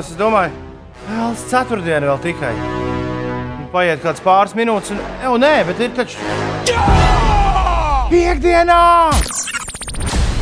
skatos, 0.00 0.12
es 0.12 0.18
domāju, 0.18 0.52
vēl 1.08 1.34
ceturtdiena 1.50 2.08
vēl 2.08 2.20
tikai. 2.24 2.52
Un 3.60 3.68
Paiet 3.72 4.02
kāds 4.02 4.22
pāris 4.24 4.54
minūtes, 4.56 4.94
un, 4.94 5.00
jau 5.22 5.36
nē, 5.40 5.64
bet 5.68 5.80
ir 5.80 5.92
taču. 5.94 6.18
Piektdienā! 8.10 9.10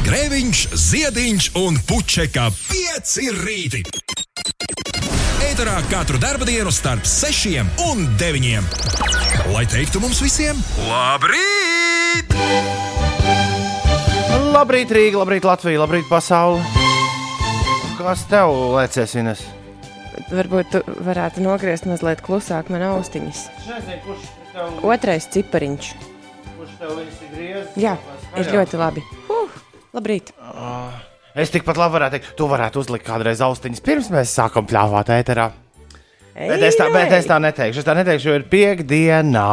Grēviņš, 0.06 0.62
Ziediņš 0.72 1.50
un 1.60 1.76
Puķeka 1.88 2.48
5 2.70 3.18
rīti. 3.42 3.82
Eterā 5.48 5.76
katru 5.90 6.18
dienu 6.18 6.72
starp 6.72 7.04
6 7.04 7.58
un 7.90 8.06
9. 8.16 8.62
Lai 9.52 9.66
teiktu 9.66 10.00
mums 10.00 10.22
visiem, 10.22 10.56
labrīt! 10.88 12.34
Labrīt, 14.48 14.90
Rīga, 14.90 15.20
labrīt, 15.20 15.44
Latvija, 15.44 15.84
labrīt, 15.84 16.08
pasaule! 16.08 16.77
Kas 17.98 18.20
tev 18.30 18.52
liekas, 18.76 19.14
Ines? 19.18 19.40
Varbūt 20.30 20.68
tu 20.70 20.80
varētu 21.02 21.42
nogriezt 21.42 21.86
mazliet 21.88 22.20
klusāk 22.22 22.68
man 22.70 22.84
austiņas. 22.92 23.40
Nezinu, 23.66 24.16
tev, 24.52 24.76
Otrais 24.86 25.26
cipariņš. 25.34 25.88
kurš 26.58 26.76
tev 26.78 26.92
ir 27.02 27.08
griezis. 27.32 27.72
Jā, 27.78 27.96
ir 28.38 28.50
ļoti 28.54 28.78
labi. 28.78 29.02
Huh, 29.26 29.56
labrīt! 29.96 30.30
Es 31.38 31.50
tikpat 31.54 31.78
labi 31.78 31.96
varētu 31.98 32.16
teikt, 32.18 32.30
tu 32.38 32.46
varētu 32.50 32.82
uzlikt 32.84 33.06
kādreiz 33.06 33.42
austiņas 33.42 33.82
pirms 33.82 34.12
mēs 34.14 34.34
sākam 34.34 34.66
pļāvāt 34.70 35.10
ēterā. 35.18 35.48
Bet 36.38 36.62
es, 36.62 36.78
tā, 36.78 36.86
bet 36.94 37.10
es 37.18 37.26
tā 37.26 37.40
neteikšu. 37.42 37.82
Es 37.82 37.86
tā 37.86 37.96
neteikšu, 37.98 38.30
jo 38.30 38.38
ir 38.38 38.46
piekdiena. 38.46 39.44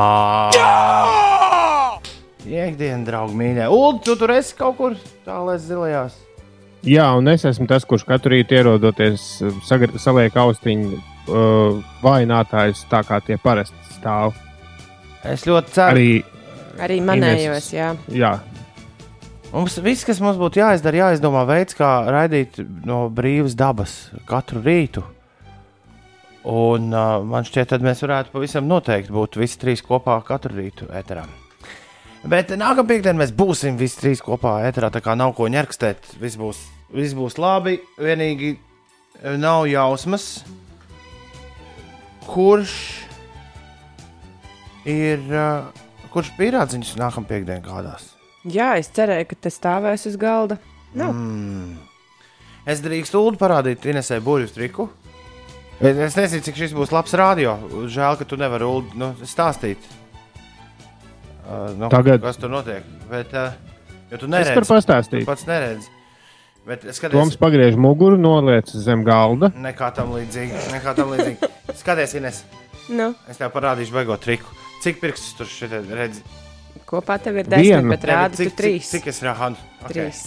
Piekdiena, 2.46 3.02
draugi, 3.08 3.38
mīļā. 3.42 3.72
Ulu, 3.74 4.00
tu 4.06 4.14
tur 4.22 4.36
esi 4.38 4.54
kaut 4.58 4.78
kur 4.78 4.98
tālāk 5.26 5.66
zilajās. 5.66 6.22
Jā, 6.86 7.08
un 7.18 7.28
es 7.32 7.46
esmu 7.50 7.66
tas, 7.70 7.86
kurš 7.88 8.04
katru 8.06 8.36
rītu 8.36 8.60
ierodoties, 8.60 9.24
sagr- 9.66 9.96
saliek 10.02 10.36
austiņu 10.38 10.92
uh, 10.94 11.80
vājinātājs 12.04 12.84
tā 12.92 13.02
kā 13.08 13.18
tie 13.26 13.40
parasti 13.42 13.96
stāv. 13.96 14.36
Es 15.26 15.48
ļoti 15.50 15.74
ceru, 15.74 15.96
Arī, 15.96 16.12
Arī 16.86 17.00
manējos, 17.02 17.72
jā. 17.74 17.96
jā, 18.14 18.36
Mums 19.56 19.78
viss, 19.80 20.04
kas 20.04 20.18
mums 20.20 20.36
būtu 20.36 20.60
jāizdara, 20.60 20.98
jāizdomā 21.00 21.46
veids, 21.48 21.78
kā 21.78 21.88
raidīt 22.12 22.58
no 22.84 23.06
brīvas 23.08 23.54
dabas 23.56 23.94
katru 24.28 24.60
rītu. 24.66 25.04
Un 26.52 26.92
uh, 26.92 27.22
man 27.24 27.48
šķiet, 27.48 27.70
tad 27.72 27.86
mēs 27.86 28.04
varētu 28.04 28.34
pavisam 28.34 28.68
noteikti 28.68 29.16
būt 29.16 29.40
visi 29.40 29.62
trīs 29.62 29.82
kopā 29.86 30.18
katru 30.28 30.60
rītu 30.60 30.90
ēterā. 30.92 31.24
Bet 32.26 32.50
nākamā 32.58 32.88
piekdienā 32.90 33.20
mēs 33.20 33.32
būsim 33.38 33.76
visi 33.78 34.00
trīs 34.00 34.22
kopā 34.26 34.56
ēterā, 34.66 34.90
tā 34.90 35.02
kā 35.06 35.14
nav 35.14 35.36
ko 35.38 35.46
ņerkstēt. 35.52 36.16
Viss 36.18 36.40
būs, 36.42 36.62
viss 36.90 37.14
būs 37.14 37.38
labi. 37.38 37.76
Vienīgi 38.02 38.56
eh, 38.56 39.36
nav 39.38 39.68
jausmas, 39.70 40.40
kurš 42.26 42.74
ir, 44.90 45.22
uh, 45.30 45.70
kurš 46.14 46.32
pierādziņš 46.40 46.96
nākamā 46.98 47.30
piekdienā 47.30 47.62
kādās. 47.66 48.10
Jā, 48.46 48.76
es 48.82 48.90
cerēju, 48.94 49.28
ka 49.30 49.38
tas 49.46 49.60
stāvēs 49.62 50.08
uz 50.10 50.18
galda. 50.22 50.58
Nu, 50.96 51.12
Mm. 51.12 51.76
Es 52.66 52.80
drīkstu 52.82 53.20
ūdeni 53.22 53.38
parādīt 53.38 53.84
Inesai 53.86 54.18
burbuļu 54.26 54.50
triku. 54.50 54.88
Es 55.78 55.98
es 56.02 56.16
nezinu, 56.18 56.42
cik 56.42 56.58
šis 56.58 56.74
būs 56.74 56.94
labs 56.96 57.14
rādio. 57.14 57.54
Žēl, 57.86 58.18
ka 58.18 58.26
tu 58.26 58.40
nevari 58.42 58.66
ūdeni 58.66 58.98
nu, 58.98 59.12
stāstīt. 59.22 59.78
Uh, 61.46 61.68
nu, 61.78 61.90
Tagad. 61.94 62.24
Kas 62.26 62.40
tur 62.42 62.50
notiek? 62.50 62.86
Bet, 63.10 63.34
uh, 63.38 63.54
jo 64.10 64.18
tu 64.18 64.26
es 64.26 64.32
varu 64.32 64.32
neredzi, 64.34 64.56
tu 64.58 64.74
pastāstīt. 64.74 65.26
pats 65.30 65.46
neredzi. 65.50 65.92
Bet 66.66 66.86
es 66.90 66.98
Toms 66.98 67.36
pagriež 67.38 67.76
muguru, 67.78 68.18
noliec 68.18 68.72
zem 68.74 69.04
galda. 69.06 69.52
nekā 69.54 69.92
tam 69.94 70.16
līdzīgi. 70.16 70.64
Nekā 70.74 70.96
tam 70.98 71.14
līdzīgi. 71.14 71.52
Skaties, 71.82 72.16
Ines, 72.18 72.42
nu, 72.90 73.12
es 73.30 73.38
tev 73.38 73.54
parādīšu 73.54 73.94
beigot 73.94 74.26
triku. 74.26 74.50
Cik 74.82 74.98
pirkstus 75.02 75.38
tur 75.38 75.50
šeit 75.50 75.78
redzi? 75.94 76.26
kopā 76.86 77.18
tev 77.22 77.40
ir 77.42 77.50
desmit, 77.50 77.66
Vienu. 77.66 77.92
bet 77.94 78.06
rādi 78.10 78.38
tu 78.38 78.44
cik, 78.46 78.58
trīs. 78.58 78.90
Cik, 78.90 79.06
cik 79.06 79.14
es 79.14 79.22
rādu? 79.26 79.58
Trīs. 79.90 80.22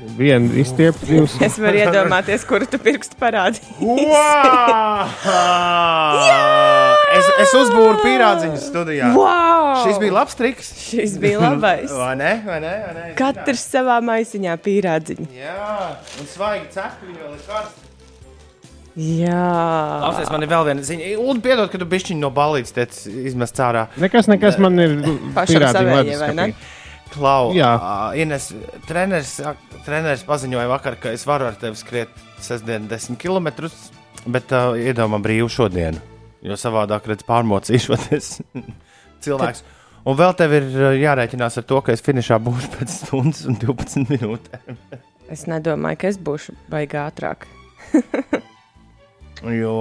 Vienu 0.00 0.54
izstiepu, 0.56 1.04
divus. 1.04 1.34
Es 1.44 1.58
varu 1.60 1.76
iedomāties, 1.76 2.44
kuru 2.48 2.64
tu 2.70 2.78
pirkstu 2.80 3.18
parādīji. 3.20 3.84
Wow! 3.84 5.10
es, 7.18 7.28
es 7.44 7.52
uzbūru 7.58 7.98
pīrādziņu 8.00 8.62
studijā. 8.62 9.10
Wow! 9.12 9.82
Šis 9.84 10.00
bija 10.00 10.16
labs 10.16 10.38
triks. 10.40 10.72
Šis 10.86 11.18
bija 11.20 11.42
labais. 11.42 11.92
Vai 12.00 12.14
ne? 12.16 12.32
Vai 12.46 12.58
ne? 12.64 12.72
Vai 12.86 12.96
ne? 12.96 13.04
Katrs 13.20 13.66
savā 13.74 14.00
maisiņā 14.08 14.56
pīrādziņu. 14.64 15.28
Jā, 15.36 15.92
un 16.16 16.32
svaigi 16.32 16.72
cepti 16.78 17.10
viņa 17.10 17.20
vēl 17.26 17.36
ir 17.36 17.46
karsta. 17.50 17.86
Jā, 19.00 19.44
Klausies, 20.02 20.32
man 20.32 20.42
ir 20.42 20.50
vēl 20.50 20.64
viena 20.66 20.82
ziņa. 20.84 21.12
Un 21.22 21.38
piedod, 21.44 21.68
ka 21.70 21.78
tu 21.78 21.86
bišķiņ 21.88 22.18
no 22.24 22.32
balīdzes 22.34 23.04
izmest 23.30 23.60
ārā. 23.62 23.86
Nekas, 24.00 24.26
nekas 24.32 24.58
man 24.60 24.80
ir 24.82 24.96
pierādījumi 24.98 25.76
savējie, 25.76 26.18
vai 26.20 26.32
ne? 26.34 26.48
leduskapī. 26.50 26.79
Klau, 27.10 27.50
Jā. 27.56 27.70
ā, 27.74 27.94
Ines, 28.22 28.50
treneris, 28.86 29.36
treneris 29.86 30.22
paziņoja 30.28 30.68
vakar, 30.70 30.96
ka 31.00 31.12
es 31.16 31.24
varu 31.26 31.48
ar 31.48 31.58
tevi 31.58 31.78
skriet 31.78 32.12
sestdien 32.42 32.86
10 32.90 33.18
km, 33.20 33.50
bet 34.30 34.54
uh, 34.54 34.76
iedomā 34.78 35.18
brīvu 35.22 35.50
šodienu, 35.50 36.00
jo 36.46 36.58
savādāk 36.60 37.08
redz 37.10 37.26
pārmocīšoties 37.28 38.32
cilvēks. 39.26 39.64
Un 40.08 40.16
vēl 40.16 40.32
tev 40.38 40.54
ir 40.56 40.68
jārēķinās 41.02 41.58
ar 41.60 41.66
to, 41.68 41.80
ka 41.84 41.92
es 41.96 42.04
finišā 42.04 42.38
būšu 42.40 42.70
pēc 42.78 42.94
stundas 43.02 43.42
un 43.50 43.58
12 43.60 44.06
minūtēm. 44.14 44.78
es 45.34 45.44
nedomāju, 45.50 46.00
ka 46.00 46.12
es 46.12 46.20
būšu 46.20 46.56
baigā 46.72 47.08
ātrāk. 47.10 47.48
Jo, 49.40 49.74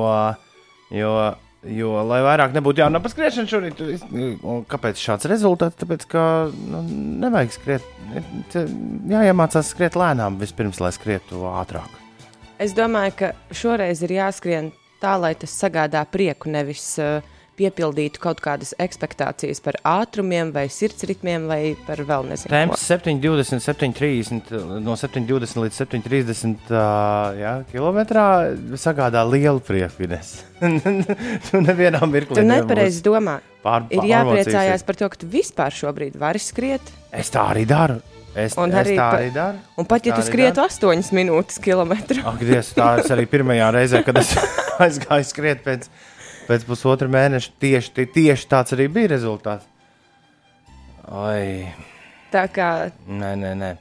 jo, 0.95 1.13
jo 1.63 1.91
lai 2.07 2.19
vairāk 2.23 2.53
nebūtu 2.55 2.83
jāna 2.83 3.01
pa 3.03 3.09
skriešanu 3.11 3.49
šorīt, 3.51 3.81
es- 3.93 4.05
un 4.43 4.65
kāpēc 4.69 4.99
šāds 5.01 5.27
rezultāts? 5.29 5.75
Tāpēc, 5.81 6.05
ka 6.07 6.21
nu, 6.53 6.81
nevajag 7.25 7.51
skriet, 7.51 7.83
jāiemācās 9.09 9.71
skriet 9.73 9.97
lēnām 9.99 10.37
vispirms, 10.41 10.79
lai 10.83 10.91
skrietu 10.95 11.43
ātrāk. 11.51 11.89
Es 12.59 12.73
domāju, 12.75 13.15
ka 13.15 13.31
šoreiz 13.55 14.01
ir 14.03 14.15
jāskrien 14.17 14.71
tā, 15.01 15.15
lai 15.19 15.33
tas 15.39 15.51
sagādā 15.55 16.01
prieku, 16.11 16.49
nevis 16.51 16.83
uh, 16.99 17.21
piepildītu 17.59 18.21
kaut 18.23 18.39
kādas 18.43 18.71
expectācijas 18.79 19.59
par 19.65 19.77
ātrumiem, 19.83 20.53
vai 20.55 20.65
sirdsritmiem, 20.71 21.45
vai 21.51 21.61
par 21.87 21.99
vēl 22.07 22.29
nezinu. 22.31 22.51
Temps 22.55 22.85
7,20, 22.89 23.59
7,30, 23.67 24.53
no 24.85 24.95
7,20 24.99 25.59
līdz 25.65 25.79
7,30 25.83 26.71
uh, 26.71 27.65
km 27.71 27.99
sagādā 28.79 29.25
lielu 29.29 29.59
prieku. 29.63 30.05
Ines. 30.07 30.37
tu 31.49 31.59
nevienā 31.63 31.99
mirklī 32.07 32.39
Tu 32.39 32.45
nepareizi 32.47 33.01
domā. 33.05 33.39
pār, 33.63 33.85
Ir 33.91 33.99
pārmocījusies. 33.99 34.13
jāpriecājās 34.13 34.85
par 34.87 34.97
to, 34.99 35.09
ka 35.11 35.19
tu 35.21 35.27
vispār 35.31 35.75
šobrīd 35.75 36.15
vari 36.19 36.39
skriet. 36.43 36.93
Es 37.11 37.31
tā 37.33 37.43
arī 37.51 37.65
daru. 37.69 37.99
Es, 38.37 38.53
Un 38.61 38.69
es 38.69 38.77
arī 38.83 38.93
tā 38.93 39.05
pa- 39.09 39.17
arī 39.17 39.31
daru. 39.33 39.57
Un 39.81 39.87
pat 39.89 40.05
ja 40.05 40.13
Tā 40.13 40.19
tu 40.21 40.27
skrietu 40.29 40.59
daru. 40.61 40.69
8 40.93 41.09
minūtes 41.17 41.57
kilometru, 41.63 42.21
Ak, 42.29 42.37
Dievs, 42.45 42.69
tā 42.77 42.91
es 43.01 43.09
arī 43.11 43.25
pirmajā 43.27 43.71
reizē, 43.73 44.03
kad 44.05 44.19
es 44.21 44.35
aizgāju 44.85 45.25
skriet 45.27 45.63
pēc, 45.65 45.87
pēc 46.49 46.65
pusotra 46.67 47.07
mēneša, 47.11 47.53
tieši, 47.61 47.93
tie- 47.95 48.09
tieši 48.17 48.49
tāds 48.51 48.75
arī 48.75 48.89
bija 48.91 49.13
rezultāts. 49.15 49.69
Ai, 51.09 51.69
tā 52.33 52.43
kā 52.53 52.69
nē, 53.07 53.31
nē, 53.39 53.53
nē. 53.57 53.71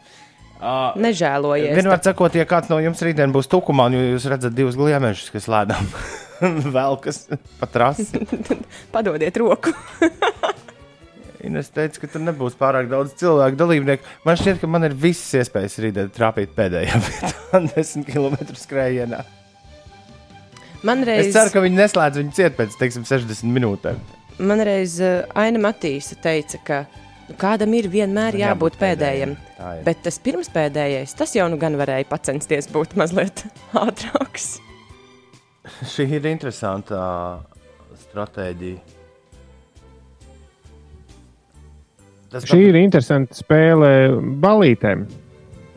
Uh, 0.58 0.90
nežēlojies. 0.98 1.74
Vienmēr 1.78 2.00
sakot, 2.02 2.34
ja 2.34 2.42
kāds 2.48 2.70
no 2.72 2.80
jums 2.82 2.98
rītdien 3.04 3.30
būs 3.34 3.46
tukumā, 3.52 3.84
un 3.86 3.94
jūs 3.98 4.24
redzat 4.26 4.56
divus 4.56 4.74
gliemešus, 4.80 5.28
kas 5.30 5.46
lēnām 5.52 5.86
velkas 6.78 7.28
pa 7.60 7.68
trasi. 7.70 8.08
Padodiet 8.94 9.36
roku. 9.38 9.70
Ines 11.46 11.68
teica, 11.70 12.00
ka 12.02 12.08
tur 12.10 12.24
nebūs 12.26 12.56
pārāk 12.58 12.88
daudz 12.90 13.12
cilvēku 13.20 13.54
dalībnieku. 13.60 14.02
Man 14.26 14.40
šķiet, 14.40 14.58
ka 14.58 14.66
man 14.66 14.88
ir 14.88 14.96
visas 14.98 15.36
iespējas 15.44 15.78
rītdien 15.84 16.10
trāpīt 16.16 16.50
pēdējā 16.56 16.98
vietā, 17.04 17.30
10 17.76 18.08
km 18.08 18.34
skrējienā. 18.58 19.20
Man 20.86 21.02
Es 21.02 21.08
reiz, 21.08 21.32
ceru, 21.34 21.50
ka 21.54 21.62
viņi 21.64 21.78
neslēdz 21.80 22.20
viņu 22.20 22.32
ciet 22.36 22.54
pēc, 22.58 22.76
teiksim, 22.78 23.04
60 23.08 23.50
minūtēm. 23.56 23.98
man 24.38 24.60
reiz 24.62 25.00
uh, 25.02 25.24
Aina 25.34 25.58
Matīsa 25.58 26.14
teica, 26.22 26.60
ka 26.64 26.76
nu, 27.28 27.34
kādam 27.40 27.74
ir 27.74 27.88
vienmēr 27.90 28.36
Jābūt 28.38 28.44
jābūt 28.44 28.78
pēdējam. 28.78 29.34
pēdējam. 29.34 29.56
Tā 29.58 29.72
ir. 29.78 29.82
Bet 29.88 30.02
tas 30.06 30.18
pirmspēdējais, 30.22 31.16
tas 31.18 31.34
jau 31.34 31.48
nu 31.50 31.58
gan 31.58 31.74
varēja 31.80 32.06
pacensties 32.12 32.70
būt 32.70 32.94
mazliet 33.00 33.42
ātrāks. 33.74 34.60
Šī 35.90 36.06
ir 36.20 36.30
interesanta 36.30 37.00
stratēģija. 38.06 38.78
Tas 42.28 42.44
Šī 42.44 42.60
ir 42.68 42.76
interesanta 42.76 43.34
spēle 43.34 43.90
balītēm. 44.42 45.06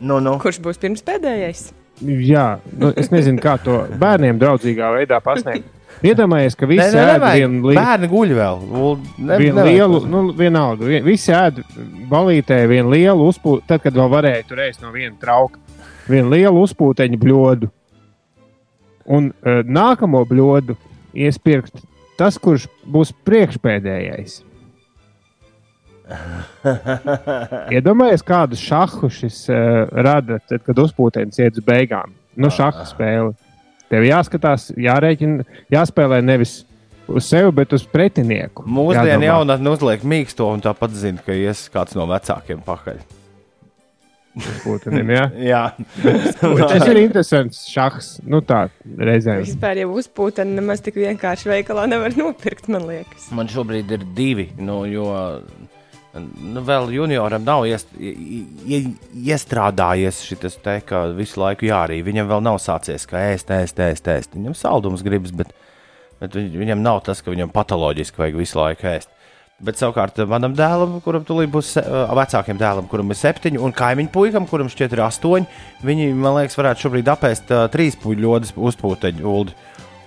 Nu, 0.04 0.18
nu. 0.20 0.34
Kurš 0.42 0.58
būs 0.64 0.78
pirmspēdējais? 0.82 1.70
Jā, 2.02 2.58
nu, 2.78 2.92
es 2.98 3.10
nezinu, 3.12 3.38
kā 3.42 3.56
to 3.62 3.76
bērniem 4.00 4.38
draudzīgā 4.40 4.88
veidā 4.96 5.20
pasniegt. 5.22 5.68
Iedomājieties, 6.02 6.56
ka 6.58 6.66
visi 6.66 6.82
nē, 6.96 7.02
ēd 7.02 7.12
nevajag. 7.12 7.36
vienu 7.38 7.68
lielu. 7.68 7.78
Bērni 7.78 8.08
guļ 8.10 8.32
vēl. 8.38 8.62
Ne, 9.28 9.36
Vienu 9.38 9.64
lielu, 9.68 10.00
nu, 10.10 10.22
vienalga. 10.34 10.84
vi- 10.88 11.00
Visi 11.06 11.30
ēd 11.30 11.60
balītē 12.10 12.58
vienu 12.66 12.90
lielu 12.90 13.28
uzpūtu, 13.30 13.62
tad, 13.68 13.82
kad 13.84 13.94
vēl 13.94 14.10
varēja 14.10 14.46
tur 14.48 14.58
ēst 14.64 14.82
no 14.82 14.90
viena 14.90 15.14
trauka. 15.20 15.60
Vienu 16.08 16.32
lielu 16.34 16.64
uzpūteņu 16.64 17.20
bļodu. 17.22 17.70
Un 19.06 19.30
uh, 19.46 19.62
nākamo 19.62 20.24
bļodu 20.26 20.74
iespirkt 21.14 21.84
tas, 22.18 22.36
kurš 22.38 22.66
būs 22.86 23.12
priekšpēdējais. 23.26 24.40
Iedomājieties, 27.76 28.24
kādu 28.26 28.58
šahu 28.58 29.10
šis 29.12 29.44
uh, 29.52 29.86
rada, 30.04 30.40
tad, 30.48 30.64
kad 30.66 30.82
uzpūtens 30.84 31.40
iet 31.42 31.58
uz 31.60 31.66
beigām. 31.66 32.12
Nu, 32.36 32.50
šaha 32.52 32.86
spēle. 32.88 33.32
Tev 33.92 34.06
jāskatās, 34.08 34.70
jārēķina, 34.80 35.44
jāspēlē 35.74 36.22
nevis 36.24 36.62
uz 37.12 37.26
sevi, 37.28 37.50
bet 37.58 37.74
uz 37.76 37.82
pretinieku. 37.84 38.64
Mūsdienu 38.64 39.10
Jādomā. 39.18 39.26
jaunatne 39.28 39.74
uzliek 39.74 40.06
mīksto 40.08 40.46
un 40.48 40.62
tāpat 40.64 40.94
zina, 40.96 41.20
ka 41.24 41.36
ies 41.36 41.66
kāds 41.72 41.98
no 41.98 42.06
vecākiem 42.08 42.62
pakaļ. 42.64 43.02
Putenim, 44.62 45.10
ja? 45.12 45.26
Jā, 45.36 45.62
Tas 46.40 46.86
ir 46.88 47.02
interesants 47.02 47.66
šachs. 47.68 48.14
Nu, 48.24 48.40
tā 48.40 48.62
reizēm. 48.80 49.42
Vispār 49.44 49.82
jau 49.82 49.90
uzpūteni 50.00 50.56
nemaz 50.56 50.80
tik 50.80 50.96
vienkārši 51.02 51.50
veikalā 51.52 51.84
nevar 51.92 52.16
nopirkt, 52.16 52.70
man 52.72 52.86
liekas. 52.88 53.28
man 53.36 53.50
šobrīd 53.52 53.92
ir 53.92 54.06
divi. 54.16 54.48
Nu, 54.56 54.86
jo 54.88 55.04
nu, 56.20 56.60
vēl 56.66 56.90
junioram 56.92 57.44
nav 57.46 57.64
iest, 57.68 57.88
ie, 57.96 58.12
ie, 58.66 58.80
iestrādājies 59.32 60.22
šis 60.26 60.58
te, 60.62 60.78
ka 60.86 61.06
visu 61.16 61.40
laiku 61.40 61.68
jārī. 61.70 62.02
Viņam 62.04 62.28
vēl 62.28 62.44
nav 62.44 62.60
sācies, 62.62 63.06
ka 63.08 63.20
ēst, 63.32 63.52
ēst, 63.54 63.80
ēst. 63.80 64.10
ēst. 64.12 64.36
Viņam 64.36 64.56
saldums 64.58 65.04
gribas, 65.06 65.32
bet, 65.32 65.54
bet 66.20 66.36
viņ- 66.36 66.52
viņam 66.60 66.84
nav 66.84 67.02
tas, 67.06 67.22
ka 67.22 67.32
viņam 67.32 67.52
patoloģiski 67.54 68.20
vajag 68.20 68.38
visu 68.42 68.60
laiku 68.60 68.88
ēst. 68.92 69.08
Bet 69.62 69.78
savukārt 69.78 70.16
manam 70.26 70.56
dēlam, 70.58 70.96
kuram 71.04 71.22
tūlīt 71.22 71.50
būs 71.52 71.76
ā, 71.78 72.08
vecākiem 72.18 72.58
dēlam, 72.58 72.88
kuram 72.90 73.12
ir 73.14 73.18
septiņi, 73.20 73.60
un 73.62 73.70
kaimiņu 73.72 74.10
puikam, 74.10 74.48
kuram 74.50 74.66
šķiet 74.72 74.96
ir 74.96 75.04
astoņi, 75.06 75.46
viņi, 75.86 76.08
man 76.18 76.34
liekas, 76.40 76.56
varētu 76.58 76.88
šobrīd 76.88 77.10
apēst 77.12 77.52
uh, 77.54 77.68
trīs 77.70 77.94
puļļodas 78.02 78.56
uzpūteņu 78.58 79.22
ulu. 79.22 79.54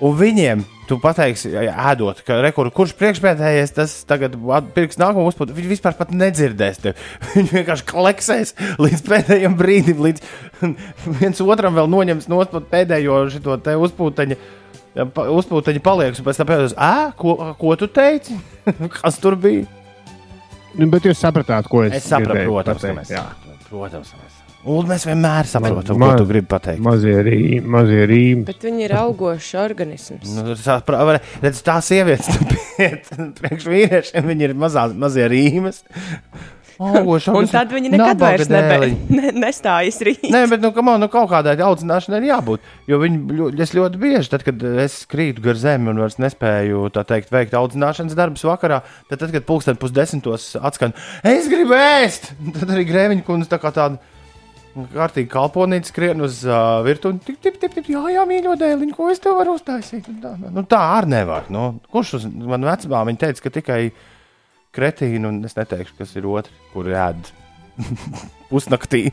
Un 0.04 0.16
viņiem, 0.20 0.64
tu 0.90 0.98
pateiksi, 1.00 1.54
ēdot, 1.56 2.20
ka 2.28 2.42
rekur, 2.44 2.68
kurš 2.76 2.92
priekšpēdējais, 3.00 3.72
tas 3.78 3.94
tagad 4.08 4.36
pirks 4.76 5.00
nākamo 5.00 5.24
uzpūtu. 5.30 5.56
Viņi 5.56 5.72
vispār 5.72 5.96
pat 5.96 6.12
nedzirdēs 6.12 6.82
tevi. 6.84 7.08
Viņi 7.36 7.54
vienkārši 7.54 7.88
kleksēs 7.88 8.54
līdz 8.84 9.06
pēdējiem 9.08 9.56
brīdim, 9.60 10.04
līdz 10.04 10.28
viens 11.22 11.42
otram 11.46 11.80
vēl 11.80 11.90
noņems 11.92 12.30
no 12.32 12.44
pēdējo 12.74 13.24
šo 13.38 13.58
te 13.64 13.78
uzpūteņu. 13.88 14.40
Uzpūteņi 14.96 15.82
paliek, 15.84 16.14
un 16.16 16.28
pēc 16.28 16.38
tam 16.40 16.52
pēdējais, 16.52 16.78
ā, 16.80 17.12
ko, 17.20 17.36
ko 17.60 17.76
tu 17.80 17.90
teici? 17.92 18.38
Kas 19.00 19.20
tur 19.24 19.40
bija? 19.40 19.68
Nu, 20.76 20.88
bet 20.92 21.08
jūs 21.08 21.20
sapratāt, 21.24 21.72
ko 21.72 21.86
es, 21.88 22.02
Es 22.02 22.12
gribēju 22.12 22.52
protams, 22.52 22.90
mēs 23.00 23.16
Jā. 23.16 23.30
Protams, 23.70 24.12
mēs. 24.20 24.35
Un 24.66 24.88
mēs 24.90 25.04
vienmēr 25.06 25.46
saprotam, 25.46 26.00
Ma- 26.02 26.12
ko 26.16 26.24
tu 26.24 26.26
gribi 26.30 26.48
pateikt. 26.50 26.82
Mazie 26.82 27.20
rīmi, 27.28 27.62
mazie 27.76 28.08
rīmi. 28.10 28.46
Bet 28.48 28.66
viņi 28.66 28.88
ir 28.88 28.96
augošs 28.98 29.52
organisms. 29.62 30.32
Nu, 30.34 30.56
redz, 31.44 31.62
tā 31.66 31.78
sievietes, 31.86 32.42
priekš 33.40 33.70
vīriešiem, 33.70 34.26
viņi 34.32 34.50
ir 34.50 34.56
mazā, 34.58 34.88
mazie 34.98 35.28
rīmes. 35.30 35.84
Augoši, 36.76 37.32
Un 37.32 37.46
tad 37.48 37.70
viņi 37.72 37.94
nekad 37.94 38.20
vairs 38.20 38.50
nebe, 38.52 38.90
ne, 39.16 39.30
nestājas 39.46 40.02
rīt. 40.04 40.26
Nē, 40.34 40.42
bet 40.52 40.64
nu, 40.64 40.74
on, 40.76 40.90
nu, 41.00 41.08
kaut 41.14 41.30
kādai 41.32 41.54
audzināšanai 41.64 42.20
ir 42.20 42.28
jābūt. 42.34 42.66
Jo 42.92 43.00
viņi 43.00 43.38
ļo- 43.38 43.52
es 43.64 43.72
ļoti 43.78 44.02
bieži, 44.02 44.32
tad, 44.34 44.44
kad 44.44 44.66
es 44.84 44.98
krītu 45.08 45.46
gar 45.46 45.56
zemi 45.62 45.94
un 45.94 46.02
vairs 46.04 46.18
nespēju 46.20 46.90
tā 46.98 47.06
teikt, 47.08 47.32
veikt 47.32 47.56
audzināšanas 47.56 48.18
darbus 48.18 48.44
vakarā, 48.50 48.82
tad, 49.08 49.22
tad 49.24 49.32
kad 49.38 49.48
pulksten 49.48 49.80
pusdesmitos 49.80 50.50
atskan, 50.60 50.92
es 51.24 51.48
gribu 51.54 51.78
ēst, 51.80 52.34
tad 52.60 52.76
arī 52.76 52.84
grēviņa 52.92 53.24
kundze 53.30 53.54
tā 53.56 53.62
kā 53.64 53.72
tāda. 53.76 54.02
Kārtīgi 54.76 55.30
kalponīte 55.32 55.88
skrien 55.88 56.20
uz 56.26 56.42
uh, 56.44 56.82
virtuvi. 56.84 57.22
Tip, 57.24 57.38
tip, 57.44 57.60
tip, 57.62 57.78
tip, 57.78 57.88
jā, 57.88 58.02
jā, 58.12 58.26
mīļo 58.28 58.58
dēliņ, 58.60 58.92
ko 58.98 59.08
es 59.14 59.24
tev 59.24 59.38
varu 59.40 59.56
uztaisīt? 59.56 60.10
Un 60.12 60.20
Tā, 60.24 60.34
nu, 60.44 60.66
tā 60.68 60.82
arī 60.98 61.14
nevar. 61.14 61.48
Nu, 61.54 61.78
kurš 61.94 62.18
uz 62.20 62.28
man 62.28 62.68
vecumā 62.68 63.06
viņa 63.08 63.22
teica, 63.22 63.46
ka 63.46 63.54
tikai 63.56 63.80
kretīni, 64.76 65.24
un 65.30 65.40
es 65.48 65.56
neteikšu, 65.56 65.96
kas 66.02 66.12
ir 66.20 66.28
otrs, 66.28 66.52
kur 66.74 66.92
ēd 66.92 67.32
pusnaktī. 68.52 69.08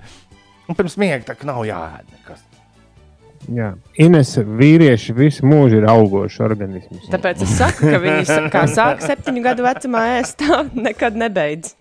un 0.68 0.78
pirms 0.78 0.94
miega 1.02 1.32
tā 1.32 1.50
nav 1.50 1.64
jāēd 1.66 2.14
nekas. 2.14 2.46
Jā. 3.50 3.72
Ines, 3.98 4.36
vīrieši 4.38 5.16
visu 5.18 5.46
mūžu 5.50 5.80
ir 5.80 5.88
augoši 5.90 6.44
organisms. 6.46 7.08
Tāpēc 7.10 7.42
es 7.42 7.56
saku, 7.58 7.90
ka 7.90 7.98
viņi 7.98 8.70
sāk 8.70 9.02
septiņu 9.02 9.42
gadu 9.42 9.66
vecumā 9.66 10.04
ēst, 10.20 10.38
tā 10.44 10.62
nekad 10.78 11.18
nebeidz. 11.18 11.74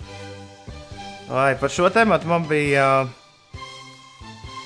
Vai 1.32 1.54
par 1.56 1.72
šo 1.72 1.88
tēmu 1.88 2.18
man 2.28 2.44
bija. 2.44 2.86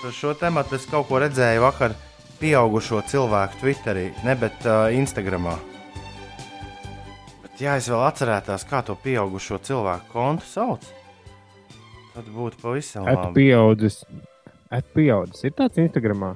Par 0.01 0.13
šo 0.17 0.31
tēmu 0.33 0.63
es 0.73 0.87
kaut 0.89 1.05
ko 1.05 1.19
redzēju 1.21 1.61
vakar 1.61 1.93
pieaugušo 2.39 3.03
cilvēku 3.05 3.59
Twitterī, 3.61 4.07
ne 4.25 4.33
bet 4.39 4.65
uh, 4.65 4.87
Instagramā. 4.97 5.53
Bet, 7.43 7.61
ja 7.61 7.75
es 7.77 7.91
vēl 7.91 8.01
atcerētos, 8.07 8.65
kā 8.65 8.81
to 8.87 8.97
pieaugušo 8.97 9.61
cilvēku 9.61 10.09
kontu 10.15 10.49
sauc, 10.49 10.89
tad 12.15 12.33
būtu 12.33 12.57
pavisam 12.63 13.05
labi. 13.05 13.45
pieaudzis. 13.45 14.01
Esmu 14.73 14.97
pieaudzis. 14.97 15.45
Ir 15.45 15.55
tāds 15.61 15.85
Instagramā. 15.85 16.33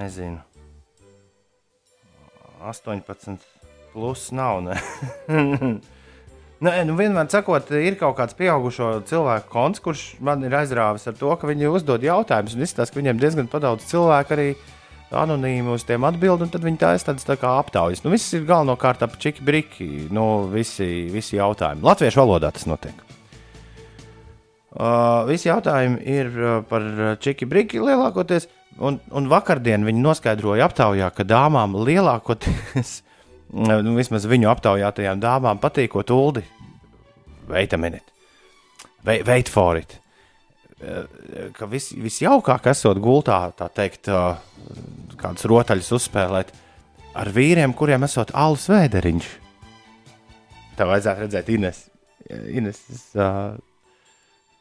Nezinu. 0.00 0.40
18 2.64 3.36
plus 3.92 4.30
nav. 4.32 4.64
Ne? 4.64 4.80
Nē, 6.60 6.74
nu 6.84 6.92
vienmēr 6.92 7.24
sakot, 7.32 7.70
ir 7.72 7.94
kaut 7.96 8.18
kāds 8.18 8.36
pieaugušo 8.36 8.90
cilvēku 9.08 9.48
konts, 9.48 9.80
kurš 9.80 10.02
man 10.20 10.42
ir 10.44 10.52
aizrāvis 10.58 11.08
ar 11.08 11.14
to, 11.16 11.30
ka 11.40 11.48
viņi 11.48 11.70
uzdod 11.72 12.04
jautājumus. 12.04 12.52
Un 12.52 12.66
izskatās, 12.66 12.92
ka 12.92 13.00
viņiem 13.00 13.22
diezgan 13.22 13.48
daudz 13.48 13.86
cilvēku 13.88 14.36
arī 14.36 14.48
anonīmi 15.10 15.72
uz 15.72 15.86
tiem 15.88 16.04
atbild, 16.04 16.44
un 16.44 16.52
tad 16.52 16.66
viņi 16.66 16.76
ir 16.76 17.00
tādas 17.06 17.24
tā 17.24 17.38
kā 17.40 17.54
aptaujas. 17.62 18.04
Nu, 18.04 18.12
viss 18.12 18.36
ir 18.36 18.44
galvenokārt 18.44 19.00
ap 19.06 19.16
čiki 19.22 19.46
briki, 19.46 19.88
nu, 20.12 20.26
visi, 20.52 21.08
visi 21.08 21.38
jautājumi. 21.38 21.80
Latviešu 21.86 22.20
valodā 22.20 22.52
tas 22.52 22.68
notiek. 22.68 23.06
Uh, 24.70 25.24
visi 25.26 25.48
jautājumi 25.48 26.04
ir 26.06 26.28
uh, 26.36 26.58
par 26.68 26.84
čiki 27.24 27.48
briki 27.48 27.80
lielākoties. 27.80 28.50
Un, 28.84 29.00
un 29.16 29.32
vakardien 29.32 29.82
viņi 29.88 30.04
noskaidroja 30.04 30.68
aptaujā, 30.68 31.08
ka 31.16 31.24
dāmām 31.24 31.72
lielākoties, 31.88 33.00
nu, 33.52 33.94
vismaz 33.96 34.26
viņu 34.30 34.50
aptaujātajām 34.52 35.20
dāmām, 35.22 35.60
patīkot 35.62 36.12
uldi. 36.14 36.44
Wait 37.50 37.74
a 37.74 37.78
minute. 37.80 38.06
Wait, 39.06 39.26
wait 39.26 39.48
for 39.48 39.78
it. 39.80 39.96
Uh, 40.80 41.04
Ka 41.56 41.66
vis, 41.68 41.90
visjaukāk 41.92 42.70
esot 42.70 43.00
gultā, 43.02 43.40
tā 43.56 43.68
teikt, 43.74 44.08
uh, 44.08 44.38
kādas 45.20 45.44
rotaļas 45.50 45.90
uzspēlēt 45.98 46.52
ar 47.20 47.30
vīriem, 47.34 47.74
kuriem 47.76 48.06
esot 48.06 48.32
alus 48.38 48.68
vēderiņš. 48.70 49.30
Tā 50.78 50.86
vajadzētu 50.88 51.26
redzēt 51.26 51.50
Ines. 51.52 51.82
Ines 52.30 52.80
uh, 53.18 53.58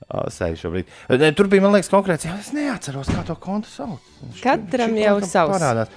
Sēž 0.09 0.57
šobrīd. 0.63 0.87
Ne, 1.21 1.27
Tur 1.37 1.45
bija, 1.51 1.61
man 1.61 1.75
liekas, 1.75 1.89
konkrēts. 1.91 2.25
Jā, 2.25 2.33
es 2.41 2.47
neatceros, 2.55 3.11
kā 3.13 3.21
to 3.27 3.35
kontu 3.37 3.69
sauc. 3.69 3.99
Katram 4.41 4.95
šķi 4.95 5.03
jau 5.03 5.11
kaut 5.19 5.25
kā 5.25 5.29
savs. 5.29 5.51
parādās. 5.53 5.91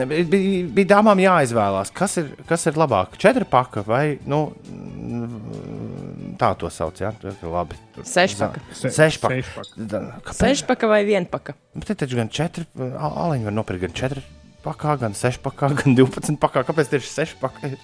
Ne, 0.00 0.06
Bija, 0.08 0.62
bija, 0.72 0.88
dāmām 0.94 1.20
jāizvēlās, 1.20 1.92
kas 1.92 2.16
ir, 2.22 2.30
kas 2.48 2.64
ir 2.70 2.78
labāk. 2.80 3.18
Četri 3.20 3.44
paka 3.44 3.82
vai 3.84 4.16
nu, 4.24 4.40
tā 6.40 6.50
to 6.58 6.70
sauc. 6.72 6.96
Jā, 7.00 7.12
Tas 7.20 7.36
ir 7.42 7.52
labi. 7.52 7.76
Tur- 7.94 8.04
Sešpaka. 8.08 8.60
Se- 8.72 8.90
Sešpaka. 8.90 9.42
sešpaka. 9.42 10.32
Sešpaka 10.40 10.88
vai 10.88 11.04
vienpaka? 11.04 11.54
Bet 11.74 11.88
te 11.92 11.94
taču 11.94 12.16
gan 12.16 12.28
četri, 12.28 12.64
al- 12.78 13.16
aliņi 13.26 13.44
var 13.44 13.52
nopirkt 13.52 13.80
gan 13.84 13.92
četri 13.92 14.22
pakā, 14.64 14.96
gan 14.98 15.12
seši 15.14 15.38
pakā, 15.44 15.70
gan 15.76 15.94
divpadsmit 15.94 16.40
pakā. 16.40 16.64
Kāpēc 16.64 16.88
tieši 16.90 17.12
seši 17.12 17.36
pakā 17.40 17.72
ir? 17.72 17.76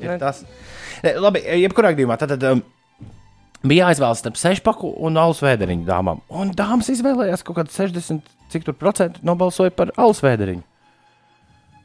ir 0.00 0.18
tas? 0.18 0.42
Ne, 1.04 1.12
Labi, 1.20 1.40
jebkurā 1.44 1.92
gadījumā 1.94 2.16
tad, 2.18 2.28
tad 2.34 2.42
um, 2.50 2.62
bija 3.64 3.86
jāizvēlas 3.86 4.22
starp 4.22 4.40
sešu 4.40 4.64
paku 4.66 4.90
un 5.06 5.18
alus 5.20 5.42
vēderiņu 5.44 5.86
dāmām. 5.88 6.22
Un 6.28 6.50
dāmas 6.56 6.90
izvēlējās 6.92 7.44
kaut 7.46 7.60
kādu 7.60 7.74
60, 7.74 8.32
cik 8.52 8.66
tur 8.66 8.76
procentu 8.78 9.22
nobalsoja 9.26 9.74
par 9.74 9.92
alus 9.96 10.22
vēderiņu. 10.24 10.64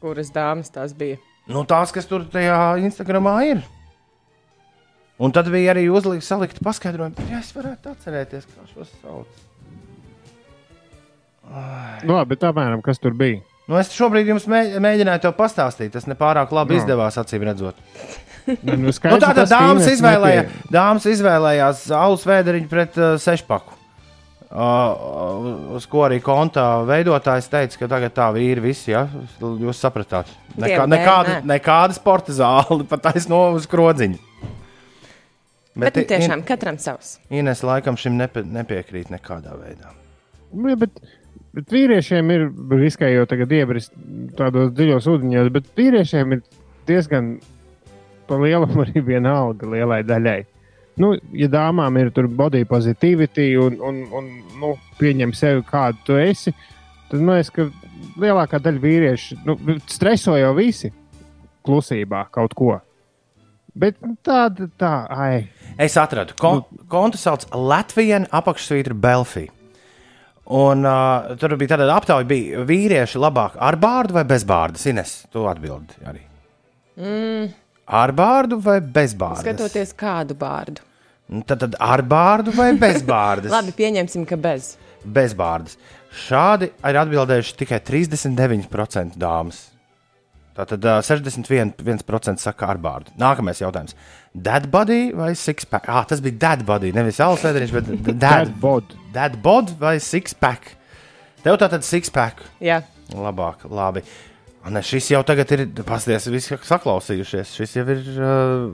Kuras 0.01 0.31
dāmas 0.33 0.73
tās 0.73 0.95
bija? 0.97 1.19
Nu, 1.51 1.63
tās, 1.67 1.93
kas 1.93 2.07
tur 2.09 2.25
tajā 2.31 2.57
Instagramā 2.81 3.35
ir. 3.49 3.61
Un 5.21 5.33
tad 5.35 5.51
bija 5.53 5.75
arī 5.75 5.85
uzlikta 5.93 6.25
salikta 6.25 6.63
paskaidrojuma, 6.65 7.29
ja 7.29 7.43
es 7.43 7.51
varētu 7.53 7.91
atcerēties, 7.93 8.47
kā 8.49 8.65
šo 8.71 8.87
sauc. 8.89 9.41
Nu, 12.05 12.15
labi, 12.15 12.31
bet 12.33 12.45
apmēram 12.47 12.81
kas 12.85 13.01
tur 13.01 13.13
bija? 13.17 13.41
Nu, 13.69 13.77
es 13.79 13.91
šobrīd 13.93 14.27
jums 14.31 14.47
mē, 14.49 14.63
mēģināju 14.83 15.21
to 15.25 15.31
pastāstīt. 15.37 15.93
Tas 15.93 16.07
nepārāk 16.09 16.51
labi 16.55 16.75
no. 16.75 16.81
izdevās, 16.81 17.19
acīm 17.21 17.45
redzot. 17.47 17.77
Nu, 18.47 18.75
nu, 18.75 18.89
Nu, 18.89 19.17
tas, 19.21 19.35
ka 19.35 19.45
dāmas, 19.49 19.87
izvēlēja, 19.91 20.47
dāmas 20.71 21.05
izvēlējās 21.09 21.85
alus 21.95 22.25
vēderiņu 22.27 22.69
pret 22.71 22.97
uh, 22.99 23.13
sešpaku. 23.21 23.77
Uh, 24.51 25.77
uz 25.77 25.85
ko 25.87 26.01
arī 26.09 26.17
kontā 26.23 26.65
veidotājs 26.83 27.47
teica, 27.51 27.77
ka 27.79 27.87
tagad 27.93 28.15
tā 28.17 28.25
vīri 28.35 28.65
visi, 28.65 28.91
ja, 28.91 29.05
jūs 29.39 29.79
sapratāt. 29.79 30.27
Nekā, 30.59 30.89
nekāda, 30.91 31.37
nekāda 31.47 31.95
sporta 31.95 32.35
zāle, 32.35 32.83
pat 32.91 33.05
taisno 33.07 33.45
uz 33.55 33.69
krodziņa. 33.71 34.19
Bet, 35.71 35.85
bet 35.85 36.01
nu, 36.01 36.07
tiešām 36.09 36.43
katram 36.43 36.81
savs. 36.83 37.15
Ines 37.31 37.63
laikam 37.63 37.95
šim 37.95 38.17
nepie, 38.19 38.43
nepiekrīt 38.43 39.13
nekādā 39.13 39.55
veidā. 39.55 39.93
Nu, 40.51 40.67
ja, 40.67 40.75
bet 40.75 40.99
Bet 41.51 41.71
vīriešiem 41.73 42.29
ir 42.31 42.45
riskējot 42.79 43.27
tagad 43.33 43.51
iebrist 43.51 43.91
tādos 44.37 44.69
dziļos 44.75 45.07
ūdeņos, 45.11 45.49
bet 45.51 45.65
vīriešiem 45.75 46.37
ir 46.37 46.43
diezgan 46.87 47.33
pa 48.31 48.39
lielam 48.41 48.79
arī 48.85 49.03
viena 49.11 49.35
alga 49.43 49.69
lielai 49.75 50.01
daļai. 50.07 50.39
Nu, 51.01 51.13
ja 51.35 51.47
dāmām 51.51 51.95
ir 52.01 52.11
tur 52.15 52.27
body 52.27 52.65
positivity 52.67 53.53
un, 53.59 53.77
un, 53.79 54.01
un 54.11 54.29
nu, 54.59 54.73
pieņem 54.99 55.31
sevi 55.35 55.63
kādu 55.67 56.03
tu 56.07 56.17
esi, 56.19 56.51
tad 57.09 57.21
man 57.23 57.39
liekas, 57.39 57.51
ka 57.55 57.67
lielākā 58.21 58.59
daļa 58.61 58.83
vīriešu 58.83 59.39
nu, 59.47 59.57
streso 59.89 60.35
jau 60.39 60.51
visi 60.57 60.91
klusībā 61.65 62.25
kaut 62.33 62.55
ko. 62.57 62.75
Bet 63.71 64.01
nu, 64.03 64.17
tāda, 64.19 64.67
tā, 64.79 64.91
ai. 65.07 65.47
Es 65.79 65.95
atradu, 65.99 66.35
Kon 66.39 66.65
kontu 66.91 67.19
sauc 67.21 67.47
Latvijas 67.55 68.27
apakšsvītra 68.35 68.97
Belfija. 68.99 69.53
Un 70.51 70.83
uh, 70.83 71.31
tur 71.39 71.53
bija 71.55 71.77
tāda 71.77 71.87
aptauja, 71.95 72.27
bija 72.27 72.65
vīrieši 72.67 73.19
labāk 73.21 73.55
ar 73.55 73.77
bārdu 73.79 74.17
vai 74.17 74.25
bez 74.27 74.43
bārdas. 74.47 74.83
Ines, 74.91 75.13
tu 75.31 75.45
atbildi 75.47 76.03
arī. 76.11 76.25
Mm, 76.99 77.45
Ar 77.91 78.13
bārdu 78.15 78.57
vai 78.63 78.77
bez 78.81 79.13
bārdas? 79.19 79.43
skatoties 79.43 79.91
kādu 79.99 80.37
bārdu. 80.39 80.79
Nu, 81.31 81.41
Tad, 81.47 81.59
tad 81.63 81.75
ar 81.79 82.01
bārdu 82.03 82.53
vai 82.55 82.69
bez 82.79 83.01
bārdas? 83.07 83.51
Labi, 83.55 83.73
pieņemsim, 83.75 84.23
ka 84.27 84.37
bez. 84.39 84.73
bez 85.03 85.35
bārdas. 85.35 85.77
Šādi 86.11 86.71
ir 86.87 86.97
atbildējuši 86.99 87.53
tikai 87.61 87.79
39% 87.87 89.15
dāmas. 89.19 89.61
Tātad 90.55 90.83
uh, 90.83 90.97
61% 90.99 92.41
saka 92.43 92.67
ar 92.73 92.79
bārdu. 92.83 93.13
Nākamais 93.19 93.61
jautājums. 93.63 93.95
Dead 94.35 94.67
body 94.71 95.13
vai 95.15 95.29
six 95.39 95.63
pack? 95.67 95.87
Ah, 95.91 96.03
tas 96.07 96.19
bija 96.23 96.35
dead 96.43 96.65
body, 96.67 96.91
nevis 96.95 97.19
alsēdriņš, 97.23 97.71
bet 97.77 97.87
d- 97.91 98.15
Dad 98.19 98.19
dead, 98.49 98.51
bod. 98.59 98.91
dead 99.15 99.37
bod 99.43 99.71
vai 99.79 99.95
six 100.03 100.35
pack? 100.35 100.73
Tev 101.45 101.55
tātad 101.63 101.87
six 101.87 102.11
pack. 102.13 102.43
Jā, 102.63 102.81
Labāk, 103.11 103.63
labi. 103.67 104.03
Un 104.61 104.77
šis 104.85 105.07
jau 105.09 105.23
tagad 105.25 105.49
ir, 105.55 105.63
pasties, 105.87 106.27
visi 106.29 106.53
saklausījušies. 106.67 107.53
Šis 107.57 107.71
jau 107.79 107.85
ir, 107.89 108.01
uh, 108.21 108.67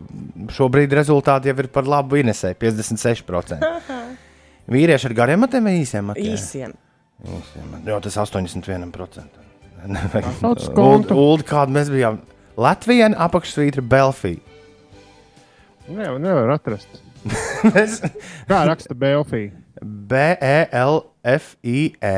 šobrīd 0.51 0.91
rezultāti 0.97 1.47
jau 1.47 1.55
ir 1.63 1.69
par 1.71 1.87
labu 1.87 2.19
Inesai, 2.19 2.51
56%. 2.59 3.61
Vīrieši 4.67 5.07
ar 5.07 5.13
gariem 5.15 5.39
matiem 5.45 5.63
vai 5.63 5.77
īsiem 5.79 6.09
matiem? 6.11 6.33
īsiem. 6.35 6.73
Īsiem. 7.23 7.67
Jā, 7.87 7.99
tas 8.03 8.17
81%. 8.19 9.39
Sauc 10.41 10.65
kontu. 10.75 11.15
Ulu, 11.15 11.43
kāda 11.47 11.71
mēs 11.77 11.87
bijām. 11.93 12.19
Latvijā 12.59 13.07
apakšsvītra 13.27 13.81
Belfija. 13.85 14.41
Nevar, 15.87 16.19
nevar 16.19 16.49
atrast. 16.57 16.99
Mēs- 17.71 18.01
Kā 18.49 18.59
raksta 18.67 18.91
Belfija? 18.97 19.51
B-E-L-F-I-E. 21.07 22.17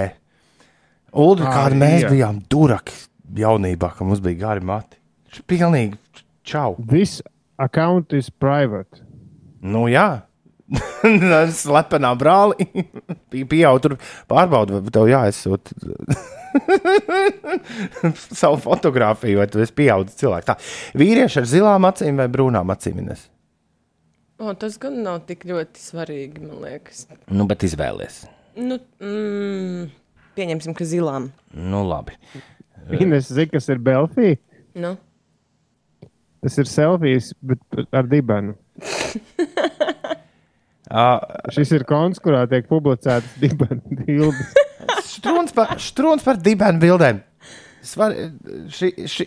Ulu, 1.14 1.44
Ā, 1.44 1.52
kāda 1.54 1.76
mēs 1.78 2.04
jā. 2.06 2.10
bijām 2.14 2.40
duraki 2.50 2.94
jaunībā, 3.38 3.92
kad 3.98 4.08
mums 4.08 4.22
bija 4.24 4.40
gari 4.48 4.66
mati. 4.66 4.98
Š- 5.30 5.44
Pilnīgi 5.50 5.98
čau. 6.48 6.76
This 6.90 7.20
account 7.62 8.14
is 8.18 8.30
private. 8.30 9.04
Nu 9.62 9.88
jā. 9.92 10.22
Slepenā 11.64 12.12
brāli. 12.20 12.68
Pie- 13.34 13.46
Pieaug 13.50 13.82
tur 13.84 13.96
pārbaudu, 14.30 14.80
vai 14.80 14.94
tev 14.94 15.10
jāizsūta 15.10 15.74
savu 18.34 18.58
fotografiju, 18.64 19.40
vai 19.42 19.48
tu 19.50 19.62
esi 19.64 19.74
pieaudzis 19.78 20.18
cilvēks. 20.22 20.48
Tā. 20.50 20.56
Vīrieši 21.00 21.42
ar 21.42 21.48
zilām 21.50 21.88
acīm 21.90 22.20
vai 22.22 22.30
brūnām 22.32 22.74
acīm. 22.74 23.02
Ines? 23.04 23.28
O, 24.40 24.54
tas 24.56 24.78
gan 24.80 25.02
nav 25.04 25.22
tik 25.28 25.44
ļoti 25.50 25.82
svarīgi, 25.84 26.46
man 26.48 26.62
liekas. 26.64 27.06
Nu, 27.34 27.46
bet 27.50 27.66
izvēlies. 27.68 28.22
Nu, 28.60 28.78
mm, 29.04 29.90
pieņemsim, 30.38 30.76
ka 30.78 30.88
zilām. 30.88 31.30
Nu, 31.54 31.82
labi. 31.88 32.16
Ines 33.04 33.30
zina, 33.32 33.52
kas 33.54 33.70
ir 33.70 33.80
Belfija. 33.84 34.40
Nu, 34.80 34.96
Tas 36.40 36.56
ir 36.56 36.70
selfijas, 36.72 37.34
bet 37.44 37.60
ar 37.92 38.06
dibenu. 38.08 38.54
Uh, 40.88 41.20
Šis 41.56 41.74
ir 41.76 41.84
konts, 41.84 42.22
kurā 42.24 42.46
tiek 42.48 42.64
publicētas 42.70 43.34
dibenu 43.42 43.82
bildes. 44.06 44.54
Strūns 45.10 45.52
par, 45.56 45.74
strūns 45.84 46.24
par 46.24 46.40
dibēnu 46.40 46.80
bildēm. 46.80 47.20
Svar, 47.84 48.16
ši, 48.72 48.90
ši, 49.12 49.26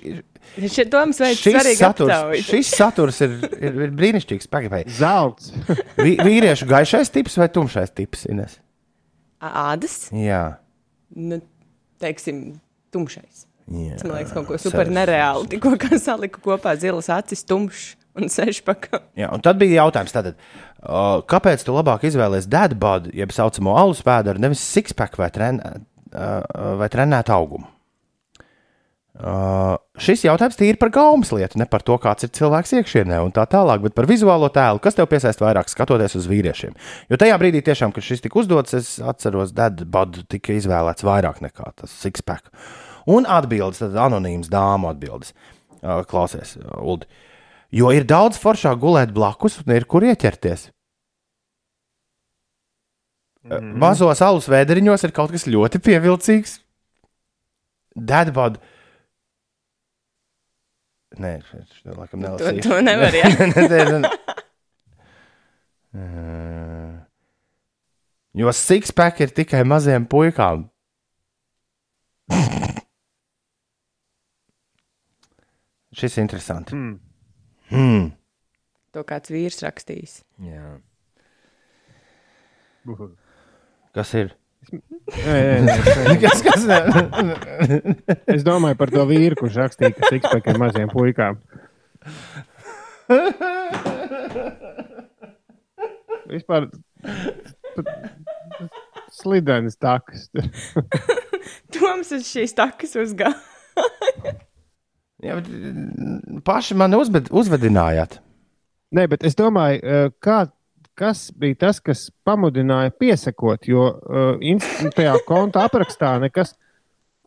šeit 0.73 0.91
Toms 0.93 1.21
veids 1.21 1.41
šis, 1.41 1.53
svarīgi 1.55 1.79
saturs, 1.81 2.11
aptauju. 2.17 2.43
šis 2.49 2.73
saturs 2.81 3.21
ir, 3.25 3.37
ir, 3.61 3.79
ir 3.87 3.95
brīnišķīgs. 4.01 4.49
Pagaidām. 4.53 4.91
Zelts. 4.97 5.53
Vī, 6.01 6.17
vīriešu 6.21 6.69
gaišais 6.73 7.13
tips 7.13 7.37
vai 7.41 7.49
tumšais 7.53 7.93
tips? 7.97 8.25
Ines? 8.33 8.57
Ādas, 9.43 10.07
Jā. 10.17 10.43
nu, 11.13 11.41
teiksim, 12.01 12.45
tumšais. 12.95 13.45
Jā. 13.73 13.97
Tas 13.97 14.07
man 14.07 14.19
liekas, 14.19 14.35
kaut 14.37 14.49
ko 14.51 14.61
super 14.61 14.91
nereāli. 14.93 15.49
Tikko 15.55 15.99
saliku 16.03 16.43
kopā 16.45 16.75
zilas 16.81 17.09
acis, 17.13 17.45
tumšs 17.49 17.93
un 18.19 18.29
sešpaka. 18.33 19.01
Jā, 19.17 19.31
un 19.33 19.43
tad 19.45 19.61
bija 19.61 19.83
jautājums, 19.83 20.13
tātad, 20.15 20.41
uh, 20.85 21.23
kāpēc 21.29 21.65
tu 21.65 21.75
labāk 21.77 22.05
izvēlējies 22.09 22.51
deadbādu, 22.53 23.13
jeb 23.17 23.33
tā 23.33 23.41
saucamo 23.41 23.77
alus 23.81 24.03
pēdu, 24.05 24.37
nevis 24.43 24.65
sixpack 24.75 25.17
vai, 25.21 25.31
tren, 25.33 25.63
uh, 25.63 26.43
vai 26.81 26.91
trenētu 26.93 27.33
augumu? 27.35 27.71
Uh, 29.23 29.77
šis 30.01 30.25
jautājums 30.25 30.57
tīri 30.57 30.79
par 30.81 30.89
gaumas 30.91 31.31
lietu, 31.37 31.59
ne 31.61 31.67
par 31.69 31.85
to, 31.85 31.95
kāds 32.01 32.25
ir 32.25 32.31
cilvēks 32.33 32.73
iekšienē 32.79 33.19
un 33.23 33.35
tā 33.37 33.45
tālāk, 33.47 33.83
bet 33.85 33.95
par 33.95 34.09
vizuālo 34.09 34.49
tēlu, 34.51 34.81
kas 34.83 34.97
tev 34.97 35.07
piesaista 35.11 35.45
vairāk 35.45 35.69
skatoties 35.71 36.17
uz 36.19 36.29
vīriešiem. 36.31 36.73
Jo 37.13 37.19
tajā 37.21 37.37
brīdī, 37.39 37.61
tiešām, 37.65 37.93
kad 37.95 38.07
šis 38.07 38.25
tika 38.25 38.41
uzdots, 38.41 38.75
es 38.79 38.95
atceros, 39.05 39.53
deadbādu 39.55 40.25
tika 40.33 40.57
izvēlēts 40.57 41.05
vairāk 41.07 41.43
nekā 41.45 41.75
tas 41.77 41.93
sixpack. 42.03 42.49
Un 43.11 43.27
atbildes, 43.27 43.81
tad 43.83 43.97
anonīms 43.99 44.51
dāmu 44.53 44.91
atbildes. 44.93 45.33
Klausies, 46.11 46.57
Uldi. 46.79 47.09
Jo 47.75 47.91
ir 47.95 48.05
daudz 48.07 48.37
foršāk 48.39 48.79
gulēt 48.83 49.15
blakus 49.17 49.59
un 49.63 49.73
ir 49.75 49.87
kur 49.89 50.05
ieķerties. 50.07 50.69
Mm. 53.49 53.73
Mazos 53.83 54.21
alus 54.23 54.47
vēderiņos 54.53 55.03
ir 55.09 55.15
kaut 55.17 55.33
kas 55.35 55.49
ļoti 55.51 55.81
pievilcīgs. 55.83 56.61
Deadbod. 57.97 58.61
Nē, 61.19 61.41
šis 61.49 61.83
laikam 61.91 62.23
To, 62.23 62.29
nelasīšu. 62.29 62.63
to 62.65 62.79
nevar, 62.87 63.13
jā. 63.19 63.27
Jo 68.33 68.49
sixpack 68.57 69.21
ir 69.21 69.29
tikai 69.37 69.61
maziem 69.69 70.07
puikām. 70.09 70.65
Šis 75.93 76.17
ir 76.17 76.25
interesants. 76.25 76.73
Mm. 76.73 76.99
Hmm. 77.73 78.07
To 78.93 79.05
kāds 79.09 79.33
vīrs 79.33 79.63
rakstījis. 79.65 80.21
Jā. 80.45 80.79
Kas 83.97 84.13
ir? 84.19 84.33
Nē, 84.73 85.37
nē, 85.67 85.75
nē. 86.07 86.15
Kas, 86.23 86.43
kas 86.45 86.65
ne? 86.69 86.79
Es 88.31 88.45
domāju 88.47 88.79
par 88.79 88.93
to 88.95 89.05
vīru, 89.09 89.37
kurš 89.41 89.59
rakstīja, 89.63 89.95
ka 89.97 90.11
sixpack 90.13 90.49
ir 90.53 90.61
maziem 90.63 90.93
puikām. 90.93 91.41
Vispār 96.33 96.71
slidens 99.13 99.77
takas. 99.81 100.29
Toms 101.75 102.15
uz 102.17 102.25
šīs 102.29 102.57
takas 102.57 102.97
uzgāja. 103.01 103.37
Jā, 105.23 105.37
bet, 105.39 105.49
mm, 105.49 106.41
paši 106.47 106.75
mani 106.79 106.99
uzved, 106.99 107.31
uzvedinājāt. 107.31 108.19
Nē, 108.93 109.07
bet 109.09 109.23
es 109.25 109.37
domāju, 109.39 110.11
kā, 110.21 110.41
kas 110.99 111.29
bija 111.39 111.61
tas, 111.67 111.79
kas 111.81 112.09
pamudināja 112.27 112.93
piesakot, 113.01 113.65
jo 113.71 113.87
uh, 113.89 114.67
tajā 114.97 115.15
konta 115.29 115.63
aprakstā 115.69 116.17
nekas. 116.21 116.57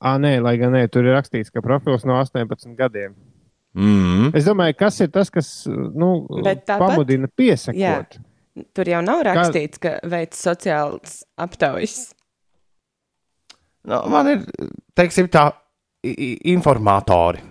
Ah, 0.06 0.20
nē, 0.22 0.36
lai 0.44 0.58
gan 0.62 0.76
nē, 0.76 0.84
tur 0.92 1.08
ir 1.08 1.16
rakstīts, 1.16 1.50
ka 1.54 1.64
profils 1.66 2.04
no 2.06 2.20
18 2.20 2.76
gadiem. 2.78 3.16
Mm. 3.76 4.30
Es 4.38 4.46
domāju, 4.48 4.76
kas 4.78 5.00
ir 5.04 5.10
tas, 5.12 5.32
kas 5.34 5.50
nu, 5.68 6.28
tāpat- 6.46 6.78
pamudina 6.84 7.32
piesakot. 7.32 8.20
Tur 8.76 8.88
jau 8.88 9.02
nav 9.04 9.24
rakstīts, 9.28 9.80
ka 9.84 9.98
veids 10.08 10.40
sociāls 10.40 11.24
aptaujas. 11.42 12.14
Nu, 13.86 14.00
man 14.10 14.30
ir, 14.32 14.46
teiksim, 14.98 15.28
tā, 15.32 15.50
informatori. 16.04 17.42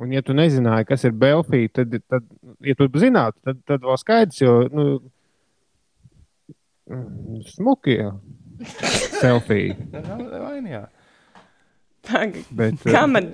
Un, 0.00 0.12
ja 0.16 0.22
tu 0.24 0.32
nezināji, 0.32 0.86
kas 0.88 1.04
ir 1.04 1.12
Belfija, 1.20 1.68
tad, 1.76 1.96
tad 2.08 2.24
ja 2.64 2.74
tu 2.78 2.88
zinātu, 3.02 3.36
tad, 3.44 3.58
tad 3.68 3.84
vēl 3.84 3.98
skaidrs, 4.00 4.40
jo 4.40 4.54
nu, 4.72 4.86
smuki 7.50 7.98
jau. 7.98 8.14
Selfija. 9.20 9.76
Bet 12.56 12.80
Kā 12.84 13.04
eh, 13.04 13.06
man? 13.12 13.28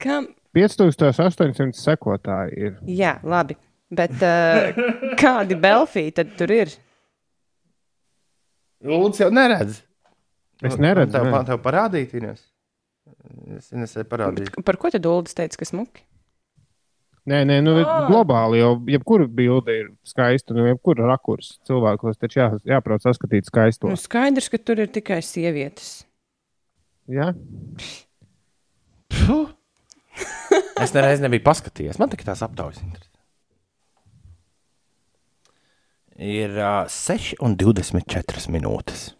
Kam? 0.00 0.28
5800 0.56 1.76
sekotāji 1.76 2.68
ir. 2.68 2.76
Jā, 2.88 3.18
labi. 3.24 3.58
Bet 3.92 4.16
uh, 4.24 4.72
kādi 5.20 5.58
Belfī 5.60 6.08
tad 6.16 6.32
tur 6.38 6.52
ir? 6.52 6.72
Lūdzu, 8.86 9.26
jau 9.26 9.30
neredz. 9.34 9.82
Es 10.64 10.78
neredzu. 10.80 11.12
Tev, 11.12 11.28
nē. 11.28 11.32
man 11.34 11.46
tev 11.48 11.60
parādīt, 11.64 12.14
Ines. 12.16 12.40
Es 13.56 13.72
Inesai 13.74 14.04
parādīju. 14.08 14.62
Par 14.66 14.78
ko 14.80 14.90
tad 14.94 15.06
Uldis 15.08 15.36
teica, 15.36 15.58
ka 15.60 15.68
smuki? 15.68 16.04
Nē, 17.26 17.40
nē, 17.48 17.56
nu, 17.64 17.72
globāli 18.06 18.60
jau 18.60 18.76
jebkura 18.86 19.26
bilde 19.26 19.74
ir 19.74 19.86
skaista. 20.06 20.54
Nu, 20.54 20.62
jebkura 20.68 21.08
rakurs 21.10 21.56
cilvēkos 21.66 22.20
taču 22.22 22.38
jā, 22.38 22.50
jāprot 22.70 23.02
saskatīt 23.02 23.48
skaisto. 23.50 23.90
Nu, 23.90 23.98
skaidrs, 23.98 24.46
ka 24.52 24.60
tur 24.62 24.84
ir 24.84 24.92
tikai 24.94 25.18
sievietes. 25.26 26.04
Jā, 27.10 27.32
Puh. 29.26 29.50
Es 30.82 30.94
nereiz 30.94 31.20
nebiju 31.22 31.44
paskatījies. 31.46 31.98
Man 32.00 32.10
tikai 32.12 32.28
tās 32.28 32.42
aptaujas 32.44 32.80
interesē. 32.82 33.12
Ir 36.16 36.54
uh, 36.56 36.86
6,24 36.88 38.52
minūtes. 38.54 39.10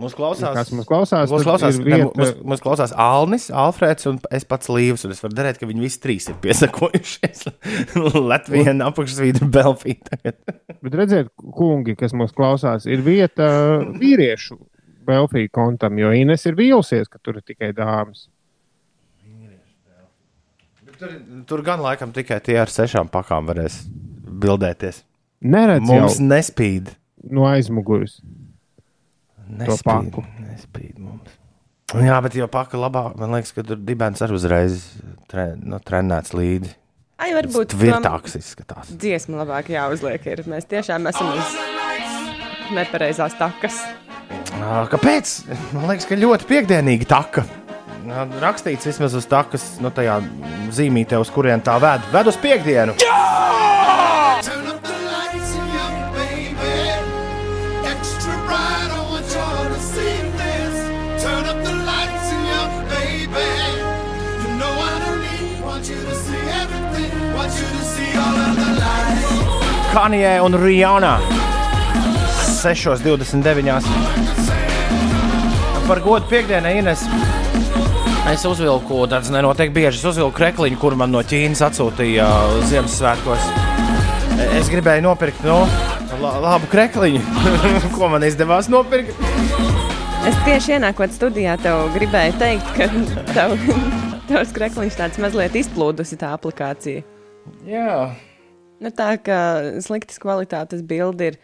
Mūsu 0.00 0.16
klausās, 0.16 0.54
kas 0.56 0.70
mums 0.72 0.86
klausās? 0.88 1.28
Tad 1.28 1.42
klausās, 1.44 1.76
ne, 1.76 1.84
vieta- 1.84 2.16
mūs, 2.16 2.30
mūs 2.48 2.62
klausās 2.64 2.94
Alnis, 2.96 3.50
Alfrēds 3.52 4.06
un 4.08 4.18
es 4.32 4.46
pats 4.48 4.70
Līvs. 4.72 5.04
Es 5.12 5.20
varu 5.20 5.36
darīt, 5.36 5.58
ka 5.60 5.68
viņi 5.68 5.82
visi 5.84 6.00
trīs 6.00 6.28
ir 6.32 6.38
piesakojušies. 6.40 7.42
Latvijā 8.32 8.72
apakšsvītra 8.88 9.50
Belfija. 9.52 10.00
tagad. 10.08 10.38
Bet 10.82 10.96
redziet, 10.96 11.28
kungi, 11.36 11.92
kas 12.00 12.16
mūs 12.16 12.32
klausās, 12.32 12.86
ir 12.88 13.04
vieta 13.04 13.50
vīriešu 14.00 14.56
Belfija 15.04 15.52
kontam, 15.52 15.98
jo 16.00 16.12
Ines 16.16 16.46
ir 16.48 16.56
vīlusies, 16.56 17.10
ka 17.12 17.20
tur 17.20 17.42
ir 17.42 17.44
tikai 17.52 17.72
dāmas. 17.76 18.28
Tur, 20.98 21.12
tur 21.50 21.62
gan 21.66 21.80
laikam 21.82 22.12
tikai 22.14 22.38
tie 22.44 22.56
ar 22.62 22.70
sešām 22.70 23.08
pakām 23.10 23.48
varēs 23.50 23.80
bildēties. 24.42 25.02
Neredz 25.42 25.82
Mums 25.88 26.18
jau 26.20 26.26
nespīd. 26.30 26.92
no 27.30 27.44
aizmugures. 27.50 28.20
Nespīd, 29.52 29.84
paku. 29.84 30.24
nespīd 30.40 30.98
mums. 31.02 31.38
Jā, 31.92 32.18
bet 32.24 32.36
jau 32.38 32.46
paka 32.48 32.78
labāk. 32.80 33.18
Man 33.20 33.34
liekas, 33.36 33.52
ka 33.52 33.64
tur 33.68 33.76
dibens 33.76 34.22
arī 34.24 34.38
uzreiz 34.38 34.78
tre, 35.28 35.50
nu, 35.60 35.76
trenēts 35.84 36.32
līdzi. 36.32 36.72
Ai, 37.22 37.30
varbūt 37.36 37.74
Tvirtāks 37.76 38.38
izskatās. 38.40 38.88
dziesma 38.98 39.42
labāk 39.44 39.68
jāuzliek. 39.70 40.24
Ir. 40.26 40.42
Mēs 40.50 40.64
tiešām 40.70 41.06
esam 41.12 41.28
uz 41.36 41.52
nepareizās 42.74 43.36
takas. 43.38 43.76
Kāpēc? 44.92 45.34
Man 45.76 45.86
liekas, 45.90 46.08
ka 46.08 46.18
ļoti 46.18 46.48
piekdienīgi 46.48 47.06
taka. 47.10 47.44
Rakstīts 48.42 48.88
vismaz 48.88 49.14
uz 49.14 49.28
takas, 49.30 49.76
nu, 49.84 49.92
tajā 49.94 50.16
zīmītē, 50.74 51.20
uz 51.22 51.30
kurien 51.30 51.62
tā 51.62 51.76
ved. 51.82 52.02
Ved 52.14 52.32
uz 52.32 52.40
piekdienu! 52.42 52.96
Turn 52.98 53.61
Kanijai 69.92 70.38
un 70.40 70.54
Rijānā 70.56 71.18
6,29. 72.62 73.82
Par 75.84 76.00
godu 76.00 76.30
piekdienai 76.30 76.78
Ines. 76.80 77.02
Es 78.32 78.46
uzvilku, 78.48 79.02
tas 79.12 79.28
nenotiek 79.34 79.74
bieži. 79.74 80.00
Es 80.00 80.06
uzvilku 80.08 80.32
krekliņu, 80.38 80.78
kur 80.80 80.96
man 80.96 81.12
no 81.12 81.20
Ķīnas 81.20 81.60
atsūtīja 81.68 82.30
Ziemassvētkos. 82.70 83.50
Es 84.56 84.72
gribēju 84.72 85.04
nopirkt 85.10 85.44
no 85.44 85.60
la, 86.24 86.32
labu 86.40 86.72
krekliņu, 86.72 87.20
ko 87.98 88.08
man 88.16 88.24
izdevās 88.24 88.72
nopirkt. 88.72 89.12
Es 90.24 90.40
tieši 90.48 90.78
ienākot 90.78 91.12
studijā, 91.12 91.60
tev 91.60 91.92
gribēju 91.98 92.40
teikt, 92.40 92.74
ka 92.78 92.88
tev, 93.36 93.58
tavs 94.32 94.56
krekliņš 94.56 95.00
tāds 95.04 95.20
mazliet 95.20 95.64
izplūdusi 95.66 96.16
tā 96.16 96.32
aplikācija. 96.38 97.04
Jā, 97.68 98.14
Nu, 98.82 98.90
tā 98.90 99.14
kā 99.22 99.38
sliktas 99.84 100.18
kvalitātes 100.22 100.82
bilde 100.86 101.32
ir. 101.32 101.40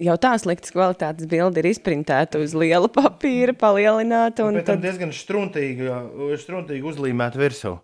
Jau 0.00 0.12
tā 0.20 0.34
sliktas 0.36 0.74
kvalitātes 0.74 1.24
bilde 1.28 1.62
ir 1.62 1.70
izprintēta 1.70 2.40
uz 2.42 2.52
liela 2.56 2.88
papīra, 2.92 3.54
palielināta. 3.56 4.44
un 4.44 4.60
tad 4.64 4.82
diezgan 4.84 5.12
struntīgi, 5.16 5.88
struntīgi 6.42 6.84
uzlīmēt 6.84 7.38
virsū. 7.40 7.78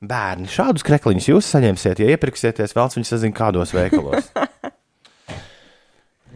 Bērni, 0.00 0.48
šādus 0.48 0.84
krekliņus 0.84 1.28
jūs 1.28 1.48
saņemsiet, 1.52 2.00
ja 2.00 2.12
iepirksieties 2.12 2.76
vēl, 2.76 2.92
viņi 2.96 3.08
sazina 3.08 3.36
kādos 3.36 3.72
veikalos. 3.76 4.30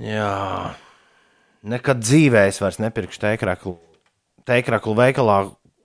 Jā, 0.05 0.75
nekad 1.65 2.01
dzīvē 2.05 2.47
es 2.51 2.61
vairs 2.61 2.81
nepirkšu 2.83 3.23
teikraklu, 3.25 3.77
teikraklu 4.49 4.97
veikalā, 4.99 5.39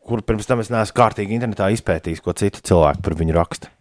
kur 0.08 0.24
pirms 0.28 0.48
tam 0.50 0.64
es 0.64 0.72
neesmu 0.74 0.96
kārtīgi 0.98 1.36
internetā 1.38 1.70
izpētījis, 1.76 2.24
ko 2.24 2.36
citi 2.36 2.64
cilvēki 2.72 3.04
par 3.06 3.16
viņu 3.20 3.36
raksta. 3.38 3.72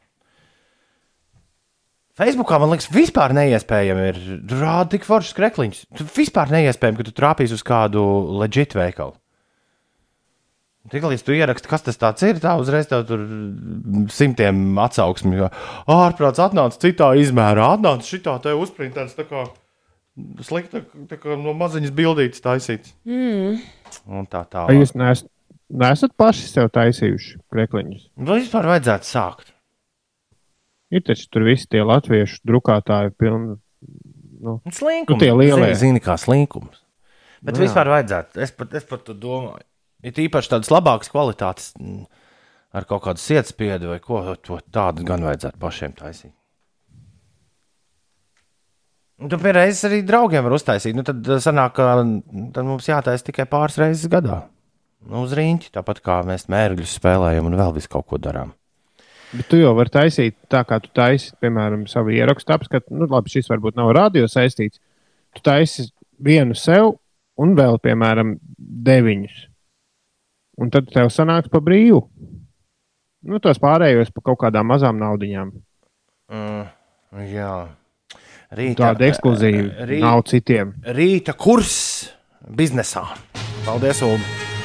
Facebookā 2.19 2.59
man 2.59 2.73
liekas, 2.73 2.89
vispār 2.91 3.35
neiespējami 3.37 4.07
ir 4.11 4.19
rādīt 4.51 4.97
tik 4.97 5.07
foršs 5.07 5.37
krekliņš. 5.39 5.81
Tu 6.01 6.07
vispār 6.17 6.51
neiespējami, 6.51 6.99
ka 6.99 7.07
tu 7.07 7.15
trāpīsi 7.15 7.55
uz 7.55 7.63
kādu 7.67 8.03
leģitu 8.41 8.81
veikalu. 8.81 9.15
Tiklīdz 10.89 11.23
tu 11.25 11.35
ieraksti, 11.37 11.69
kas 11.69 11.85
tas 11.85 12.25
ir, 12.25 12.39
tā 12.41 12.55
uzreiz 12.59 12.89
tev 12.89 13.05
tur 13.09 13.23
simtiem 14.15 14.79
atsauksmju. 14.81 15.51
Ārprāts 15.93 16.41
atnāca 16.41 16.81
citā 16.81 17.11
izmērā, 17.21 17.75
atnāca 17.77 18.09
šitā 18.09 18.39
te 18.45 18.55
uzprintēts 18.57 19.19
tā 19.19 19.27
kā 19.29 19.45
slikta, 20.47 20.83
tā 21.11 21.19
kā 21.21 21.37
no 21.39 21.53
maziņas 21.59 21.93
bildītas 21.95 22.45
taisīts. 22.45 22.95
Mm. 23.09 23.61
Un 24.09 24.31
tā 24.33 24.43
tā. 24.49 24.65
Vai 24.71 24.79
jūs 24.79 24.95
neesat, 24.99 25.29
neesat 25.69 26.17
paši 26.19 26.49
sev 26.49 26.73
taisījuši 26.75 27.37
krekliņus? 27.53 28.09
Vai 28.17 28.41
vispār 28.41 28.73
vajadzētu 28.73 29.11
sākt? 29.11 29.53
Ir 30.95 31.05
taču 31.05 31.27
tur 31.33 31.45
visi 31.45 31.69
tie 31.69 31.83
latviešu 31.85 32.41
drukātāji 32.49 33.13
pilni. 33.21 33.59
Nu, 34.39 34.61
Slinkums. 34.73 35.17
Nu, 35.17 35.21
tie 35.21 35.33
lielie. 35.35 35.73
Zini, 35.77 36.01
kā 36.01 36.17
slinkums. 36.21 36.81
Bet 37.43 37.57
Nu, 37.57 37.63
vispār 37.63 37.91
vajadzētu. 37.91 38.41
Es 38.43 38.55
pat, 38.55 38.73
es 38.75 38.87
pat 38.89 39.05
to 39.07 39.15
domāju. 39.15 39.67
Ir 40.07 40.19
īpaši 40.27 40.53
tādas 40.55 40.71
labākas 40.71 41.11
kvalitātes, 41.11 41.73
mm, 41.79 42.05
ar 42.79 42.87
kaut 42.87 43.03
kādu 43.07 43.23
sietspiedu 43.23 43.91
vai 43.93 43.99
ko 44.03 44.23
to 44.43 44.61
tādu 44.75 45.07
gan 45.07 45.27
vajadzētu 45.27 45.59
pašiem 45.63 45.95
taisīt. 45.99 46.35
Tu 49.19 49.39
pierādzi 49.43 49.89
arī 49.89 50.05
draugiem 50.07 50.45
var 50.47 50.55
uztaisīt. 50.55 50.95
Nu, 50.95 51.03
tad 51.07 51.27
eh, 51.27 51.41
sanāk, 51.43 51.75
ka 51.79 51.97
mm, 51.99 52.53
tad 52.55 52.69
mums 52.69 52.87
jātaisa 52.87 53.27
tikai 53.27 53.49
pāris 53.51 53.79
reizes 53.83 54.07
gadā. 54.11 54.45
Nu, 55.09 55.25
uz 55.27 55.35
rīņķi, 55.35 55.73
tāpat 55.75 56.03
kā 56.03 56.21
mēs 56.27 56.47
mērķus 56.51 56.95
spēlējam 56.99 57.51
un 57.51 57.59
vēl 57.59 57.75
visu 57.75 57.91
kaut 57.91 58.07
ko 58.11 58.19
darām. 58.23 58.55
Bet 59.35 59.49
tu 59.51 59.59
jau 59.61 59.75
vari 59.77 59.93
taisīt 59.93 60.37
tā, 60.51 60.63
kā 60.69 60.79
tu 60.83 60.89
taisi, 60.97 61.33
piemēram, 61.43 61.87
savu 61.91 62.11
ierakstu 62.17 62.55
apskatu. 62.57 62.95
Nu, 62.95 63.07
labi, 63.11 63.33
šis 63.35 63.51
varbūt 63.53 63.77
nav 63.79 63.93
radio 63.97 64.29
saistīts. 64.31 64.81
Tu 65.37 65.43
taisi 65.45 65.89
vienu 66.25 66.57
sev 66.59 66.95
un 67.39 67.55
vēl, 67.59 67.79
piemēram, 67.85 68.37
deviņus. 68.59 69.37
Un 70.59 70.73
tad 70.75 70.89
tev 70.91 71.11
sanāks 71.15 71.51
pa 71.53 71.61
brīvu. 71.63 72.01
Nu, 73.29 73.39
tos 73.43 73.59
pārējos 73.63 74.11
pa 74.15 74.23
kaut 74.31 74.39
kādām 74.43 74.67
mazām 74.71 74.99
naudiņām. 74.99 75.53
Mm, 76.33 76.67
jā, 77.31 77.53
rīta, 78.55 78.83
Tāda 78.89 79.09
ekskluzīva 79.11 79.87
rīt- 79.89 80.03
nav 80.03 80.23
citiem. 80.31 80.75
rīta 80.85 81.35
kurs 81.37 82.11
biznesā. 82.49 83.05
Paldies, 83.65 84.03
Ulu! 84.03 84.58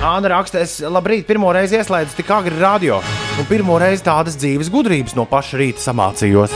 Anna 0.00 0.30
raksta, 0.32 0.62
es 0.64 0.78
labrīt, 0.80 1.26
pirmo 1.28 1.50
reizi 1.52 1.76
ieslēdzu 1.76 2.16
tik 2.16 2.30
agri 2.32 2.56
radio, 2.56 3.02
un 3.38 3.48
pirmo 3.48 3.76
reizi 3.80 4.04
tādas 4.06 4.38
dzīves 4.40 4.70
gudrības 4.72 5.12
no 5.18 5.26
paša 5.28 5.58
rīta 5.60 5.82
samācījos. 5.84 6.54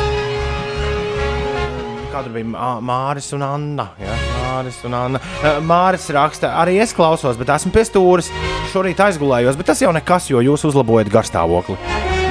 Kāda 2.15 2.31
bija 2.33 2.47
Mā- 2.49 2.79
Māris 2.81 3.29
un 3.37 3.45
Anna? 3.45 3.91
Ja? 4.01 4.15
Māris 4.39 4.79
un 4.89 4.97
Anna. 4.97 5.21
Māris 5.61 6.07
raksta, 6.15 6.55
arī 6.63 6.79
es 6.81 6.95
klausos, 6.97 7.37
bet 7.37 7.53
esmu 7.53 7.75
pie 7.75 7.85
stūres. 7.85 8.31
Šorīt 8.73 9.03
aizgulējos, 9.05 9.59
bet 9.61 9.69
tas 9.73 9.83
jau 9.85 9.93
nekas, 9.93 10.31
jo 10.33 10.41
jūs 10.41 10.65
uzlabojat 10.71 11.13
garstāvokli. 11.13 11.77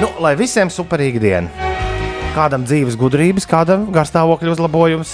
Nu, 0.02 0.10
lai 0.24 0.34
visiem 0.40 0.72
superīga 0.74 1.22
diena! 1.22 1.70
Kādam 2.34 2.66
dzīves 2.66 2.98
gudrības, 2.98 3.46
kādam 3.46 3.86
garstāvokļa 3.94 4.56
uzlabojums. 4.56 5.14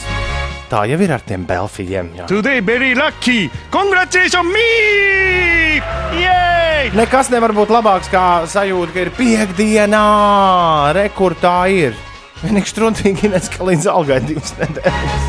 Tā 0.70 0.84
jau 0.86 1.00
ir 1.02 1.12
ar 1.16 1.24
tiem 1.26 1.46
belfijiem. 1.50 2.12
jā. 2.20 2.28
Today 2.30 2.60
very 2.62 2.94
lucky. 2.96 3.50
Congratulations 3.74 4.46
me! 4.54 5.82
Yay! 6.20 6.92
Nekas 6.94 7.32
nevar 7.34 7.54
būt 7.58 7.72
labāks 7.74 8.10
kā 8.12 8.26
sajūta, 8.50 8.94
ka 8.94 9.00
ir 9.08 9.12
piekdienā. 9.18 10.04
Rekur 10.98 11.34
tā 11.42 11.56
ir. 11.74 11.98
Vienīgi 12.44 12.70
struntīgi 12.72 13.32
neska 13.34 13.66
līdz 13.68 13.90
algai 13.92 14.20
divas 14.30 14.54
nedēļas. 14.62 15.26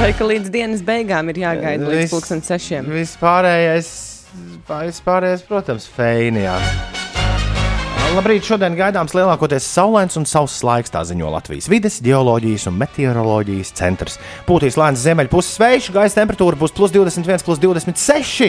Vai 0.00 0.12
ka 0.16 0.24
līdz 0.24 0.48
dienas 0.54 0.80
beigām 0.86 1.28
ir 1.28 1.42
jāgaida 1.42 1.84
līdz 1.90 2.06
Viss- 2.06 2.14
pusdienas 2.14 2.48
sešiem? 2.48 2.86
Vispārējais, 2.94 3.90
vispārējais, 4.70 5.42
protams, 5.50 5.84
feinijās. 5.98 6.64
Labrīt, 8.10 8.42
šodien 8.42 8.74
gaidāms 8.74 9.12
lielākoties 9.14 9.62
saulains 9.70 10.18
un 10.18 10.24
sauss 10.26 10.64
laiks, 10.66 10.90
tā 10.90 11.04
ziņo 11.06 11.28
Latvijas 11.30 11.68
vides, 11.70 12.00
geoloģijas 12.02 12.64
un 12.66 12.74
meteoroloģijas 12.80 13.70
centrs. 13.78 14.16
Pūtīs 14.48 14.74
lēns 14.80 15.04
ziemeļpuses 15.04 15.60
vējš, 15.62 15.86
gaisa 15.94 16.18
temperatūra 16.18 16.58
būs 16.58 16.74
plus 16.74 16.90
21, 16.90 17.44
plus 17.46 17.60
26, 17.62 18.48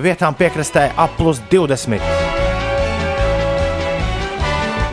vietām 0.00 0.32
piekrastē 0.38 0.86
ap 0.96 1.12
plus 1.18 1.42
20. 1.52 2.00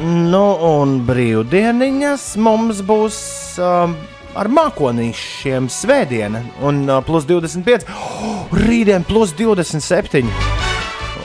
Nu, 0.03 0.43
un 0.67 0.99
brīvdieniņas 1.08 2.27
mums 2.43 2.84
būs 2.84 3.21
um, 3.63 3.95
ar 4.36 4.51
mākonīšiem 4.51 5.71
svētdiena, 5.71 6.43
un 6.60 6.84
uh, 6.89 6.99
plus 7.08 7.23
25. 7.29 7.88
Oh, 7.88 8.51
rītdien 8.67 9.08
plus 9.08 9.32
27. 9.39 10.27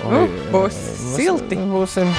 Nu, 0.05 0.25
būs 0.55 0.79
silti. 1.17 1.59
Būsim. 1.59 2.15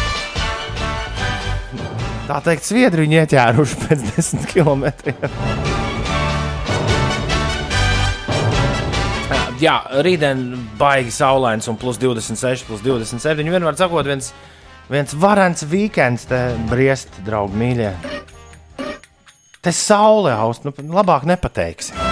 Tā 2.26 2.40
teikt, 2.42 2.66
sviedri 2.66 3.04
viņi 3.06 3.20
ieķēruši 3.22 3.82
pēc 3.84 4.06
desmit 4.16 4.48
kilometriem. 4.50 5.36
Jā, 9.62 9.76
rītdien 10.04 10.42
baigi 10.80 11.14
saulains 11.16 11.70
un 11.72 11.78
plus 11.80 12.00
26, 12.02 12.66
plus 12.68 12.82
27. 12.84 13.46
Vienmēr 13.46 13.78
sakot, 13.80 14.10
viens, 14.10 14.34
viens 14.92 15.16
varants 15.22 15.64
weekends 15.72 16.26
te 16.28 16.42
briest, 16.72 17.22
draugi 17.28 17.62
mīļie. 17.62 17.94
Te 19.62 19.74
saule 19.74 20.34
aust, 20.34 20.66
nu 20.66 20.74
labāk 20.98 21.30
nepateiksi. 21.30 22.05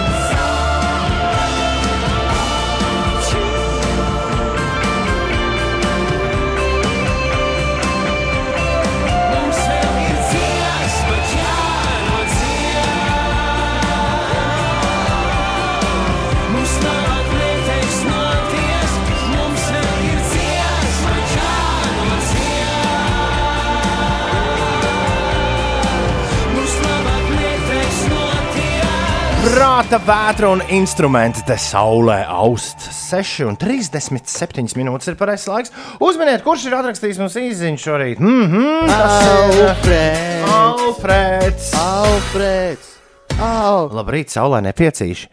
Prāta, 29.54 30.00
vētra 30.02 30.48
un 30.50 30.62
instrumenti 30.74 31.44
te 31.46 31.54
saulē 31.60 32.16
aust. 32.26 32.88
6,37 32.90 34.74
minūtes 34.74 35.12
ir 35.12 35.14
pareizais 35.20 35.46
laiks. 35.46 35.72
Uzminiet, 36.02 36.42
kurš 36.42 36.64
ir 36.66 36.74
atrakstījis 36.74 37.20
mums 37.22 37.36
īsiņu 37.38 37.78
šorīt? 37.78 38.18
Mm 38.18 38.48
-hmm, 38.50 38.90
Alfrēds! 38.96 40.50
Alfrēds! 40.56 41.68
Alfrēds! 41.78 42.90
Au! 43.38 43.86
Labrīt, 43.94 44.34
saulē 44.34 44.58
nepiecīši. 44.66 45.30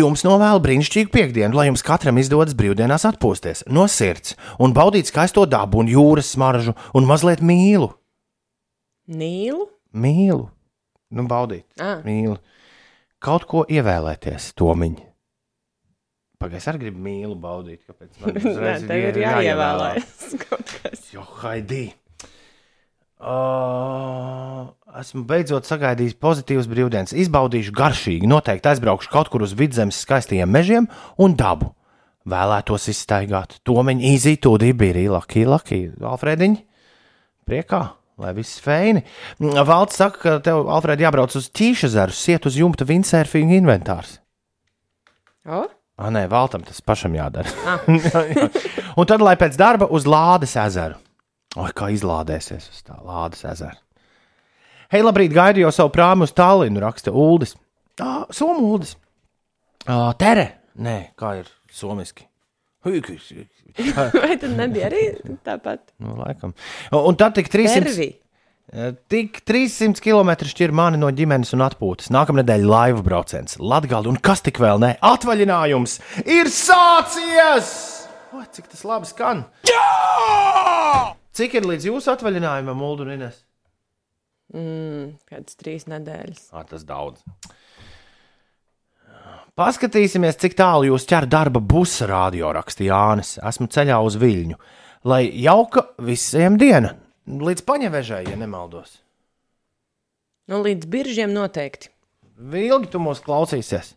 Jums 0.00 0.24
novēlu 0.24 0.62
brīnišķīgu 0.64 1.12
piekdienu, 1.12 1.56
lai 1.60 1.66
jums 1.68 1.84
katram 1.84 2.16
izdodas 2.22 2.54
brīvdienās 2.56 3.04
atpūsties 3.04 3.66
no 3.68 3.84
sirds 3.88 4.36
un 4.58 4.72
baudīt 4.72 5.12
skaisto 5.12 5.44
dabu 5.44 5.82
un 5.84 5.92
jūras 5.92 6.32
smaržu 6.32 6.72
un 6.94 7.04
mazliet 7.04 7.42
mīlu. 7.44 7.90
Nīlu? 9.10 9.66
Mīlu, 9.92 10.48
nu 11.10 11.26
baudīt, 11.28 11.66
Ah. 11.80 12.00
mīlu. 12.06 12.38
Kaut 13.20 13.44
ko 13.44 13.66
ievēlēties, 13.68 14.54
tomiņi. 14.56 15.02
Pagaidzi, 16.40 16.70
arī 16.70 16.78
gribu 16.86 17.02
mīlu 17.04 17.34
baudīt. 17.36 17.82
Kāpēc 17.84 18.14
man 18.22 18.32
Nē, 18.38 18.44
uzreiz 18.48 18.86
tev 18.88 19.08
ir 19.10 19.18
jāievēlēs 19.20 20.30
kaut 20.46 20.72
kas. 20.78 21.02
Jo, 21.12 21.26
Haidī! 21.42 21.90
Uh, 23.20 24.70
esmu 24.96 25.26
beidzot 25.28 25.68
sagaidījis 25.68 26.16
pozitīvas 26.16 26.70
brīvdienas. 26.70 27.12
Izbaudīšu 27.12 27.74
garšīgi, 27.76 28.30
noteikti 28.30 28.72
aizbraukšu 28.72 29.12
kaut 29.12 29.28
kur 29.28 29.44
uz 29.44 29.52
vidzemes 29.52 30.00
skaistajiem 30.00 30.48
mežiem 30.48 30.88
un 31.20 31.36
dabu. 31.36 31.74
Vēlētos 32.30 32.88
izstaigāt. 32.88 33.58
Tomiņa 33.68 34.14
izītūdī 34.14 34.72
bija 34.80 34.96
arī 34.96 35.04
Laki, 35.12 35.44
Laki, 35.48 35.82
Alfrēdiņa. 36.00 36.64
Priekā, 37.44 37.82
lai 38.20 38.32
viss 38.36 38.60
feini. 38.62 39.02
Valds 39.40 39.98
saka, 40.00 40.20
ka 40.22 40.38
tev, 40.44 40.66
Alfrēd, 40.70 41.02
jābrauc 41.02 41.34
uz 41.38 41.50
ķīšezeru, 41.56 42.14
siet 42.14 42.48
uz 42.48 42.58
jumta 42.60 42.86
windsurfinga 42.88 43.56
inventārs. 43.58 44.18
O? 45.48 45.64
Ah, 46.00 46.08
nē, 46.12 46.26
Valtam 46.32 46.62
tas 46.64 46.80
pašam 46.80 47.16
jādara. 47.16 47.50
Jā, 47.88 48.22
jā. 48.32 48.48
un 49.00 49.08
tad, 49.08 49.20
lai 49.24 49.36
pēc 49.40 49.56
darba 49.60 49.88
uz 49.92 50.06
Lādes 50.08 50.56
ezeru. 50.60 50.96
Oi, 51.60 51.70
kā 51.76 51.90
izlādēsies 51.92 52.70
uz 52.70 52.82
tā 52.86 52.96
Lādes 53.02 53.42
ezera. 53.48 53.76
Hei, 54.90 55.02
labrīt, 55.04 55.32
gaidu 55.34 55.62
jau 55.64 55.72
savu 55.74 55.92
prāmu 55.94 56.26
uz 56.26 56.32
Tallinu, 56.34 56.80
raksta 56.82 57.12
Uldis. 57.14 57.56
Ah, 58.00 58.24
Somu 58.34 58.72
Uldis. 58.72 58.96
Ah, 59.86 60.10
tere. 60.18 60.46
Nē, 60.80 61.12
kā 61.18 61.36
ir 61.42 61.50
somiski. 61.74 62.24
Hūkis. 62.86 63.28
Vai 64.22 64.34
tad 64.40 64.56
nebija 64.58 64.88
arī 64.90 65.04
tāpat? 65.46 65.84
Nu, 66.02 66.16
laikam. 66.20 66.54
Un 66.96 67.18
tad 67.20 67.36
tik 67.38 67.50
300. 67.52 67.84
Tervi. 67.86 68.08
Eh, 68.70 68.92
Tik 69.10 69.40
300 69.50 69.98
km 69.98 70.30
šķir 70.46 70.70
mani 70.70 70.98
no 71.00 71.08
ģimenes 71.10 71.50
un 71.56 71.64
atpūtas. 71.66 72.12
Nākamā 72.14 72.44
nedēļa 72.44 72.68
laivu 72.70 73.02
brauciens, 73.02 73.56
Latvijas 73.58 74.06
un 74.06 74.18
kas 74.22 74.44
tik 74.46 74.60
vēl 74.62 74.78
ne? 74.82 74.92
Atvaļinājums 75.02 75.96
ir 76.22 76.50
sācies! 76.54 77.72
O, 78.30 78.44
cik 78.54 78.70
tas 78.70 78.84
labi 78.86 79.10
skan! 79.10 79.42
Jā! 79.66 81.16
Cik 81.34 81.56
ir 81.58 81.66
līdz 81.66 81.88
jūsu 81.90 82.12
atvaļinājumam, 82.14 82.84
Ulu 82.86 83.08
un 83.08 83.14
Ines? 83.16 83.40
Mm, 84.54 85.16
kādas 85.30 85.58
trīs 85.58 85.86
nedēļas. 85.90 86.48
Ah, 86.54 86.62
tas 86.66 86.86
daudz. 86.86 87.22
Paskatīsimies, 89.58 90.38
cik 90.38 90.54
tālu 90.58 90.92
jūs 90.92 91.06
ķer 91.10 91.26
darba 91.30 91.60
busa 91.60 92.06
radio 92.08 92.52
rakstīja 92.54 92.94
Jānis. 92.94 93.32
Esmu 93.42 93.66
ceļā 93.72 93.98
uz 94.06 94.16
Viļņu. 94.20 94.58
Lai 95.10 95.24
jauka 95.42 95.88
visiem 96.06 96.58
diena, 96.60 96.92
līdz 97.26 97.64
paņevežai, 97.66 98.24
ja 98.28 98.36
nemaldos. 98.38 99.00
Nu, 100.50 100.60
līdz 100.62 100.86
biržiem 100.90 101.32
noteikti. 101.34 101.90
Vilgi 102.50 102.92
tu 102.92 103.00
mūs 103.02 103.22
klausīsies. 103.24 103.94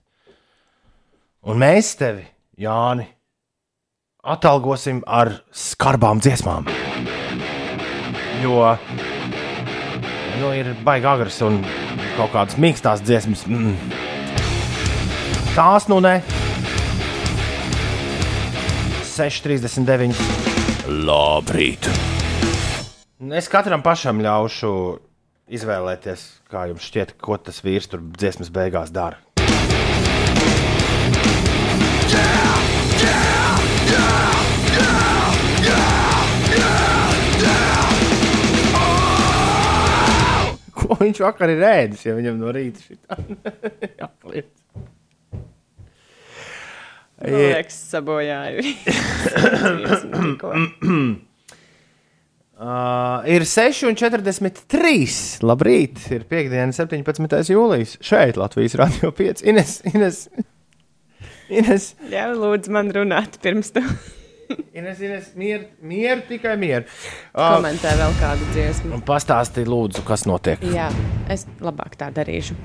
Un 1.43 1.59
mēs 1.61 1.93
tevi, 1.99 2.25
Jāni, 2.59 3.05
atalgosim 4.23 5.01
ar 5.07 5.35
skarbām 5.51 6.21
dziesmām. 6.23 6.69
Jo 8.43 8.73
nu, 10.39 10.53
ir 10.55 10.73
baigi 10.83 11.07
agras 11.07 11.39
un 11.45 11.61
kaut 12.17 12.33
kādas 12.33 12.57
mīkstās 12.59 13.03
dziesmas. 13.05 13.45
Mm. 13.47 14.02
Tās 15.53 15.85
nu 15.85 15.99
ne. 16.01 16.15
6,39. 19.05 20.17
Labrīt! 21.05 21.85
Es 23.37 23.49
katram 23.53 23.83
pašam 23.85 24.23
ļaušu 24.25 24.71
izvēlēties, 25.53 26.23
kā 26.49 26.63
jums 26.71 26.87
šķiet, 26.89 27.13
ko 27.21 27.37
tas 27.37 27.61
vīrs 27.61 27.85
tur 27.91 28.01
dziesmas 28.01 28.49
beigās 28.49 28.89
dara. 28.89 29.21
Ko 40.81 40.97
viņš 40.97 41.23
vakar 41.27 41.53
ir 41.53 41.61
ēdis, 41.69 42.09
ja 42.09 42.17
viņam 42.17 42.41
no 42.41 42.57
rīta 42.57 42.81
šī 42.89 42.97
jāpliec? 44.01 44.49
Man 47.23 47.37
liekas, 47.39 47.77
sabojāju. 47.93 48.63
Uh, 52.63 53.25
ir 53.27 53.43
6,43. 53.49 55.41
Labrīt, 55.43 55.97
ir 56.15 56.21
piekdiena, 56.29 56.71
17. 56.71 57.49
jūlijas. 57.51 57.97
Šeit 58.05 58.37
Latvijas 58.39 58.77
radio 58.79 59.09
5. 59.11 59.41
Ines, 59.51 59.73
Ines, 59.89 60.19
Ines, 61.51 61.89
Jā, 62.13 62.29
lūdzu, 62.31 62.71
man 62.71 62.93
runāt 62.95 63.35
pirms 63.43 63.73
tam. 63.75 63.89
Ines, 64.73 65.01
Ines 65.03 65.29
mieru, 65.39 65.67
mieru 65.81 66.23
tikai 66.27 66.55
mieru. 66.59 66.87
Uh, 67.33 67.55
Komentē 67.55 67.93
vēl 67.99 68.15
kādu 68.19 68.47
dziesmu. 68.53 68.99
Pastāstiet, 69.07 69.69
lūdzu, 69.69 70.03
kas 70.07 70.25
notiek. 70.29 70.63
Jā, 70.73 70.89
es 71.33 71.45
labāk 71.63 71.97
tā 71.99 72.09
darīšu. 72.13 72.57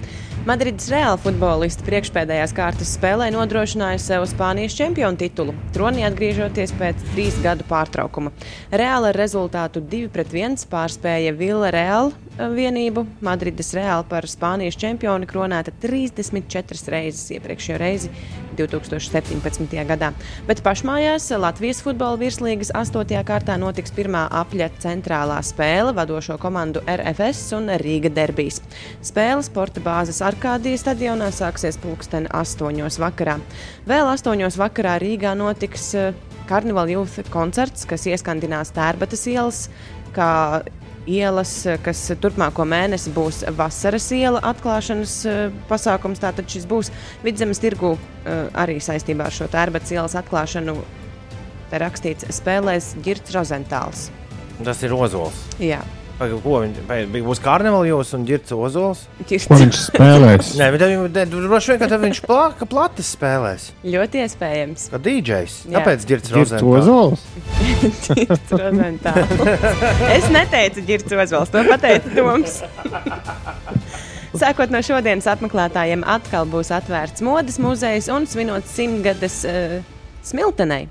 Madrides 0.49 0.89
Reāla 0.93 1.19
futbolisti 1.21 1.85
priekšpēdējās 1.85 2.55
kārtas 2.57 2.95
spēlē 2.97 3.29
nodrošināja 3.35 4.01
sev 4.01 4.25
Spānijas 4.31 4.77
čempionu 4.79 5.21
titulu, 5.21 5.55
tronī 5.77 6.07
atgriežoties 6.09 6.73
pēc 6.79 7.05
trīs 7.13 7.37
gadu 7.45 7.67
pārtraukuma. 7.69 8.33
Reāla 8.73 9.13
ar 9.13 9.21
rezultātu 9.21 9.83
2-1 9.85 10.65
pārspēja 10.73 11.37
Villa 11.37 11.73
Reāla 11.75 12.49
vienību. 12.55 13.05
Madrides 13.25 13.75
Reāla 13.77 14.07
par 14.09 14.29
Spānijas 14.31 14.79
čempioni 14.81 15.29
kronēta 15.29 15.75
34 15.83 16.95
reizes, 16.95 17.27
iepriekšējo 17.37 17.81
reizi 17.83 18.13
2017. 18.59 19.77
gadā. 19.89 20.11
Bet 20.49 20.63
pašmājās 20.67 21.31
Latvijas 21.39 21.83
futbola 21.85 22.19
virslīgas 22.21 22.73
8. 22.75 23.23
kārtā 23.29 23.59
notiks 23.61 23.95
pirmā 23.95 24.27
apļa 24.41 24.71
centrālā 24.83 25.39
spēle 25.47 25.95
vadošo 25.97 26.39
komandu 26.43 26.83
RFS 26.89 27.55
un 27.59 27.71
Rīga 27.81 28.11
derbijas. 28.13 28.63
Spēle 29.05 29.45
sporta 29.47 29.83
bāzes 29.85 30.23
Arkādijas 30.25 30.83
stadionā 30.87 31.31
sāksies 31.35 31.79
pulksten 31.83 32.27
8. 32.35 32.89
vakarā. 33.05 33.39
Vēl 33.89 34.11
8. 34.15 34.49
vakarā 34.59 34.99
Rīgā 35.03 35.37
notiks 35.39 35.93
eh, 35.95 36.17
Karnivāla 36.49 36.97
jūta 36.97 37.27
koncerts, 37.29 37.85
kas 37.89 38.07
ieskandinās 38.09 38.73
Tērbatas 38.77 39.27
ielas, 39.29 39.67
kā 40.17 40.63
ielas, 41.09 41.53
eh, 41.67 41.79
kas 41.83 42.01
turpmāko 42.21 42.67
mēnesi 42.69 43.13
būs 43.15 43.43
vasaras 43.57 44.11
iela 44.15 44.43
atklāšanas 44.53 45.15
eh, 45.27 45.41
pasākums. 45.71 46.21
Tātad 46.23 46.49
šis 46.51 46.69
būs 46.69 46.93
vidzemes 47.25 47.61
tirgu 47.63 47.97
eh, 47.97 48.49
arī 48.55 48.79
saistībā 48.85 49.29
ar 49.29 49.35
šo 49.35 49.49
Tērbatas 49.53 49.95
ielas 49.97 50.17
atklāšanu. 50.21 50.77
Te 51.69 51.81
rakstīts, 51.83 52.29
spēlēs 52.33 52.95
Girts 53.05 53.35
Rozentāls. 53.35 54.09
Tas 54.65 54.81
ir 54.83 54.95
Ozols. 54.97 55.37
Jā, 55.63 55.83
Pagaid, 56.19 56.41
Ko 56.43 56.57
viņš 56.65 56.79
bija? 56.89 57.23
Būs 57.23 57.39
karnevāls 57.39 57.87
jūs 57.87 58.09
un 58.17 58.25
ģirts 58.27 58.51
Ozols? 58.57 59.05
Ko 59.23 59.59
viņš 59.61 59.77
spēlēs? 59.85 60.49
Nē, 60.59 60.67
bet 60.75 60.83
te- 61.15 61.27
droši 61.31 61.77
vien, 61.77 61.79
ka 61.85 61.99
viņš 62.03 62.21
plaka 62.27 62.67
plates 62.67 63.13
spēlēs. 63.15 63.69
ļoti 63.87 64.25
iespējams. 64.25 64.89
Kā 64.91 64.99
DJs. 65.05 65.55
Jā. 65.71 65.79
Kāpēc 65.79 66.07
Rozentāls? 66.35 66.67
Ozols? 66.83 67.23
Es 70.19 70.27
neteicu 70.35 70.83
Girts 70.89 71.13
Ozols, 71.13 71.55
to 71.55 71.63
pateica 71.71 72.11
Toms. 72.17 72.59
Sākot 74.43 74.75
no 74.75 74.83
šodienas 74.85 75.27
apmeklētājiem 75.31 76.03
atkal 76.05 76.45
būs 76.51 76.69
atvērts 76.75 77.23
modes 77.25 77.57
muzejs 77.63 78.11
un 78.13 78.27
svinot 78.29 78.67
simtgades 78.69 79.41
uh, 79.49 79.79
smiltenei. 80.27 80.89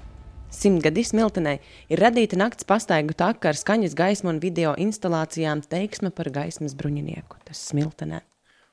Simtgadi 0.58 1.04
smiltenei 1.06 1.60
ir 1.94 2.00
radīta 2.02 2.38
nakts 2.40 2.66
pastaigu 2.66 3.14
taka 3.14 3.52
ar 3.52 3.58
skaņas 3.60 3.94
gaismu 3.98 4.32
un 4.32 4.40
video 4.42 4.72
instalācijām 4.82 5.62
teiksme 5.70 6.10
par 6.10 6.32
gaismas 6.34 6.74
bruņinieku. 6.80 7.38
Tas 7.46 7.62
smiltenē. 7.70 8.24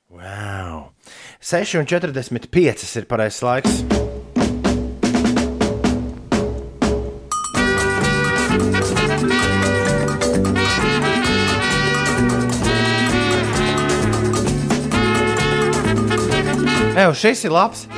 Wow. 0.08 0.94
6,45 1.44 2.96
ir 3.02 3.08
pareizais 3.10 3.44
laiks. 3.44 3.84
Evo, 16.94 17.12
šis 17.12 17.44
ir 17.44 17.52
labs. 17.52 17.88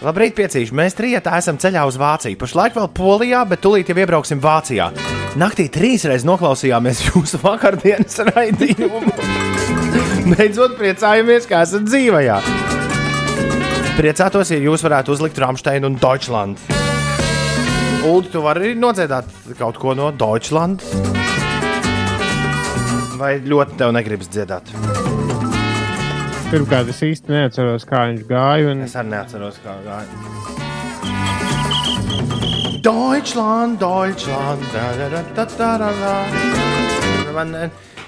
Labrīt, 0.00 0.32
piecīši. 0.38 0.72
Mēs 0.72 0.94
trijotā 0.96 1.34
esam 1.36 1.58
ceļā 1.60 1.82
uz 1.84 1.98
Vāciju. 2.00 2.38
Pašlaik 2.40 2.72
vēl 2.78 2.86
Polijā, 2.96 3.42
bet 3.50 3.60
tūlīt 3.60 3.90
jau 3.92 3.98
iebrauksim 4.00 4.40
Vācijā. 4.40 4.86
Naktī 5.40 5.66
trīs 5.68 6.06
reizes 6.08 6.24
noklausījāmies 6.24 7.02
jūsu 7.10 7.40
vakardienas 7.42 8.16
raidījumu. 8.30 9.12
Beidzot, 10.32 10.78
priecājamies, 10.80 11.48
ka 11.50 11.60
esat 11.66 11.84
dzīvajā. 11.90 12.38
Priecātos, 13.98 14.54
ja 14.54 14.60
jūs 14.64 14.86
varētu 14.86 15.12
uzlikt 15.12 15.40
Rāmsteinu 15.42 15.92
un 15.92 16.00
Deutschland. 16.00 16.64
Ulu, 18.00 18.24
tu 18.32 18.40
vari 18.40 18.72
nodziedāt 18.80 19.28
kaut 19.60 19.76
ko 19.82 19.92
no 19.92 20.08
Deutschland? 20.16 20.80
Vai 23.20 23.34
ļoti 23.44 23.76
tev 23.76 23.92
negribas 23.92 24.32
dziedāt? 24.32 24.72
Pirmkārt, 26.50 26.88
es 26.90 26.98
īsti 27.06 27.30
neatceros, 27.30 27.84
kā 27.86 28.08
viņš 28.08 28.22
gāja. 28.26 28.72
Un... 28.72 28.80
Es 28.82 28.96
arī 28.98 29.12
neatceros, 29.12 29.60
kā 29.62 29.70
gāja. 29.84 30.10
Deutschland, 32.82 33.78
Deutschland. 33.78 34.64
Da, 34.72 34.88
da, 34.98 35.06
da, 35.14 35.44
da, 35.46 35.70
da, 35.78 35.90
da. 36.00 36.16
Man, 37.36 37.54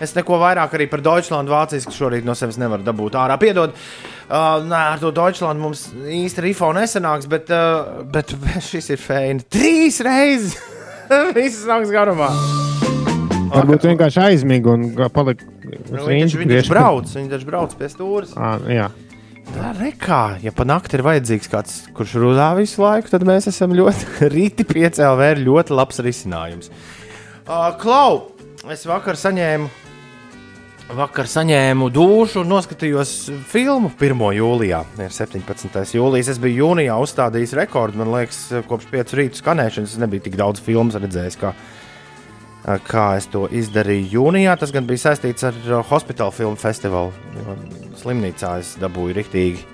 es 0.02 0.16
neko 0.16 0.40
vairāk 0.42 0.74
arī 0.74 0.88
par 0.90 1.04
Deutschland 1.06 1.54
vāciski 1.54 1.94
šorīt 1.94 2.26
no 2.26 2.34
sevis 2.34 2.58
nevaru 2.58 2.82
dabūt 2.82 3.20
ārā. 3.22 3.38
Piedod, 3.38 3.78
uh, 3.78 4.58
nē, 4.66 4.82
ar 4.96 4.98
to 5.04 5.14
Deutschland 5.14 5.62
mums 5.62 5.86
īsti 6.02 6.48
rifo 6.48 6.72
nesanāks, 6.74 7.30
bet, 7.30 7.54
uh, 7.54 8.02
bet 8.10 8.34
šis 8.72 8.90
ir 8.96 9.06
fēni. 9.06 9.46
Trīs 9.54 10.02
reizes! 10.02 10.58
Viss 11.38 11.62
nāks 11.70 11.94
garumā. 11.94 12.34
Varbūt 13.54 13.86
vienkārši 13.92 14.26
aizmiga 14.32 14.74
un 14.74 14.90
palika 15.14 15.51
Nu, 15.90 16.04
Viņi 16.08 16.26
taču- 16.28 16.40
viņi 16.42 16.58
taču 16.60 16.74
brauc, 16.74 17.14
viņi 17.16 17.30
taču 17.32 17.48
brauc 17.48 17.74
pie 17.78 17.88
stūres. 17.92 18.34
Ā, 18.36 18.52
jā. 18.68 18.88
Tā 19.52 19.72
rekā, 19.74 20.20
ja 20.44 20.52
pa 20.54 20.64
nakti 20.68 20.96
ir 20.96 21.02
vajadzīgs 21.02 21.50
kāds, 21.50 21.78
kurš 21.96 22.12
runā 22.22 22.52
visu 22.56 22.82
laiku, 22.84 23.10
tad 23.10 23.24
mēs 23.26 23.48
esam 23.50 23.72
ļoti 23.74 24.28
rīti 24.34 24.64
piecēlē, 24.68 25.32
ir 25.34 25.44
ļoti 25.48 25.74
labs 25.74 25.98
risinājums. 26.04 26.70
Uh, 27.42 27.72
Klau, 27.80 28.28
es 28.70 28.84
vakar 28.86 29.18
saņēmu, 29.18 29.66
vakar 30.94 31.26
saņēmu 31.30 31.88
dušu 31.94 32.42
un 32.44 32.50
noskatījos 32.52 33.12
filmu 33.50 33.90
1. 33.98 34.24
jūlijā. 34.38 34.82
Ir 35.00 35.10
17. 35.14 35.94
jūlijas. 35.96 36.28
Es 36.34 36.40
biju 36.42 36.66
jūnijā 36.66 36.96
uzstādījis 37.02 37.54
rekordu. 37.58 37.98
Man 38.02 38.12
liekas, 38.14 38.44
kopš 38.68 38.86
5 38.92 39.14
rītu 39.18 39.40
skanēšanas 39.40 39.94
es 39.96 40.00
nebiju 40.02 40.26
tik 40.28 40.36
daudz 40.38 40.60
filmu 40.62 40.92
redzējis. 40.92 41.38
Kā, 41.40 41.54
kā 42.62 43.06
es 43.18 43.26
to 43.32 43.48
izdarīju 43.50 44.08
jūnijā. 44.16 44.56
Tas 44.60 44.72
gan 44.74 44.86
bija 44.86 45.08
saistīts 45.08 45.46
ar 45.48 45.58
uh, 45.66 45.82
Hospital 45.90 46.32
Film 46.34 46.56
Festivalu. 46.60 47.12
jo 47.36 47.56
Slimnīcā 48.02 48.56
es 48.62 48.74
dabūju 48.82 49.16
riktīgi, 49.18 49.64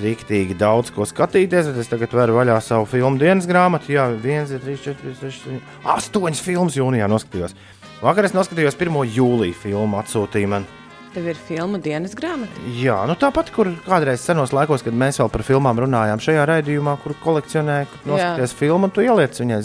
riktīgi 0.00 0.56
daudz 0.58 0.92
ko 0.94 1.06
skatīties. 1.08 1.70
Es 1.80 1.90
tagad 1.92 2.14
varu 2.16 2.38
vaļā 2.40 2.58
savu 2.64 2.88
filmu 2.88 3.20
dienas 3.20 3.48
grāmatu. 3.48 3.92
Jā, 3.92 4.08
viens, 4.12 4.52
trīs, 4.64 4.82
četri, 4.84 5.14
seši, 5.20 5.42
septiņi, 5.44 5.64
astoņas 5.96 6.44
filmas 6.44 6.78
jūnijā 6.80 7.08
noskatījos. 7.12 7.56
Vakar 8.02 8.26
es 8.26 8.34
noskatījos 8.34 8.78
1. 8.80 9.02
jūlija 9.14 9.58
filmu 9.62 10.00
atsūtījumu. 10.00 10.56
Man. 10.56 10.70
Tev 11.12 11.26
ir 11.28 11.36
filmu 11.36 11.76
dienas 11.82 12.14
grāmata. 12.16 12.62
Jā, 12.80 12.96
nu 13.04 13.12
tāpat, 13.20 13.50
kur 13.52 13.68
kādreiz 13.84 14.22
senos 14.24 14.54
laikos, 14.56 14.80
kad 14.82 14.96
mēs 14.96 15.20
vēl 15.20 15.28
par 15.32 15.44
filmām 15.44 15.82
runājām, 15.84 16.22
šajā 16.24 16.46
raidījumā, 16.48 16.96
kur 17.02 17.12
kolekcionēja, 17.20 17.88
kur 17.90 18.14
noskaties 18.14 18.54
filmu, 18.56 18.88
un 18.88 18.94
tu 18.96 19.04
ieliec 19.04 19.36
viņai 19.42 19.58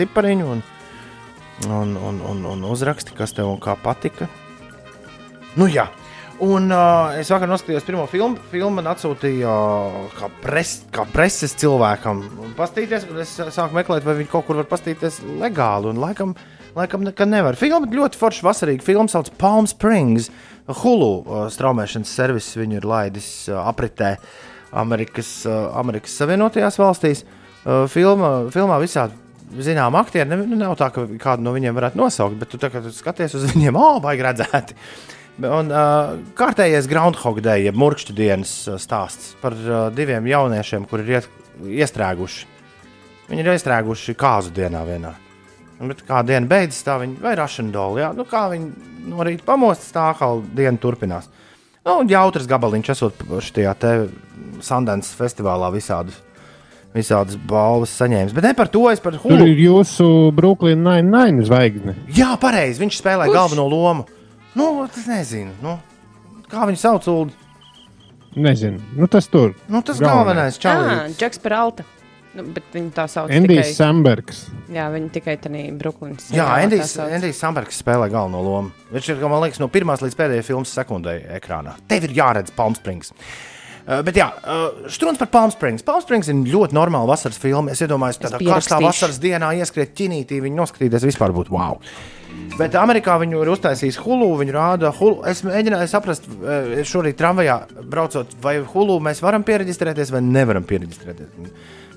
cipariņu 0.00 0.48
un, 0.54 0.62
un, 1.68 1.96
un, 1.96 2.20
un, 2.30 2.44
un 2.54 2.68
uzraksti, 2.70 3.16
kas 3.16 3.34
tev 3.36 3.50
un 3.50 3.60
kā 3.60 3.76
patika. 3.80 4.28
Nu, 5.58 5.66
jā. 5.68 5.88
Un 6.40 6.70
uh, 6.72 7.12
es 7.20 7.28
vakar 7.28 7.50
noskatījos 7.50 7.84
pirmo 7.84 8.06
filmu. 8.08 8.38
Filmu 8.48 8.78
man 8.78 8.88
atsūtīja 8.94 9.50
uh, 9.50 9.98
kā, 10.16 10.30
pres, 10.40 10.78
kā 10.94 11.04
preses 11.12 11.52
cilvēkam. 11.60 12.22
Pastīties, 12.56 13.04
un 13.12 13.20
es 13.20 13.34
sāku 13.52 13.76
meklēt, 13.76 14.06
vai 14.06 14.16
viņi 14.22 14.30
kaut 14.32 14.46
kur 14.48 14.56
var 14.62 14.68
pastīties 14.70 15.20
legāli. 15.42 15.90
Un 15.92 16.00
laikam, 16.00 16.32
laikam 16.78 17.04
nekad 17.04 17.28
nevar. 17.28 17.60
Filma 17.60 17.84
ļoti 17.92 18.20
forša, 18.20 18.46
vasarīga 18.46 18.86
filma 18.86 19.12
sauc 19.12 19.28
Palm 19.40 19.68
Springs. 19.68 20.30
Hulu 20.80 21.10
uh, 21.18 21.42
straumēšanas 21.52 22.16
servis 22.22 22.54
viņu 22.56 22.80
ir 22.80 22.88
laidis 22.88 23.28
uh, 23.50 23.60
apritē 23.66 24.14
Amerikas, 24.80 25.42
uh, 25.44 25.74
Amerikas 25.76 26.16
Savienotajās 26.22 26.80
valstīs. 26.80 27.26
Uh, 27.66 27.84
filma, 27.92 28.46
filmā 28.54 28.80
visādi 28.80 29.12
zinām 29.58 29.96
aktieri. 29.98 30.28
Ne, 30.30 30.58
nav 30.60 30.76
tā, 30.80 30.90
ka 30.94 31.06
kādu 31.20 31.46
no 31.46 31.54
viņiem 31.56 31.76
varētu 31.76 32.00
nosaukt, 32.00 32.38
bet 32.40 32.52
tu, 32.52 32.60
tā, 32.60 32.70
tu 32.74 32.92
skaties 32.94 33.36
uz 33.38 33.48
viņiem, 33.52 33.78
oh, 33.78 33.98
baigi 34.02 34.26
redzēti. 34.26 34.76
Un, 35.40 35.70
uh, 35.72 36.18
kārtējais 36.36 36.88
Groundhog 36.90 37.40
Day, 37.44 37.64
jeb 37.64 37.78
mūžķa 37.80 38.14
dienas 38.16 38.52
stāsts 38.82 39.32
par 39.40 39.56
uh, 39.56 39.88
diviem 39.94 40.26
jauniešiem, 40.28 40.84
kuri 40.90 41.06
ir 41.06 41.16
iet, 41.16 41.28
iestrēguši. 41.80 42.46
Viņi 43.30 43.44
ir 43.44 43.52
iestrēguši 43.54 44.16
kāzu 44.20 44.52
dienā 44.52 44.82
vienā. 44.84 45.14
Bet 45.80 46.02
kā 46.04 46.20
diena 46.28 46.44
beidzas, 46.50 46.82
tā 46.84 46.98
viņi 47.00 47.22
vai 47.22 47.32
rašandola, 47.40 48.00
jā, 48.02 48.08
nu 48.12 48.26
kā 48.28 48.42
viņi 48.52 48.90
no 49.08 49.24
rīta 49.24 49.46
pamostas, 49.46 49.94
tā 49.94 50.10
kā 50.18 50.28
diena 50.52 50.76
turpinās. 50.80 51.30
Nu, 51.86 52.02
un 52.02 52.10
jautrs 52.10 52.48
gabaliņš 52.50 52.90
esot 52.92 53.22
šajā 53.46 53.72
te 53.80 53.92
Sundance 54.60 55.14
festivālā 55.16 55.70
visādus, 55.72 56.18
visādas 56.94 57.36
balvas 57.50 57.92
saņēmis. 58.00 58.34
Bet 58.36 58.48
ne 58.48 58.54
par 58.58 58.70
to, 58.72 58.86
es 58.90 59.02
par 59.02 59.14
Tur 59.16 59.22
Hulu. 59.28 59.46
ir 59.50 59.60
jūsu 59.66 60.08
Brooklyn 60.36 60.82
Nine-Nine 60.86 61.44
zvaigzne. 61.46 61.94
Jā, 62.16 62.32
pareizi. 62.40 62.82
Viņš 62.82 62.98
spēlē 63.02 63.28
Kurš? 63.28 63.36
galveno 63.36 63.68
lomu. 63.70 64.06
Nu, 64.58 64.72
es 64.88 65.06
nezinu. 65.06 65.54
Nu, 65.62 65.76
kā 66.50 66.66
viņu 66.66 66.80
sauc? 66.82 67.06
Ulu? 67.06 67.30
Nezinu, 68.40 68.78
nu, 68.94 69.08
tas 69.10 69.26
tur. 69.26 69.56
Nu, 69.66 69.80
tas 69.82 69.98
Galvenais. 69.98 70.54
galvenais 70.54 70.58
Jā, 70.58 70.62
čalis. 70.62 71.16
Džeks 71.18 71.40
Peralta. 71.42 71.82
Nu, 72.30 72.44
bet 72.54 72.62
viņi 72.70 72.92
tā 72.94 73.08
sauc 73.10 73.30
Endijs 73.34 73.72
tikai. 73.72 73.74
Sambergs. 73.74 74.44
Jā, 74.70 74.84
viņi 74.94 75.08
tikai 75.16 75.34
tādā 75.42 75.64
Brooklynas. 75.80 76.28
Jā, 76.30 76.46
Endijs, 76.62 76.94
Sambergs 77.40 77.80
spēlē 77.82 78.06
galveno 78.12 78.38
lomu. 78.46 78.70
Viņš 78.94 79.08
ir, 79.10 79.24
man 79.26 79.42
liekas, 79.42 79.58
no 79.58 79.66
pirmās 79.66 80.02
līdz 80.04 80.14
pēdējai 80.14 80.46
filmas 80.46 80.70
sekundē 80.78 81.16
ekrānā. 81.40 81.74
Tev 81.90 82.06
ir 82.06 82.14
jāredz 82.20 82.54
Palm 82.54 82.76
Springs. 82.78 83.10
Uh, 83.86 84.00
bet, 84.06 84.18
jā, 84.20 84.28
uh, 84.44 84.86
strūns 84.92 85.18
par 85.20 85.30
Palm 85.32 85.52
Springs. 85.54 85.84
Palm 85.86 86.02
Springs 86.04 86.28
ir 86.30 86.40
ļoti 86.52 86.76
normāla 86.76 87.08
vasaras 87.10 87.40
filma. 87.40 87.72
Es 87.72 87.82
iedomājos, 87.84 88.20
ka 88.20 88.34
tādā 88.34 88.54
karstā 88.54 88.80
vasaras 88.84 89.20
dienā 89.22 89.54
ieskriet 89.60 89.96
ķinītī, 89.98 90.42
viņa 90.44 90.62
noskatīties 90.62 91.08
vispār 91.10 91.34
būtu 91.36 91.56
wow. 91.56 91.80
Bet 92.58 92.74
Amerikā 92.76 93.14
viņu 93.20 93.40
ir 93.40 93.50
uztaisījis 93.54 93.98
Hulu. 94.04 94.28
Viņu 94.40 94.54
rāda 94.54 94.90
Hulu. 94.94 95.22
Es 95.30 95.42
mēģināju 95.46 95.90
saprast, 95.90 96.26
eh, 96.28 96.82
šorīt 96.86 97.18
tramvajā 97.20 97.56
braucot, 97.88 98.34
vai 98.42 98.58
Hulu 98.60 98.98
mēs 99.00 99.22
varam 99.24 99.44
pieregistrēties 99.46 100.12
vai 100.12 100.20
nevaram 100.20 100.66
pieregistrēties. 100.68 101.32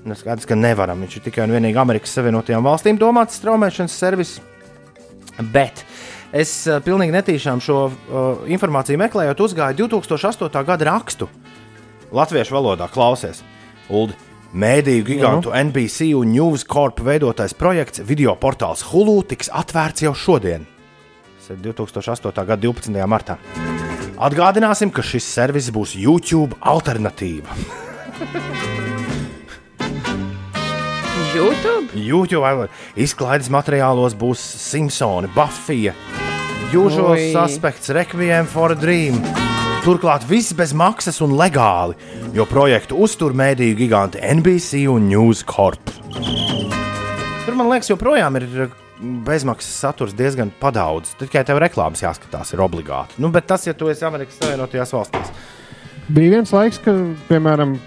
Nu, 0.04 0.16
skaidrs, 0.16 0.46
ka 0.46 0.56
nevaram. 0.56 1.00
Viņš 1.04 1.16
ir 1.16 1.24
tikai 1.28 1.44
un 1.44 1.54
vienīgi 1.56 1.80
Amerikas 1.80 2.16
Savienotajām 2.16 2.64
valstīm 2.64 2.98
domāts 3.00 3.40
straumēšanas 3.40 3.98
servis. 3.98 4.40
Bet 5.52 5.84
es 6.32 6.66
uh, 6.68 6.80
pilnīgi 6.84 7.14
netīšām 7.14 7.60
šo 7.60 7.78
uh, 7.88 8.44
informāciju 8.46 9.00
meklējot, 9.00 9.40
uzgāju 9.40 9.88
2008. 9.88 10.64
gada 10.64 10.90
rakstu 10.92 11.28
latviešu 12.14 12.54
valodā. 12.56 12.88
Klausies, 12.92 13.42
Ulu. 13.90 14.14
Mēdīju 14.54 15.02
gigantu 15.08 15.50
NBC 15.50 16.12
un 16.14 16.30
News 16.30 16.62
Corp 16.70 17.00
veidotais 17.02 17.50
projekts 17.58 17.98
video 18.06 18.36
portāls 18.38 18.84
Hulu 18.92 19.16
tiks 19.26 19.50
atvērts 19.50 20.04
jau 20.06 20.12
šodien. 20.14 20.62
Tas 21.40 21.50
ir 21.50 21.58
2008. 21.64 22.30
gada 22.46 22.62
12. 22.62 22.94
martā. 23.10 23.34
Atgādināsim, 24.14 24.92
ka 24.94 25.02
šis 25.02 25.26
servis 25.26 25.72
būs 25.74 25.96
YouTube 25.98 26.54
alternatīva. 26.62 27.50
YouTube? 31.34 31.90
YouTube 31.98 32.42
vai- 32.46 32.68
izklaides 32.94 33.50
materiālos 33.50 34.14
būs 34.14 34.38
Simpsoni, 34.38 35.26
Buffy, 35.34 35.90
Usual. 36.72 37.18
Suspects, 37.34 37.90
Requiem 37.90 38.46
for 38.46 38.70
a 38.70 38.74
Dream. 38.78 39.18
Turklāt 39.84 40.22
viss 40.24 40.54
bez 40.56 40.70
maksas 40.72 41.18
un 41.20 41.34
legāli, 41.36 41.92
jo 42.32 42.46
projektu 42.48 42.96
uztur 43.04 43.34
mēdīju 43.36 43.76
giganti 43.76 44.22
NBC 44.24 44.86
un 44.88 45.10
News 45.10 45.42
Corp. 45.44 45.92
Tur 47.44 47.58
man 47.58 47.68
liekas, 47.68 47.90
joprojām 47.92 48.38
ir 48.40 48.46
uh, 48.64 48.78
bezmaksas 49.26 49.74
saturs 49.84 50.16
diezgan 50.16 50.54
padaudz. 50.62 51.12
Tikai 51.20 51.42
tev 51.44 51.60
reklāmas 51.60 52.00
jāskatās, 52.00 52.54
ir 52.56 52.64
obligāti. 52.64 53.20
Nu, 53.20 53.28
bet 53.34 53.44
tas, 53.52 53.68
ja 53.68 53.76
tu 53.76 53.92
esi 53.92 54.08
Amerikas 54.08 54.40
Savienotajās 54.40 54.96
valstīs, 54.96 55.34
Bija 56.04 56.34
viens 56.34 56.50
laiks, 56.52 56.76
kad, 56.84 56.98
piemēram, 57.30 57.78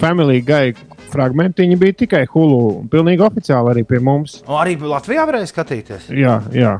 Family 0.00 0.40
Guy 0.42 0.72
fragmentiņi 1.12 1.76
bija 1.78 1.94
tikai 2.00 2.24
Hulu. 2.30 2.88
Pilnīgi 2.90 3.22
oficiāli 3.22 3.74
arī 3.74 3.84
pie 3.86 4.00
mums. 4.02 4.40
Un 4.46 4.58
arī 4.58 4.74
Latvijā 4.78 5.26
varēja 5.26 5.50
skatīties. 5.50 6.08
Jā, 6.18 6.40
jā. 6.50 6.72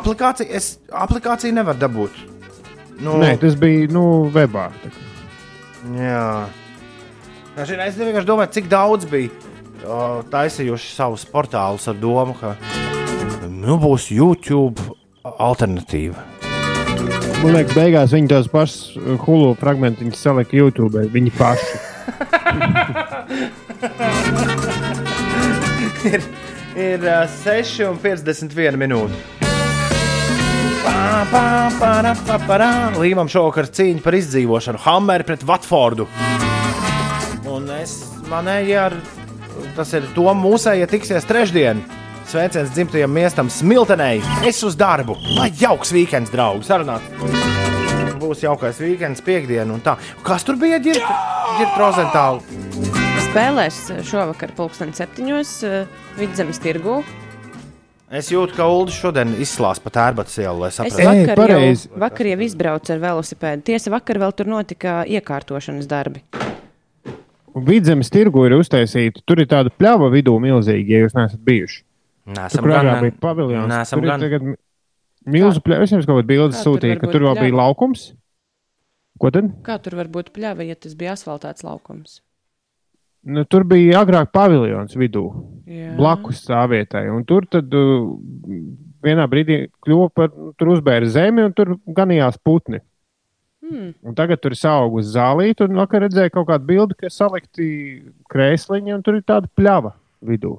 Aplikācija, 0.00 0.52
es 0.52 0.74
aplikāciju 0.92 1.56
nevaru 1.56 1.80
dabūt. 1.80 2.20
Nu, 3.00 3.14
Nē, 3.22 3.36
tas 3.40 3.54
bija 3.56 3.86
nu, 3.92 4.02
webā. 4.34 4.66
Jā. 5.96 6.46
Jā, 7.56 7.64
šī- 7.66 7.78
Es 7.86 7.94
vienkārši 7.96 8.26
domāju, 8.28 8.52
cik 8.58 8.68
daudz 8.68 9.04
bija 9.08 9.30
o, 9.86 10.22
taisījuši 10.30 10.92
savus 10.94 11.24
portālus 11.24 11.88
ar 11.88 11.94
domu, 11.96 12.34
ka 12.40 12.56
nu, 13.48 13.78
būs 13.80 14.10
YouTube 14.12 14.76
alternatīva. 15.24 16.20
Man 17.40 17.54
liekas, 17.56 17.72
beigās 17.74 18.12
viņi 18.12 18.28
tos 18.28 18.48
pašus 18.52 18.96
uh, 19.00 19.16
Hulu 19.24 19.54
fragmentiņus 19.56 20.20
salika 20.20 20.56
YouTube. 20.60 21.06
Viņi 21.14 21.30
paši. 21.38 21.78
ir 26.12 26.22
ir 26.76 27.00
uh, 27.08 27.24
6,51 27.44 28.76
minūte. 28.80 29.14
Līvam 33.00 33.28
šovakar 33.30 33.68
cīņa 33.72 34.02
par 34.04 34.16
izdzīvošanu. 34.18 34.80
Hammer 34.84 35.24
pret 35.28 35.44
Watfordu. 35.48 36.06
Un 37.50 37.70
es 37.78 37.96
manēju 38.30 38.76
ar 38.80 38.96
tas 39.76 39.92
ir 39.96 40.06
to 40.14 40.28
mūsēji, 40.36 40.84
ja 40.84 40.88
tiksies 40.90 41.26
trešdien. 41.28 41.82
Sveiciens 42.30 42.70
dzimtajam 42.74 43.10
miestam 43.10 43.48
Smiltenei. 43.50 44.20
Es 44.46 44.60
uz 44.66 44.76
darbu. 44.78 45.16
Lai 45.34 45.48
jauks 45.58 45.90
weekends, 45.96 46.30
draugi. 46.30 46.68
Sarunāt. 46.68 47.06
Būs 48.20 48.44
jaukais 48.44 48.78
weekends, 48.84 49.22
piekdiena 49.24 49.74
un 49.74 49.82
tā. 49.82 49.96
Kas 50.22 50.44
tur 50.46 50.60
bija 50.60 50.78
ģirbta 50.84 51.72
Rozentāla? 51.80 52.38
Spēlēs 53.30 53.80
šovakar, 54.06 54.52
pulksten 54.58 54.94
septiņos, 54.94 55.56
eh, 55.66 55.90
vidzemes 56.20 56.62
tirgū. 56.62 57.00
Es 58.10 58.26
jūtu, 58.32 58.56
ka 58.56 58.64
Ulas 58.66 58.96
šodien 58.98 59.36
izslās 59.38 59.78
pa 59.78 59.90
tērbatas 59.94 60.34
ielu, 60.42 60.56
lai 60.64 60.70
Es 60.72 60.78
saprastu. 60.80 61.02
Ej, 61.04 61.20
vakar, 61.28 61.36
pareizi. 61.38 61.84
jau, 61.86 61.98
vakar 62.02 62.26
jau 62.32 62.38
izbraucu 62.42 62.92
ar 62.96 63.02
velosipēdu. 63.04 63.62
Tiesa, 63.68 63.92
vakar 63.94 64.18
vēl 64.18 64.32
tur 64.34 64.48
notika 64.50 64.94
iekārtošanas 65.06 65.86
darbi. 65.90 66.24
Un 67.54 67.64
Vidzemes 67.66 68.10
tirgu 68.10 68.42
ir 68.48 68.56
uztaisīta. 68.58 69.22
Tur 69.26 69.42
ir 69.42 69.46
tāda 69.50 69.70
pļava 69.74 70.08
vidū 70.10 70.34
milzīga, 70.42 70.90
ja 70.90 71.04
jūs 71.04 71.14
neesat 71.18 71.40
bijuši. 71.46 71.80
Nē, 72.30 72.48
Tur 72.52 72.62
kur 72.66 72.74
agrāk 72.78 73.04
bija 73.06 73.16
paviljons. 73.22 73.90
Tur 73.94 74.02
ir 74.04 74.10
gan. 74.10 74.24
tagad 74.26 74.48
milzu 75.26 75.62
pļava. 75.66 75.86
Es 75.86 75.94
jums 75.94 76.06
kaut 76.06 76.18
kādu 76.20 76.28
bildi 76.30 76.54
Kā 76.54 76.58
tur 76.58 76.66
sūtīju, 76.66 76.94
var 76.96 77.00
ka 77.00 77.06
būt 77.06 77.14
tur 77.14 77.26
vēl 77.28 77.38
bija 77.38 77.46
pļava? 77.46 77.60
laukums. 77.62 78.04
Ko 79.20 79.30
tad? 79.34 79.48
Kā 79.66 79.78
tur 79.82 79.98
var 79.98 80.10
būt 80.10 80.30
pļava, 80.34 80.66
ja 80.66 80.74
tas 80.78 80.94
bija 80.98 81.14
asfaltēts 81.14 81.62
laukums? 81.66 82.20
Nu, 83.20 83.44
tur 83.44 83.66
bija 83.68 84.00
agrāk 84.00 84.30
paviljons 84.32 84.96
vidū. 84.96 85.26
Jā. 85.70 85.92
blakus 85.94 86.40
stāvvietai. 86.42 87.04
Un 87.14 87.22
tur 87.28 87.44
tad 87.46 87.70
uh, 87.78 88.08
vienā 89.04 89.26
brīdī 89.30 89.60
kļuva 89.84 90.08
par, 90.14 90.32
tur 90.58 90.72
uzbēra 90.74 91.06
zemi 91.06 91.44
un 91.46 91.54
tur 91.54 91.76
ganījās 91.86 92.40
putni. 92.42 92.80
Hmm. 93.62 93.92
Un 94.02 94.16
tagad 94.18 94.40
tur 94.42 94.56
ir 94.56 94.64
augusi 94.66 95.12
zālīte, 95.14 95.68
un 95.68 95.78
vakar 95.78 96.02
redzēju 96.02 96.32
kaut 96.34 96.48
kādu 96.48 96.66
bildi, 96.72 96.96
ka 96.98 97.12
salikti 97.12 97.68
krēsliņi, 98.32 98.96
un 98.96 99.04
tur 99.06 99.20
ir 99.20 99.22
tāda 99.28 99.46
pļava 99.54 99.92
vidū. 100.26 100.56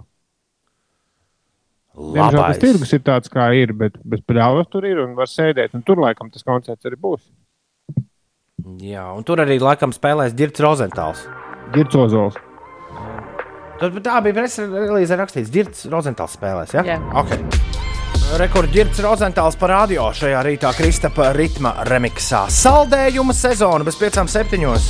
Diemžēl 1.92 2.40
tas 2.40 2.62
tirgus 2.62 2.94
ir 2.96 3.02
tāds, 3.04 3.32
kā 3.34 3.50
ir, 3.60 3.74
bet 3.76 3.98
bez 4.08 4.22
pļavas 4.24 4.70
tur 4.72 4.88
ir 4.88 5.02
un 5.04 5.18
var 5.18 5.28
sēdēt. 5.28 5.76
Un 5.76 5.84
tur 5.84 6.00
laikam 6.00 6.32
tas 6.32 6.48
koncerts 6.48 6.88
arī 6.88 6.96
būs. 7.02 7.26
Jā, 8.80 9.10
un 9.12 9.28
tur 9.28 9.44
arī 9.44 9.60
laikam 9.60 9.92
spēlēs 9.92 10.38
Girts 10.38 10.64
Rozentāls. 10.64 11.26
Gircozols. 11.76 12.40
Tur 13.82 13.96
tā 14.06 14.20
bija 14.22 14.36
preses 14.38 14.70
relīze 14.70 15.16
rakstīts, 15.18 15.50
Girts 15.50 15.88
Rozentāls 15.90 16.36
spēlēs. 16.38 16.76
Ja? 16.78 16.84
Jā. 16.86 17.00
Okay. 17.18 17.42
Rekords 18.38 18.70
Girts 18.76 19.02
Rozentāls 19.02 19.58
par 19.58 19.74
radio 19.74 20.06
šajā 20.14 20.44
rītā 20.46 20.70
Kristapa 20.78 21.32
ritma 21.34 21.72
remiksā. 21.90 22.44
Saldējuma 22.54 23.34
sezona 23.34 23.88
bez 23.88 23.98
piecām 23.98 24.30
septiņos. 24.30 24.86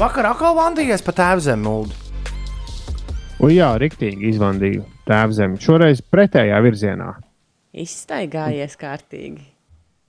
Vakar 0.00 0.30
atkal 0.30 0.56
vandījies 0.56 1.04
pa 1.04 1.12
tēvzemi 1.20 1.66
mūdu. 1.66 2.00
Un 3.44 3.52
jā, 3.52 3.68
riktīgi 3.80 4.32
izvandīju 4.32 4.86
tēvzemi. 5.08 5.60
Šoreiz 5.60 6.00
pretējā 6.00 6.64
virzienā. 6.64 7.12
Izstaigājies 7.76 8.80
kārtīgi. 8.80 9.49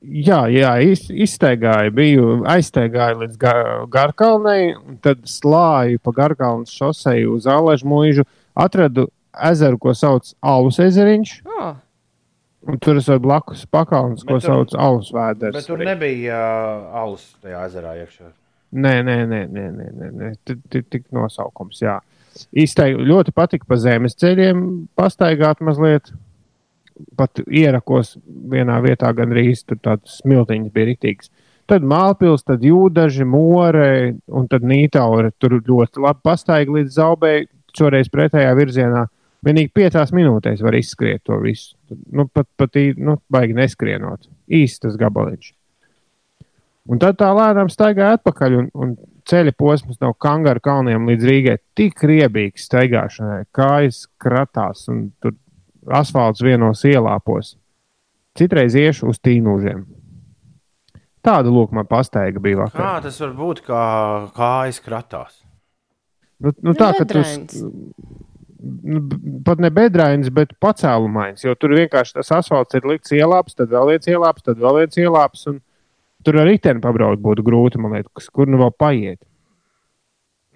Jā, 0.02 0.48
jā 0.50 0.72
iz, 0.82 1.04
iztaigāju, 1.14 1.92
biju 1.94 2.30
aiztaigāju 2.50 3.20
līdz 3.22 3.36
ga, 3.38 3.52
Garkalnei, 3.94 4.72
un 4.74 4.98
tad 4.98 5.28
slāju 5.30 6.00
pa 6.02 6.14
Garkalnas 6.18 6.74
šoseju 6.74 7.36
uz 7.38 7.46
Aležu 7.46 7.86
mūžu, 7.86 8.26
atradu 8.58 9.06
ezeru, 9.52 9.78
ko 9.78 9.94
sauc 9.94 10.34
Alus 10.42 10.80
ezeriņš, 10.82 11.36
Oh, 11.46 11.76
un 12.66 12.80
tur 12.82 12.98
es 12.98 13.08
varu 13.10 13.22
blakus 13.28 13.62
pakalns, 13.70 14.26
ko 14.26 14.40
tur- 14.40 14.48
sauc 14.48 14.74
Alus 14.74 15.12
vēders. 15.14 15.54
Bet 15.60 15.70
tur 15.70 15.86
nebija 15.86 16.40
uh, 16.42 16.98
alus 17.04 17.28
tajā 17.44 17.62
ezerā 17.70 17.94
iekšā. 18.02 18.32
Nē, 18.72 18.96
nē, 19.06 19.16
nē, 19.30 19.40
nē, 19.52 19.68
nē, 19.78 19.88
nē, 20.02 20.10
nē. 20.18 20.28
Tik, 20.72 21.06
nosaukums, 21.14 21.82
jā. 21.84 22.00
Īstenībā 22.56 23.04
ļoti 23.06 23.34
patika 23.36 23.68
pa 23.68 23.78
zemes 23.78 24.16
ceļiem 24.18 24.88
pastaigāt 24.98 25.60
mazliet. 25.62 26.10
Pat 27.18 27.42
ierakos 27.46 28.16
vienā 28.52 28.80
vietā, 28.84 29.12
gandrīz 29.16 29.66
tur 29.68 29.80
tāds 29.84 30.20
smiltiņš 30.22 30.74
bija 30.74 30.90
rītīgs. 30.92 31.32
Tad 31.72 31.86
Mālpils, 31.88 32.44
tad 32.44 32.66
Jūdaži, 32.66 33.26
More 33.28 33.86
un 34.28 34.48
tad 34.52 34.66
Nītaure. 34.68 35.32
Tur 35.40 35.60
ļoti 35.60 36.04
labi 36.04 36.24
pastaigā 36.28 36.78
līdz 36.80 36.98
zaubēji, 36.98 37.48
šoreiz 37.78 38.12
pretējā 38.12 38.52
virzienā. 38.58 39.06
Vienīgi 39.46 39.72
piecās 39.74 40.12
minūtēs 40.14 40.62
var 40.62 40.76
izskriet 40.78 41.24
to 41.26 41.40
visu. 41.42 41.74
Nu, 42.14 42.28
pat 42.28 42.50
pat 42.60 42.78
nu, 42.98 43.18
baigi 43.32 43.58
neskrienot. 43.58 44.28
Īsts 44.52 44.84
tas 44.84 45.00
gabaliņš. 45.02 45.54
Un 46.92 47.00
tad 47.02 47.18
tā 47.22 47.30
lēnām 47.34 47.70
staigāja 47.70 48.18
atpakaļ, 48.18 48.58
un, 48.58 48.68
un 48.74 48.94
ceļa 49.30 49.54
posms 49.58 50.00
no 50.02 50.12
Kangaru 50.18 50.64
kalniem 50.66 51.06
līdz 51.12 51.28
Rīgai 51.30 51.58
tik 51.78 52.02
riebīgs 52.10 52.66
staigāšanai, 52.68 53.44
kājas 53.56 54.04
kratās, 54.22 54.88
un 54.92 55.12
tur 55.22 55.36
asfalts 55.88 56.44
vienos 56.44 56.84
ielāpos. 56.88 57.56
Citreiz 58.38 58.76
iešu 58.76 59.10
uz 59.12 59.20
tīnūžiem. 59.20 59.86
Tāda 61.22 61.52
lūk, 61.54 61.74
man 61.76 61.86
pastaiga 61.86 62.42
bija 62.42 62.58
Kā 62.58 62.66
vakar. 62.66 63.02
tas 63.04 63.20
var 63.22 63.34
būt, 63.38 63.62
kā 63.66 63.82
kājas 64.36 64.80
kratās? 64.82 65.42
Nu, 66.42 66.54
nu, 66.66 66.74
tā, 66.74 66.94
ka 66.98 67.06
tu 67.06 67.22
nu, 68.62 69.02
pat 69.46 69.62
ne 69.62 69.70
bedrains, 69.70 70.30
bet 70.34 70.56
pacēlumains. 70.62 71.44
Jo 71.46 71.54
tur 71.56 71.76
vienkārši 71.78 72.18
tas 72.18 72.32
asfalts 72.40 72.78
ir 72.78 72.88
likts 72.90 73.14
ielāps, 73.14 73.54
tad 73.58 73.70
vēl 73.70 73.94
viens 73.94 74.10
ielāps, 74.10 74.46
tad 74.46 74.58
vēl 74.62 74.82
viens 74.82 74.98
ielāps. 74.98 75.46
un 75.52 75.62
Tur 76.22 76.38
ar 76.38 76.46
riteni 76.46 76.82
pabraukt 76.82 77.22
būtu 77.22 77.42
grūti, 77.46 77.80
man 77.82 77.96
liekas, 77.98 78.28
kur 78.30 78.50
nu 78.50 78.60
vēl 78.62 78.74
paiet. 78.78 79.22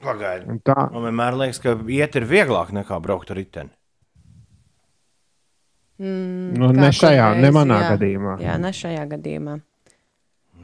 Pagaidiet. 0.05 0.49
Un 0.51 0.59
tā, 0.61 0.75
Man 0.93 1.07
vienmēr 1.07 1.37
liekas, 1.39 1.59
ka 1.63 1.73
iet 1.89 2.17
ir 2.19 2.27
vieglāk 2.29 2.69
nekā 2.75 2.99
braukt 3.01 3.31
ar 3.33 3.39
riteni. 3.41 3.71
Mm, 6.01 6.51
Nu, 6.59 6.73
ne 6.75 6.91
šajā, 6.91 7.29
kur 7.33 7.41
ne 7.45 7.51
manā 7.55 7.79
jā. 7.79 7.95
gadījumā. 7.95 8.35
Jā, 8.43 8.57
ne 8.59 8.71
šajā 8.75 9.05
gadījumā. 9.15 9.59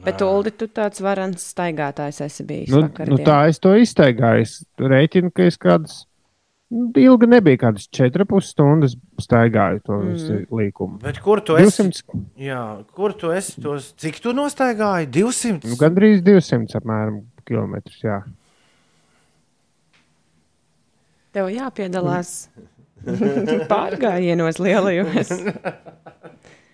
Bet, 0.02 0.22
Ulu, 0.26 0.50
tu 0.58 0.66
tāds 0.66 0.98
varants 1.02 1.44
staigātājs 1.52 2.18
esi 2.24 2.44
bijis. 2.46 2.72
Nu, 2.72 2.82
vakardien. 2.88 3.14
nu, 3.14 3.22
tā 3.22 3.44
es 3.50 3.60
to 3.62 3.74
izteigāju. 3.78 4.42
Es 4.42 4.56
rēķinu, 4.82 5.30
ka 5.30 5.46
es 5.46 5.58
kādas 5.62 6.00
nu, 6.72 6.88
ilgi 6.98 7.28
nebija, 7.30 7.60
kādas 7.68 7.86
4,5 7.94 8.48
stundas 8.48 8.96
staigāju 9.22 9.82
to 9.86 10.00
mm. 10.02 10.42
līkumu. 10.58 10.98
Bet 11.04 11.22
kur 11.22 11.40
tu 11.46 11.56
esi? 11.60 11.86
200, 11.86 12.22
Jā, 12.42 12.62
kur 12.96 13.14
tu 13.14 13.30
esi? 13.30 13.60
Tos, 13.62 13.92
cik 14.02 14.18
tu 14.24 14.34
nostaigāji? 14.36 15.10
200. 15.14 15.70
nu, 15.70 15.78
gandrīz 15.80 16.24
200 16.26 16.80
apmēram 16.82 17.22
kilometrus. 17.46 18.02
Jā. 18.02 18.22
Tev 21.32 21.48
jāpiedalās 21.48 22.50
pārgājienos 23.72 24.60
lielajos 24.62 25.32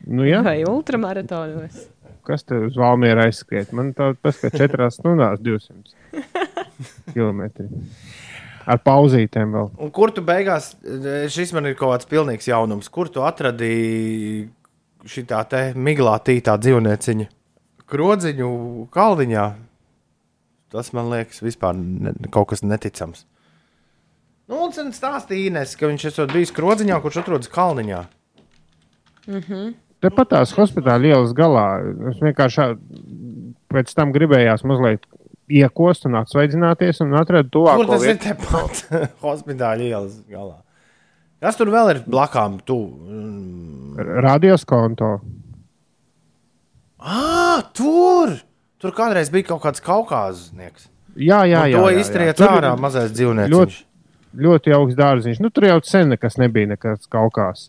Nu, 0.09 0.25
jā. 0.25 0.41
vai 0.47 0.63
ultramaratonos. 0.65 1.83
Kas 2.25 2.45
te 2.49 2.57
uz 2.65 2.77
Valmiera 2.81 3.27
aizskriet? 3.29 3.73
Man 3.77 3.91
tā 3.97 4.11
tas, 4.23 4.39
ka 4.41 4.51
4 4.53 4.89
stundās 4.93 5.41
200 5.45 6.23
km. 7.15 7.43
Ar 8.69 8.81
pauzītēm 8.85 9.53
vēl. 9.57 9.71
Un 9.85 9.93
kur 9.97 10.13
tu 10.13 10.25
beigās, 10.25 10.75
šis 11.33 11.53
man 11.57 11.69
ir 11.71 11.77
kaut 11.77 11.95
kāds 11.95 12.09
pilnīgs 12.11 12.49
jaunums, 12.51 12.91
kur 12.93 13.09
tu 13.13 13.25
atradīji 13.25 14.47
šī 15.09 15.25
tā 15.31 15.41
te 15.49 15.63
miglātītā 15.77 16.57
dzīvnieciņa 16.61 17.29
krodziņu 17.89 18.51
kalniņā? 18.93 19.47
Tas 20.73 20.93
man 20.93 21.09
liekas 21.13 21.41
vispār 21.41 21.77
ne, 21.81 22.13
kaut 22.33 22.51
kas 22.51 22.61
neticams. 22.65 23.25
Nu, 24.49 24.63
un 24.65 24.73
sen 24.73 24.93
stāstīja 24.97 25.51
Ines, 25.51 25.75
ka 25.77 25.91
viņš 25.91 26.07
esot 26.09 26.33
bijis 26.33 26.53
krodziņā, 26.57 26.97
kurš 27.05 27.19
atrodas 27.23 27.51
kalniņā. 27.53 27.99
Tepat 30.01 30.31
tās 30.33 30.55
hospitāla 30.57 31.11
ielas 31.11 31.35
galā. 31.37 31.67
Es 32.13 32.21
vienkārši 32.23 32.69
pēc 33.69 33.91
tam 33.99 34.13
gribējās 34.15 34.63
mazliet 34.65 35.05
iekost 35.53 36.07
un 36.09 36.17
atsveidzināties 36.21 37.03
un 37.05 37.13
atradu 37.19 37.51
to 37.53 37.65
Kur 37.69 37.87
tas 37.91 38.05
ir 38.07 38.15
vietu. 38.15 38.25
tepat 38.31 38.83
hospitāla 39.27 39.85
ielas 39.85 40.17
galā? 40.31 40.57
Kas 41.45 41.59
tur 41.61 41.69
vēl 41.71 41.93
ir 41.93 42.01
blakām? 42.09 42.57
Tu? 42.67 42.77
Mm. 42.79 43.99
Radios 44.25 44.65
konto. 44.67 45.19
Ah, 46.99 47.61
tur! 47.77 48.33
Tur 48.79 48.95
kādreiz 48.95 49.31
bija 49.35 49.49
kaut 49.53 49.63
kāds 49.65 49.83
kaukāznieks. 49.83 50.89
Jā, 51.19 51.43
jā, 51.51 51.65
Un 51.67 51.71
jā. 51.73 51.79
to 51.79 51.85
jā, 51.91 51.95
jā. 51.95 52.01
iztriec 52.03 52.37
Tur 52.39 52.53
ārā 52.57 52.73
mazais 52.79 53.11
dzīvnieks. 53.15 53.51
ļoti- 53.51 53.85
Ļoti 54.37 54.75
augsts 54.77 54.99
dārziņš. 54.99 55.41
Nu, 55.41 55.51
tur 55.55 55.69
jau 55.69 55.79
sen 55.87 56.13
nekas 56.13 56.37
nebija, 56.41 56.75
nekas 56.75 57.09
kaukās. 57.11 57.69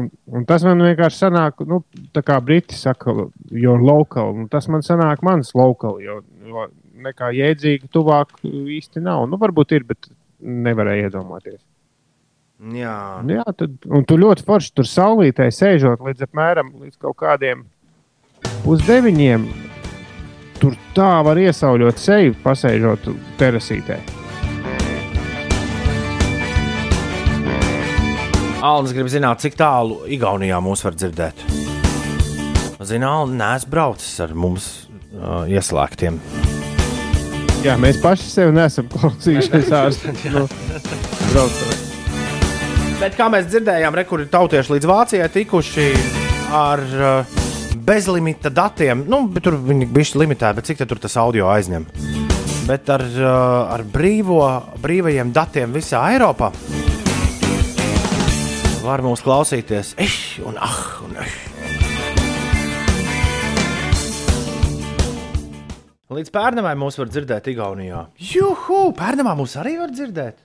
Un, 0.00 0.08
un 0.30 0.44
tas 0.48 0.64
man 0.66 0.82
vienkārši 0.84 1.24
sanāk, 1.24 1.62
nu, 1.68 1.80
tā 2.14 2.22
kā 2.26 2.36
briti 2.44 2.76
saka, 2.78 3.14
jo 3.50 3.76
local. 3.80 4.34
Un 4.36 4.48
tas 4.52 4.68
man 4.72 4.84
sanāk, 4.86 5.24
mans 5.26 5.54
local, 5.58 5.98
jo, 6.02 6.20
jo 6.46 6.66
nekā 7.06 7.32
jēdzīgi 7.36 7.90
tuvāk 7.94 8.36
īsti 8.44 9.02
nav. 9.04 9.26
Nu, 9.30 9.40
varbūt 9.40 9.76
ir, 9.76 9.86
bet 9.88 10.10
nevarēja 10.40 11.10
iedomāties. 11.10 11.60
Jā, 12.60 13.22
Nu 13.24 13.38
Jā, 13.38 13.44
tad, 13.56 13.78
un 13.88 14.04
tu 14.04 14.18
ļoti 14.20 14.44
forši 14.44 14.74
tur 14.76 14.88
saulītē 14.88 15.46
sēžot 15.48 16.04
līdz 16.04 16.26
apmēram 16.28 16.74
līdz 16.82 17.00
kaut 17.00 17.16
kādiem 17.22 17.64
pusdeviņiem. 18.66 19.48
Tur 20.60 20.76
tā 20.92 21.12
var 21.24 21.40
iesauļot 21.40 22.00
seju, 22.00 22.36
pasēžot 22.44 23.08
terasītē. 23.40 24.19
Alnis 28.60 28.92
grib 28.92 29.08
zināt, 29.08 29.40
cik 29.40 29.54
tālu 29.56 30.02
Igaunijā 30.12 30.58
mūs 30.60 30.82
var 30.84 30.92
dzirdēt. 30.92 31.38
Zinām, 32.84 33.32
neesmu 33.38 33.70
braucis 33.72 34.20
ar 34.20 34.34
mums 34.36 34.66
uh, 35.16 35.48
ieslēgtiem. 35.48 36.18
Jā, 37.64 37.76
mēs 37.80 38.00
paši 38.00 38.28
sevi 38.28 38.52
nesam 38.56 38.88
klausījušies 38.92 39.72
ārā. 39.76 40.12
nu, 40.34 40.44
braucot. 41.32 41.86
Bet 43.00 43.16
kā 43.16 43.30
mēs 43.32 43.48
dzirdējām, 43.48 43.96
rekurbi 43.96 44.28
tautieši 44.32 44.74
līdz 44.76 44.90
Vācijai 44.92 45.30
tikuši 45.32 45.88
ar 46.56 46.84
uh, 46.84 47.40
bezlimita 47.88 48.52
datiem. 48.52 49.06
Nu, 49.08 49.22
tur 49.40 49.56
viņi 49.56 49.88
bija 49.88 50.20
limitēti, 50.20 50.60
bet 50.60 50.68
cik 50.68 50.84
tur 50.84 51.00
tas 51.00 51.16
audio 51.20 51.48
aizņem? 51.52 51.88
Bet 52.68 52.92
ar, 52.92 53.08
uh, 53.08 53.72
ar 53.72 53.88
brīvo, 53.88 54.44
brīvajiem 54.84 55.32
datiem 55.32 55.72
visā 55.80 56.04
Eiropā 56.12 56.52
var 58.84 59.02
mūs 59.04 59.22
klausīties. 59.24 59.94
Eh, 60.00 60.14
un 60.46 60.56
ah, 60.60 60.78
un 61.04 61.16
eh. 61.20 61.34
Līdz 66.10 66.32
pērnamai 66.34 66.72
mūs 66.80 66.98
var 66.98 67.10
dzirdēt 67.12 67.50
Igaunijā. 67.52 68.06
Juhu! 68.32 68.88
Pērnamā 68.98 69.36
mūs 69.38 69.54
arī 69.60 69.76
var 69.78 69.92
dzirdēt. 69.94 70.40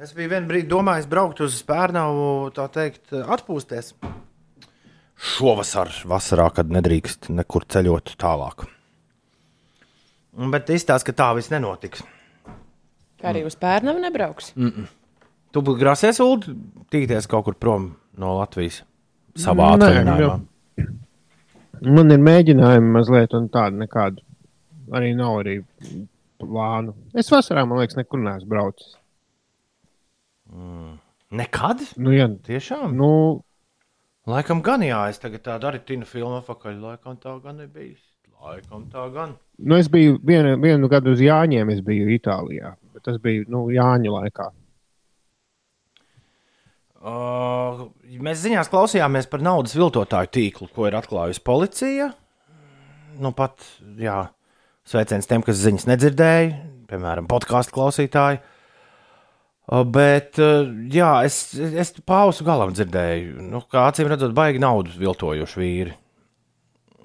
Es 0.00 0.14
biju 0.16 0.32
vienā 0.32 0.48
brīdī 0.48 0.66
domājis 0.70 1.06
braukt 1.10 1.42
uz 1.44 1.60
Pērnavu, 1.68 2.50
tā 2.56 2.66
teikt, 2.72 3.12
atpūsties. 3.12 3.92
Šovasar, 5.20 5.92
vasarā, 6.08 6.48
kad 6.56 6.72
nedrīkst 6.72 7.28
nekur 7.36 7.68
ceļot 7.68 8.14
tālāk. 8.18 8.64
Un, 10.40 10.48
Bet 10.54 10.72
izstāsta, 10.72 11.10
ka 11.10 11.18
tā 11.18 11.28
viss 11.36 11.52
nenotiks. 11.52 12.02
Kā 13.20 13.34
arī 13.34 13.44
uz 13.44 13.58
pērnavu 13.60 14.00
nebrauks. 14.00 14.54
Tu 15.50 15.62
grasies, 15.80 16.20
Ulu, 16.22 16.54
tīties 16.92 17.26
kaut 17.30 17.48
kur 17.48 17.56
prom 17.58 17.90
no 18.20 18.36
Latvijas 18.38 18.82
savā 19.38 19.72
atvaļinājumā. 19.74 20.38
Man 21.90 22.12
ir 22.12 22.20
mēģinājumi 22.22 22.94
mazliet, 22.94 23.34
un 23.34 23.48
tāda 23.50 23.74
nekāda 23.80 24.22
arī 24.94 25.14
nav 25.16 25.40
arī 25.40 25.60
plānu. 26.40 26.94
Es 27.16 27.30
vasarā, 27.32 27.64
man 27.66 27.80
liekas, 27.80 27.98
nekur 27.98 28.20
neesmu 28.22 28.50
braucis. 28.50 28.96
Nekad? 31.30 31.82
Nu, 31.96 32.12
ja, 32.14 32.28
Tiešām? 32.28 32.94
nu, 32.98 33.10
Laikam 34.30 34.60
gan 34.62 34.82
jā, 34.84 34.98
es 35.10 35.18
tagad 35.18 35.42
tādu 35.46 35.70
arī 35.70 35.80
tinu 35.86 36.06
filmu 36.06 36.36
apakaļ. 36.42 36.76
Laikam 36.84 37.16
tā 37.18 37.32
gan 37.42 37.62
bijis. 37.72 38.02
Laikam 38.40 38.84
tā 38.92 39.06
gan. 39.14 39.34
nu, 39.58 39.76
es 39.76 39.88
biju 39.88 40.18
vienu, 40.24 40.54
vienu 40.60 40.88
gadu 40.88 41.14
uz 41.16 41.20
Jāņiem, 41.20 41.72
es 41.72 41.80
biju 41.84 42.08
Itālijā. 42.14 42.74
Bet 42.94 43.04
tas 43.08 43.18
bija 43.22 43.44
nu, 43.48 43.66
Jāņu 43.72 44.12
laikā. 44.14 44.50
Uh, 47.00 47.86
mēs 48.20 48.42
ziņās 48.42 48.68
klausījāmies 48.68 49.28
par 49.32 49.40
naudas 49.44 49.72
viltotāju 49.78 50.28
tīklu, 50.36 50.68
ko 50.74 50.88
ir 50.88 50.98
atklājusi 50.98 51.40
policija. 51.46 52.10
Nu, 53.20 53.32
pat, 53.36 53.64
jā, 54.00 54.26
sveiciens 54.88 55.28
tiem, 55.28 55.44
kas 55.44 55.62
ziņas 55.62 55.88
nedzirdēja, 55.88 56.58
piemēram, 56.92 57.28
podkāstu 57.30 57.76
klausītāji. 57.78 58.42
Uh, 58.42 58.56
Bet, 59.70 60.34
uh, 60.42 60.66
jā, 60.90 61.10
es, 61.28 61.54
es 61.54 61.92
pausu 62.02 62.42
galam 62.42 62.72
dzirdēju, 62.74 63.48
nu, 63.52 63.62
kā 63.70 63.86
acīm 63.86 64.08
redzot, 64.10 64.34
baigi 64.34 64.58
naudu 64.62 64.96
viltojuši 64.98 65.60
vīri. 65.62 65.94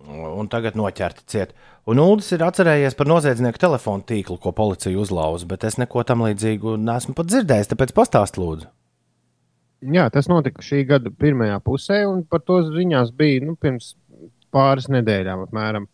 Un 0.09 0.49
tagad 0.49 0.75
noķerti 0.77 1.25
ciet. 1.29 1.53
Un 1.89 2.01
Ulas 2.01 2.27
ir 2.33 2.43
atcerējies 2.45 2.97
par 2.97 3.09
noziedznieku 3.09 3.61
telefonu 3.61 4.05
tīklu, 4.09 4.39
ko 4.41 4.51
policija 4.57 4.97
uzlauza, 4.97 5.47
bet 5.49 5.65
es 5.65 5.77
neko 5.81 6.03
tam 6.05 6.25
līdzīgu 6.25 6.75
neesmu 6.81 7.13
pat 7.17 7.29
dzirdējis. 7.29 7.71
Tāpēc 7.71 7.93
pastāst, 7.97 8.41
lūdzu. 8.41 8.69
Jā, 9.85 10.07
tas 10.09 10.29
notika 10.31 10.63
šī 10.65 10.81
gada 10.89 11.11
pirmajā 11.13 11.59
pusē, 11.65 11.99
un 12.09 12.23
par 12.25 12.41
to 12.45 12.61
ziņās 12.65 13.11
bija 13.17 13.43
nu, 13.45 13.53
pirms 13.59 13.93
pāris 14.55 14.87
nedēļām. 14.89 15.43
Apmēram. 15.45 15.85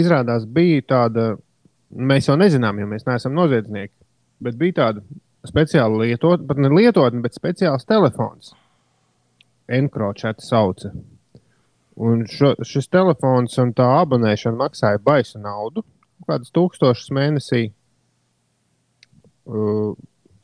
Izrādās, 0.00 0.46
bija 0.46 0.84
tāda, 0.94 1.26
mēs 1.90 2.30
jau 2.30 2.38
nezinām, 2.40 2.78
jo 2.80 2.86
mēs 2.88 3.04
neesam 3.08 3.34
noziedznieki, 3.36 3.92
bet 4.46 4.56
bija 4.60 4.78
tāda 4.78 5.04
speciāla 5.50 6.04
lietotne, 6.04 6.46
pat 6.46 6.60
ne 6.62 6.70
lietotne, 6.72 7.22
bet 7.24 7.36
speciāls 7.36 7.88
telefons. 7.88 8.54
Enkročēta 9.70 10.44
sauca. 10.44 10.92
Un 12.00 12.24
šo, 12.30 12.54
šis 12.64 12.88
telefons 12.88 13.58
un 13.60 13.74
tā 13.76 13.88
abonēšana 13.98 14.56
maksāja 14.62 15.02
baisu 15.04 15.42
naudu, 15.42 15.84
kādas 16.28 16.54
tūkstošas 16.54 17.10
mēnesī. 17.16 17.66
Uh, 19.50 19.98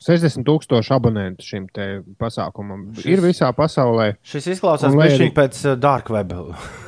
60,000 0.07 0.92
abonentu 0.94 1.46
šim 1.46 1.66
te 1.74 1.86
pasākumam. 2.20 2.88
Šis... 2.96 3.09
Ir 3.14 3.24
visā 3.24 3.50
pasaulē. 3.57 4.12
Šis 4.26 4.52
izklausās 4.57 4.94
lai 4.94 5.11
arī 5.11 5.26
arī- 5.26 5.34
pēc 5.36 5.62
dark 5.82 6.12
web 6.14 6.32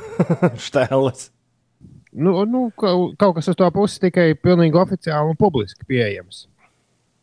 stēles. 0.69 1.29
Nu, 2.19 2.41
nu, 2.49 2.69
kaut 2.75 3.37
kas 3.37 3.51
uz 3.51 3.59
to 3.59 3.67
pusi 3.75 4.01
tikai 4.07 4.31
pilnīgi 4.41 4.79
oficiāli 4.81 5.35
un 5.35 5.37
publiski 5.39 5.85
pieejams. 5.89 6.47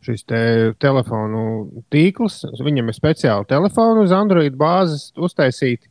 Šis 0.06 0.22
te 0.28 0.38
telefonu 0.78 1.82
tīkls, 1.90 2.44
viņam 2.62 2.92
ir 2.92 2.94
speciāli 2.96 3.48
telefoni 3.50 4.04
uz 4.04 4.14
Android 4.14 4.54
bāzes 4.56 5.08
uztaisīti. 5.18 5.88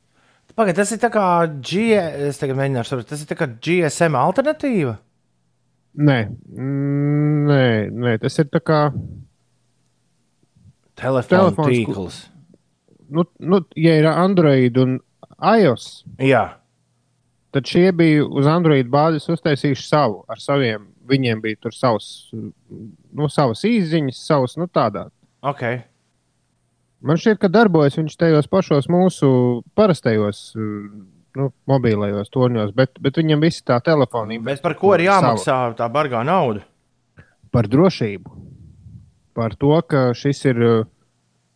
Pagaidiet, 0.55 0.77
tas 0.79 0.93
ir 0.95 1.01
tā 1.01 1.09
kā, 1.11 1.25
G... 1.59 1.89
es 2.29 2.39
tagad 2.39 2.55
mēģināšu 2.55 2.93
saprast, 2.93 3.09
tas 3.11 3.23
ir 3.25 3.27
tā 3.27 3.35
kā 3.35 3.49
GSM 3.59 4.15
alternatīva. 4.15 4.93
Nē, 5.95 6.17
nē, 7.49 7.65
nē 7.91 8.13
tas 8.23 8.39
ir 8.39 8.47
tā 8.53 8.61
kā. 8.63 8.79
Telefona 10.99 11.41
Telefons, 11.41 11.71
tīkls. 11.71 12.19
Nu, 13.11 13.25
nu, 13.39 13.61
ja 13.77 13.97
ir 13.99 14.07
Android 14.09 14.77
un 14.81 14.99
iOS, 15.35 16.05
Jā, 16.23 16.45
tad 17.55 17.67
šie 17.69 17.89
bija 17.95 18.25
uz 18.25 18.47
Android 18.49 18.87
bāzes 18.91 19.27
uztaisījuši 19.31 19.87
savu. 19.87 20.23
Ar 20.31 20.39
saviem 20.41 20.89
viņiem 21.07 21.41
bija 21.43 21.59
tur 21.61 21.75
savs, 21.75 22.31
nu, 22.33 23.27
savas 23.31 23.63
izziņas, 23.67 24.23
savas 24.27 24.57
nu, 24.59 24.67
tādā. 24.67 25.09
ok. 25.45 25.65
Man 27.05 27.19
šķiet, 27.21 27.37
ka 27.37 27.51
darbojas 27.51 27.99
viņš 27.99 28.15
tajos 28.17 28.47
pašos 28.49 28.87
mūsu 28.89 29.27
parastajos 29.77 30.39
nu, 30.55 31.49
mobilajos 31.69 32.31
torņos, 32.33 32.71
bet, 32.73 32.95
bet 33.03 33.19
viņam 33.19 33.43
viss 33.43 33.61
tā 33.61 33.77
telefona 33.83 34.39
Bet 34.41 34.63
par 34.63 34.73
ko 34.79 34.95
ir 34.95 35.05
jāmaksā 35.05 35.59
tā 35.77 35.89
bargā 35.91 36.23
nauda? 36.25 36.63
Par 37.53 37.69
drošību. 37.69 38.31
Par 39.35 39.55
to, 39.59 39.73
ka 39.89 40.09
šis 40.15 40.41
ir 40.47 40.61
uh, 40.63 40.85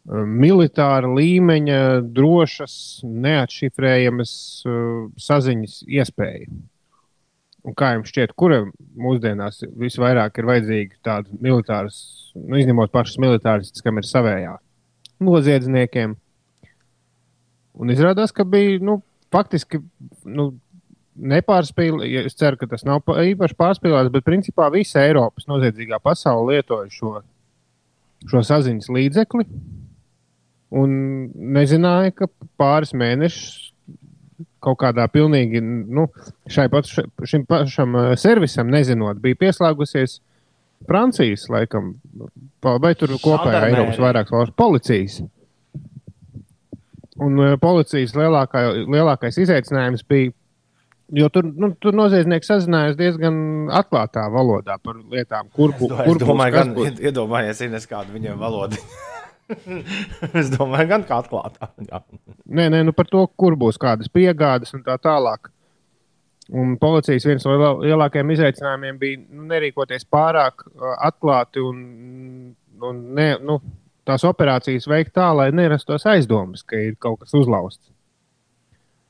militāra 0.09 1.07
līmeņa, 1.15 1.79
drošas, 2.15 2.73
neatšifrējamas 3.03 4.33
uh, 4.67 5.07
saziņas 5.19 5.81
iespēja. 5.87 6.49
Un 7.67 7.75
kā 7.75 7.93
jums 7.95 8.11
šķiet, 8.11 8.33
kuram 8.39 8.71
mūsdienās 8.99 9.61
visvairāk 9.79 10.39
ir 10.39 10.47
vajadzīga 10.47 10.99
tāda 11.03 11.41
militāra, 11.43 11.91
nu, 12.39 12.59
izņemot 12.59 12.91
pašas 12.93 13.19
militāras, 13.19 13.73
kam 13.83 13.99
ir 13.99 14.07
savējā 14.07 14.55
noziedzniekiem? 15.23 16.15
Un 17.79 17.91
izrādās, 17.93 18.31
ka 18.35 18.45
bija 18.47 18.79
nu, 18.83 18.99
faktiski 19.31 19.81
nu, 20.27 20.53
nepārspīlēts. 21.19 22.29
Es 22.31 22.37
ceru, 22.39 22.59
ka 22.59 22.67
tas 22.71 22.85
nav 22.87 23.01
pa- 23.05 23.19
īpaši 23.27 23.57
pārspīlēts, 23.59 24.11
bet 24.13 24.27
principā 24.27 24.69
visa 24.73 25.03
Eiropas 25.03 25.47
noziedzīgā 25.51 25.99
pasaule 26.03 26.55
lietoja 26.55 26.89
šo, 26.91 27.19
šo 28.27 28.43
saziņas 28.45 28.89
līdzekli. 28.91 29.45
Un 30.79 30.91
nezināja, 31.55 32.13
ka 32.13 32.27
pāris 32.59 32.91
mēnešus 32.97 33.69
kaut 34.63 34.79
kādā 34.81 35.05
pilnīgi 35.11 35.61
nu, 35.63 36.07
šai 36.51 36.67
pat, 36.71 36.89
šim 37.27 37.45
pašam 37.49 37.95
eh, 37.95 38.11
servisam 38.19 38.69
nezinot, 38.71 39.21
bija 39.23 39.39
pieslēgusies 39.39 40.19
Francijas, 40.87 41.43
laikam, 41.51 41.93
vai 42.63 42.93
tur 42.95 43.11
kopējā. 43.19 43.65
Eiropas 43.67 43.99
vairākas 43.99 44.31
valsts 44.31 44.55
policijas. 44.59 45.17
Un 47.19 47.39
eh, 47.43 47.55
policijas 47.59 48.15
lielākā, 48.15 48.63
lielākais 48.87 49.39
izaicinājums 49.43 50.05
bija, 50.07 50.31
jo 51.13 51.29
tur, 51.33 51.45
nu, 51.57 51.71
tur 51.81 51.95
noziedznieki 51.97 52.45
sazinājās 52.47 52.97
diezgan 52.99 53.37
atklātā 53.79 54.27
valodā 54.33 54.75
par 54.83 54.99
lietām, 55.11 55.49
kur, 55.55 55.73
Es, 55.73 55.79
bu- 55.79 55.89
do, 55.91 55.97
kur 56.05 56.17
es 56.19 56.23
domāju, 56.23 56.53
būs, 56.53 56.57
gan 56.59 56.73
būs. 56.75 56.99
iedomājies, 57.09 57.61
Ines, 57.67 57.87
kāda 57.89 58.13
viņiem 58.15 58.37
valoda. 58.41 58.77
es 60.39 60.49
domāju, 60.53 60.87
gan 60.91 61.05
kā 61.09 61.19
atklātā. 61.23 61.71
Jā. 61.89 62.01
Nē, 62.45 62.67
nē, 62.73 62.83
nu 62.87 62.93
par 62.97 63.09
to, 63.09 63.23
kur 63.39 63.55
būs 63.59 63.79
kādas 63.81 64.11
piegādes 64.13 64.73
un 64.77 64.83
tā 64.85 64.97
tālāk. 65.01 65.49
Un 66.49 66.77
policijas 66.81 67.25
viens 67.29 67.43
no 67.45 67.53
lielā- 67.53 67.75
lielākajiem 67.91 68.31
izaicinājumiem 68.33 68.95
bija 69.01 69.19
nu, 69.21 69.43
nerīkoties 69.51 70.07
pārāk 70.09 70.63
uh, 70.65 70.95
atklāti 71.05 71.61
un, 71.61 72.55
un 72.81 73.01
ne, 73.17 73.27
nu, 73.45 73.59
tās 74.09 74.25
operācijas 74.25 74.87
veikt 74.89 75.13
tā, 75.17 75.27
lai 75.37 75.51
nerastos 75.53 76.07
aizdomas, 76.09 76.63
ka 76.65 76.79
ir 76.81 76.95
kaut 76.97 77.19
kas 77.21 77.35
uzlauzts. 77.37 77.91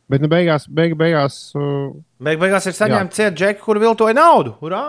Bet 0.10 0.24
nu, 0.24 0.30
beigās, 0.32 0.66
beig, 0.66 0.95
beigās 0.97 1.51
uh, 1.57 1.91
Beig, 2.24 2.39
beigās 2.41 2.66
ir 2.66 2.74
saņemts 2.74 3.16
ciet 3.20 3.36
džeki, 3.38 3.62
kur 3.62 3.80
viltoja 3.82 4.16
naudu. 4.18 4.55
Urā! 4.66 4.84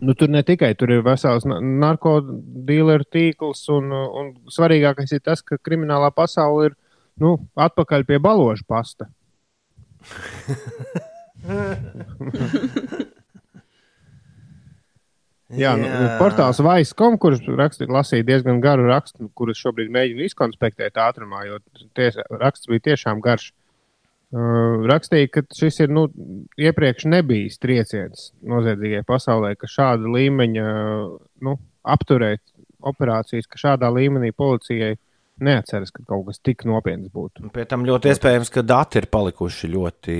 nu, 0.00 0.12
tur 0.14 0.28
ne 0.28 0.42
tikai 0.44 0.74
tur 0.76 0.90
ir 0.92 1.00
vesels 1.06 1.46
na- 1.48 1.60
narkotiku 1.60 2.98
tīkls, 3.14 3.62
un, 3.72 3.92
uh, 3.94 4.08
un 4.20 4.34
svarīgākais 4.52 5.12
ir 5.16 5.22
tas, 5.24 5.42
ka 5.42 5.56
kriminālā 5.56 6.10
pasaule 6.14 6.70
ir 6.70 6.74
nu, 7.22 7.36
atpakaļ 7.56 8.04
pie 8.08 8.18
baloža 8.22 8.64
pasta. 8.68 9.08
Jā, 15.54 15.76
nu, 15.78 15.86
portāls 16.18 16.58
Vaiskom, 16.64 17.14
kurš 17.22 17.44
rakstīja, 17.46 17.92
lasīja 17.94 18.26
diezgan 18.26 18.58
garu 18.64 18.88
rakstu, 18.88 19.28
kurus 19.38 19.60
šobrīd 19.62 19.92
mēģinu 19.94 20.26
izkonspektēt 20.26 20.98
ātrumā, 20.98 21.44
jo 21.46 21.60
ties, 21.94 22.18
raksts 22.34 22.66
bija 22.70 22.88
tiešām 22.90 23.22
garš. 23.22 23.52
Uh, 24.34 24.82
rakstīja, 24.90 25.28
ka 25.30 25.44
šis 25.54 25.78
ir 25.84 25.92
nu, 25.94 26.08
iepriekš 26.58 27.06
nebijis 27.06 27.60
trieciens 27.62 28.32
noziedzīgajai 28.42 29.06
pasaulē, 29.06 29.52
ka 29.54 29.70
šāda 29.70 30.10
līmeņa 30.10 30.66
nu, 31.46 31.54
apturēt 31.86 32.42
operācijas, 32.90 33.46
ka 33.46 33.60
šādā 33.62 33.90
līmenī 33.94 34.32
policijai 34.34 34.96
neatceras, 35.46 35.92
ka 35.94 36.02
kaut 36.08 36.26
kas 36.30 36.42
tik 36.42 36.66
nopietns 36.66 37.12
būtu. 37.14 37.46
Un 37.46 37.54
Pie 37.54 37.68
tam 37.70 37.86
ļoti 37.86 38.10
iespējams, 38.10 38.50
ka 38.50 38.66
dati 38.66 38.98
ir 38.98 39.06
palikuši 39.12 39.70
ļoti, 39.72 40.16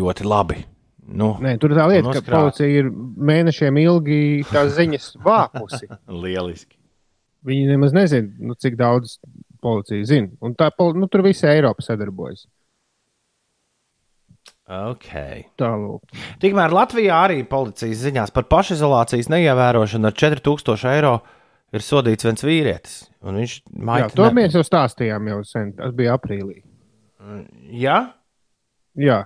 ļoti 0.00 0.28
labi. 0.32 0.62
Nu, 1.02 1.32
Nē, 1.42 1.56
tur 1.58 1.74
tā 1.74 1.88
lieta, 1.90 2.06
Un 2.08 2.14
ka 2.14 2.22
policija 2.22 2.68
ir 2.82 2.88
mēnešiem 2.92 3.78
ilgi 3.82 4.18
tās 4.52 4.70
ziņas 4.76 5.08
vākusi. 5.24 5.88
lieliski. 6.24 6.76
Viņi 7.42 7.72
nemaz 7.72 7.94
nezina, 7.96 8.30
nu, 8.38 8.54
cik 8.54 8.76
daudz 8.78 9.16
policija 9.62 10.06
zina. 10.06 10.30
Un 10.40 10.54
tā, 10.54 10.70
nu, 10.94 11.08
tur 11.10 11.24
visa 11.26 11.50
Eiropa 11.50 11.82
sadarbojas. 11.82 12.46
Okay. 14.72 15.42
Tālāk. 15.58 16.14
Tikmēr 16.40 16.72
Latvijā 16.72 17.18
arī 17.26 17.42
policijas 17.50 17.98
ziņās 18.06 18.30
par 18.32 18.46
pašizolācijas 18.48 19.28
neievērošanu 19.32 20.08
ar 20.08 20.14
4000 20.16 20.86
eiro 20.94 21.16
ir 21.74 21.84
sodīts 21.84 22.24
viens 22.28 22.44
vīrietis. 22.46 22.94
Un 23.26 23.40
viņš 23.42 23.56
Jā, 23.58 24.06
to 24.14 24.28
ne- 24.28 24.36
mēs 24.38 24.54
jau 24.56 24.62
stāstījām 24.64 25.28
jau 25.28 25.40
sen. 25.44 25.74
Tas 25.76 25.92
bija 25.98 26.14
aprīlī. 26.16 26.62
Jā? 27.74 27.98
Jā, 28.98 29.24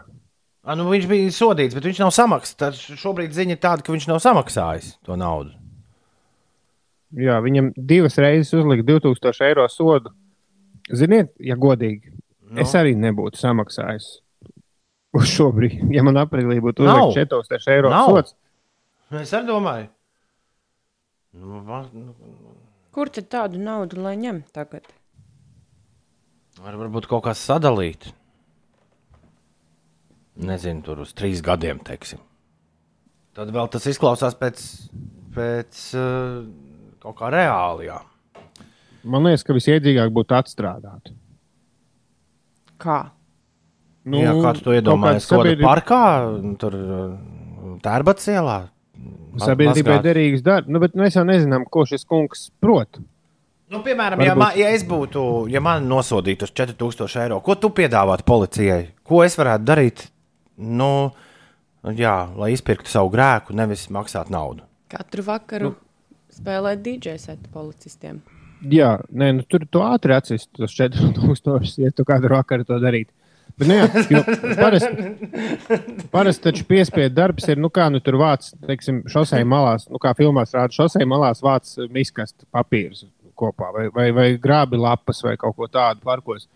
A, 0.67 0.75
nu, 0.75 0.89
viņš 0.91 1.05
bija 1.07 1.31
sodīts, 1.31 1.77
bet 1.79 1.85
viņš 1.87 2.01
nav 2.03 2.11
samaksājis. 2.17 2.81
Šobrīd 2.99 3.31
ziņa 3.37 3.55
ir 3.55 3.61
tāda, 3.63 3.85
ka 3.87 3.93
viņš 3.95 4.09
nav 4.11 4.19
samaksājis 4.25 4.89
to 5.07 5.15
naudu. 5.19 5.53
jā, 7.17 7.37
viņam 7.45 7.69
divas 7.77 8.19
reizes 8.19 8.51
uzlika 8.59 8.83
2000 8.89 9.47
eiro 9.47 9.69
sodu. 9.71 10.11
Ziniet, 10.91 11.33
ja 11.43 11.55
godīgi, 11.59 12.13
no. 12.51 12.61
es 12.63 12.75
arī 12.79 12.97
nebūtu 12.99 13.39
samaksājis. 13.41 14.09
Uz 15.17 15.31
šo 15.33 15.49
brīdi, 15.55 15.87
ja 15.97 16.03
man 16.05 16.19
aprīlī 16.21 16.59
būtu 16.61 16.85
uzlikts 16.85 17.17
4000 17.17 17.71
eiro 17.73 17.91
Nav. 17.95 18.11
sods, 18.11 18.35
Es 19.15 19.31
arī 19.39 19.47
domāju. 19.47 19.87
Nu, 21.39 21.61
va- 21.63 21.85
nu, 21.95 22.11
Kur 22.93 23.07
tad 23.13 23.29
tādu 23.31 23.61
naudu 23.63 24.01
lai 24.03 24.17
ņem 24.19 24.43
tagad? 24.53 24.83
var, 26.59 26.75
varbūt 26.75 27.07
kaut 27.07 27.23
kas 27.25 27.39
sadalīt. 27.39 28.09
Nezinu, 30.37 30.83
tur 30.85 31.01
uz 31.01 31.15
trīs 31.17 31.41
gadiem, 31.45 31.79
teiksim. 31.85 32.19
Tad 33.37 33.51
vēl 33.53 33.69
tas 33.73 33.87
izklausās 33.89 34.37
pēc, 34.37 34.61
pēc 35.37 35.81
uh, 35.97 36.45
kaut 37.01 37.17
kā 37.19 37.31
reāli. 37.33 37.89
Jā. 37.89 38.01
man 39.05 39.25
liekas, 39.29 39.45
ka 39.47 39.57
visiedzīgāk 39.57 40.13
būtu 40.13 40.37
atstrādāt. 40.37 41.13
Kā? 42.83 42.99
Nu, 44.07 44.21
jā, 44.23 44.33
kā 44.45 44.53
tu 44.57 44.65
to 44.69 44.75
iedomājies? 44.77 45.27
Kaut 45.31 45.47
kādā 45.49 45.65
parkā, 45.67 46.01
tur 46.61 46.77
tērbats 47.85 48.29
ielā. 48.33 48.59
ma- 49.37 49.45
Sabiedrībai 49.45 49.99
derīgs 50.05 50.43
darbs, 50.45 50.69
nu, 50.73 50.81
bet 50.81 50.95
mēs 50.97 51.17
jau 51.19 51.25
nezinām, 51.29 51.65
ko 51.69 51.85
šis 51.85 52.05
kungs 52.09 52.51
prot. 52.61 53.01
Nu, 53.69 53.81
piemēram, 53.83 54.21
ja, 54.23 54.33
Varbūt- 54.35 54.39
man, 54.39 54.53
ja 54.57 54.69
es 54.71 54.85
būtu, 54.85 55.51
ja 55.51 55.61
man 55.61 55.89
nosodītu 55.89 56.43
uz 56.47 56.53
4000 56.53 57.17
eiro, 57.25 57.41
ko 57.43 57.55
tu 57.57 57.69
piedāvātu 57.71 58.23
policijai? 58.25 58.93
Ko 59.05 59.23
es 59.25 59.35
varētu 59.37 59.65
darīt? 59.65 60.07
Nu, 60.57 60.93
jā, 61.97 62.17
lai 62.39 62.53
izpirktu 62.55 62.91
savu 62.91 63.13
grēku, 63.13 63.57
nevis 63.57 63.87
maksāt 63.93 64.33
naudu. 64.33 64.65
Katru 64.93 65.25
vakaru 65.27 65.73
nu. 65.73 65.77
spēlēt 66.33 66.83
DJ 66.85 67.19
setu 67.21 67.51
policistiem. 67.53 68.23
Jā, 68.73 68.97
nē, 69.13 69.33
nu, 69.37 69.45
tur 69.45 69.67
tu 69.69 69.83
ātri 69.85 70.17
atsist 70.17 70.49
tos 70.57 70.73
4000, 70.79 71.77
ja 71.85 71.93
tu 71.93 72.07
kādu 72.09 72.33
vakaru 72.33 72.65
to 72.67 72.81
darītu. 72.83 73.13
Bet, 73.57 73.69
nu, 73.71 73.77
jā, 73.79 74.23
parasti, 74.59 74.89
parasti 76.13 76.45
taču 76.45 76.65
piespiedu 76.69 77.15
darbs 77.17 77.47
ir, 77.49 77.61
nu, 77.61 77.71
kā 77.73 77.87
nu, 77.93 78.03
tur 78.05 78.19
vāc, 78.21 78.51
teiksim, 78.67 79.05
šosei 79.09 79.47
malās, 79.49 79.87
nu, 79.89 80.01
kā 80.03 80.13
filmās 80.19 80.53
rāda, 80.57 80.75
šosei 80.77 81.07
malās 81.09 81.41
vāc 81.45 81.71
miskast 81.93 82.35
papīrus 82.53 83.07
kopā, 83.37 83.71
vai, 83.73 83.87
vai, 83.95 84.11
vai 84.17 84.27
grābi 84.41 84.81
lapas, 84.81 85.23
vai 85.25 85.37
kaut 85.41 85.57
ko 85.57 85.69
tādu 85.73 86.05
parkos. 86.05 86.49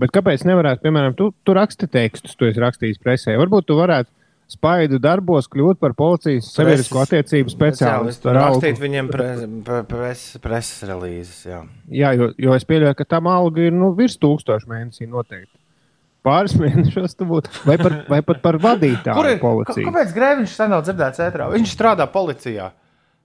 Bet 0.00 0.12
kāpēc 0.14 0.46
nevarētu, 0.48 0.80
piemēram, 0.86 1.14
tu, 1.18 1.30
tu 1.44 1.54
raksti 1.56 1.88
tekstus, 1.92 2.36
tu 2.38 2.48
esi 2.48 2.60
rakstījis 2.62 3.00
presē, 3.02 3.36
varbūt 3.40 3.66
tu 3.68 3.76
varētu 3.76 4.08
spaidu 4.52 4.98
darbos 5.00 5.48
kļūt 5.52 5.80
par 5.80 5.94
policijas 5.96 6.50
sabiedrisko 6.52 7.02
attiecību 7.04 7.52
speciālistu. 7.52 8.32
Rakstīt 8.36 8.80
viņiem 8.80 9.08
pre- 9.12 9.48
pre- 9.64 9.82
preses 9.88 10.40
pres 10.44 10.70
relīzes. 10.88 11.42
Jā. 11.48 11.62
Jā, 11.92 12.12
jo, 12.18 12.30
jo 12.40 12.56
es 12.56 12.66
pieļauju, 12.68 12.96
ka 12.98 13.08
tam 13.08 13.30
alga 13.32 13.68
ir 13.68 13.76
nu, 13.76 13.92
virs 13.96 14.18
tūkstoša 14.20 14.68
mēnesī 14.70 15.08
noteikti. 15.08 15.54
Pāris 16.26 16.54
mēnešos 16.62 17.16
tu 17.18 17.28
būtu, 17.28 17.52
vai, 17.68 17.78
par, 17.80 17.98
vai 18.10 18.20
pat 18.26 18.42
par 18.44 18.60
vadītāju 18.62 19.18
Kur 19.18 19.30
ir 19.30 19.40
policiju. 19.42 19.88
Kāpēc 19.88 20.16
Grēviņš 20.16 20.56
sen 20.58 20.72
nav 20.74 20.84
dzirdēts 20.86 21.24
ētrā? 21.28 21.48
Viņš 21.56 21.76
strādā 21.76 22.08
policijā. 22.12 22.70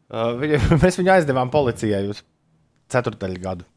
Uh, 0.07 0.31
viņa, 0.39 0.61
mēs 0.83 0.99
viņu 1.01 1.15
aizdevām 1.17 1.51
policijai 1.53 2.05
uz 2.11 2.23
ceturdaļu 2.93 3.43
gadu. 3.43 3.67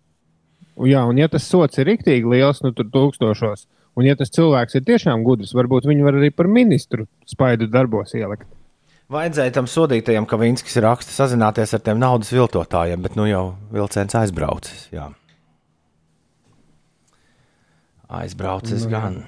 Jā, 0.88 1.02
un 1.08 1.18
ja 1.20 1.28
tas 1.28 1.44
sots 1.44 1.80
ir 1.80 1.90
rīktīgi 1.90 2.30
liels, 2.30 2.62
nu 2.64 2.72
tur 2.76 2.88
tūkstošos, 2.92 3.66
un 3.98 4.06
ja 4.06 4.16
tas 4.16 4.32
cilvēks 4.32 4.78
ir 4.78 4.86
tiešām 4.86 5.26
gudrs, 5.26 5.52
varbūt 5.56 5.88
viņu 5.90 6.06
var 6.06 6.16
arī 6.20 6.30
par 6.32 6.48
ministru 6.48 7.04
spaidu 7.28 7.68
darbos 7.68 8.14
ielikt. 8.16 8.48
Vajadzēja 9.10 9.56
tam 9.56 9.66
sodītajam, 9.66 10.26
ka 10.30 10.38
Vinskis 10.38 10.78
raksta 10.84 11.10
sazināties 11.10 11.74
ar 11.74 11.82
tiem 11.82 11.98
naudas 11.98 12.30
viltotājiem, 12.30 13.02
bet 13.02 13.16
nu 13.18 13.26
jau 13.26 13.42
vilciens 13.74 14.14
aizbraucis. 14.20 14.84
Jā. 14.94 15.08
Aizbraucis 18.20 18.86
nu, 18.86 18.92
gan. 18.94 19.18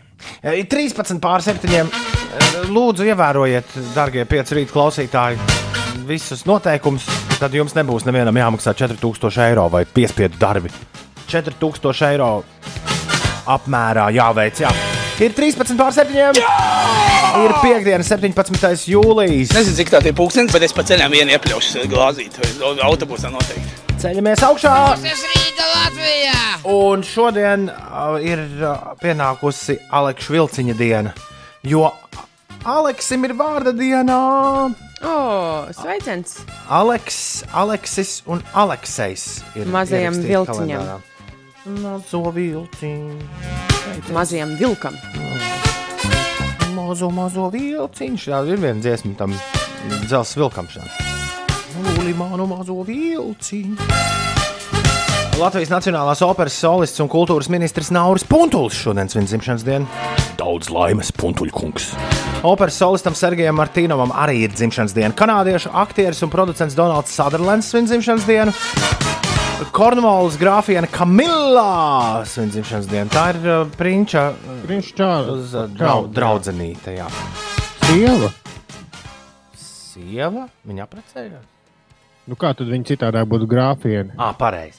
Ir 0.46 0.68
13 0.70 1.18
pār 1.22 1.42
7. 1.42 1.90
Lūdzu, 2.70 3.08
ievērojiet, 3.10 3.74
darbie 3.96 4.22
pieci 4.30 4.60
rīta 4.60 4.74
klausītāji, 4.74 5.42
visus 6.06 6.46
noteikumus. 6.46 7.10
Tad 7.42 7.54
jums 7.58 7.74
nebūs 7.74 8.06
nevienam 8.06 8.38
jāmaksā 8.38 8.78
4000 8.78 9.46
eiro 9.50 9.66
vai 9.70 9.82
piespiedu 9.82 10.38
darbi. 10.38 10.70
4000 11.32 12.08
eiro 12.12 12.30
apmērā 13.52 14.08
jāveic. 14.14 14.60
Jā. 14.62 14.70
Ir 15.22 15.34
13 15.36 15.76
pār 15.78 15.92
7. 15.94 16.14
Jā! 16.18 16.56
Ir 17.42 17.52
piekdiena, 17.62 18.04
17. 18.04 18.88
jūlijas. 18.92 19.52
Nezinu, 19.54 19.76
cik 19.78 19.92
tā 19.92 20.00
ir 20.04 20.16
pūkstens, 20.18 20.52
bet 20.52 20.64
es 20.66 20.74
pa 20.76 20.84
ceļam 20.86 21.12
vienu 21.14 21.32
iepļaušu 21.36 21.86
glāzīt. 21.90 22.36
vai 22.42 22.72
Autobusā 22.88 23.30
noteikti. 23.32 23.78
Ceļamies 24.02 24.42
augšā! 24.42 24.72
Tas 24.98 25.22
Rīga 25.30 25.66
Latvijā! 25.70 26.38
Un 26.72 27.04
šodien 27.06 27.68
uh, 27.70 28.16
ir 28.18 28.40
uh, 28.58 28.88
pienākusi 29.02 29.76
Aleksa 29.94 30.34
Vilciņa 30.34 30.74
diena, 30.78 31.12
jo 31.62 31.84
Aleksim 32.66 33.22
ir 33.28 33.36
vārda 33.38 33.70
diena. 33.74 34.18
O, 35.02 35.14
sveiciens! 35.74 36.40
Aleks, 36.70 37.20
Aleksis 37.58 38.20
un 38.30 38.42
Aleksejs 38.54 39.24
ir 39.58 39.70
Mazajam 39.70 40.18
vilciņam. 40.18 40.50
kalendārā. 40.50 40.98
Mazo 41.62 42.24
vilciņu. 42.34 43.18
Mazajam 44.10 44.56
vilkam. 44.58 44.96
Mazo, 46.74 47.10
mazo 47.14 47.46
vilciņu. 47.52 48.18
Tā 48.18 48.40
ir 48.50 48.58
viena 48.58 48.82
dziesma 48.82 49.14
tam 49.20 49.36
dzelzceļa 50.08 50.42
vilkam. 50.42 50.70
Lūlī 51.86 52.16
manu 52.18 52.48
mazo 52.50 52.80
vilciņu. 52.88 53.78
Latvijas 55.38 55.70
Nacionālās 55.70 56.24
operas 56.26 56.58
solists 56.58 57.00
un 57.00 57.08
kultūras 57.10 57.46
ministrs 57.50 57.92
Nauris 57.94 58.26
Puntulis 58.26 58.74
šodien 58.82 59.08
svin 59.10 59.30
dzimšanas 59.30 59.62
dienu. 59.66 59.86
Daudz 60.38 60.66
laimes, 60.74 61.14
Puntuļkungs. 61.14 61.92
Operas 62.42 62.80
solistam 62.82 63.14
Sergejam 63.14 63.54
Martīnovam 63.62 64.10
arī 64.18 64.48
ir 64.48 64.58
dzimšanas 64.58 64.98
diena. 64.98 65.14
Kanādiešu 65.14 65.70
aktieris 65.78 66.26
un 66.26 66.34
producents 66.34 66.74
Donalds 66.74 67.14
Sutherlands 67.14 67.70
svin 67.70 67.86
dzimšanas 67.86 68.26
dienu. 68.26 68.58
Kornvalas 69.72 70.36
grāfiena 70.40 70.88
Kamila 70.90 72.24
svin 72.28 72.50
dzimšanas 72.52 72.88
dienu. 72.90 73.10
Tā 73.12 73.24
ir 73.32 73.38
uh, 73.46 73.62
prinča 73.78 74.28
uh, 74.32 74.82
čāra. 74.84 75.32
uz, 75.32 75.54
uh, 75.54 75.68
drau, 75.70 76.06
draudzenīte. 76.12 76.96
jā. 76.98 77.08
Sieva. 77.86 78.30
Sieva, 79.56 80.46
viņa 80.68 80.86
apprecējās. 80.86 81.48
Nu, 82.30 82.38
kā 82.38 82.52
tad 82.54 82.70
viņi 82.70 82.92
citādi 82.92 83.22
būtu 83.26 83.48
grāfieni? 83.50 84.14
Ah, 84.18 84.34
pareizi. 84.38 84.78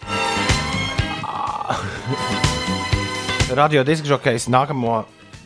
Radio 3.54 3.84
diskžokejs 3.86 4.48
nākamo, 4.50 5.04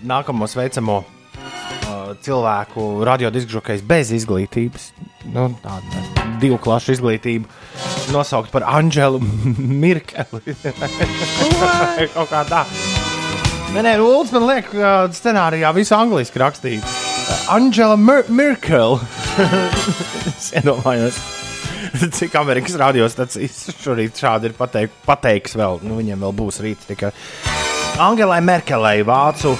nākamo 0.07 0.47
sveicamo 0.47 1.01
uh, 1.01 2.13
cilvēku 2.21 2.88
radio 3.07 3.34
diskžokejs 3.34 3.84
bez 3.84 4.13
izglītības, 4.15 4.91
nu, 5.34 5.51
tādu 5.65 6.26
divu 6.41 6.59
klašu 6.61 6.95
izglītību, 6.95 7.49
nosaukt 8.13 8.53
par 8.53 8.65
Anģelu 8.67 9.21
Mirkeli. 9.83 10.55
Kaut 12.15 12.31
kā 12.31 12.43
tā. 12.49 12.63
Nē, 13.75 13.83
nē, 13.83 13.97
Ulus 13.99 14.31
man 14.35 14.47
liek, 14.47 14.69
uh, 14.77 15.07
scenārijā 15.13 15.73
visu 15.75 15.95
angliski 15.97 16.39
rakstīt. 16.41 16.93
Anģela 17.51 17.97
Mir 17.99 18.29
Mirkeli. 18.31 19.01
es 20.31 20.53
iedomājos. 20.55 21.19
Cik 22.17 22.33
Amerikas 22.39 22.75
radiostacijas 22.79 23.77
šorīt 23.79 24.19
šādi 24.19 24.49
ir 24.49 24.55
pateik, 24.57 24.93
pateiks 25.07 25.55
vēl, 25.59 25.79
nu 25.88 25.99
viņiem 25.99 26.25
vēl 26.25 26.35
būs 26.35 26.59
rīt 26.63 26.83
tikai. 26.89 27.13
Angelai 28.03 28.39
Merkelei, 28.45 29.01
vācu 29.07 29.55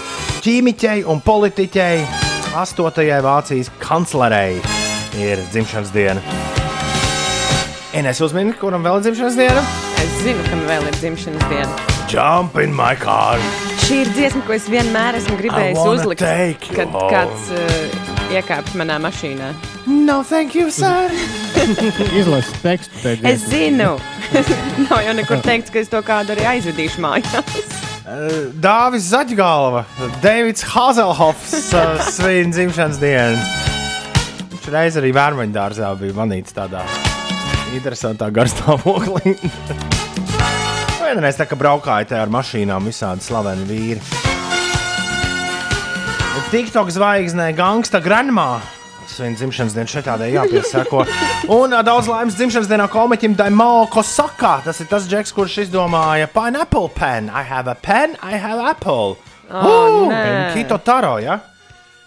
ķīmiķei 0.46 1.06
un 1.10 1.22
politiķei, 1.26 2.04
astotajai 2.62 3.22
Vācijas 3.26 3.72
kanclerei 3.82 4.60
ir 5.18 5.42
dzimšanas 5.52 5.96
diena. 5.96 6.47
Ines 7.98 8.20
uzmini, 8.22 8.52
kuram 8.54 8.84
vēl 8.86 9.00
ir 9.00 9.08
dzimšanas 9.08 9.36
diena? 9.40 9.62
Es 9.98 10.18
zinu, 10.22 10.44
kam 10.52 10.60
vēl 10.70 10.84
ir 10.86 10.98
dzimšanas 11.00 11.46
diena. 11.50 11.78
Jump 12.12 12.60
in 12.62 12.76
my 12.78 12.92
car! 13.02 13.42
Šī 13.88 14.04
ir 14.04 14.12
dziesma, 14.14 14.44
ko 14.46 14.54
es 14.54 14.68
vienmēr 14.70 15.18
esmu 15.18 15.38
gribējis 15.40 15.80
uzlikt, 15.82 16.22
kad 16.78 16.94
home. 16.94 17.08
kāds 17.10 17.48
uh, 17.58 18.06
iekāpj 18.38 18.78
manā 18.78 19.00
mašīnā. 19.02 19.50
No, 19.88 20.20
thank 20.22 20.54
you, 20.54 20.70
sir! 20.70 21.10
Izlases 22.20 22.54
tekstu. 22.62 23.02
tai 23.02 23.16
Es 23.32 23.48
zinu, 23.50 23.96
nav 24.86 25.02
jau 25.08 25.18
nekur 25.18 25.42
teikts, 25.42 25.74
ka 25.74 25.82
es 25.82 25.90
to 25.90 26.04
kādu 26.06 26.38
arī 26.38 26.46
aizvedīšu 26.54 27.02
mājās. 27.02 27.66
Dāvis 28.68 29.10
Zaļgalva, 29.10 29.88
Deivids 30.22 30.70
Hazelhofs 30.70 31.74
uh, 31.74 31.98
svin 32.14 32.54
dzimšanas 32.54 33.02
dienu. 33.02 33.42
Viņš 34.54 34.74
reiz 34.78 35.02
arī 35.02 35.16
vērmeņu 35.18 35.58
dārzā 35.58 35.96
bija 35.98 36.22
manīts 36.22 36.54
tādā 36.54 36.86
interesantā 37.76 38.30
garstāvoklī. 38.34 39.36
Vienreiz 41.08 41.38
tā 41.40 41.46
kā 41.48 41.56
braukāja 41.60 42.10
te 42.12 42.18
ar 42.20 42.32
mašīnām 42.32 42.88
visādi 42.90 43.24
slaveni 43.26 43.68
vīri. 43.70 44.02
TikTok 46.52 46.88
zvaigznē 46.94 47.50
Gangsta 47.58 48.00
Granmā. 48.00 48.60
Svin 49.08 49.34
dzimšanas 49.40 49.74
dienu 49.76 49.90
šeit 49.90 50.06
tādai 50.08 50.30
jāpiesako. 50.36 51.02
Un 51.52 51.74
daudz 51.84 52.08
laimes 52.12 52.36
dzimšanas 52.38 52.70
dienā 52.70 52.86
komiķim 52.92 53.36
Daimao 53.40 53.88
Kosaka. 53.92 54.58
Tas 54.66 54.80
ir 54.84 54.88
tas 54.92 55.08
džeks, 55.10 55.34
kurš 55.36 55.58
izdomāja 55.66 56.28
Pineapple 56.32 56.92
pen. 56.96 57.32
I 57.32 57.44
have 57.48 57.72
a 57.72 57.76
pen, 57.76 58.16
I 58.22 58.36
have 58.40 58.60
apple. 58.64 59.18
Oh, 59.50 60.08
Uh, 60.08 60.12
nē. 60.12 60.54
Kito 60.54 60.78
Taro, 60.84 61.18
ja? 61.24 61.40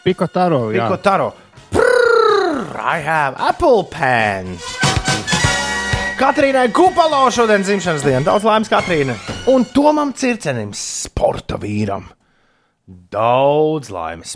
Piko 0.04 0.26
taro. 0.28 0.68
jā. 0.72 0.84
Kiko 0.84 0.96
Taro. 1.02 1.32
Prrr, 1.72 2.76
I 2.80 3.00
have 3.00 3.34
apple 3.40 3.84
pen. 3.84 4.56
Katrīnai 6.20 6.66
Kupalo 6.76 7.22
šodien 7.32 7.62
dzimšanas 7.64 8.02
diena. 8.04 8.20
Daudz 8.26 8.44
laimes 8.44 8.68
Katrīnai. 8.68 9.14
Un 9.48 9.62
Tomam 9.72 10.10
Circenim, 10.12 10.74
sporta 10.76 11.56
vīram. 11.56 12.10
Daudz 12.84 13.88
laimes. 13.88 14.34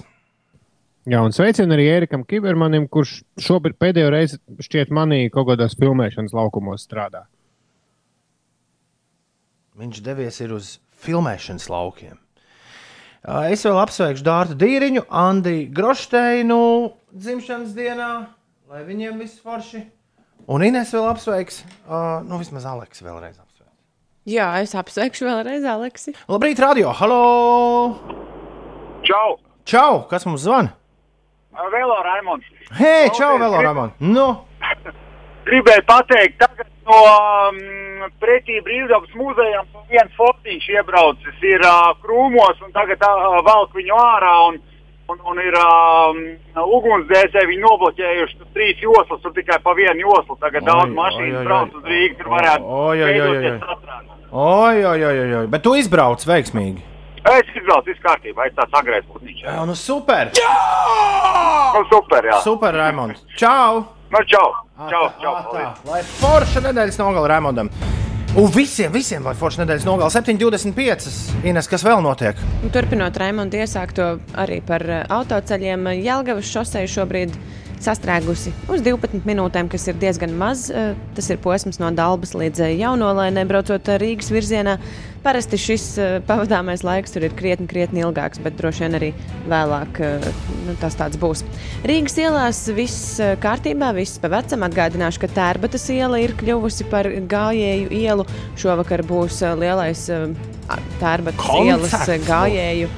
Jā, 1.04 1.18
un 1.20 1.34
sveicienu 1.36 1.74
arī 1.76 1.84
Erikam 1.92 2.22
Kibermanim, 2.24 2.86
kurš 2.88 3.18
šobrīd 3.44 3.76
pēdējo 3.76 4.12
reizi 4.14 4.38
šķiet 4.64 4.94
manī 4.96 5.26
kaut 5.34 5.50
kādās 5.50 5.76
filmēšanas 5.76 6.32
laukumos 6.32 6.86
strādā. 6.88 7.26
Viņš 9.76 10.00
devies 10.06 10.40
ir 10.40 10.54
uz 10.56 10.70
filmēšanas 11.04 11.68
laukiem. 11.68 12.16
Es 13.52 13.66
vēl 13.68 13.82
apsveikšu 13.82 14.24
Dārtu 14.24 14.56
Dīriņu, 14.64 15.04
Andiju 15.12 15.68
Grošteinu 15.76 16.62
dzimšanas 17.12 17.76
dienā, 17.76 18.08
lai 18.72 18.82
viņiem 18.88 19.20
viss 19.20 19.44
forši. 19.44 19.84
Un 20.44 20.60
Inês 20.66 20.90
vēl 20.92 21.06
apsveiks, 21.08 21.62
uh, 21.88 22.20
nu 22.28 22.36
vismaz 22.40 22.66
Aleks 22.68 23.00
vēlreiz 23.00 23.38
apsveiks. 23.38 23.72
Jā, 24.28 24.48
es 24.64 24.74
apsveikšu 24.76 25.24
vēlreiz 25.28 25.64
Aleksi. 25.68 26.12
Labrīt, 26.28 26.60
radio! 26.60 26.92
Halo! 26.96 27.20
Čau! 29.08 29.38
Čau! 29.68 30.02
Kas 30.10 30.26
mums 30.28 30.44
zvana? 30.44 30.74
Vēlo 31.72 31.96
Raimonds. 32.04 32.44
Hei, 32.76 33.06
Paldies, 33.06 33.16
čau, 33.16 33.38
vēl 33.40 33.54
grib- 33.56 33.66
Ramon! 33.68 33.92
Nu, 34.04 34.26
Gribēju 35.48 35.84
pateikt, 35.88 36.38
tagad 36.40 36.68
no 36.88 36.98
um, 37.04 37.58
pretī 38.20 38.58
brīvdabas 38.64 39.12
muzejām 39.16 39.66
viens 39.92 40.12
fotiņš 40.16 40.68
iebraucis 40.76 41.44
ir 41.44 41.64
uh, 41.68 41.92
krūmos 42.04 42.60
un 42.64 42.72
tagad 42.76 43.04
uh, 43.04 43.38
valk 43.44 43.76
viņu 43.76 43.96
ārā 44.00 44.32
un, 44.48 44.58
un, 45.12 45.20
un 45.30 45.40
ir 45.42 45.56
um, 45.60 46.20
ugunsdzēsēji 46.78 47.50
viņi 47.50 47.62
nobloķējuši 47.64 48.48
trīs 48.56 48.82
joslas, 48.84 49.20
tur 49.24 49.34
tikai 49.36 49.60
pa 49.64 49.74
vienu 49.76 50.06
joslu. 50.06 50.38
Tagad 50.40 50.64
Oi, 50.64 50.68
daudz 50.70 50.96
mašīnu 50.96 51.44
brauc 51.44 51.76
uz 51.78 51.86
Rīgas, 51.90 52.18
tur 52.20 52.32
varētu 52.32 52.74
Oi, 54.34 54.80
oi, 54.82 54.84
oi, 54.84 55.04
oi, 55.04 55.18
oi. 55.24 55.34
oi. 55.44 55.46
Bet 55.50 55.62
tu 55.66 55.76
izbrauc 55.78 56.24
veiksmīgi. 56.26 56.82
Es 57.24 57.52
izbraucu, 57.56 57.88
viss 57.88 58.02
kārtībā, 58.04 58.50
es 58.50 58.56
tāds 58.56 58.74
agrēs 58.76 59.04
putniņš. 59.08 59.44
Jā, 59.46 59.60
nu 59.64 59.76
super! 59.78 60.28
Nu, 61.74 61.80
super, 61.88 62.26
jā. 62.28 62.40
Super, 62.44 62.76
Raimond! 62.76 63.22
Čau! 63.40 63.80
Nu, 64.12 64.20
čau! 64.28 64.50
Čau, 64.90 65.06
čau! 65.22 65.32
Lai 65.88 66.02
forša 66.18 66.66
nedēļas 66.66 67.00
nogala 67.00 67.32
Raimondam! 67.32 67.70
Un 68.34 68.48
visiem, 68.50 68.90
visiem, 68.90 69.22
lai 69.22 69.36
forša 69.38 69.60
nedēļas 69.60 69.84
nogala 69.86 70.10
7,25. 70.10 71.44
Ines, 71.46 71.68
kas 71.70 71.84
vēl 71.86 72.00
notiek? 72.02 72.40
Un 72.66 72.72
Turpinot 72.74 73.14
Raimonda 73.22 73.60
iesākto 73.62 74.08
arī 74.42 74.56
par 74.66 74.82
eh, 74.90 75.04
autoceļiem, 75.06 75.86
Jelgavas 76.02 76.50
šosei 76.50 76.88
šobrīd 76.90 77.36
sastrēgusi 77.84 78.52
uz 78.72 78.84
12 78.84 79.26
minūtēm, 79.28 79.70
kas 79.72 79.88
ir 79.90 79.98
diezgan 80.00 80.34
maz. 80.38 80.68
Eh, 80.70 80.94
Tas 81.14 81.28
ir 81.30 81.38
posms 81.38 81.78
no 81.78 81.90
Dabas 81.94 82.34
līdz 82.34 82.64
eh, 82.66 82.76
Jaunolēnai, 82.80 83.44
braucot 83.48 83.90
eh, 83.92 83.98
Rīgas 84.02 84.32
virzienā. 84.34 84.78
Parasti 85.24 85.56
šis 85.56 85.84
pavadāmais 86.28 86.82
laiks 86.84 87.14
tur 87.14 87.24
ir 87.24 87.32
krietni, 87.32 87.64
krietni 87.64 88.02
ilgāks, 88.04 88.42
bet 88.44 88.58
droši 88.58 88.82
vien 88.82 88.96
arī 88.98 89.08
vēlāk 89.48 90.02
nu, 90.66 90.74
tas 90.82 90.98
tāds 91.00 91.16
būs. 91.16 91.40
Rīgas 91.88 92.18
ielās 92.20 92.60
viss 92.76 93.14
kārtībā, 93.40 93.94
viss 93.96 94.20
pa 94.20 94.28
vecam. 94.34 94.66
Atgādināšu, 94.68 95.22
ka 95.22 95.32
Tērbatas 95.32 95.88
iela 95.96 96.20
ir 96.20 96.36
kļuvusi 96.36 96.84
par 96.92 97.08
gājēju 97.08 97.88
ielu. 98.04 98.28
Šovakar 98.60 99.00
būs 99.08 99.40
lielais 99.56 100.10
Tērbatas 101.00 101.48
ielas 101.60 101.92
eh, 101.92 101.98
Koncerts 101.98 102.28
gājēju 102.28 102.88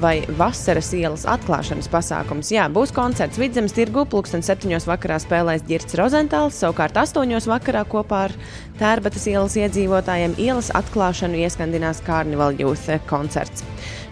vai 0.00 0.24
vasaras 0.38 0.90
ielas 0.96 1.24
atklāšanas 1.28 1.88
pasākums. 1.92 2.50
Jā, 2.54 2.66
būs 2.72 2.92
koncerts 2.94 3.40
Vidzemes 3.40 3.74
tirgu, 3.76 4.04
pulksten 4.10 4.44
7. 4.44 4.70
vakarā 4.88 5.18
spēlēs 5.22 5.64
Girts 5.68 5.96
Rozentāls, 5.98 6.58
savukārt 6.60 6.96
8. 7.00 7.34
vakarā 7.50 7.84
kopā 7.88 8.24
ar 8.28 8.36
Tērbatas 8.80 9.28
ielas 9.30 9.54
iedzīvotājiem 9.60 10.38
ielas 10.42 10.72
atklāšanu 10.74 11.38
ieskandinās 11.44 12.02
Carnival 12.06 12.56
Youth 12.58 12.90
koncerts. 13.10 13.62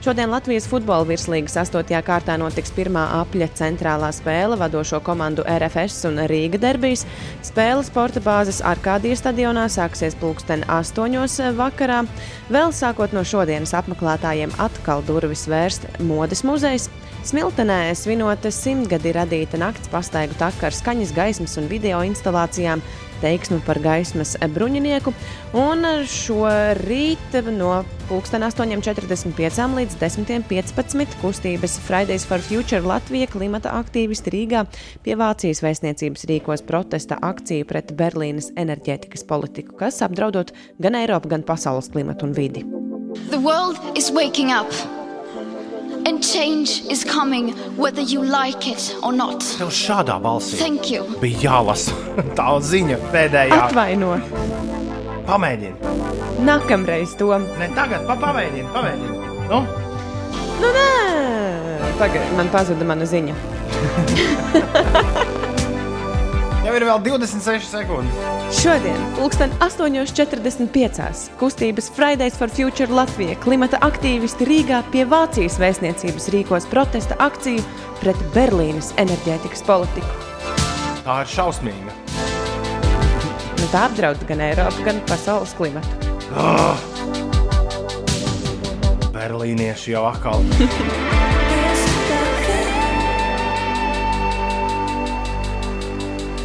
Šodien 0.02 0.32
Latvijas 0.34 0.64
futbola 0.66 1.06
virslīgas 1.06 1.54
8. 1.60 1.92
kārtā 2.02 2.34
notiks 2.34 2.72
pirmā 2.74 3.04
apļa 3.20 3.46
centrālā 3.54 4.08
spēle 4.10 4.56
vadošo 4.58 4.98
komandu 5.06 5.44
RFS 5.46 6.08
un 6.08 6.18
Rīga 6.26 6.58
derbijas. 6.58 7.04
Spēle 7.46 7.84
sporta 7.86 8.18
bāzes 8.18 8.58
Arkādijas 8.66 9.22
stadionā 9.22 9.68
sāksies 9.70 10.18
pulksten 10.18 10.64
8. 10.66 11.52
vakarā. 11.54 12.00
Vēl 12.50 12.74
sākot 12.74 13.14
no 13.14 13.22
šodienas 13.22 13.76
apmeklētājiem 13.78 14.58
atkal 14.66 15.06
durvis 15.06 15.46
vērst 15.46 15.86
modes 16.02 16.42
muzejs. 16.42 16.90
Smiltenē 17.22 17.94
svinot 17.94 18.42
simtgadi 18.50 19.14
radīta 19.14 19.54
nakts 19.62 19.86
pastaigu 19.86 20.34
taka 20.34 20.66
ar 20.66 20.74
skaņas, 20.74 21.14
gaismas 21.14 21.54
un 21.62 21.70
video 21.70 22.02
instalācijām, 22.02 22.82
teiksmu 23.22 23.60
par 23.62 23.78
gaismas 23.78 24.34
bruņinieku. 24.50 25.14
Un 25.54 25.86
šo 26.10 26.42
rītu 26.82 27.46
no 27.54 27.84
8.45 28.12 29.76
līdz 29.78 29.94
10.15 30.00 31.14
kustības 31.22 31.78
Fridays 31.86 32.26
for 32.28 32.42
Future 32.44 32.82
Latvija 32.84 33.28
klimata 33.32 33.72
aktīvisti 33.78 34.32
Rīgā 34.34 34.66
pie 35.04 35.16
Vācijas 35.16 35.62
vēstniecības 35.64 36.26
rīkos 36.28 36.64
protesta 36.68 37.16
akciju 37.24 37.64
pret 37.70 37.94
Berlīnes 37.96 38.50
enerģētikas 38.60 39.24
politiku, 39.28 39.78
kas 39.80 40.02
apdraudot 40.04 40.52
gan 40.82 40.98
Eiropu, 41.00 41.30
gan 41.32 41.46
pasaules 41.48 41.88
klimatu 41.94 42.28
un 42.28 42.36
vidi. 42.36 42.66
The 43.32 43.40
world 43.40 43.80
is 43.96 44.12
waking 44.12 44.52
up. 44.52 44.68
And 46.04 46.18
change 46.20 46.82
is 46.90 47.04
coming 47.04 47.52
whether 47.78 48.02
you 48.02 48.20
like 48.24 48.66
it 48.66 48.90
or 49.02 49.12
not. 49.14 49.40
Tev 49.56 49.70
šādā 49.70 50.18
balsī 50.20 50.58
Thank 50.58 50.90
you. 50.90 51.06
bija 51.22 51.46
jālasa 51.48 51.96
tā 52.38 52.52
ziņa 52.60 53.00
pēdējā. 53.14 53.64
Atvaino! 53.70 54.81
Pamēģini. 55.28 55.76
Nākamreiz 56.46 57.10
to. 57.18 57.28
Ne 57.60 57.68
tagad, 57.76 58.00
pa, 58.08 58.14
pamēģini, 58.22 58.68
pamēģini. 58.74 59.14
Nu? 59.50 59.58
Nu, 60.62 60.68
nē, 60.76 60.88
pagaidi, 61.98 62.30
man 62.38 62.48
pazuda 62.54 62.84
mana 62.86 63.04
ziņa. 63.08 63.34
Jau 66.62 66.76
ir 66.78 66.84
vēl 66.86 67.00
26 67.02 67.66
sekundes. 67.66 68.14
Šodien, 68.54 69.00
pulksten 69.16 69.50
8.45. 69.64 71.32
kustības 71.40 71.88
Fridays 71.96 72.36
for 72.38 72.52
Future 72.52 72.86
Latvija 72.94 73.34
klimata 73.42 73.80
aktīvisti 73.82 74.46
Rīgā 74.46 74.78
pie 74.94 75.02
Vācijas 75.10 75.58
vēstniecības 75.60 76.30
rīkos 76.36 76.68
protesta 76.70 77.14
akciju 77.24 77.64
pret 77.98 78.18
Berlīnes 78.36 78.92
enerģētikas 79.02 79.62
politiku. 79.66 80.12
Tā 81.02 81.14
ir 81.24 81.28
šausmīga. 81.34 81.90
Tā 83.72 83.86
apdraud 83.88 84.20
gan 84.28 84.36
Eiropu, 84.44 84.82
gan 84.84 84.98
pasaules 85.08 85.54
klimatu. 85.56 85.88
Oh! 86.36 86.76
Berlīnieši 89.14 89.94
jau 89.94 90.02
atkal. 90.10 90.44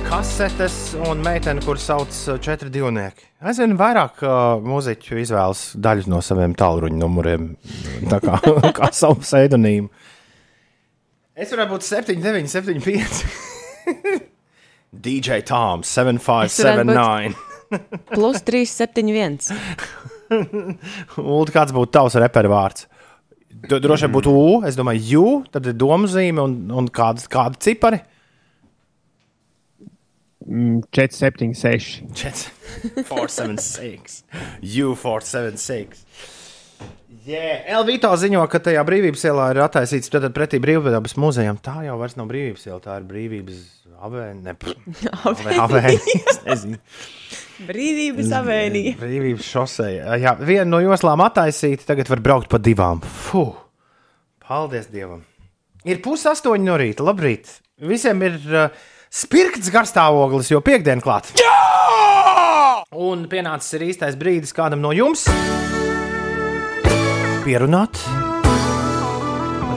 Kasetes 0.07 0.77
un 1.03 1.19
meitene, 1.19 1.59
kuras 1.67 1.83
sauc 1.91 2.07
uh, 2.07 2.39
četri 2.39 2.71
divnieki. 2.71 3.27
Aizvien 3.43 3.75
vairāk 3.75 4.23
uh, 4.23 4.63
mūziķu 4.63 5.19
izvēlas 5.19 5.65
daļu 5.83 6.07
no 6.13 6.23
saviem 6.23 6.55
tālruņa 6.55 7.01
numuriem, 7.03 7.51
tā 8.07 8.21
kā, 8.23 8.39
kā 8.79 8.87
savu 8.95 9.19
pseidonīmu. 9.27 9.91
Es 11.35 11.51
varētu 11.51 11.75
būt 11.75 11.91
7, 11.91 12.23
9, 12.23 12.47
7, 12.55 12.79
5. 12.87 14.26
DJ 15.01 15.45
Toms, 15.45 15.87
7579. 15.87 17.35
Plus 18.13 18.41
371. 18.41 19.37
Ulu, 21.17 21.45
kāds 21.53 21.73
būtu 21.75 21.91
tavs 21.93 22.15
reperu 22.19 22.49
vārds? 22.51 22.87
Tu 23.67 23.79
droši 23.81 24.05
vien 24.05 24.13
būtu 24.13 24.29
U, 24.31 24.63
es 24.67 24.75
domāju, 24.77 25.21
U, 25.21 25.43
tad 25.51 25.65
ir 25.69 25.75
domu 25.77 26.07
zīme 26.11 26.41
un, 26.43 26.71
un 26.71 26.87
kādas, 26.93 27.27
kādi 27.31 27.55
cipari. 27.63 27.99
Mm, 30.47 30.81
4, 30.95 31.13
7, 31.17 31.53
6. 31.57 32.01
476. 32.15 34.23
U476. 34.61 35.95
Yeah. 37.27 37.65
Elvīto 37.75 38.07
ziņo, 38.15 38.45
ka 38.47 38.59
tajā 38.63 38.79
brīvības 38.87 39.25
ielā 39.27 39.49
ir 39.51 39.59
attaisīts 39.65 40.07
pretī 40.31 40.61
brīvības 40.63 41.17
muzejam. 41.19 41.57
Tā 41.59 41.83
jau 41.83 41.97
vairs 41.99 42.15
nav 42.15 42.29
brīvības 42.29 42.63
iela, 42.69 42.79
tā 42.83 42.95
ir 43.01 43.05
brīvības 43.09 43.59
avēņa. 44.05 44.41
Ne, 44.45 44.55
avēņa. 45.65 46.17
es 46.17 46.41
nezinu. 46.45 46.81
Brīvības 47.67 48.33
avēnija. 48.37 48.97
Brīvības 48.99 49.47
šoseja. 49.49 50.17
Jā, 50.21 50.35
viena 50.37 50.67
no 50.69 50.81
joslām 50.83 51.23
attaisīta, 51.25 51.87
tagad 51.89 52.11
var 52.13 52.21
braukt 52.25 52.51
pa 52.51 52.59
divām. 52.61 53.01
Fuh! 53.01 53.55
Paldies 54.47 54.87
Dievam! 54.93 55.23
Ir 55.87 56.01
pusastoņi 56.03 56.67
no 56.67 56.77
rīta. 56.79 57.05
Labrīt! 57.07 57.49
Visiem 57.83 58.21
ir 58.25 58.37
uh, 58.53 58.69
spirkts 59.13 59.71
garstāvoklis, 59.73 60.51
jo 60.53 60.61
piekdiena 60.65 61.03
klāta. 61.03 61.33
Jā! 61.41 62.83
Un 62.97 63.25
pienācis 63.29 63.75
ir 63.77 63.89
īstais 63.89 64.15
brīdis 64.19 64.55
kādam 64.55 64.81
no 64.81 64.93
jums 64.95 65.27
pierunāt 67.47 67.99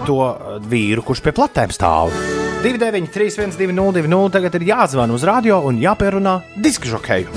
to 0.07 0.17
uh, 0.27 0.57
vīru, 0.71 1.05
kurš 1.07 1.23
pie 1.23 1.35
platēm 1.37 1.71
stāv. 1.75 2.15
293, 2.61 3.31
1202, 3.57 4.29
tagad 4.29 4.57
ir 4.59 4.67
jāzvan 4.69 5.15
uz 5.15 5.23
radio 5.25 5.63
un 5.65 5.79
jāpierunā 5.81 6.43
diskžokeju. 6.61 7.33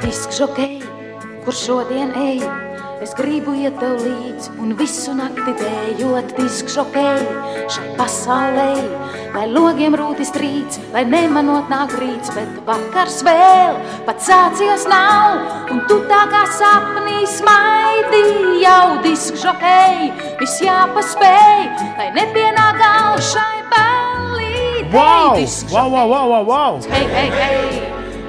Diskžokei, 0.00 0.78
kur 1.44 1.52
šodien 1.52 2.14
ej, 2.16 2.40
es 3.04 3.12
gribu 3.18 3.52
iet 3.60 3.76
tev 3.76 3.98
līdzi 4.00 4.54
un 4.64 4.72
visu 4.78 5.12
nakti 5.18 5.52
dējot 5.60 6.32
diskžokei 6.38 7.26
šai 7.74 7.92
pasaulē. 8.00 8.70
Lai 9.36 9.44
logiem 9.52 9.92
rūtis 10.00 10.32
trīc, 10.32 10.80
lai 10.96 11.04
nemanot 11.04 11.68
nāk 11.68 11.92
rīts, 12.00 12.32
bet 12.32 12.56
vakars 12.64 13.20
vēl 13.28 13.76
pat 14.08 14.24
sācies 14.24 14.88
nav. 14.88 15.44
Un 15.68 15.84
tu 15.92 16.00
tā 16.08 16.24
kā 16.32 16.46
sapnī 16.56 17.20
smaidi 17.36 18.24
jau 18.64 18.96
diskžokei, 19.04 20.08
viss 20.40 20.64
jāpaspēj, 20.64 21.64
lai 22.00 22.12
nepienāk 22.16 22.80
gals 22.80 23.34
šai 23.36 23.58
ballītei. 23.68 24.07
Wow! 24.92 25.36
Wow, 25.70 25.90
wow, 25.90 26.08
wow, 26.08 26.28
wow, 26.28 26.44
wow! 26.44 26.80
Hei, 26.88 27.04
hei, 27.12 27.30
hei! 27.30 27.82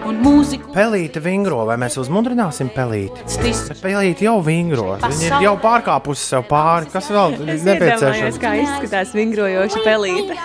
Un 0.09 0.17
mūziku 0.19 0.73
Pelīte 0.73 1.21
vingro, 1.23 1.61
vai 1.69 1.77
mēs 1.79 1.95
uzmundrināsim 2.01 2.67
pelīti? 2.73 3.23
Bet 3.69 3.79
pelīte 3.79 4.25
jau 4.25 4.39
vingro. 4.43 4.97
Viņa 4.99 5.27
ir 5.29 5.45
jau 5.45 5.53
pārkāpusi 5.61 6.25
sev 6.33 6.43
pāri. 6.49 6.89
Kas 6.91 7.07
vēl 7.13 7.37
ir 7.37 7.63
nepieciešams? 7.63 8.39
kā 8.41 8.51
izskatās 8.59 9.13
vingrojoša 9.15 9.83
pelīte. 9.85 10.35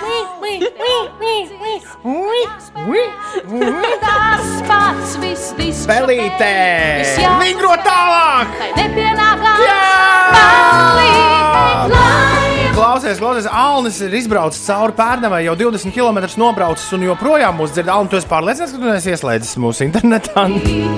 Tas 4.05 4.51
pats 4.69 5.17
viss 5.23 5.55
jā- 7.21 7.37
Vingro 7.41 7.75
tālāk! 7.87 8.47
Nepienākās 8.79 9.61
klājiem. 10.35 11.25
Klausies, 12.75 13.19
klausies, 13.23 13.47
Alnis 13.51 14.01
ir 14.03 14.15
izbraucis 14.19 14.65
cauri 14.67 14.93
pērnavai, 14.99 15.45
jau 15.47 15.55
20 15.59 15.95
km 15.95 16.19
nobraucis 16.43 16.91
un 16.97 17.07
joprojām 17.07 17.55
mūs 17.61 17.71
dzird. 17.77 17.89
Alni, 17.95 18.11
tu 18.11 18.19
esi 18.19 18.27
pārliecināts, 18.31 18.75
ka 18.75 18.79
tu 18.83 18.91
neesi 18.91 19.15
ieslēdzis 19.15 19.55
mūsu 19.63 19.87
internetā? 19.87 20.45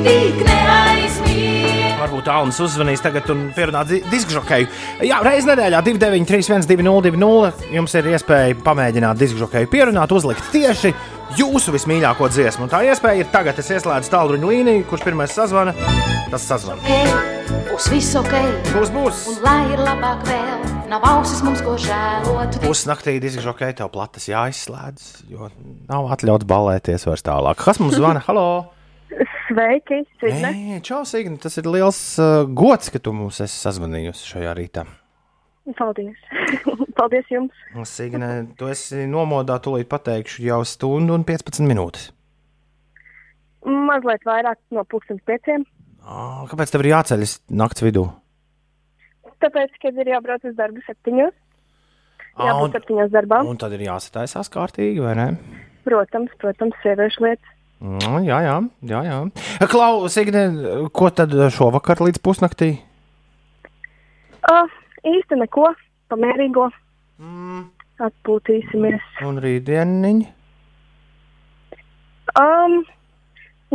Tik 0.06 0.42
neaizmirst. 0.48 1.25
Varbūt 2.06 2.28
Alnis 2.30 2.60
uzzvanīs 2.62 3.00
tagad 3.02 3.26
un 3.34 3.48
pierunās 3.50 3.88
diskžokeju. 4.06 4.68
Jā, 5.08 5.16
reizē 5.26 5.48
nedēļā 5.50 5.80
293, 5.82 6.68
1202. 6.70 7.72
Jums 7.74 7.96
ir 7.98 8.08
iespēja 8.12 8.58
pamēģināt 8.62 9.18
diskžokeju 9.18 9.70
pierunāt, 9.72 10.14
uzlikt 10.14 10.46
tieši 10.52 10.92
jūsu 11.40 11.74
vismīļāko 11.74 12.28
dziesmu. 12.30 12.68
Un 12.68 12.70
tā 12.70 12.84
iespēja 12.86 13.24
ir 13.24 13.32
tagad. 13.32 13.58
Es 13.58 13.72
ieslēdzu 13.74 14.12
tālruņa 14.12 14.52
līniju, 14.52 14.84
kurš 14.86 15.02
pirmais 15.08 15.34
sazvana. 15.34 15.74
Tas 16.30 16.46
sazvana. 16.46 16.78
Hei, 16.86 17.10
būs 17.72 17.90
viss 17.90 18.14
ok. 18.22 18.38
Būs, 18.70 18.94
būs. 18.94 19.26
Un 19.34 19.42
lai 19.42 19.58
ir 19.74 19.82
labāk 19.82 20.22
vēl, 20.30 20.70
nav 20.92 21.10
ausis 21.10 21.42
mums 21.42 21.66
ko 21.66 21.74
žēlot. 21.88 22.62
Pusnaktī 22.62 23.18
diskžokē 23.26 23.72
tev 23.82 23.90
platas 23.98 24.30
jāizslēdz, 24.30 25.10
jo 25.34 25.50
nav 25.90 26.14
atļauts 26.14 26.46
balēties 26.54 27.10
vairs 27.10 27.26
tālāk. 27.26 27.66
Kas 27.66 27.82
mums 27.82 27.98
zvana? 27.98 28.22
Halo! 28.30 28.75
Sveiki, 29.06 30.02
Signe. 30.20 30.80
Čau, 30.84 31.04
Signi! 31.06 31.38
Tas 31.42 31.56
ir 31.60 31.68
liels 31.70 32.00
uh, 32.18 32.44
gods, 32.46 32.90
ka 32.90 33.00
tu 33.02 33.14
mums 33.14 33.38
esi 33.44 33.56
sazvanījusi 33.62 34.32
šajā 34.32 34.54
rītā. 34.58 34.86
Paldies. 35.78 36.18
Paldies 36.98 37.30
jums. 37.30 37.62
Signe, 37.88 38.30
tu 38.58 38.68
esi 38.70 39.06
nomodā, 39.10 39.58
tūlīt 39.62 39.88
pateikšu 39.90 40.44
jau 40.46 40.60
stundu 40.66 41.16
un 41.16 41.26
15 41.26 41.66
minūtes. 41.66 42.10
Mazliet 43.66 44.22
vairāk 44.26 44.60
no 44.74 44.84
pusdienas 44.86 45.24
pieciem. 45.26 45.66
Kāpēc 46.50 46.70
tev 46.70 46.84
ir 46.84 46.92
jāceļas 46.92 47.40
naktas 47.50 47.82
vidū? 47.82 48.04
Tāpēc, 49.42 49.74
kad 49.82 49.98
ir 49.98 50.12
jābrauc 50.14 50.46
uz 50.46 50.54
darbu 50.58 50.82
septiņos, 50.86 51.34
jābūt 52.46 52.78
septiņos 52.78 53.10
darbā. 53.14 53.42
Un 53.46 53.58
tad 53.60 53.74
ir 53.74 53.82
jāsataisās 53.88 54.50
kārtīgi, 54.54 55.02
vai 55.02 55.16
ne? 55.18 55.26
Protams, 55.86 56.30
protams, 56.42 56.78
sieviešu 56.84 57.26
lietas. 57.26 57.55
Mm, 57.76 58.24
jā, 58.24 58.38
jā, 58.40 58.56
jā. 58.88 59.00
jā. 59.04 59.18
Klau, 59.68 60.06
Signe, 60.12 60.46
ko 60.96 61.10
tad 61.12 61.34
šovakar 61.52 62.00
līdz 62.00 62.22
pusnaktī? 62.24 62.70
Uh, 64.46 64.70
īsti 65.04 65.38
neko, 65.42 65.68
pamērīgo. 66.12 66.70
Mm. 67.20 67.66
Atpūtīsimies. 68.06 69.04
Un 69.24 69.40
rītdieniņi? 69.40 70.26
Um, 72.36 72.82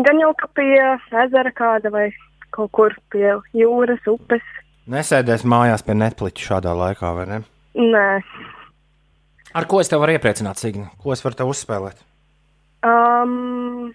gan 0.05 0.21
jau 0.21 0.33
kā 0.37 0.49
pie 0.57 0.75
ezera 1.23 1.53
kāda 1.57 1.89
vai 1.93 2.09
kaut 2.53 2.73
kur 2.77 2.95
pie 3.13 3.25
jūras, 3.57 4.05
upes. 4.09 4.45
Nesēdēs 4.91 5.45
mājās 5.47 5.85
pie 5.85 5.95
Netflix 5.97 6.45
šādā 6.45 6.73
laikā, 6.77 7.13
vai 7.17 7.25
ne? 7.29 7.41
Nē. 7.77 8.07
Ar 9.57 9.67
ko 9.69 9.81
es 9.81 9.89
tev 9.91 10.03
varu 10.03 10.15
iepriecināt, 10.15 10.61
Signe? 10.61 10.89
Ko 11.01 11.13
es 11.15 11.23
varu 11.25 11.37
tev 11.39 11.51
uzspēlēt? 11.53 12.01
Um, 12.82 13.91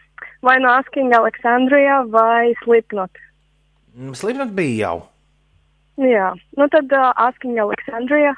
vai 0.47 0.57
no 0.63 0.71
Asking 0.79 1.11
Aleksandrijā 1.17 2.03
vai 2.13 2.53
Slipknot? 2.63 3.11
Slipknot 4.15 4.53
bija 4.55 4.77
jau. 4.87 4.97
Jā, 6.07 6.29
nu 6.61 6.69
tad 6.71 6.93
uh, 6.95 7.09
Asking 7.27 7.59
Aleksandrijā. 7.63 8.35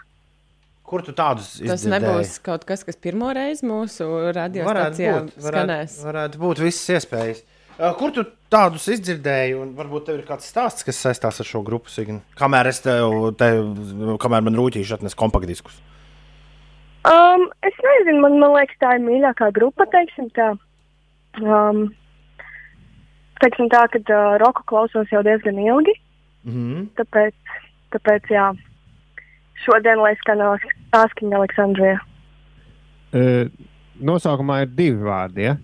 Kur 0.88 1.03
tu 1.05 1.12
tādus 1.12 1.59
Tas 1.59 1.82
izdzirdēji? 1.82 1.92
nebūs 2.01 2.38
kaut 2.46 2.62
kas, 2.64 2.80
kas 2.86 2.96
pirmo 2.96 3.28
reizi 3.36 3.66
mūsu 3.68 4.07
Varētu 4.09 4.36
radiostacijā 4.38 5.16
būt, 5.18 5.34
varētu, 5.36 5.51
skanēs. 5.53 5.96
varētu 6.07 6.40
būt 6.46 6.62
visas 6.64 6.94
iespējas. 6.96 7.42
Uh, 7.78 7.92
Kur 7.99 8.11
tu 8.16 8.24
tādus 8.51 8.88
izdzirdēji, 8.94 9.53
un 9.61 9.74
varbūt 9.76 10.07
tev 10.09 10.16
ir 10.18 10.24
kāds 10.26 10.49
stāsts, 10.49 10.86
kas 10.86 10.96
saistās 11.05 11.42
ar 11.44 11.46
šo 11.46 11.61
grupu? 11.66 11.92
Signe? 11.92 12.22
Kamēr 12.40 12.70
es 12.72 12.80
tev, 12.82 13.12
tev 13.38 14.16
kamēr 14.24 14.46
man 14.49 14.57
rūtīši 14.59 14.96
atnes 14.96 15.14
kompaktdiskus. 15.18 15.76
Um, 17.09 17.46
es 17.64 17.76
nezinu, 17.84 18.20
man, 18.20 18.38
man 18.42 18.52
liekas, 18.56 18.76
tā 18.82 18.96
ir 18.98 19.04
mīļākā 19.06 19.48
grupa, 19.56 19.86
teiksim 19.92 20.28
tā. 20.36 20.50
Um, 21.40 21.86
teiksim 23.40 23.70
tā, 23.72 23.84
ka 23.92 24.00
uh, 24.02 24.36
roku 24.42 24.64
klausos 24.68 25.09
jau 25.14 25.22
diezgan 25.26 25.61
ilgi, 25.62 25.94
Mhm. 26.48 26.84
tāpēc, 26.98 27.34
tāpēc 27.92 28.28
jā, 28.32 28.44
šodien 29.64 29.98
lai 30.00 30.14
skan 30.20 30.40
Asking 30.96 31.34
Aleksandrijā. 31.34 31.98
E, 33.12 33.48
Nosaukumā 34.00 34.62
ir 34.62 34.70
divi 34.78 35.02
vārdi. 35.02 35.42
Ja? 35.48 35.56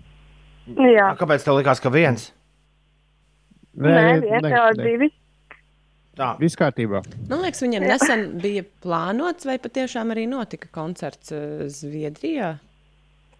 Jā, 0.67 1.07
Kāpēc 1.17 1.45
tev 1.45 1.55
likās, 1.59 1.79
ka 1.81 1.89
viens? 1.89 2.31
nē, 3.77 4.21
viens, 4.21 4.49
jā, 4.51 4.65
divi. 4.77 5.09
Tā. 6.15 6.29
Viss 6.39 6.55
kārtībā. 6.55 7.01
Man 7.27 7.41
liekas, 7.43 7.59
viņiem 7.65 7.83
nesen 7.89 8.25
bija 8.39 8.63
plānots, 8.83 9.47
vai 9.47 9.57
patiešām 9.59 10.13
arī 10.15 10.23
notika 10.31 10.69
koncerts 10.75 11.33
eh, 11.35 11.65
Zviedrijā. 11.67 12.53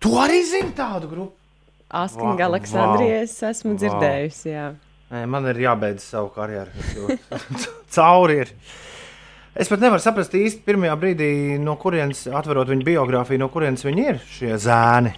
Tu 0.03 0.11
arī 0.19 0.41
zini 0.43 0.73
tādu 0.75 1.07
grupu? 1.11 1.33
Asking 1.95 2.33
Vau, 2.33 2.47
Aleksandrijā 2.49 3.21
vau. 3.21 3.27
es 3.27 3.35
esmu 3.45 3.75
Vau. 3.75 3.79
dzirdējusi. 3.79 4.49
Jā. 4.51 4.65
Nē, 5.13 5.21
man 5.29 5.45
ir 5.51 5.61
jābeidz 5.61 6.03
savu 6.03 6.31
karjeru. 6.35 7.15
Cauri 7.95 8.41
ir. 8.43 8.51
Es 9.55 9.69
pat 9.71 9.79
nevaru 9.79 10.03
saprast 10.03 10.33
īsti 10.35 10.65
pirmajā 10.65 10.97
brīdī, 10.99 11.29
no 11.63 11.77
kurienes 11.79 12.25
atverot 12.27 12.73
viņa 12.73 12.87
biogrāfiju, 12.89 13.39
no 13.39 13.47
kurienes 13.53 13.85
viņi 13.87 14.07
ir 14.09 14.19
šie 14.33 14.57
zēni. 14.59 15.13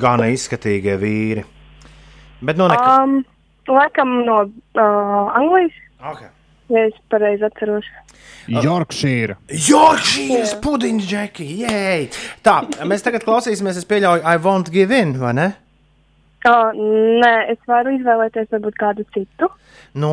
Gana 0.00 0.26
izskatīgie 0.34 0.96
vīri. 0.98 1.46
Bet 2.42 2.58
no 2.58 2.66
nekā. 2.72 2.90
Um, 3.04 3.20
laikam 3.68 4.16
no 4.26 4.40
uh, 4.46 5.36
Anglijas, 5.36 5.72
Okay. 6.06 6.28
ja 6.70 6.86
es 6.86 6.94
pareizi 7.10 7.44
atceros. 7.48 7.84
Yorkshire. 8.46 9.36
Yorkshire 9.50 10.60
pudiņš, 10.62 11.06
Džeki! 11.10 11.46
Jēj! 11.64 12.04
Tā, 12.46 12.60
mēs 12.86 13.02
tagad 13.02 13.24
klausīsimies, 13.26 13.78
es 13.80 13.86
pieļauju, 13.90 14.22
I 14.22 14.36
won't 14.38 14.70
give 14.70 14.94
in, 14.94 15.16
vai 15.18 15.32
ne? 15.34 15.48
Uh, 16.46 16.70
nē, 16.76 17.32
es 17.50 17.58
varu 17.66 17.96
izvēlēties 17.96 18.46
varbūt 18.52 18.76
kādu 18.78 19.02
citu. 19.16 19.48
Nu, 19.98 20.10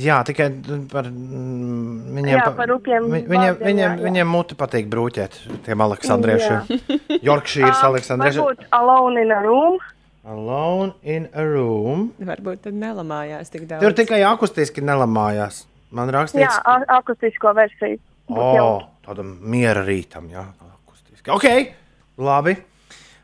jā, 0.00 0.16
tikai 0.26 0.48
par 0.90 1.06
mm, 1.06 2.16
viņiem. 2.16 2.32
Jā, 2.34 2.48
par 2.56 2.72
upiem 2.74 3.04
vi- 3.12 3.20
Viņiem, 3.28 3.52
vārdiem, 3.52 3.66
viņiem, 3.68 3.84
jā, 3.84 3.92
jā. 4.00 4.04
viņiem 4.08 4.32
muti 4.32 4.56
patīk 4.58 4.88
brūķēt 4.90 5.36
tiem 5.68 5.84
aleksandriešiem. 5.86 6.72
Yorkshire, 7.22 7.70
Um, 7.76 7.92
aleksandriešiem. 7.92 8.42
Varbūt 8.42 8.66
Alone 8.80 9.22
in 9.22 9.30
a 9.30 9.38
Room. 9.44 9.78
Alone 10.24 10.92
in 11.02 11.28
a 11.34 11.42
room. 11.42 12.12
Varbūt 12.22 12.60
tad 12.68 12.76
nelamājās 12.78 13.50
tik 13.50 13.64
daudz. 13.66 13.82
Tur 13.82 13.94
tikai 13.98 14.20
akustiski 14.22 14.80
nelamājās. 14.86 15.64
Man 15.92 16.08
rakstīts, 16.14 16.60
a- 16.64 16.84
akustisko 16.98 17.50
versiju. 17.58 17.98
o, 18.30 18.34
Būtu 18.34 18.56
jau. 18.56 18.68
tādam 19.04 19.32
miera 19.42 19.82
rītam, 19.84 20.28
jā, 20.30 20.44
akustiski. 20.62 21.28
Ok, 21.30 21.74
labi. 22.18 22.56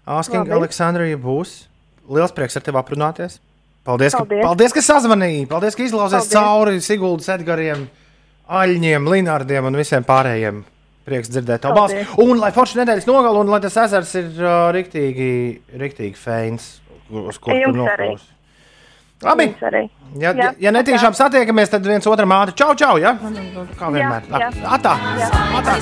Asking. 0.07 0.49
Aleksandrija 0.51 1.17
būs. 1.21 1.67
Liels 2.09 2.33
prieks 2.33 2.57
ar 2.57 2.63
tevi 2.63 2.77
aprunāties. 2.81 3.39
Paldies, 3.85 4.13
ka, 4.13 4.25
Paldies. 4.25 4.43
paldies, 4.45 4.73
ka 4.73 4.81
sazvanīji. 4.81 5.47
Paldies, 5.49 5.77
ka 5.77 5.83
izlauzies 5.85 6.27
Paldies. 6.29 6.33
cauri 6.35 6.81
Siguldas 6.81 7.29
Edgariem, 7.29 7.87
Aļņiem, 8.49 9.07
Linardiem 9.13 9.65
un 9.69 9.77
visiem 9.77 10.05
pārējiem. 10.05 10.65
Prieks 11.09 11.29
dzirdēt 11.33 11.61
tavu 11.65 11.75
balsi. 11.79 11.95
Paldies. 11.95 12.19
Un 12.19 12.39
lai 12.43 12.51
forši 12.53 12.81
nedēļas 12.83 13.07
nogalu, 13.09 13.41
un 13.41 13.49
lai 13.53 13.61
tas 13.61 13.77
ezers 13.77 14.15
ir 14.21 14.29
uh, 14.43 14.69
riktīgi, 14.73 15.61
riktīgi 15.81 16.17
feins, 16.21 16.81
uz 17.11 17.39
kur 17.41 17.55
tu 17.55 17.73
noplūsi. 17.77 18.35
Labi. 19.23 19.49
Ja, 20.19 20.31
ja, 20.31 20.53
ja 20.63 20.71
netīšām 20.73 21.15
satiekamies, 21.19 21.73
tad 21.73 21.87
viens 21.87 22.07
otram 22.07 22.31
ātri 22.37 22.55
čau, 22.61 22.71
čau, 22.79 22.95
ja? 23.03 23.17
Kā 23.79 23.91
vienmēr. 23.91 24.29
Jā, 24.31 24.39
jā. 24.39 24.51
Atā. 24.79 24.95
Jā. 25.19 25.29
Atā. 25.59 25.75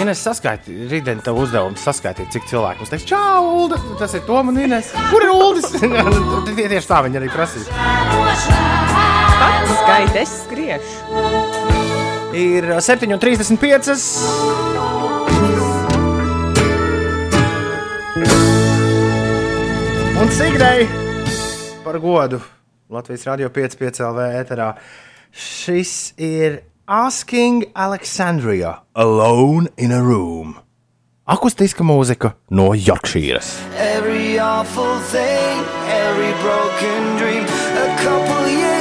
Ines 0.00 0.20
saskaiti, 0.20 0.74
rītdien 0.90 1.20
tev 1.24 1.38
uzdevums 1.40 1.84
saskaitīt, 1.84 2.28
cik 2.32 2.48
cilvēku 2.50 2.84
mums 2.84 2.92
teiks, 2.92 3.06
čau, 3.08 3.46
Ulda, 3.62 3.78
tas 4.00 4.16
ir 4.16 4.24
Tom 4.28 4.52
un 4.52 4.60
Ines. 4.64 4.92
Kur 5.10 5.24
ir 5.24 5.32
Uldis? 5.32 5.70
Tie 6.48 6.68
Tieši 6.72 6.88
tā 6.88 7.02
viņi 7.06 7.20
arī 7.20 7.30
prasīja. 7.32 7.68
Pats 9.36 9.76
skaita, 9.82 10.24
es 10.24 10.40
skriešu. 10.46 11.55
Ir 12.36 12.64
7,35. 12.68 13.96
Un 20.20 20.30
Signai 20.30 20.84
par 21.84 21.96
godu 21.96 22.42
Latvijas 22.92 23.24
Rādio 23.24 23.48
5,5 23.48 24.04
LV 24.04 24.28
ēterā. 24.42 24.68
Šis 25.32 26.12
ir 26.20 26.60
Asking 26.84 27.70
Alexandria 27.72 28.82
Alone 28.92 29.72
in 29.80 29.96
a 29.96 30.02
Room. 30.04 30.58
Akustiska 31.24 31.88
mūzika 31.88 32.34
no 32.50 32.74
Yorkšīras. 32.76 33.54
Every 33.80 34.36
awful 34.38 35.00
thing, 35.08 35.64
every 35.88 36.36
broken 36.44 37.16
dream. 37.16 37.48
A 37.80 37.88
couple 38.04 38.44
years 38.52 38.75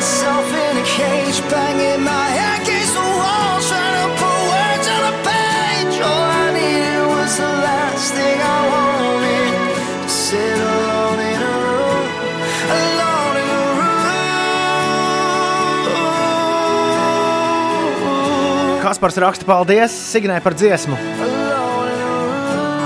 myself 0.00 0.48
in 0.48 0.76
a 0.80 0.82
cage, 0.96 1.38
banging 1.50 2.02
my 2.02 2.26
head 2.36 2.62
against 2.62 2.94
the 2.94 3.04
wall, 3.20 3.60
trying 3.68 3.96
to 4.00 4.08
put 4.16 4.38
words 4.48 4.86
on 4.96 5.02
a 5.12 5.14
page. 5.28 5.94
All 6.00 6.24
I 6.24 6.46
needed 6.56 7.04
was 7.04 7.36
the 7.36 7.52
last 7.68 8.08
thing 8.16 8.38
I 8.40 8.60
wanted. 8.72 9.52
To 10.00 10.08
sit 10.08 10.56
alone 10.56 11.20
in 11.32 11.40
a 11.52 11.54
room, 11.64 12.06
alone 12.80 13.36
in 13.44 13.48
a 13.58 13.62
room. 13.76 14.00
Kaspars 18.80 19.16
raksta 19.20 19.44
paldies 19.44 19.92
Signai 19.92 20.40
par 20.40 20.54
dziesmu. 20.56 20.96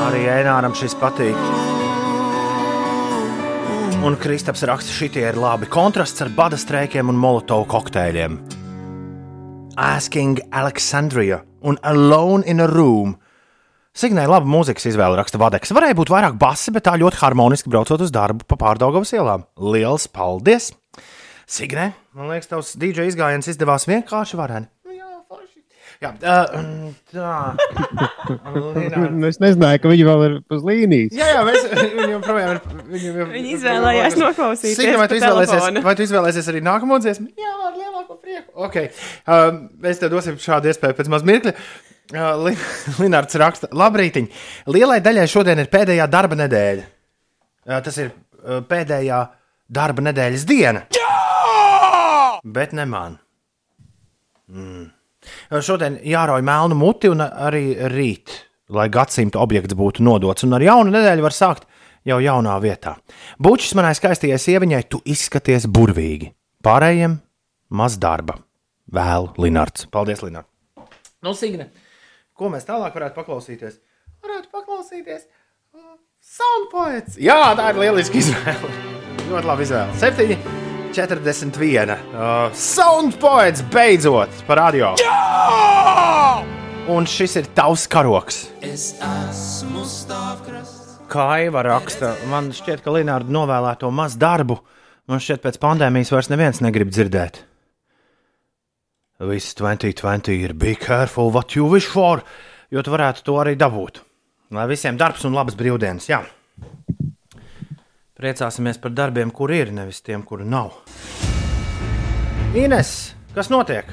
Arī 0.08 0.22
Eināram 0.34 0.74
šis 0.74 0.98
patīk. 0.98 1.38
Un 4.04 4.18
Kristaps 4.20 4.60
raksta, 4.68 4.92
šitie 4.92 5.22
ir 5.24 5.36
labi 5.40 5.64
kontrasts 5.72 6.20
ar 6.20 6.28
bada 6.36 6.58
streikiem 6.60 7.08
un 7.08 7.16
molotovu 7.16 7.64
kokteļiem. 7.72 8.34
Asking 9.80 10.42
Alexandria 10.52 11.38
un 11.64 11.78
Alone 11.80 12.44
in 12.44 12.60
a 12.60 12.66
Room. 12.68 13.14
Signē, 13.96 14.26
laba 14.28 14.44
mūzikas 14.44 14.90
izvēle 14.90 15.16
raksta 15.16 15.40
Vadeks. 15.40 15.72
Varēja 15.72 15.96
būt 15.96 16.12
vairāk 16.12 16.36
basi, 16.36 16.74
bet 16.76 16.84
tā 16.84 16.98
ļoti 17.00 17.22
harmoniski 17.22 17.72
braucot 17.72 18.04
uz 18.04 18.12
darbu 18.12 18.44
pa 18.44 18.60
pārdaugavas 18.60 19.14
ielām. 19.16 19.48
Liels 19.56 20.04
paldies! 20.12 20.74
Signē, 21.48 21.94
man 22.12 22.28
liekas, 22.28 22.52
tavs 22.52 22.76
DJ 22.76 23.08
izgājiens 23.08 23.48
izdevās 23.54 23.88
vienkārši 23.88 24.36
vareni. 24.36 24.73
Jā, 26.02 26.10
uh, 26.10 26.56
tā. 27.14 27.34
Nu, 29.14 29.26
es 29.28 29.38
nezināju, 29.42 29.80
ka 29.84 29.90
viņi 29.92 30.04
vēl 30.08 30.22
ir 30.26 30.34
uz 30.54 30.62
līnijas. 30.66 31.14
Jā, 31.16 31.26
jā, 31.36 31.40
mēs 31.46 31.66
viņu 31.70 32.06
joprojām 32.14 32.50
ir. 32.54 32.60
Viņu, 32.90 33.10
jau- 33.20 33.26
Viņi 33.34 33.52
izvēlējās 33.58 34.16
noklausīties 34.20 34.78
Signe, 34.78 34.96
vai 35.00 35.06
tu 35.10 35.18
izvēlēsies, 35.18 35.80
vai 35.84 35.94
tu 35.98 36.04
izvēlēsies 36.06 36.48
arī 36.52 36.62
nākamo 36.64 36.98
dziesmu? 37.04 37.28
Jā, 37.40 37.52
ar 37.68 37.76
lielāko 37.78 38.16
prieku. 38.22 38.48
Okay. 38.68 38.90
Uh, 39.26 39.60
mēs 39.84 40.00
tev 40.02 40.12
dosim 40.14 40.38
šādu 40.40 40.70
iespēju 40.72 40.96
pēc 40.98 41.10
maz 41.12 41.26
mirkļa. 41.28 41.54
Uh, 42.14 42.32
Li- 42.46 42.56
Linārds 43.00 43.38
raksta, 43.40 43.70
labrīt. 43.72 44.18
Lielai 44.70 44.98
daļai 45.04 45.28
šodien 45.30 45.62
ir 45.62 45.70
pēdējā 45.72 46.08
darba 46.12 46.36
nedēļa. 46.42 46.84
Uh, 47.64 47.78
tas 47.86 47.96
ir 48.02 48.10
uh, 48.12 48.60
pēdējā 48.68 49.22
darba 49.72 50.04
nedēļas 50.10 50.44
diena. 50.48 50.84
Jā! 50.92 52.40
Bet 52.44 52.74
ne 52.76 52.84
man. 52.88 53.18
Mm. 54.52 54.90
Šodien 55.64 55.98
jārauj 56.04 56.42
melnu 56.44 56.78
muti 56.78 57.10
un 57.12 57.24
arī 57.24 57.74
rīt, 57.92 58.32
lai 58.72 58.88
gadsimta 58.92 59.40
objekts 59.42 59.76
būtu 59.78 60.04
nodots. 60.04 60.46
Un 60.46 60.56
ar 60.56 60.64
jaunu 60.64 60.94
nedēļu 60.94 61.24
var 61.24 61.36
sākt 61.36 61.68
jau 62.04 62.18
jaunā 62.22 62.56
vietā. 62.62 62.96
Bučs 63.40 63.74
manai 63.78 63.94
skaistajai 63.96 64.40
sieviņai, 64.40 64.82
tu 64.88 65.00
izskaties 65.04 65.68
burvīgi. 65.70 66.32
Pārējiem 66.64 67.18
maz 67.74 67.98
darba. 68.00 68.38
Vēl 68.94 69.30
Linārds. 69.40 69.88
Paldies, 69.92 70.22
Linārds. 70.24 70.50
Nu, 71.24 71.32
Signe, 71.36 71.70
ko 72.36 72.50
mēs 72.52 72.66
tālāk 72.68 72.96
varētu 72.96 73.16
paklausīties? 73.16 73.80
Varētu 74.24 74.52
paklausīties. 74.52 75.24
Soundpoets. 76.24 77.18
Jā, 77.20 77.54
tā 77.56 77.70
ir 77.72 77.80
lieliska 77.82 78.20
izvēle. 78.20 78.70
Ļoti 79.28 79.48
labi 79.48 79.66
izvēle. 79.66 79.96
7, 80.00 80.63
41. 80.94 81.90
Uh, 81.90 82.52
Soundpoets 82.54 83.64
beidzot 83.72 84.30
par 84.46 84.60
radio. 84.62 84.92
Jā! 85.02 86.44
Un 86.94 87.08
šis 87.08 87.34
ir 87.40 87.48
tavs 87.56 87.88
karoks. 87.90 88.44
Es 88.62 88.92
esmu 89.02 89.82
stāvkrasts. 89.88 91.00
Kaiva 91.10 91.64
raksta, 91.66 92.12
man 92.30 92.52
šķiet, 92.54 92.84
ka 92.84 92.94
Linnārda 92.94 93.34
novēlēto 93.34 93.90
maz 93.94 94.14
darbu, 94.20 94.60
man 95.10 95.22
šķiet, 95.22 95.42
pēc 95.42 95.58
pandēmijas 95.62 96.14
vairs 96.14 96.30
neviens 96.30 96.62
negrib 96.62 96.94
dzirdēt. 96.94 97.42
Viss 99.24 99.54
2020 99.58 100.30
ir 100.34 100.54
be 100.58 100.74
careful 100.78 101.32
what 101.34 101.56
you 101.58 101.66
wish 101.70 101.90
for, 101.90 102.22
jo 102.70 102.82
tu 102.82 102.94
varētu 102.94 103.26
to 103.26 103.38
arī 103.42 103.58
dabūt. 103.58 104.02
Lai 104.54 104.68
visiem 104.70 104.98
darbs 105.00 105.26
un 105.26 105.34
labas 105.34 105.58
brīvdienas, 105.58 106.10
jā. 106.10 106.22
Priecāsimies 108.24 108.78
par 108.80 108.94
darbiem, 108.96 109.28
kur 109.28 109.52
ir, 109.52 109.68
nevis 109.76 109.98
tiem, 110.00 110.22
kuri 110.24 110.46
nav. 110.48 110.70
Ines, 112.56 113.12
kas 113.36 113.52
notiek? 113.52 113.92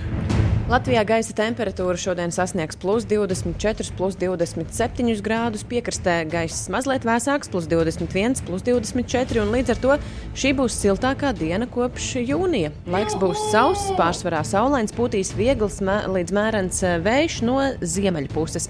Latvijā 0.71 1.01
gaisa 1.03 1.33
temperatūra 1.35 1.99
šodien 1.99 2.31
sasniegs 2.31 2.77
plus 2.79 3.03
24, 3.03 3.91
plus 3.97 4.13
27 4.15 5.19
grādus. 5.25 5.65
Piekrastē 5.67 6.13
gaiss 6.31 6.69
mazliet 6.71 7.03
vēsāks, 7.03 7.51
plus 7.51 7.67
21, 7.67 8.39
plus 8.47 8.63
24. 8.63 9.41
un 9.43 9.51
Līdz 9.51 9.73
ar 9.73 9.81
to 9.83 9.97
šī 10.31 10.53
būs 10.55 10.77
siltākā 10.79 11.33
diena 11.35 11.67
kopš 11.67 12.13
jūnija. 12.21 12.71
Laiks 12.87 13.17
būs 13.19 13.41
sauss, 13.51 13.91
pārsvarā 13.99 14.45
saulains, 14.47 14.95
pūtīs 14.95 15.33
viegls 15.35 15.81
mē, 15.83 16.05
līdz 16.15 16.35
mērens 16.39 16.79
eh, 16.87 16.95
vējš 17.03 17.41
no 17.49 17.57
ziemeļu 17.83 18.31
puses. 18.31 18.69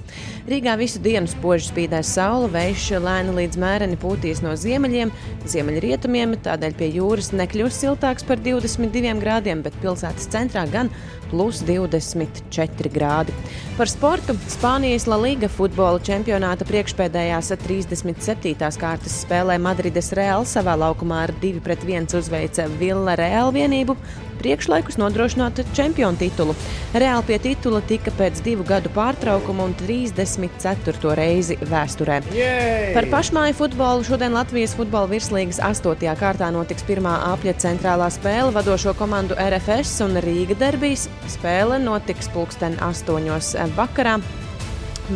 Rīgā 0.50 0.80
visu 0.82 1.04
dienu 1.06 1.30
spoži 1.30 1.70
spīdēs 1.70 2.16
saule, 2.18 2.50
vējš 2.50 2.96
lēni 2.98 3.38
līdz 3.44 3.62
mēreni 3.62 4.02
pūtīs 4.02 4.42
no 4.42 4.58
ziemeļiem, 4.58 5.14
ziemeļrietumiem, 5.54 6.40
tādēļ 6.50 6.82
pie 6.82 6.90
jūras 6.98 7.30
nekļūs 7.38 7.82
siltāks 7.86 8.26
par 8.26 8.42
22 8.42 9.20
grādiem, 9.22 9.62
bet 9.62 9.78
pilsētas 9.86 10.32
centrā 10.34 10.66
gan 10.74 10.90
plus 11.32 11.62
24 11.92 12.92
grādi. 12.94 13.36
Par 13.78 13.90
sportu 13.92 14.36
Spānijas 14.52 15.08
La 15.12 15.20
Liga 15.20 15.50
futbola 15.52 16.02
čempionāta 16.04 16.68
priekšpēdējās 16.70 17.54
37. 17.62 18.56
kārtas 18.82 19.22
spēlē 19.26 19.60
Madrides 19.62 20.12
Real 20.18 20.48
savā 20.48 20.78
laukumā 20.80 21.26
ar 21.28 21.36
2-1 21.44 22.16
uzveica 22.20 22.68
Villa 22.80 23.16
Real 23.20 23.54
vienību. 23.56 23.98
Priekšlaikus 24.42 24.98
nodrošināt 24.98 25.60
čempionu 25.78 26.18
titulu. 26.18 26.56
Reāli 26.98 27.28
pie 27.28 27.38
titula 27.44 27.82
tika 27.86 28.10
pēc 28.18 28.42
divu 28.42 28.66
gadu 28.66 28.90
pārtraukuma 28.96 29.68
un 29.70 29.76
34. 29.78 31.14
reizi 31.20 31.60
vēsturē. 31.62 32.22
Jej! 32.34 32.96
Par 32.96 33.06
pašmāju 33.12 33.58
futbolu 33.60 34.08
šodien 34.08 34.34
Latvijas 34.34 34.74
futbola 34.78 35.12
virslīgas 35.12 35.62
8. 35.62 36.08
kārtā 36.18 36.50
notiks 36.54 36.88
pirmā 36.88 37.20
apļa 37.36 37.54
centrālā 37.62 38.10
spēle 38.14 38.50
vadošo 38.56 38.96
komandu 38.98 39.38
RFS 39.38 40.02
un 40.08 40.18
Rīga 40.26 40.58
derbijas. 40.58 41.06
Spēle 41.30 41.78
notiks 41.84 42.32
pulksten 42.34 42.80
8. 42.82 43.70
vakarā. 43.78 44.18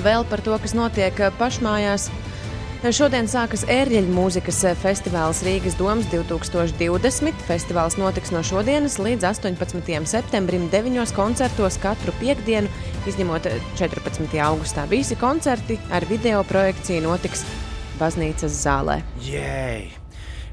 Vēl 0.05 0.25
par 0.29 0.45
to, 0.45 0.53
kas 0.61 0.77
notiek 0.77 1.25
pašmājās. 1.39 2.11
Šodien 2.93 3.25
sākas 3.25 3.63
ērģeļu 3.65 4.11
mūzikas 4.13 4.59
festivāls 4.77 5.39
Rīgas 5.41 5.73
domas 5.79 6.05
2020. 6.11 7.39
Festivāls 7.47 7.95
notiks 7.97 8.29
no 8.29 8.43
šodienas 8.45 8.99
līdz 9.01 9.25
18. 9.25 10.05
septembrim, 10.05 10.67
9 10.69 11.13
koncertos 11.17 11.79
katru 11.81 12.13
piekdienu, 12.19 12.69
izņemot 13.09 13.47
14. 13.79 14.37
augustā. 14.45 14.83
Visi 14.91 15.17
koncerti 15.17 15.79
ar 15.89 16.05
video 16.05 16.43
projekciju 16.45 17.07
notiks 17.07 17.41
baznīcas 17.97 18.53
zālē. 18.53 18.99
Jēj! 19.25 19.89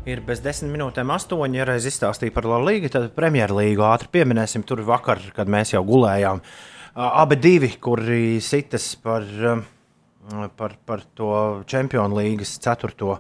Ir 0.09 0.25
bez 0.25 0.41
desmit 0.41 0.73
minūtēm 0.73 1.13
astoņi. 1.13 1.61
Ja 1.61 1.69
reiz 1.69 1.85
izstāstīja 1.91 2.33
par 2.33 2.49
Latviju, 2.49 2.95
tad 2.97 3.11
Premjerlīgu 3.13 3.85
ātri 3.91 4.09
pieminēsim. 4.17 4.65
Tur 4.65 4.81
vakar, 4.89 5.21
kad 5.37 5.53
mēs 5.53 5.77
jau 5.77 5.85
gulējām, 5.85 6.41
abi 6.97 7.41
divi, 7.45 7.75
kuri 7.77 8.41
sitas 8.41 8.95
par, 9.05 9.29
um, 9.53 9.67
par, 10.57 10.77
par 10.87 11.03
to 11.15 11.63
Champions 11.67 12.15
Leagues 12.15 12.59
4. 12.59 13.19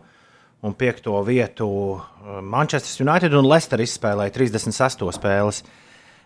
un 0.62 0.74
5. 0.74 1.24
vietu. 1.26 2.00
Manchester 2.42 3.06
United 3.06 3.34
un 3.34 3.48
Leicester 3.48 3.80
izspēlēja 3.82 4.34
36. 4.36 5.08
spēles. 5.18 5.62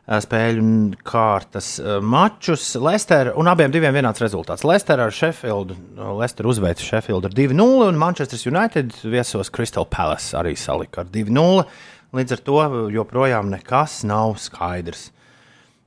ā, 0.06 0.20
Spēļu 0.22 0.66
kārtas 1.02 1.80
ā, 1.80 1.96
mačus. 2.04 2.74
Leicester 2.78 3.32
un 3.34 3.48
abiem 3.50 3.72
diviem 3.74 3.96
vienāds 3.96 4.22
rezultāts. 4.22 4.62
Leicester 4.62 5.00
ar 5.00 5.10
Sheffield, 5.10 5.74
Leicester 5.96 6.46
uzveica 6.46 6.84
Sheffield 6.84 7.26
ar 7.26 7.34
2-0, 7.34 7.88
un 7.88 7.98
Manchester 7.98 8.38
United 8.46 8.94
viesos 9.02 9.50
Crystal 9.50 9.88
Palace 9.88 10.36
arī 10.38 10.54
salika 10.54 11.02
ar 11.02 11.10
2-0. 11.10 11.66
Līdz 12.14 12.36
ar 12.36 12.44
to 12.46 12.60
joprojām 12.94 13.50
nekas 13.50 14.04
nav 14.06 14.36
skaidrs. 14.38 15.10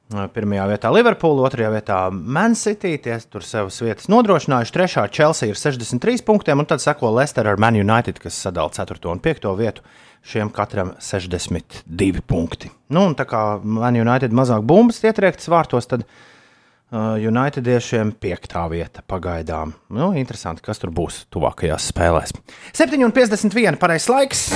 Pirmajā 0.10 0.64
vietā 0.72 0.89
Liverpool, 0.89 1.38
otrajā 1.45 1.68
vietā 1.70 1.97
Man 2.10 2.55
City. 2.57 2.95
Tie 2.97 3.14
tur 3.30 3.43
savas 3.45 3.76
vietas 3.84 4.07
nodrošinājuši. 4.10 4.74
Trešā 4.74 5.03
Chelsea 5.14 5.51
ir 5.51 5.60
63 5.60 6.24
punktiem, 6.26 6.64
un 6.64 6.66
tad 6.66 6.82
seko 6.82 7.12
Leicester 7.14 7.45
ar 7.45 7.60
Man 7.62 7.78
United, 7.78 8.18
kas 8.18 8.39
sadala 8.41 8.74
4. 8.74 8.97
un 9.12 9.22
5. 9.22 9.45
vietu. 9.60 9.86
Šiem 10.26 10.49
katram 10.49 10.95
62 10.97 12.24
punkti. 12.26 12.72
Nu, 12.89 13.05
un 13.05 13.14
tā 13.16 13.28
kā 13.30 13.43
Man 13.62 13.99
United 14.01 14.34
mazāk 14.34 14.66
bumbas 14.66 14.97
ietriektas 15.05 15.45
vārtos, 15.53 15.86
tad 15.91 16.01
uh, 16.01 17.14
Unitediešiem 17.22 18.16
5. 18.18 18.57
vieta 18.74 19.05
pagaidām. 19.05 19.76
Nu, 19.93 20.10
interesanti, 20.18 20.66
kas 20.66 20.82
tur 20.82 20.89
būs 20.89 21.28
tuvākajās 21.30 21.91
spēlēs. 21.93 22.34
7,51 22.74 23.78
pareizais 23.78 24.10
laiks. 24.10 24.47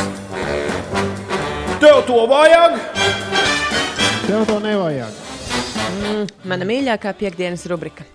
Tev 1.77 2.01
to 2.09 2.25
vajag! 2.33 2.81
Tev 4.25 4.49
to 4.49 4.57
nevajag. 4.65 5.22
Mm, 6.03 6.27
mana 6.49 6.67
mīļākā 6.67 7.13
piekdienas 7.15 7.63
rubrika. 7.71 8.05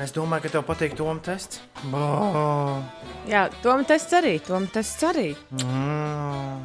Es 0.00 0.14
domāju, 0.16 0.46
ka 0.46 0.54
tev 0.54 0.62
patīk 0.64 0.94
Toms 0.96 1.22
tests. 1.26 1.60
Oh. 1.92 2.80
Jā, 3.28 3.48
Toms 3.62 3.86
tests 3.90 4.16
arī. 4.16 4.38
Toms 4.42 4.72
tests 4.72 5.04
arī. 5.04 5.28
Mm. 5.60 6.62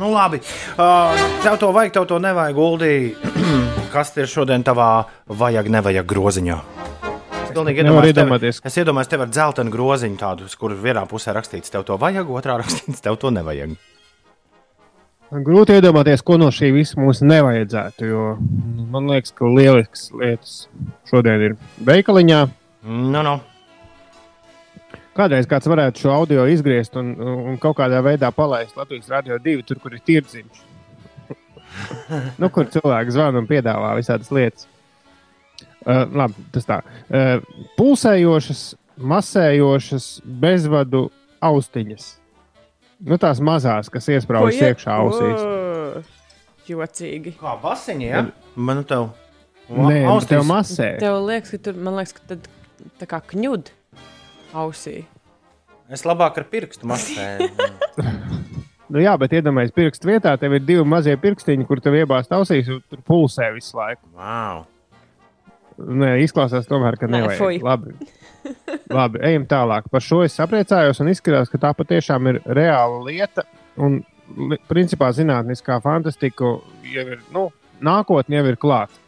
Nu, 0.00 0.08
labi. 0.10 0.40
Uh, 0.74 1.12
tev 1.44 1.58
to 1.62 1.70
vajag, 1.76 1.92
tev 1.94 2.08
to 2.10 2.18
nevajag, 2.24 2.56
Guldī. 2.56 2.94
Kas 3.94 4.10
ir 4.18 4.30
šodien 4.30 4.64
tavā 4.66 5.04
vajag, 5.30 5.70
nevajag 5.70 6.08
groziņā? 6.10 6.56
Es 7.44 7.52
pilnīgi 7.54 7.84
nevaru 7.86 8.10
iedomājos, 8.10 8.16
iedomāties. 8.16 8.58
tev, 8.58 8.72
es 8.72 8.78
iedomājos 8.82 9.12
tev 9.12 9.22
ar 9.22 9.30
dzeltenu 9.30 9.74
groziņu, 9.76 10.18
tādu, 10.18 10.48
kur 10.58 10.74
vienā 10.74 11.04
pusē 11.06 11.36
rakstīts, 11.36 11.70
tev 11.70 11.84
to 11.86 12.00
vajag, 12.00 12.32
otrā 12.32 12.56
rakstīts, 12.58 13.04
tev 13.04 13.20
to 13.22 13.30
nevajag. 13.30 13.76
Grūti 15.34 15.74
iedomāties, 15.74 16.22
ko 16.22 16.36
no 16.38 16.46
šī 16.54 16.68
visa 16.76 17.00
mums 17.00 17.18
nevajadzētu. 17.24 18.06
Jo 18.06 18.26
nu, 18.38 18.84
man 18.92 19.08
liekas, 19.10 19.32
ka 19.34 19.48
lielisks 19.50 20.04
lietas 20.14 20.52
šodien 21.10 21.42
ir 21.42 21.56
veikaliņā. 21.88 22.44
No, 22.84 23.24
no. 23.26 23.34
Kādreiz 25.14 25.48
kāds 25.50 25.66
varētu 25.70 26.04
šo 26.04 26.12
audio 26.14 26.44
izgriezt 26.50 26.94
un, 26.98 27.12
un 27.18 27.58
kaut 27.62 27.78
kādā 27.78 28.02
veidā 28.02 28.30
palaist 28.34 28.78
Latvijas 28.78 29.10
Rādio 29.10 29.38
2, 29.42 29.66
tur, 29.66 29.82
kur 29.82 29.94
ir 29.94 30.02
tirdziņš. 30.06 30.62
nu, 32.40 32.50
kur 32.54 32.70
cilvēki 32.70 33.14
zvana 33.14 33.42
un 33.42 33.50
piedāvā 33.50 33.94
visādas 33.98 34.30
lietas. 34.34 34.68
Uh, 35.84 36.06
labi, 36.14 36.46
tas 36.54 36.66
tā. 36.68 36.80
Uh, 37.10 37.42
pulsējošas 37.78 38.66
masējošas 38.98 40.08
bezvadu 40.24 41.08
austiņas. 41.44 42.12
Nu, 43.00 43.16
tās 43.20 43.40
mazās, 43.44 43.90
kas 43.92 44.06
iesprāstas 44.12 44.58
Ko 44.58 44.64
ie- 44.64 44.70
iekšā 44.72 44.98
ausīs. 45.02 45.40
O, 45.42 46.02
Jocīgi. 46.68 47.34
Kā 47.40 47.56
basiņi, 47.60 48.06
ja? 48.08 48.22
Man 48.56 48.84
tev. 48.88 49.10
Nē, 49.68 50.02
nu, 50.04 50.10
Austīs. 50.14 50.28
tev 50.28 50.44
masē. 50.48 50.90
Tev 51.00 51.18
liekas, 51.26 51.50
ka 51.50 51.58
tur, 51.58 51.74
man 51.80 51.96
liekas, 51.98 52.12
ka 52.16 52.20
tad 52.34 52.48
tā 53.00 53.06
kā 53.08 53.20
kņud 53.32 53.70
ausī. 54.54 55.04
Es 55.92 56.04
labāk 56.04 56.38
ar 56.40 56.44
pirkstu 56.48 56.86
masēju. 56.88 57.50
Nu, 58.94 59.00
jā, 59.00 59.14
bet 59.18 59.32
iedomājieties, 59.32 59.72
pirkstu 59.74 60.06
vietā 60.10 60.34
tev 60.38 60.52
ir 60.54 60.60
divi 60.62 60.82
mazie 60.86 61.14
pirkstiņi, 61.18 61.64
kur 61.66 61.80
tev 61.82 61.94
iebāzt 61.96 62.30
ausīs, 62.36 62.68
un 62.70 62.82
tur 62.92 63.00
pulsē 63.02 63.48
visu 63.54 63.74
laiku. 63.78 64.04
wow. 64.14 64.60
Nē, 65.78 66.10
izklausās 66.22 66.68
tomēr, 66.70 66.96
ka 67.00 67.08
Nē, 67.08 67.18
nevajag. 67.18 67.40
fuj. 67.40 67.58
Labi. 67.64 67.94
Labi, 68.98 69.20
ejam 69.26 69.46
tālāk. 69.50 69.88
Par 69.90 70.04
šo 70.04 70.22
es 70.24 70.36
apriecājos 70.42 71.00
un 71.02 71.10
izskatās, 71.10 71.50
ka 71.50 71.60
tā 71.60 71.72
patiešām 71.76 72.30
ir 72.30 72.40
reāla 72.46 73.00
lieta. 73.08 73.46
Un, 73.82 74.02
li, 74.38 74.58
principā, 74.70 75.10
zinātniskā 75.16 75.80
fantastika 75.82 76.54
jau 76.92 77.06
ir, 77.16 77.24
nu, 77.34 77.48
nākotnē 77.84 78.38
jau 78.38 78.52
ir 78.52 78.60
klāta. 78.60 79.00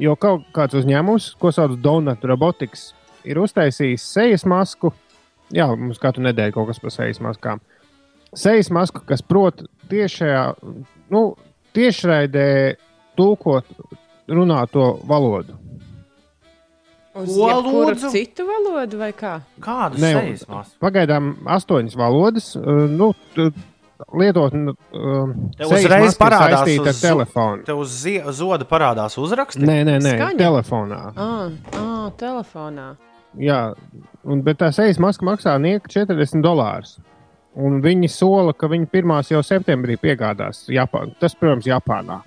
Jo 0.00 0.14
kaut 0.16 0.46
kāds 0.54 0.78
uzņēmums, 0.78 1.32
ko 1.40 1.50
sauc 1.52 1.74
par 1.74 1.82
Donut 1.82 2.22
Robotics, 2.24 2.92
ir 3.26 3.40
uztaisījis 3.42 4.06
sejas 4.14 4.46
masku. 4.48 4.92
Jā, 5.52 5.66
mums 5.74 5.98
katru 6.00 6.22
nedēļu 6.28 6.54
kaut 6.54 6.70
kas 6.70 6.78
par 6.80 6.94
sejas 6.94 7.18
maskām. 7.24 7.60
Sejas 8.38 8.70
masku, 8.70 9.02
kas 9.02 9.24
prot 9.26 9.64
tiešajā, 9.90 10.44
nu, 11.10 11.24
tiešraidē 11.74 12.46
tulkot 13.18 13.66
runāto 14.30 14.84
valodu. 15.08 15.56
Uz 17.20 17.32
jebkuru 17.34 17.96
citu 18.12 18.44
valodu 18.46 19.00
vai 19.00 19.10
kā? 19.12 19.40
Kādu 19.60 19.98
Ne, 19.98 20.12
sejas 20.14 20.44
masku? 20.48 20.76
Pagaidām 20.80 21.32
astoņas 21.50 21.96
valodas. 21.98 22.52
uh, 22.56 22.86
Nu, 22.86 23.10
t- 23.34 23.50
lietot 24.16 24.54
uh, 24.54 25.34
sejas 25.58 25.72
uzreiz 25.74 26.14
parādās 26.16 26.62
saistīta 26.62 26.86
ar 26.86 26.94
uz 26.94 27.00
telefonu. 27.02 27.64
Tev 27.66 27.82
uz 27.82 27.96
zoda 28.38 28.64
parādās 28.64 29.18
uzraksti. 29.20 29.60
Nē, 29.66 29.80
nē, 29.84 29.98
nē 30.06 30.14
Skaņa? 30.16 30.38
telefonā. 30.38 31.00
Ah, 31.16 31.50
ah, 31.74 32.06
telefonā. 32.16 32.92
Jā, 33.38 33.58
un, 34.24 34.40
bet 34.46 34.58
tā 34.62 34.70
sejas 34.74 34.98
maska 35.02 35.26
maksā 35.26 35.58
nieka 35.62 35.90
40 35.90 36.40
dolārus. 36.46 36.96
Un 37.58 37.80
viņi 37.82 38.08
sola, 38.08 38.54
ka 38.54 38.68
viņi 38.70 38.86
pirmās 38.90 39.30
jau 39.34 39.42
septembrī 39.42 39.96
piegādās 39.98 40.68
Japānā. 40.70 41.12
Tas, 41.18 41.34
protams, 41.34 41.66
Japānā. 41.66 42.20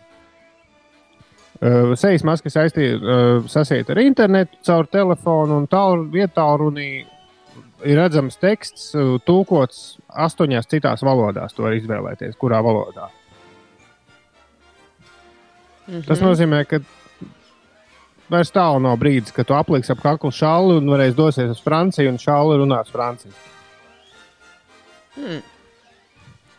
Uh, 1.63 1.93
sejas 1.95 2.25
maska 2.27 2.51
saistīta 2.51 2.97
uh, 2.99 3.45
sasiet 3.47 3.87
ar 3.93 4.01
internetu, 4.03 4.57
caur 4.67 4.87
telefonu 4.91 5.61
un 5.61 5.67
tālu 5.71 6.09
vietālrunī. 6.11 6.87
Ir 7.87 7.99
redzams 7.99 8.35
teksts, 8.39 8.89
uh, 8.97 9.13
tūkots 9.23 9.83
astoņās 10.25 10.67
citās 10.67 11.03
valodās. 11.07 11.55
To 11.55 11.63
var 11.63 11.77
izvēlēties, 11.77 12.35
kurā 12.41 12.59
valodā. 12.65 13.07
Mhm. 15.87 16.03
Tas 16.07 16.19
nozīmē, 16.23 16.63
ka 16.67 16.81
vairs 18.33 18.51
tālu 18.51 18.81
nav 18.83 18.97
brīdis, 18.99 19.31
kad 19.35 19.47
tu 19.47 19.55
apliksi 19.55 19.93
ap 19.93 20.03
kaklu 20.03 20.31
šālu 20.35 20.81
un 20.81 20.91
varēsi 20.91 21.15
dosies 21.15 21.55
uz 21.55 21.63
Franciju 21.63 22.11
un 22.11 22.19
šālu 22.19 22.59
runās 22.63 22.91
Franciju. 22.91 23.33
Hmm. 25.15 25.43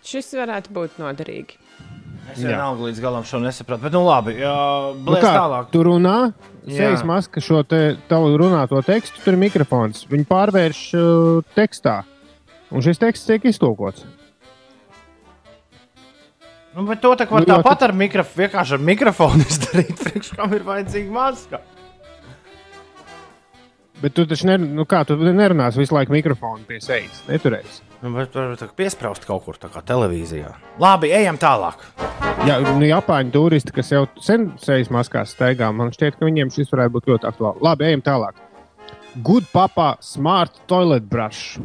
Šis 0.05 0.33
varētu 0.37 0.73
būt 0.77 1.01
noderīgi. 1.01 1.64
Es 2.33 2.41
vienalga 2.41 2.87
līdz 2.89 3.01
galam 3.05 3.25
šo 3.29 3.39
nesapratu. 3.43 3.83
Bet, 3.85 3.93
nu 3.95 4.01
labi, 4.07 4.35
jā, 4.41 4.55
Nu 4.97 5.15
kā, 5.21 5.35
tālāk. 5.37 5.69
tu 5.75 5.83
runā, 5.87 6.33
sejas 6.67 7.05
maska 7.07 7.43
šo 7.45 7.63
te 7.69 7.97
tavu 8.09 8.33
runāto 8.41 8.81
tekstu, 8.87 9.21
tur 9.25 9.37
ir 9.37 9.43
mikrofons. 9.45 10.07
Viņu 10.11 10.27
pārvērš 10.31 10.81
uh, 10.99 11.45
tekstā, 11.55 12.01
un 12.73 12.83
šis 12.85 12.99
teksts 13.03 13.29
tiek 13.29 13.45
iztulkots. 13.53 14.07
Nu, 16.75 16.83
bet 16.89 16.99
to 17.05 17.13
tā 17.15 17.29
var 17.31 17.45
Nu, 17.45 17.53
tāpat 17.53 17.85
ar 17.87 17.93
mikrofonu, 17.95 18.41
vienkārši 18.43 18.75
ar 18.75 18.83
mikrofonu 18.83 19.45
izdarīt. 19.53 19.95
Priekš 20.01 20.33
kam 20.35 20.57
ir 20.57 20.65
vajadzīga 20.67 21.15
maska? 21.15 21.61
Bet 24.03 24.17
tu 24.17 24.25
taču 24.27 24.49
ner, 24.51 24.59
nu 24.59 24.83
kā, 24.91 25.05
tu 25.07 25.15
nerunāsi 25.17 25.79
visu 25.79 25.95
laiku 25.95 26.13
mikrofonu 26.13 26.67
pie 26.67 26.81
sejas. 26.83 27.23
Neturēsi. 27.31 27.85
Nu, 28.05 28.11
bet 28.13 28.35
var 28.37 28.53
piesprāst 28.77 29.25
kaut 29.25 29.47
kur 29.47 29.57
tā 29.57 29.71
kā 29.73 29.81
televīzijā. 29.89 30.51
Labi, 30.83 31.09
ejam 31.17 31.39
tālāk. 31.41 31.81
Jā, 32.45 32.59
nu, 32.61 32.85
Japāņu 32.85 33.33
turisti, 33.33 33.73
kas 33.73 33.95
jau 33.95 34.03
sen 34.21 34.51
sejas 34.61 34.91
maskās 34.93 35.33
staigā, 35.33 35.71
man 35.73 35.93
šķiet, 35.95 36.19
ka 36.19 36.29
viņiem 36.29 36.53
šis 36.53 36.69
varētu 36.75 36.99
būt 36.99 37.09
ļoti 37.15 37.31
aktuāls. 37.31 37.63
Labi, 37.65 37.89
ejam 37.89 38.05
tālāk. 38.05 38.43
Good 39.25 39.49
papa, 39.55 39.95
smart 40.05 40.61
toilet 40.69 41.07
brush. 41.09 41.57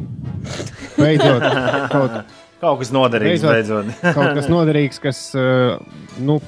Beidzot, 0.96 1.44
kaut, 1.92 2.16
Kaut 2.60 2.80
kas 2.80 2.92
noderīgs 2.96 3.44
beidzot. 3.44 3.92
kaut 4.16 4.36
kas 4.36 4.48
noderīgs, 4.48 5.00
kas 5.02 5.20
uh, 5.36 5.76
nu, 6.24 6.38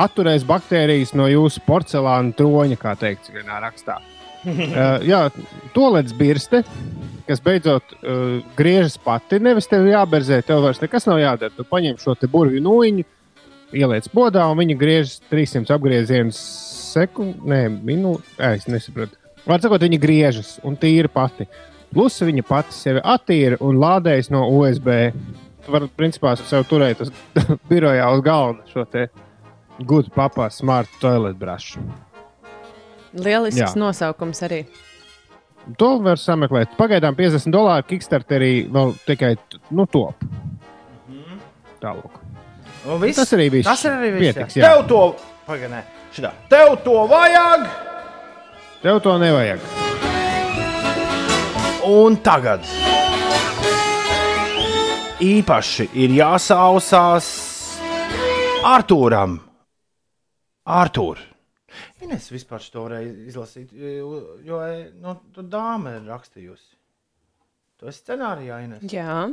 atturēs 0.00 0.48
baktērijas 0.48 1.12
no 1.18 1.28
jūsu 1.28 1.60
porcelāna 1.68 2.32
troņa, 2.40 2.80
kā 2.80 2.96
teikts 3.00 3.36
vienā 3.36 3.60
rakstā. 3.64 4.00
Uh, 4.44 5.02
jā, 5.12 5.20
tolets 5.74 6.14
birste, 6.16 6.62
kas 7.28 7.42
beidzot 7.44 7.94
uh, 7.98 8.38
griežas 8.58 8.98
pati. 9.02 9.40
Nevis 9.42 9.70
tev 9.70 9.88
jāberzē, 9.88 10.40
tev 10.46 10.64
vairs 10.64 10.82
nekas 10.82 11.08
nav 11.08 11.20
jādara. 11.22 11.54
Tu 11.54 11.66
paņem 11.68 11.98
šo 12.02 12.16
burvju 12.30 12.62
nūjiņu, 12.64 13.06
ieliec 13.76 14.08
podā, 14.14 14.46
un 14.48 14.60
viņa 14.62 14.78
griežas 14.80 15.18
300 15.32 15.74
apgriezienus 15.76 16.42
sekundes, 16.92 17.42
ne 17.48 17.64
minūtes. 17.68 18.36
Es 18.38 18.68
nesaprotu. 18.70 19.18
Vārds 19.48 19.64
sakot, 19.64 19.84
viņa 19.84 20.00
griežas 20.00 20.56
un 20.66 20.76
tīra 20.80 21.10
pati. 21.12 21.48
Plus 21.92 22.18
viņa 22.20 22.44
pati 22.44 22.76
sevi 22.76 23.00
attīra 23.00 23.56
un 23.64 23.78
lādējas 23.80 24.28
no 24.32 24.44
USB. 24.58 24.90
Tu 25.64 25.72
vari, 25.72 25.88
principā, 25.96 26.34
sev 26.40 26.66
turēt 26.68 27.00
uz 27.04 27.12
birojā 27.70 28.10
uz 28.12 28.24
galda 28.24 28.68
šo 28.72 28.84
te 28.88 29.08
good 29.88 30.10
papa 30.14 30.50
smart 30.52 30.90
toilet 31.00 31.38
brush. 31.40 31.78
Lielisks 33.16 33.60
Jā. 33.60 33.72
Nosaukums 33.78 34.42
arī. 34.46 34.62
To 35.80 35.98
var 36.00 36.20
sameklēt. 36.20 36.72
Pagaidām 36.78 37.16
50 37.16 37.52
dolāri 37.52 37.84
Kickstarterī 37.90 38.52
vēl 38.72 38.94
tikai 39.08 39.34
nu, 39.76 39.84
top. 39.90 40.24
Tālāk. 41.82 42.22
Nu? 42.86 42.96
Tas 43.12 43.34
arī 43.36 43.50
viss. 43.52 43.68
Tas 43.68 43.84
arī 43.90 44.12
viss. 44.14 44.22
Pietiks, 44.24 44.56
jā. 44.56 44.64
jā. 44.64 44.70
Tev 44.70 44.86
to, 44.88 45.02
pagaidē, 45.48 45.82
šitā. 46.14 46.32
Tev 46.48 46.78
to 46.86 46.96
vajag! 47.10 47.68
Tev 48.82 49.00
to 49.04 49.16
nevajag. 49.20 49.62
Un 51.88 52.16
tagad 52.22 52.64
īpaši 55.24 55.88
ir 55.98 56.14
jāsausās 56.18 57.30
Arthūram. 58.68 59.38
Arthūr. 60.68 61.27
Ines 62.06 62.28
vispār 62.30 62.62
to 62.72 62.84
varēja 62.86 63.12
izlasīt, 63.26 63.72
jo, 63.74 64.60
nu, 65.02 65.14
tu 65.34 65.42
dāma 65.42 65.96
ir 65.98 66.06
rakstījusi. 66.06 66.76
Tu 67.78 67.90
esi 67.90 68.02
scenārijā, 68.04 68.58
Ines. 68.66 68.84
Jā. 68.90 69.24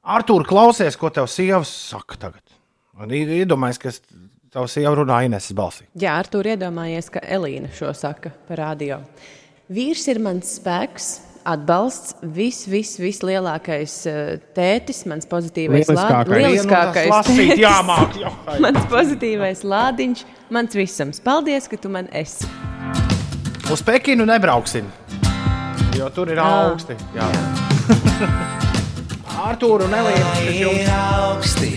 Arthūr, 0.00 0.44
klausies, 0.48 0.96
ko 0.96 1.10
tev 1.12 1.28
sieva 1.28 1.60
saka 1.68 2.16
tagad. 2.20 2.56
Un 3.00 3.12
iedomājies, 3.12 3.80
ka 3.80 3.92
tev 4.52 4.68
sieva 4.70 4.92
runā 4.98 5.22
Ineses 5.26 5.56
balsī. 5.56 5.86
Jā, 6.00 6.18
ar 6.20 6.28
to 6.30 6.42
iedomājies, 6.44 7.10
ka 7.14 7.22
Elīna 7.24 7.70
šo 7.76 7.92
saka 7.96 8.32
par 8.48 8.60
radio. 8.60 9.00
Vīrs 9.70 10.06
ir 10.10 10.20
mans 10.22 10.56
spēks, 10.58 11.10
atbalsts, 11.50 12.14
vis, 12.22 12.62
vis, 12.70 12.94
vislielākais 13.00 13.94
eh, 14.10 14.30
tētis, 14.56 15.02
mans 15.10 15.26
pozitīvais 15.30 15.90
lādiņš. 15.90 16.32
Lieliskākais 16.36 17.10
lasīt 17.10 17.40
tētis. 17.42 17.62
jāmāk, 17.64 18.18
jā. 18.22 18.32
Mans 18.64 18.86
pozitīvais 18.92 19.64
lādiņš, 19.66 20.24
mans 20.54 20.78
visams. 20.78 21.22
Paldies, 21.24 21.68
ka 21.70 21.78
tu 21.80 21.92
man 21.92 22.08
esi. 22.16 22.48
Uz 23.70 23.82
Pekinu 23.86 24.26
nebrauksim, 24.26 24.88
jo 25.98 26.08
tur 26.14 26.32
ir 26.34 26.40
augsti. 26.42 26.96
Jā. 27.14 27.28
Un 29.40 29.94
Elīnu. 29.96 30.26
kas 30.26 30.58
jums- 30.58 30.90
augsti. 30.96 31.70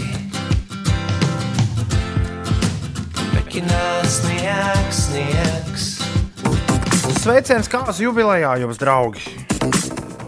Pekinā 3.34 3.86
sniegs, 4.10 5.06
sniegs. 5.08 5.88
Sveiciens 7.24 7.70
kāzu 7.72 8.10
jubilejā 8.10 8.58
jums, 8.66 8.82
draugi! 8.82 9.53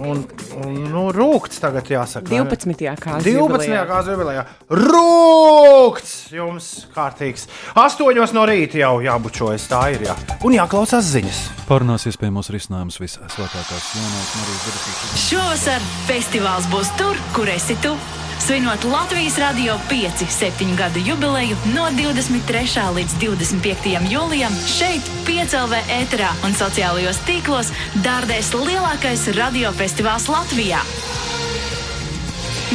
Un 0.04 0.26
Nu, 0.56 1.10
rūkts 1.12 1.60
tagad 1.60 1.90
jāsaka. 1.92 2.30
12. 2.32 2.96
kārtas 2.96 3.26
12. 3.26 3.36
jubilejā. 3.36 3.82
kārtas 3.90 4.12
jubilejā. 4.14 4.44
Rūkts 4.72 6.14
jums 6.36 6.70
kārtīgs. 6.96 7.48
8 7.76 8.36
no 8.36 8.46
rīta 8.48 8.80
jau 8.80 8.94
jābučojas. 9.04 9.68
Tā 9.72 9.82
ir. 9.96 10.06
Jā. 10.08 10.16
Un 10.48 10.56
jāklausās 10.56 11.10
ziņas. 11.12 11.42
Parunās 11.68 12.08
iespējamos 12.08 12.52
risinājumus 12.56 13.02
visās 13.02 13.36
svētākās 13.36 13.90
jaunās 13.98 14.36
Marijas 14.40 14.68
gadsimta. 14.70 15.24
Šovasar 15.26 15.90
festivāls 16.08 16.70
būs 16.72 16.94
tur, 17.00 17.20
kur 17.36 17.52
esi 17.52 17.76
tu. 17.84 17.98
Svinot 18.40 18.84
Latvijas 18.84 19.38
Rādio 19.40 19.78
5 19.90 20.26
septiņu 20.30 20.76
gadu 20.78 21.02
jubileju 21.02 21.56
no 21.74 21.86
23. 21.96 22.84
līdz 22.98 23.16
25. 23.22 23.96
jūlijam 24.12 24.54
šeit, 24.68 25.08
Piecēlvē 25.28 25.80
ēterā 26.02 26.34
un 26.46 26.54
sociālajos 26.58 27.22
tīklos 27.26 27.72
dārdēs 28.06 28.52
lielākais 28.58 29.26
radiofestivāls 29.40 30.28
Latvijā. 30.30 30.84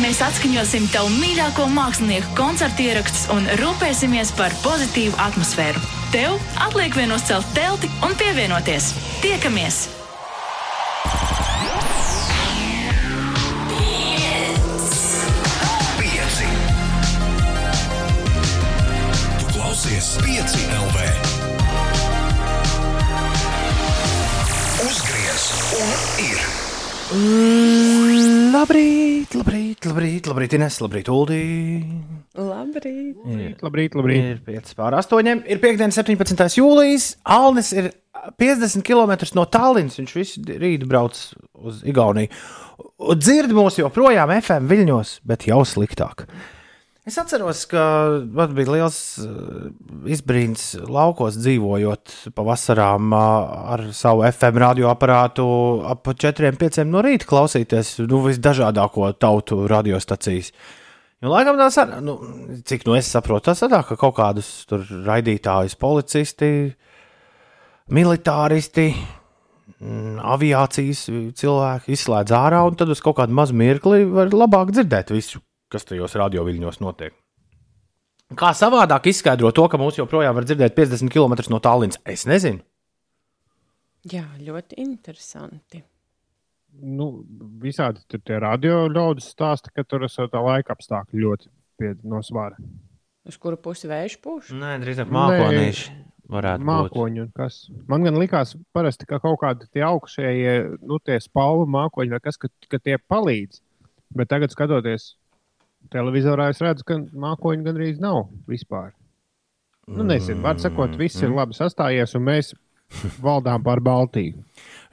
Mēs 0.00 0.22
atskaņosim 0.24 0.88
tev 0.94 1.12
mīļāko 1.20 1.68
mākslinieku 1.76 2.34
koncertu 2.38 2.88
ierakstus 2.88 3.28
un 3.34 3.46
rūpēsimies 3.60 4.32
par 4.38 4.56
pozitīvu 4.64 5.18
atmosfēru. 5.28 5.82
Tev 6.14 6.40
atliek 6.62 6.96
vien 6.96 7.12
uzcelt 7.14 7.46
telti 7.54 7.92
un 8.06 8.16
pievienoties. 8.18 8.94
Tiekamies! 9.20 9.88
5 20.18 20.22
LV. 20.74 21.02
Uzgriez 24.82 25.44
un 25.78 25.92
ir. 26.24 26.40
Mm, 27.14 28.50
labrīt, 28.50 29.36
labrīt, 29.38 29.86
labrīt, 29.86 30.26
labrīt, 30.26 30.58
Ines, 30.58 30.80
labrīt, 30.82 31.12
Uldī. 31.14 31.40
Labrīt. 32.34 33.22
Ir, 33.22 33.54
labrīt, 33.62 33.94
labrīt. 33.94 34.28
Ir 34.34 34.42
5 34.50 34.74
pār 34.82 34.98
8. 34.98 35.46
Ir 35.46 35.62
piekdiena, 35.62 35.94
17. 35.94 36.58
jūlijas. 36.58 37.12
Alnis 37.22 37.70
ir 37.70 37.92
50 38.42 38.82
km 38.82 39.14
no 39.38 39.46
Tallinas. 39.46 40.02
Viņš 40.02 40.18
visu 40.18 40.42
rītu 40.50 40.90
brauc 40.90 41.22
uz 41.54 41.84
Igauniju. 41.86 42.34
Dzird 43.14 43.54
mūs 43.54 43.78
joprojām 43.78 44.34
FM 44.42 44.66
viļņos, 44.74 45.20
bet 45.22 45.46
jau 45.46 45.62
sliktāk. 45.62 46.26
Mm. 46.26 46.56
Es 47.10 47.16
atceros, 47.18 47.64
ka 47.66 47.82
man 48.30 48.52
bija 48.54 48.70
liels 48.70 48.96
uh, 49.18 49.70
izbrīns 50.06 50.76
laukos 50.86 51.40
dzīvojot 51.40 52.12
pavasarām 52.36 53.10
ar 53.16 53.82
savu 53.96 54.22
FM 54.28 54.60
radioaparātu 54.62 55.46
ap 55.90 56.06
4-5 56.06 56.84
no 56.86 57.02
rīta 57.02 57.26
klausīties 57.26 57.96
nu, 58.04 58.20
visdažādāko 58.28 59.10
tautu 59.18 59.64
radiostacijas. 59.72 60.52
Jo 61.18 61.34
laikam 61.34 61.58
tā 61.58 61.66
sanāk, 61.74 61.98
nu, 62.06 62.14
cik 62.70 62.86
nu 62.86 62.94
es 62.94 63.10
saprotu, 63.10 63.48
tas 63.50 63.64
sanāk, 63.64 63.90
ka 63.90 63.98
kaut 63.98 64.14
kādus 64.20 64.52
tur 64.70 64.86
raidītājus, 65.10 65.74
policisti, 65.82 66.54
militāristi, 67.90 68.86
mm, 69.80 70.22
aviācijas 70.38 71.08
cilvēki 71.42 71.98
izslēdz 71.98 72.38
ārā, 72.38 72.62
un 72.70 72.78
tad 72.78 72.94
uz 72.94 73.02
kaut 73.02 73.18
kādu 73.18 73.34
mazu 73.34 73.58
mirkli 73.58 74.04
var 74.06 74.30
labāk 74.30 74.70
dzirdēt 74.78 75.10
visu, 75.10 75.42
kas 75.72 75.86
tajos 75.88 76.16
radioviļņos 76.18 76.80
notiek. 76.82 77.14
Kā 78.38 78.52
savādāk 78.54 79.08
izskaidrot 79.10 79.56
to, 79.58 79.64
ka 79.70 79.78
mūs 79.80 79.98
joprojām 79.98 80.36
var 80.38 80.46
dzirdēt 80.46 80.76
50 80.76 81.10
km 81.10 81.34
no 81.50 81.58
Tallinas? 81.62 81.98
Es 82.06 82.26
nezinu. 82.30 82.62
Jā, 84.10 84.24
ļoti 84.40 84.78
interesanti. 84.80 85.82
Nu, 86.80 87.08
visādi 87.60 88.04
tur 88.08 88.22
tie 88.22 88.38
radio 88.40 88.84
ļaudis 88.88 89.32
stāsta, 89.34 89.72
ka 89.74 89.82
tur 89.84 90.06
esot 90.06 90.30
tā 90.32 90.40
laika 90.44 90.76
apstākļi 90.76 91.24
ļoti 91.24 91.50
pie 91.80 91.96
no 92.06 92.22
svara. 92.22 92.56
Uz 93.26 93.36
kuru 93.40 93.58
pusi 93.60 93.90
vējš 93.90 94.16
pūš? 94.22 94.54
Nē, 94.56 94.76
drīzāk 94.84 95.10
mākonīši. 95.12 95.98
Mākoņi 96.30 97.24
un 97.24 97.30
kas. 97.34 97.64
Man 97.90 98.06
gan 98.06 98.14
likās, 98.20 98.54
parasti, 98.76 99.08
ka 99.10 99.18
kaut 99.18 99.40
kādi 99.42 99.66
tie 99.74 99.82
augšējie, 99.82 100.52
nu, 100.86 101.00
tie 101.02 101.18
spalvu 101.20 101.66
mākoņi 101.74 102.14
vai 102.14 102.22
kas, 102.22 102.38
ka, 102.38 102.48
ka 102.70 102.78
tie 102.78 102.94
palīdz. 103.10 103.58
Bet 104.14 104.30
tagad, 104.30 104.54
skatoties 104.54 105.16
televizorā, 105.92 106.50
es 106.52 106.60
redzu, 106.62 106.86
ka 106.86 106.98
mākoņi 106.98 107.66
gandrīz 107.66 108.00
nav 108.02 108.26
vispār. 108.50 108.92
Nu, 109.90 110.04
nezinu, 110.06 110.42
var 110.44 110.60
sakot, 110.62 110.94
viss 110.98 111.22
ir 111.24 111.32
labi 111.34 111.56
sastājies, 111.56 112.14
un 112.18 112.26
mēs 112.28 112.52
valdām 113.24 113.64
pār 113.66 113.82
Baltiju. 113.82 114.44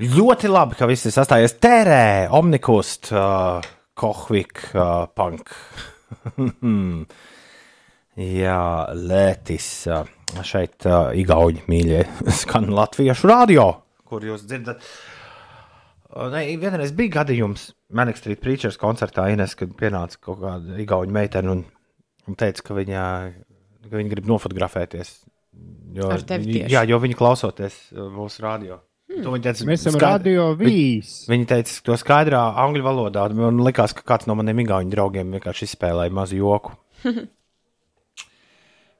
Ļoti 0.02 0.50
labi, 0.50 0.78
ka 0.80 0.88
viss 0.90 1.10
ir 1.10 1.14
sastājies 1.14 1.58
tērē, 1.62 2.04
omnikust, 2.34 3.12
uh, 3.14 3.66
kohvik, 3.98 4.64
uh, 4.74 5.06
punk. 5.18 5.54
Jā, 8.42 8.62
Lētis. 8.98 9.70
Uh, 9.92 10.08
šeit 10.44 10.88
uh, 10.90 11.14
Igauni 11.16 11.62
mīļie 11.70 12.02
skan 12.42 12.72
latviešu 12.74 13.30
radio, 13.30 13.70
kur 14.08 14.26
jūs 14.26 14.48
dzirdat. 14.50 14.82
Uh, 14.82 15.17
Ne, 16.34 16.42
vienreiz 16.58 16.92
bija 16.98 17.20
gadījums 17.20 17.70
Manic 17.94 18.18
Street 18.20 18.40
Preachers 18.44 18.78
koncertā, 18.82 19.28
Ines, 19.34 19.54
kad 19.60 19.74
pienāca 19.78 20.18
kaut 20.22 20.40
kāda 20.42 20.78
Igauni 20.82 21.14
meitene 21.14 21.52
un, 21.54 21.64
un 22.28 22.38
teica, 22.40 22.64
ka 22.66 22.78
viņa, 22.78 23.04
ka 23.90 23.94
viņa 24.00 24.14
grib 24.16 24.30
nofotografēties. 24.32 25.12
Jo, 25.98 26.10
Ar 26.14 26.22
tevi 26.28 26.52
tieši? 26.54 26.74
jā, 26.74 26.84
jo 26.90 27.00
viņi 27.02 27.16
klausoties 27.18 27.78
uh, 27.96 28.08
mūsu 28.14 28.44
radio. 28.46 28.80
Hmm. 29.08 29.22
To 29.24 29.32
viņa 29.34 29.46
teica, 29.48 29.66
Mēs 29.70 29.86
esam 29.88 30.02
radio 30.04 30.50
Viņa, 30.58 30.68
vīs. 30.74 31.14
viņa 31.32 31.48
teica 31.54 31.78
to 31.88 31.96
skaidrā 31.98 32.42
angļu 32.66 32.84
valodā. 32.86 33.24
Man 33.34 33.62
liekas, 33.64 33.94
ka 33.98 34.04
kāds 34.14 34.28
no 34.28 34.36
maniem 34.38 34.60
igauņu 34.66 34.92
draugiem 34.94 35.32
vienkārši 35.38 35.70
izspēlēja 35.70 36.14
mazu 36.14 36.42
joku. 36.42 36.76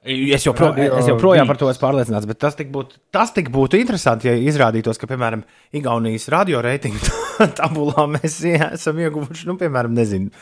Es 0.08 0.46
joprojām, 0.46 0.78
es 1.00 1.08
joprojām 1.10 1.48
par 1.48 1.58
Beats. 1.58 1.60
to 1.60 1.70
esmu 1.72 1.82
pārliecināts, 1.84 2.28
bet 2.30 2.38
tas 2.40 2.56
tik 2.56 2.70
būtu, 2.72 3.00
tas 3.12 3.32
tik 3.36 3.50
būtu 3.52 3.76
interesanti, 3.80 4.30
ja 4.30 4.36
izrādītos, 4.50 5.00
ka, 5.00 5.08
piemēram, 5.10 5.42
Igaunijas 5.76 6.30
radio 6.32 6.62
reitingu 6.64 7.12
tabulā 7.58 8.06
mēs 8.14 8.38
esam 8.48 9.02
ieguvuši, 9.04 9.48
nu, 9.50 9.58
piemēram, 9.60 9.92
nezinu, 9.98 10.32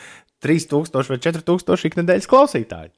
3000 0.45 1.11
vai 1.11 1.19
4000 1.25 1.89
ikdienas 1.89 2.29
klausītāju. 2.31 2.93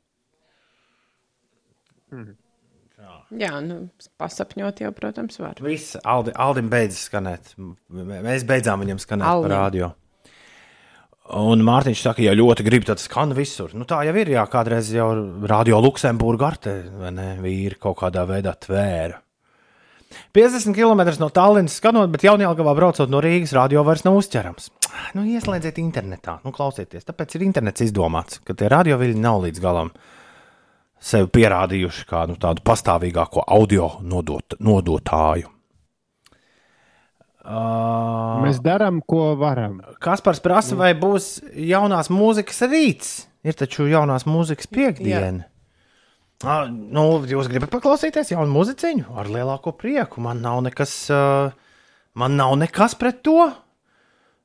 Jā, 3.40 3.52
nu, 3.62 3.84
pasapņot 4.18 4.82
jau, 4.82 4.90
protams, 4.98 5.38
var. 5.42 5.60
Viss, 5.62 5.98
Aldi, 6.02 6.34
Aldim 6.34 6.70
beidzas 6.72 7.04
skanēt. 7.10 7.52
Mēs 7.94 8.46
beidzām 8.50 8.82
viņam 8.82 9.02
skanēt 9.04 9.30
Aldim. 9.30 9.52
par 9.52 9.56
radio. 9.68 9.92
Un 11.38 11.62
Mārtiņš 11.62 12.02
saka, 12.02 12.24
ja 12.26 12.34
ļoti 12.34 12.66
grib, 12.66 12.86
tad 12.88 13.02
skan 13.02 13.36
visur. 13.38 13.76
Nu, 13.78 13.86
tā 13.86 14.02
jau 14.08 14.16
ir. 14.18 14.32
Jā, 14.34 14.46
kādreiz 14.50 14.90
jau 14.96 15.12
radio 15.46 15.78
Luksemburgā 15.84 16.48
ar 16.48 16.58
te 16.58 16.74
vai 16.98 17.12
ne, 17.14 17.28
vīri 17.44 17.78
kaut 17.78 18.00
kādā 18.02 18.24
veidā 18.30 18.56
tvēra. 18.58 19.20
50 20.34 20.74
km 20.74 21.04
no 21.22 21.30
Tallinas 21.30 21.76
skanot, 21.78 22.10
bet 22.10 22.26
jaunajā 22.26 22.54
braucot 22.66 23.12
no 23.14 23.20
Rīgas, 23.22 23.54
radio 23.54 23.84
vairs 23.86 24.02
nav 24.08 24.18
uzķerams. 24.18 24.72
Nu, 25.14 25.22
ieslēdziet 25.30 25.78
internetā, 25.78 26.40
nu, 26.42 26.54
klausieties. 26.56 27.06
Tāpēc 27.06 27.38
ir 27.38 27.46
internets 27.46 27.86
izdomāts, 27.86 28.42
ka 28.42 28.58
tie 28.58 28.72
radioviļņi 28.74 29.22
nav 29.22 29.44
līdz 29.46 29.62
galam 29.62 29.94
sevi 31.00 31.30
pierādījuši 31.38 32.10
kā 32.10 32.26
nu, 32.30 32.40
tādu 32.42 32.66
pastāvīgāko 32.66 33.46
audio 33.46 33.92
nodot, 34.02 34.58
nodotāju. 34.58 35.59
Uh, 37.40 38.42
Mēs 38.44 38.60
darām, 38.64 39.00
ko 39.08 39.34
varam. 39.40 39.80
Kaspars 40.04 40.42
prasa, 40.44 40.76
vai 40.80 40.92
būs 40.98 41.38
jaunās 41.56 42.12
mūzikas 42.12 42.66
rīts. 42.68 43.14
Ir 43.48 43.56
taču 43.56 43.88
jaunās 43.88 44.28
mūzikas 44.28 44.68
piekdiena. 44.68 45.48
Ah, 46.44 46.68
nu, 46.68 47.06
jūs 47.28 47.48
gribat 47.52 47.72
paklausīties 47.72 48.34
jaunu 48.34 48.52
mūziķiņu? 48.54 49.08
Ar 49.20 49.32
lielāko 49.32 49.74
prieku. 49.76 50.22
Man 50.24 50.44
nav 50.44 50.62
nekas, 50.68 50.94
uh, 51.12 51.56
man 52.20 52.36
nav 52.40 52.58
nekas 52.60 52.96
pret 53.00 53.24
to. 53.28 53.48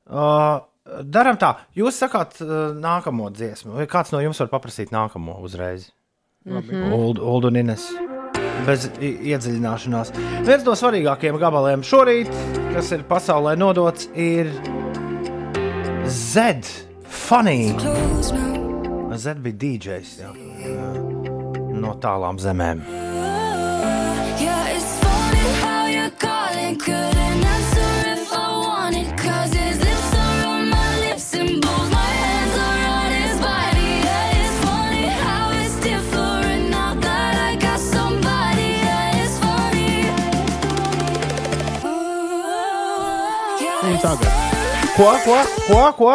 Uh, 0.05 0.63
Darām 0.85 1.39
tā, 1.41 1.55
jūs 1.73 1.97
sakāt 1.97 2.35
uh, 2.43 2.69
nākamo 2.77 3.31
dziesmu, 3.33 3.71
vai 3.79 3.87
kāds 3.89 4.11
no 4.13 4.19
jums 4.21 4.37
var 4.43 4.51
paprasīt 4.51 4.91
nākamo 4.93 5.39
uzreiz? 5.41 5.87
Labi. 6.45 6.77
Uld, 6.93 7.17
Uld 7.17 7.47
un 7.49 7.57
Ines. 7.63 7.87
Bez 8.65 8.87
iedziļināšanās. 8.97 10.11
Viens 10.47 10.65
no 10.65 10.73
svarīgākajiem 10.77 11.37
gabaliem 11.41 11.83
šorīt, 11.85 12.31
kas 12.73 12.89
ir 12.95 13.05
pasaulē 13.09 13.53
nodots, 13.59 14.09
ir 14.13 14.49
Z. 16.09 16.65
Funny. 17.25 17.73
Z 19.15 19.37
bija 19.39 19.55
DJs 19.61 20.09
jā, 20.19 20.31
no 21.79 21.95
tālām 22.03 22.41
zemēm. 22.41 22.83
Yeah, 24.41 24.75
it's 24.75 24.91
funny 24.99 25.47
how 25.63 25.87
you're 25.87 26.11
calling. 26.19 26.77
Couldn't 26.77 27.14
tagad. 44.05 44.31
Ko, 44.95 45.09
ko, 45.25 45.37
ko? 45.65 45.81
ko? 45.97 46.13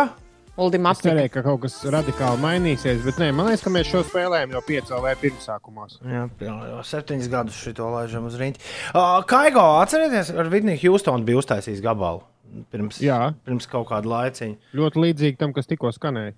Es 0.61 1.01
cerēju, 1.01 1.31
ka 1.33 1.43
kaut 1.43 1.62
kas 1.65 1.79
radikāli 1.91 2.39
mainīsies, 2.43 3.01
bet 3.03 3.17
nē, 3.19 3.31
man 3.35 3.49
liekas, 3.49 3.62
ka 3.65 3.73
mēs 3.73 3.89
šo 3.89 4.03
spēlējam 4.05 4.53
jau 4.55 4.61
piecā 4.67 4.99
vai 5.03 5.15
pirmsākumos. 5.19 5.97
Jā, 6.05 6.27
jā, 6.45 6.57
jau 6.69 6.83
septiņus 6.87 7.31
gadus 7.33 7.57
šo 7.65 7.89
laižam 7.95 8.29
uz 8.29 8.37
rīņķa. 8.39 8.62
Uh, 8.93 9.17
Kaigo, 9.31 9.65
atcerieties, 9.81 10.31
ar 10.37 10.53
Vidniju 10.53 10.83
Hjūstonu 10.85 11.27
bija 11.27 11.41
uztaisījis 11.41 11.83
gabalu. 11.83 12.23
Pirms, 12.71 12.99
Jā. 13.03 13.33
pirms 13.47 13.67
kaut 13.71 13.89
kāda 13.89 14.11
laiciņa. 14.11 14.75
Ļoti 14.77 15.03
līdzīgi 15.07 15.41
tam, 15.41 15.55
kas 15.57 15.71
tikko 15.71 15.93
skanēja. 15.95 16.35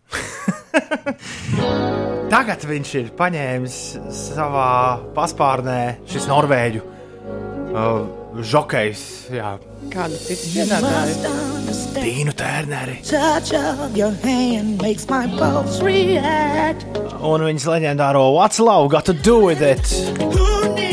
Tagad 2.33 2.65
viņš 2.69 2.97
ir 3.01 3.13
paņēmis 3.19 3.79
savā 4.13 4.73
paspārnē 5.17 5.79
šis 6.09 6.29
norvēģu 6.31 6.85
uh, 6.85 8.22
žokejs, 8.41 9.03
jā, 9.35 9.57
Kādu 9.93 10.17
citu 10.17 10.49
dziedātāju? 10.55 11.73
Tīnu 11.97 12.33
Tērneri. 12.39 13.01
Touch 13.05 13.53
of 13.59 13.97
your 13.97 14.13
hand 14.25 14.81
makes 14.81 15.09
my 15.11 15.27
pulse 15.37 15.83
react. 15.85 16.87
Un 17.21 17.45
viņas 17.45 17.69
leģendāro 17.69 18.31
What's 18.37 18.63
Love 18.63 18.89
Got 18.95 19.11
to 19.11 19.13
Do 19.13 19.39
With 19.51 19.63
It? 19.63 20.92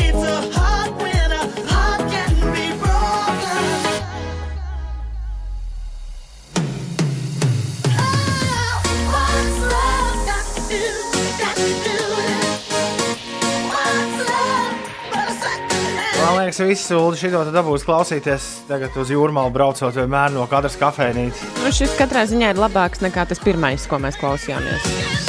Liekas, 16.58 16.82
sūdi 16.88 17.20
šito 17.20 17.44
te 17.46 17.54
dabūs 17.54 17.84
klausīties 17.86 18.48
tagad 18.66 18.96
uz 18.98 19.12
jūrmālu 19.14 19.52
braucot 19.54 19.94
vienmēr 19.94 20.34
no 20.34 20.48
katras 20.50 20.78
kafejnīcas. 20.80 21.46
Nu, 21.62 21.70
šis 21.74 21.94
katrā 22.00 22.26
ziņā 22.26 22.54
ir 22.54 22.62
labāks 22.64 23.04
nekā 23.04 23.28
tas 23.30 23.42
pirmais, 23.44 23.86
ko 23.86 24.02
mēs 24.02 24.18
klausījāmies. 24.18 25.19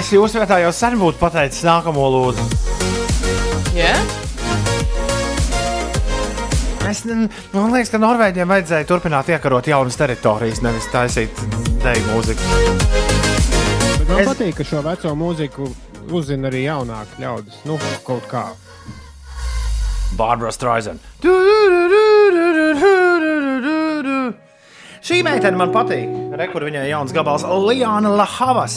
Es 0.00 0.08
jūsu 0.14 0.40
vietā 0.40 0.56
jau 0.62 0.70
sen 0.72 0.94
būtu 1.00 1.20
pateicis 1.20 1.60
nākamo 1.66 2.06
lūdzu. 2.14 2.44
Yeah? 3.76 4.00
Es, 6.88 7.02
man 7.06 7.28
liekas, 7.74 7.90
ka 7.92 8.00
Norvēģiem 8.02 8.48
vajadzēja 8.50 8.86
turpināt 8.88 9.28
iekarot 9.30 9.68
jaunas 9.70 9.98
teritorijas, 10.00 10.62
nevis 10.64 10.88
taisīt 10.90 11.42
deju 11.84 12.06
mūziku. 12.08 12.48
Bet 14.00 14.08
man 14.08 14.22
Es- 14.24 14.30
patīk, 14.32 14.56
ka 14.58 14.66
šo 14.66 14.80
veco 14.88 15.12
mūziku 15.20 15.68
uzzina 16.10 16.48
arī 16.50 16.64
jaunāki 16.64 17.20
ļaudis. 17.22 17.60
Nu, 17.68 17.76
kaut 18.08 18.24
kā. 18.32 18.46
Barbara 20.16 20.50
Streisand. 20.50 21.04
Šī 25.10 25.24
meitene 25.26 25.58
man 25.58 25.72
patīk. 25.74 26.06
Rekur 26.38 26.62
viņai 26.68 26.84
jauns 26.86 27.10
gabals 27.10 27.42
Liana 27.42 28.12
Lahavas. 28.14 28.76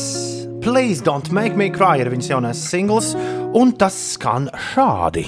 Please 0.66 0.98
don't 1.06 1.28
make 1.30 1.54
me 1.54 1.68
cry 1.70 2.00
ir 2.02 2.10
viņas 2.10 2.30
jaunais 2.32 2.58
singls, 2.72 3.12
un 3.54 3.70
tas 3.78 3.94
skan 4.16 4.48
šādi. 4.72 5.28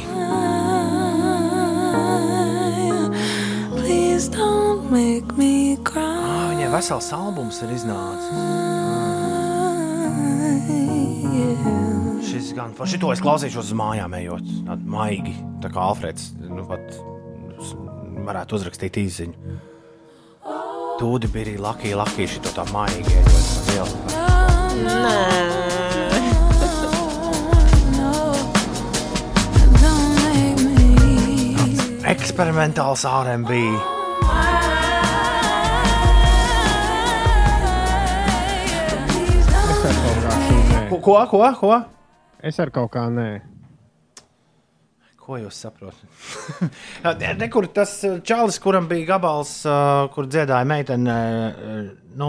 Please 3.75 4.31
don't 4.33 4.89
make 4.89 5.37
me 5.37 5.77
cry. 5.85 6.01
Ah, 6.01 6.47
Viņai 6.55 6.71
vesels 6.73 7.11
albums 7.13 7.61
ir 7.61 7.75
iznācis. 7.77 8.41
Šis 12.31 12.49
gan 12.57 12.73
par 12.73 12.89
šito 12.89 13.13
es 13.13 13.21
klausīšos 13.21 13.69
uz 13.69 13.77
mājām, 13.77 14.17
ejot 14.23 14.49
maigi. 14.89 15.37
Tā 15.61 15.69
kā 15.69 15.85
Alfreds 15.85 16.31
nu, 16.49 16.65
pat 16.65 16.97
varētu 18.25 18.57
uzrakstīt 18.57 19.03
īsiņu. 19.05 19.61
Tūdi 20.95 21.27
bija 21.27 21.43
arī 21.43 21.53
Lucky, 21.59 21.89
Lucky 21.91 22.23
šito 22.23 22.53
tā 22.55 22.63
maigi. 22.71 23.17
ejot 23.19 23.47
pa 23.51 23.71
ielu. 23.75 23.95
Eksperimentāls 32.05 33.03
RB. 33.09 33.51
Es 39.75 39.83
ar 39.83 39.95
kaut 39.99 40.19
kā 40.23 40.31
šī 40.45 40.55
nē. 40.69 40.79
Ko, 40.93 40.97
ko, 41.03 41.17
ko? 41.27 41.43
ko? 41.59 41.75
Es 42.39 42.55
ar 42.63 42.71
kaut 42.71 42.93
kā 42.95 43.09
nē. 43.11 43.54
Ko 45.25 45.39
jūs 45.41 45.57
saprotat? 45.57 46.05
Nekur 47.41 47.65
tas 47.73 47.95
uh, 48.05 48.19
čalis, 48.21 48.59
kuram 48.61 48.85
bija 48.89 49.07
gabals, 49.15 49.55
uh, 49.65 50.05
kur 50.13 50.27
dziedāja 50.29 50.67
meitene, 50.69 51.15
uh, 51.49 51.87
nu, 52.19 52.27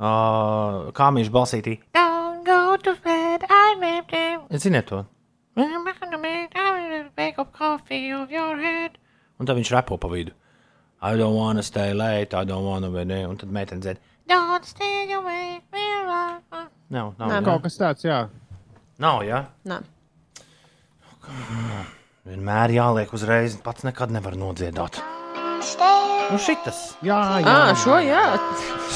uh, 0.00 0.86
kā 0.96 1.10
viņš 1.18 1.28
balsītī. 1.34 1.74
Don't 1.92 2.40
go 2.48 2.78
to 2.80 2.94
bed, 3.04 3.44
I'm 3.50 3.84
empty. 3.84 4.24
Ziniet 4.56 4.88
to? 4.88 5.02
Un 9.36 9.44
tad 9.44 9.56
viņš 9.60 9.72
repo 9.76 9.98
pa 10.00 10.08
vidu. 10.12 10.32
I 11.04 11.12
don't 11.16 11.36
wanna 11.36 11.62
stay 11.62 11.92
late, 11.92 12.32
I 12.32 12.44
don't 12.44 12.64
wanna 12.64 12.88
be 12.90 13.04
there. 13.04 13.28
Un 13.28 13.36
tad 13.36 13.52
meitene 13.52 13.80
dzied. 13.84 14.00
Don't 14.28 14.64
stay 14.64 15.12
away, 15.12 15.60
we're 15.72 16.06
right. 16.08 16.40
Nav, 16.88 17.14
nav, 17.18 17.28
Nē. 17.28 17.34
nav. 17.36 17.44
Kaut 17.44 17.62
kas 17.68 17.76
tāds, 17.78 18.04
jā. 18.08 18.22
Nav, 18.98 19.20
jā. 19.28 19.44
Nē. 19.68 19.82
Vienmēr 22.26 22.72
jāliek 22.74 23.12
uzreiz, 23.14 23.54
pats 23.62 23.84
nekad 23.86 24.10
nevar 24.14 24.34
nodziedāt. 24.38 24.98
Nu, 26.26 26.38
šitas. 26.42 26.96
Jā, 27.06 27.18
Jā, 27.42 27.58
šo 27.78 27.98
jā, 28.02 28.22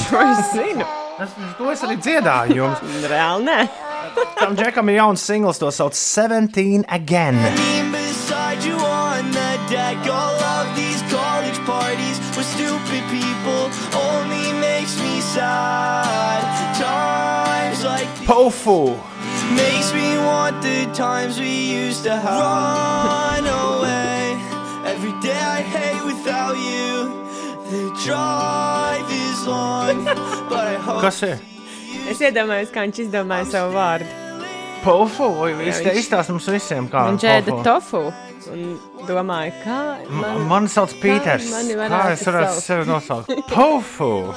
šo 0.02 0.22
es 0.32 0.50
zinu. 0.54 0.86
Es, 1.20 1.34
to 1.58 1.68
es 1.70 1.82
arī 1.86 1.96
dziedāju 2.00 2.56
jums. 2.58 2.82
Reāli 3.10 3.46
nē. 3.46 3.58
Tam 4.40 4.56
džekam 4.58 4.88
ir 4.90 4.96
jauns 4.98 5.22
singls, 5.22 5.58
to 5.60 5.68
sauc 5.70 5.94
17 5.94 6.86
Again. 6.88 7.38
beside 7.92 8.64
you 8.64 8.74
on 8.78 9.30
the 9.30 9.50
deck. 9.70 9.98
All 10.10 10.38
of 10.40 10.74
these 10.74 11.02
college 11.12 11.58
parties 11.68 12.18
with 12.36 12.46
stupid 12.46 13.04
people 13.12 13.70
only 14.00 14.52
makes 14.58 14.96
me 14.98 15.20
sad. 15.20 16.42
Times 16.80 17.84
like 17.84 18.08
these 18.18 18.28
Pofu. 18.28 18.98
Makes 19.56 19.92
me 19.92 20.16
want 20.18 20.62
the 20.62 20.86
times 20.94 21.38
we 21.38 21.86
used 21.86 22.04
to 22.04 22.16
have. 22.16 23.06
Run 23.06 23.46
away. 23.46 24.36
Every 24.86 25.12
day 25.20 25.38
I 25.38 25.60
hate 25.62 26.04
without 26.04 26.56
you. 26.56 27.18
The 27.70 27.90
drive 28.04 29.06
is 29.10 29.46
long, 29.46 30.04
but 30.50 30.66
I 30.66 30.74
hope. 30.74 31.00
Kas 31.02 31.22
ir? 31.22 31.38
Es 32.10 32.18
iedomājos, 32.18 32.72
kā 32.74 32.82
viņš 32.86 32.98
izdomāja 33.04 33.46
savu 33.50 33.76
vārdu. 33.76 34.08
Pofu. 34.80 35.26
Vai 35.36 35.52
Viņš 35.58 35.82
te 35.84 35.92
izstāsta 36.00 36.32
mums 36.32 36.46
visiem, 36.48 36.86
kā 36.90 37.02
Viņš 37.10 37.24
ēda 37.28 37.58
tofu 37.66 38.00
un 38.50 38.78
domāja, 39.04 39.52
kā 39.62 39.80
Man, 40.08 40.46
man 40.48 40.68
sauc 40.72 40.94
Pīters. 41.02 41.50
kā 41.52 41.88
Kā 41.92 42.00
es 42.14 42.24
varētu 42.26 42.62
sevi 42.64 42.88
nosaukt? 42.88 43.28
Pofu! 43.52 44.10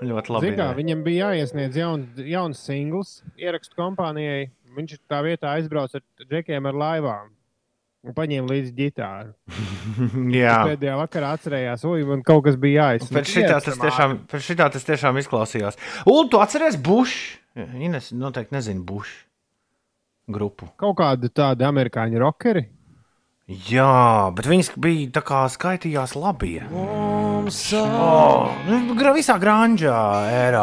Ļoti 0.00 0.34
labi. 0.34 0.54
Kā, 0.58 0.70
viņam 0.78 1.04
bija 1.06 1.30
jāiesniedz 1.32 1.76
jaun, 1.78 2.08
jauns 2.26 2.64
singls 2.64 3.20
ierakstu 3.40 3.78
kompānijai. 3.78 4.50
Viņš 4.72 4.98
tā 5.10 5.20
vietā 5.26 5.52
aizbrauca 5.58 6.00
ar 6.00 6.26
džekiem 6.30 6.68
ar 6.70 6.78
laivām 6.80 7.32
un 8.02 8.14
paņēma 8.16 8.50
līdzi 8.50 8.72
ģitāru. 8.78 9.34
Jā. 10.40 10.56
Pēdējā 10.72 10.94
vakarā 10.98 11.34
atcerējās, 11.36 11.84
oi, 11.86 12.00
man 12.08 12.24
kaut 12.26 12.46
kas 12.48 12.56
bija 12.60 12.88
jāizsaka. 12.88 13.18
Pēc 13.18 13.34
šitā 13.36 13.58
tas 13.66 13.82
tiešām, 13.84 14.16
pēc 14.32 14.48
šitā 14.48 14.70
tas 14.74 14.88
tiešām 14.88 15.20
izklausījās. 15.22 15.78
Un 16.10 16.32
tu 16.32 16.40
atceries 16.42 16.80
Bušu? 16.80 17.38
Ines 17.76 18.10
noteikti 18.16 18.56
nezinu 18.56 18.82
Bušu 18.88 19.20
grupu. 20.32 20.68
Kaut 20.80 20.96
kādi 21.00 21.30
tādi 21.34 21.66
amerikāņu 21.66 22.20
rockeri. 22.22 22.64
Jā, 23.50 24.30
bet 24.38 24.46
viņas 24.46 24.68
bija 24.78 25.08
tā 25.16 25.20
kā 25.26 25.40
skaitījās 25.50 26.12
labi. 26.14 26.60
Oh, 26.70 27.42
visā 29.16 29.34
grāmatā 29.42 29.96
ērā. 30.30 30.62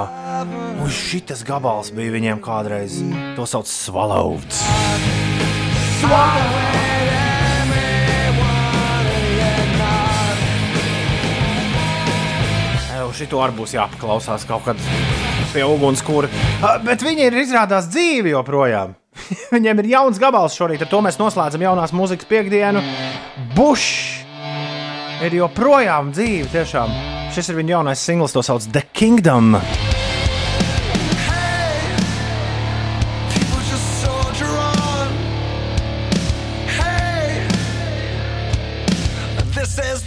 Un 0.79 0.87
šis 0.87 1.43
gabals 1.43 1.91
bija 1.91 2.13
viņiem 2.15 2.39
kādreiz. 2.39 3.01
To 3.35 3.43
sauc 3.43 3.67
par. 3.67 4.63
Jau 12.95 13.11
šito 13.19 13.43
arī 13.43 13.59
būs 13.59 13.75
jāpaklausās 13.75 14.47
kaut 14.47 14.63
kad 14.71 14.87
pie 15.51 15.67
ugunskura. 15.67 16.31
Bet 16.87 17.03
viņi 17.03 17.27
ir 17.27 17.39
izrādās 17.43 17.91
dzīvi 17.91 18.37
joprojām. 18.37 18.95
Viņiem 19.55 19.83
ir 19.83 19.91
jauns 19.95 20.21
gabals 20.21 20.57
šorīt, 20.57 20.83
ar 20.85 20.91
to 20.91 21.01
mēs 21.05 21.19
noslēdzam 21.21 21.65
jaunās 21.65 21.95
mūzikas 21.95 22.29
piekdienu. 22.29 22.83
Bušs 23.57 24.25
ir 25.25 25.39
joprojām 25.41 26.13
dzīve. 26.15 26.49
Tiešām. 26.53 26.93
Šis 27.35 27.51
ir 27.51 27.59
viņa 27.59 27.77
jaunais 27.77 28.03
singls, 28.03 28.33
to 28.33 28.45
sauc 28.45 28.65
The 28.73 28.87
Kingdom. 28.93 29.57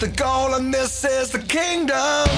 The 0.02 0.08
goal 0.08 0.54
and 0.54 0.74
this 0.74 1.04
is 1.04 1.30
the 1.30 1.38
kingdom. 1.38 2.31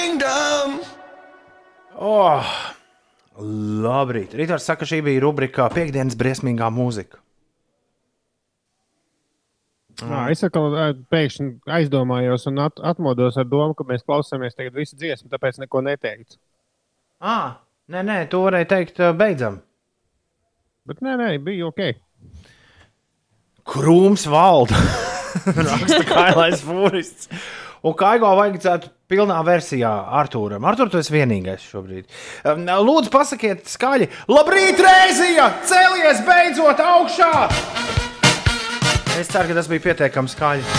Kingdom. 0.00 0.78
Oh, 2.00 2.52
labrīt. 3.84 4.34
Rītors 4.36 4.66
saka, 4.68 4.88
šī 4.88 5.02
bija 5.04 5.22
rubrika 5.24 5.68
Piektdienas 5.74 6.16
briesmīgā 6.18 6.70
mūzika. 6.72 7.20
Nā, 10.00 10.20
es 10.32 10.40
atkal 10.46 10.72
ā, 10.80 10.84
pēkšņi 11.12 11.50
aizdomājos 11.76 12.46
un 12.48 12.62
at 12.64 12.80
atmodos 12.92 13.36
ar 13.40 13.48
domu, 13.48 13.74
ka 13.76 13.84
mēs 13.84 14.06
klausāmies 14.06 14.56
tagad 14.56 14.78
visu 14.78 14.96
dziesmu, 14.96 15.28
tāpēc 15.32 15.58
neko 15.60 15.82
neteicu. 15.84 16.38
Ah, 17.20 17.58
nē, 17.92 18.00
nē, 18.08 18.20
to 18.32 18.40
varēja 18.46 18.70
teikt, 18.70 19.02
uh, 19.02 19.12
beidzam. 19.16 19.60
Bet 20.88 21.02
nē, 21.04 21.18
nē, 21.20 21.28
bija 21.44 21.68
ok. 21.68 21.82
Krūms 23.68 24.24
valda. 24.32 24.80
Raksta 25.68 26.00
kailais 26.08 26.64
fūrists. 26.64 27.28
Un 27.80 27.94
kaigo 27.96 28.28
vajadzētu 28.36 28.90
pilnā 29.08 29.38
versijā 29.46 29.90
Arthūram. 30.20 30.66
Arthur, 30.68 30.90
tu 30.92 31.00
esi 31.00 31.14
vienīgais 31.14 31.64
šobrīd. 31.64 32.10
Lūdzu, 32.44 33.08
pasakiet 33.12 33.64
skaļi. 33.72 34.10
Labrīt, 34.28 34.82
Rēzija! 34.84 35.48
Cēlies 35.68 36.20
beidzot 36.26 36.82
augšā! 36.84 37.32
Es 39.16 39.32
ceru, 39.32 39.48
ka 39.50 39.56
tas 39.56 39.70
bija 39.72 39.86
pietiekami 39.88 40.32
skaļi. 40.32 40.76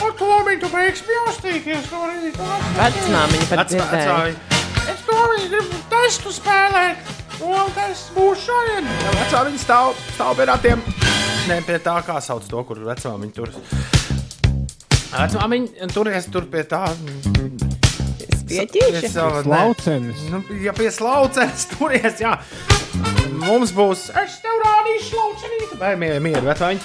Ar 0.00 0.16
to 0.16 0.40
viņi 0.48 0.62
tu 0.64 0.72
beigs 0.72 1.04
mjostīties 1.06 1.92
no 1.92 2.08
rīta. 2.08 2.48
Vecmāmiņa 2.80 3.52
pat 3.52 3.70
dzirdēja. 3.70 4.18
vecmāmiņa. 4.18 4.58
Es 4.90 5.06
viņi 5.06 5.52
gribu 5.52 5.84
testu 5.92 6.34
spēlēt. 6.34 7.16
Un 7.40 7.70
tas 7.76 8.08
būs 8.16 8.42
šodien. 8.48 8.88
Viņa 9.12 9.54
stāv, 9.60 9.94
stāv 10.16 10.36
pie 10.40 10.48
ratiem. 10.50 10.84
Nē, 11.48 11.62
pie 11.68 11.80
tā, 11.80 12.00
kā 12.04 12.20
sauc 12.24 12.44
to, 12.48 12.64
kur 12.68 12.84
vecā 12.84 13.16
viņa 13.16 13.99
viņa 15.10 15.90
turies 15.92 16.26
tur 16.30 16.46
pie 16.50 16.62
tā. 16.64 16.84
Spieķīši? 18.40 19.04
Es 19.06 19.12
savu- 19.14 19.42
nē. 19.42 19.44
Slaucenis. 19.46 20.22
Nu, 20.30 20.42
ja 20.62 20.72
pie 20.72 20.90
slaucenes 20.90 21.66
turies, 21.72 22.18
jā. 22.20 22.36
Mums 23.40 23.70
būs. 23.72 24.08
Es 24.20 24.40
tev 24.42 24.56
rādīšu 24.64 25.14
laucenīti. 25.16 25.78
Vai 25.80 25.94
mieru, 25.96 26.20
mieru 26.20 26.42
vecāņi. 26.46 26.80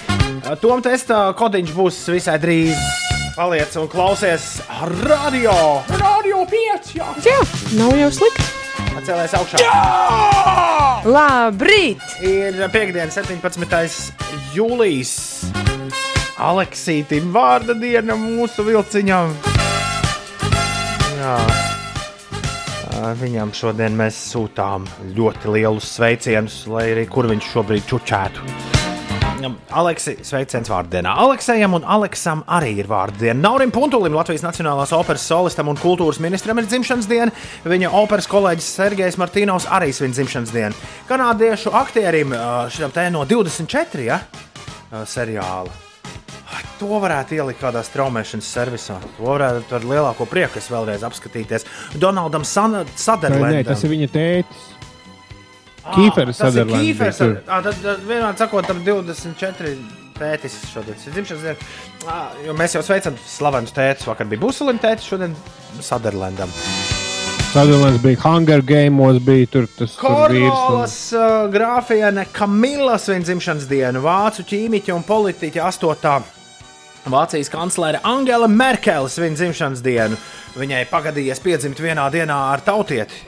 Tom 0.62 0.82
testa 0.82 1.32
kodiņš 1.36 1.72
būs 1.76 1.98
visai 2.14 2.38
drīz. 2.38 2.76
Paliec 3.36 3.74
un 3.76 3.88
klausies 3.92 4.62
radio. 5.04 5.52
Radio 6.00 6.46
5, 6.48 6.94
jā. 6.96 7.08
Jā, 7.26 7.40
nav 7.76 7.92
jau 7.98 8.08
slikti. 8.20 8.46
Atcēlēs 8.96 9.34
augšā. 9.36 9.60
Jā! 9.60 11.02
Labrīt! 11.04 12.00
Ir 12.24 12.56
piekdiena, 12.72 13.10
17. 13.12 14.14
jūlijas. 14.56 15.12
Aleksītam 16.36 17.30
vārda 17.32 17.72
diena 17.80 18.12
mūsu 18.20 18.60
vilciņam. 18.66 19.30
Jā. 21.16 21.36
Viņam 23.16 23.52
šodien 23.56 23.96
mēs 23.96 24.18
sūtām 24.32 24.84
ļoti 25.16 25.52
lielus 25.54 25.88
sveicienus, 25.96 26.62
lai 26.68 26.90
arī 26.92 27.06
kur 27.08 27.28
viņš 27.30 27.48
šobrīd 27.54 27.86
čučētu. 27.88 28.44
Aleksi, 29.76 30.16
sveiciens 30.24 30.68
vārdienā. 30.72 31.12
Aleksējam 31.24 31.76
un 31.78 31.88
Aleksam 31.96 32.42
arī 32.48 32.74
ir 32.82 32.88
vārdiena. 32.90 33.36
Naurim 33.40 33.72
Puntulim, 33.72 34.16
Latvijas 34.16 34.44
Nacionālās 34.44 34.92
operas 34.96 35.24
solistam 35.28 35.70
un 35.72 35.80
kultūras 35.80 36.20
ministram 36.24 36.60
ir 36.60 36.68
dzimšanas 36.68 37.08
diena. 37.08 37.32
Viņa 37.64 37.92
operas 37.96 38.28
kolēģis 38.32 38.70
Sergejs 38.80 39.20
Martīnovs 39.20 39.70
arī 39.72 39.92
svin 39.96 40.16
dzimšanas 40.16 40.52
dienu. 40.56 40.84
Kanādiešu 41.08 41.72
aktierim 41.76 42.36
ā, 42.36 42.68
šitam 42.72 42.96
te 42.96 43.08
no 43.12 43.24
24 43.28 44.08
ja? 44.08 44.22
seriāla. 45.04 45.85
To 46.78 46.86
varētu 47.02 47.34
ielikt 47.38 47.60
kādā 47.62 47.80
straumēšanas 47.82 48.46
servisā. 48.52 48.98
To 49.16 49.24
varētu 49.24 49.72
ar 49.78 49.80
lielāko 49.88 50.26
prieku 50.28 50.58
es 50.60 50.68
vēlreiz 50.70 51.02
apskatīties. 51.08 51.64
Donaldam 51.98 52.44
Sutherlandam. 52.44 53.64
tas 53.64 53.84
ir 53.84 53.90
viņa 53.90 54.08
tētis. 54.12 54.66
Bija 55.86 56.66
Kīferis. 56.82 57.18
tur. 57.18 57.36
Ā, 57.46 57.62
Tad, 57.62 57.76
tad 57.82 58.00
vienmēr 58.06 58.36
sakot, 58.38 58.66
tam 58.66 58.80
24 58.84 59.76
tētis 60.18 60.56
šodien 60.72 60.96
ir 61.06 61.12
dzimšanas 61.14 61.42
diena. 61.42 61.56
Ā, 62.10 62.18
Jo 62.46 62.54
mēs 62.58 62.74
jau 62.74 62.82
sveicam 62.82 63.16
slavenus 63.26 63.72
tētus. 63.76 64.06
Vakar 64.06 64.26
bija 64.26 64.40
Buselim 64.42 64.78
tētis, 64.82 65.06
šodien 65.08 65.34
Sutherlandam. 65.80 66.50
Sutherlands 67.52 68.02
bija 68.02 68.18
Hunger 68.24 68.60
Games, 68.62 69.22
bija 69.24 69.46
tur 69.48 69.66
tas 69.78 69.94
tur 69.96 70.28
vīrs. 70.34 70.62
un- 70.70 70.80
uh, 71.16 71.48
grāfiene 71.54 72.26
Kamila 72.32 72.98
svin 72.98 73.22
dzimšanas 73.22 73.66
dienu. 73.70 74.02
Vācu 74.02 74.42
ķīmiķa 74.44 74.94
un 74.94 75.02
politiķa 75.06 75.62
8. 75.64 76.22
Vācijas 77.06 77.46
kanclere 77.46 78.00
Angela 78.02 78.48
Merkele 78.50 79.06
svin 79.08 79.36
dzimšanas 79.38 79.78
dienu. 79.78 80.16
Viņai 80.58 80.80
pagadījies 80.90 81.38
piedzimt 81.44 81.78
vienā 81.78 82.08
dienā 82.10 82.34
ar 82.50 82.64
tautieti. 82.66 83.20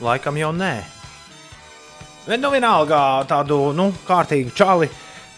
Laikam 0.00 0.38
jau 0.40 0.48
nē. 0.56 0.72
Bet 2.24 2.40
nu 2.40 2.48
vienalga 2.54 3.26
tādu 3.28 3.74
nu, 3.76 3.90
kārtīgu 4.08 4.54
čali. 4.56 4.88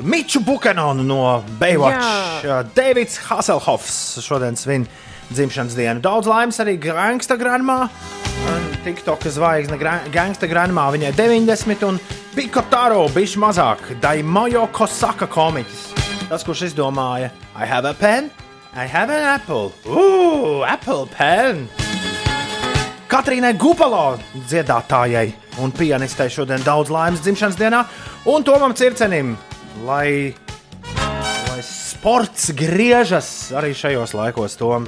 Miču 0.07 0.39
Bukanonu 0.47 1.03
no 1.03 1.43
Baywatch. 1.59 2.47
Jā. 2.47 2.61
Uh, 2.61 2.71
Davids 2.77 3.19
Hasselhoffs 3.27 4.21
šodien 4.23 4.55
svin 4.57 4.87
dzimšanas 5.35 5.75
dienu. 5.75 5.99
Daudz 6.05 6.31
laimes 6.31 6.63
arī 6.63 6.79
Gangsta 6.79 7.35
Granmā. 7.41 7.89
TikTok 8.87 9.27
zvaigzne 9.35 9.83
Gangsta 10.15 10.47
Granmā. 10.47 10.87
Viņai 10.95 11.11
90 11.19 11.87
un 11.91 11.99
Pikotaro 12.39 13.03
bišķi 13.11 13.43
mazāk. 13.43 13.87
Daimojo 14.01 14.69
Kosaka 14.79 15.27
komiķis. 15.27 15.87
Tas, 16.31 16.47
kurš 16.47 16.69
izdomāja 16.71 17.33
I 17.61 17.67
have 17.67 17.85
a 17.85 17.93
pen, 17.93 18.31
I 18.73 18.87
have 18.87 19.11
an 19.11 19.23
apple. 19.23 19.75
Ooh, 19.85 20.65
apple 20.65 21.05
pen! 21.13 21.67
Katrīnai 23.11 23.51
Gupalo 23.61 24.15
dziedātājai 24.49 25.27
un 25.61 25.75
pianistei 25.77 26.33
šodien 26.33 26.63
daudz 26.65 26.89
laimes 26.89 27.21
dzimšanas 27.21 27.59
dienā, 27.61 27.83
un 28.33 28.47
Tomam 28.49 28.73
Circenim, 28.73 29.35
lai, 29.85 30.33
lai 31.51 31.59
sports 31.67 32.49
griežas 32.57 33.29
arī 33.53 33.75
šajos 33.77 34.15
laikos, 34.17 34.57
Tom. 34.57 34.87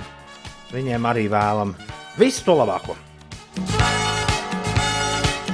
Viņiem 0.72 1.04
arī 1.10 1.26
vēlam 1.28 1.74
visu 2.16 2.46
to 2.46 2.54
labāko. 2.56 2.96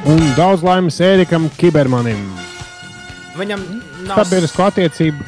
Un 0.07 0.23
daudz 0.39 0.63
laimes 0.63 1.01
Ērikam 1.03 1.51
Kibermanim. 1.59 2.23
Viņam 3.35 3.67
nav, 4.07 4.23
Sabiedrisko 4.23 4.69
attiecību 4.69 5.27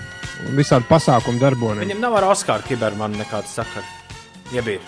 un 0.49 0.57
visādi 0.59 0.87
pasākumu 0.89 1.41
darbonim. 1.43 1.85
viņam 1.85 2.01
nav 2.01 2.17
ar 2.21 2.29
Oskaru 2.33 2.67
Kibermanu 2.69 3.21
nekāds 3.21 3.53
sakars. 3.59 3.89
Iebīr. 4.55 4.81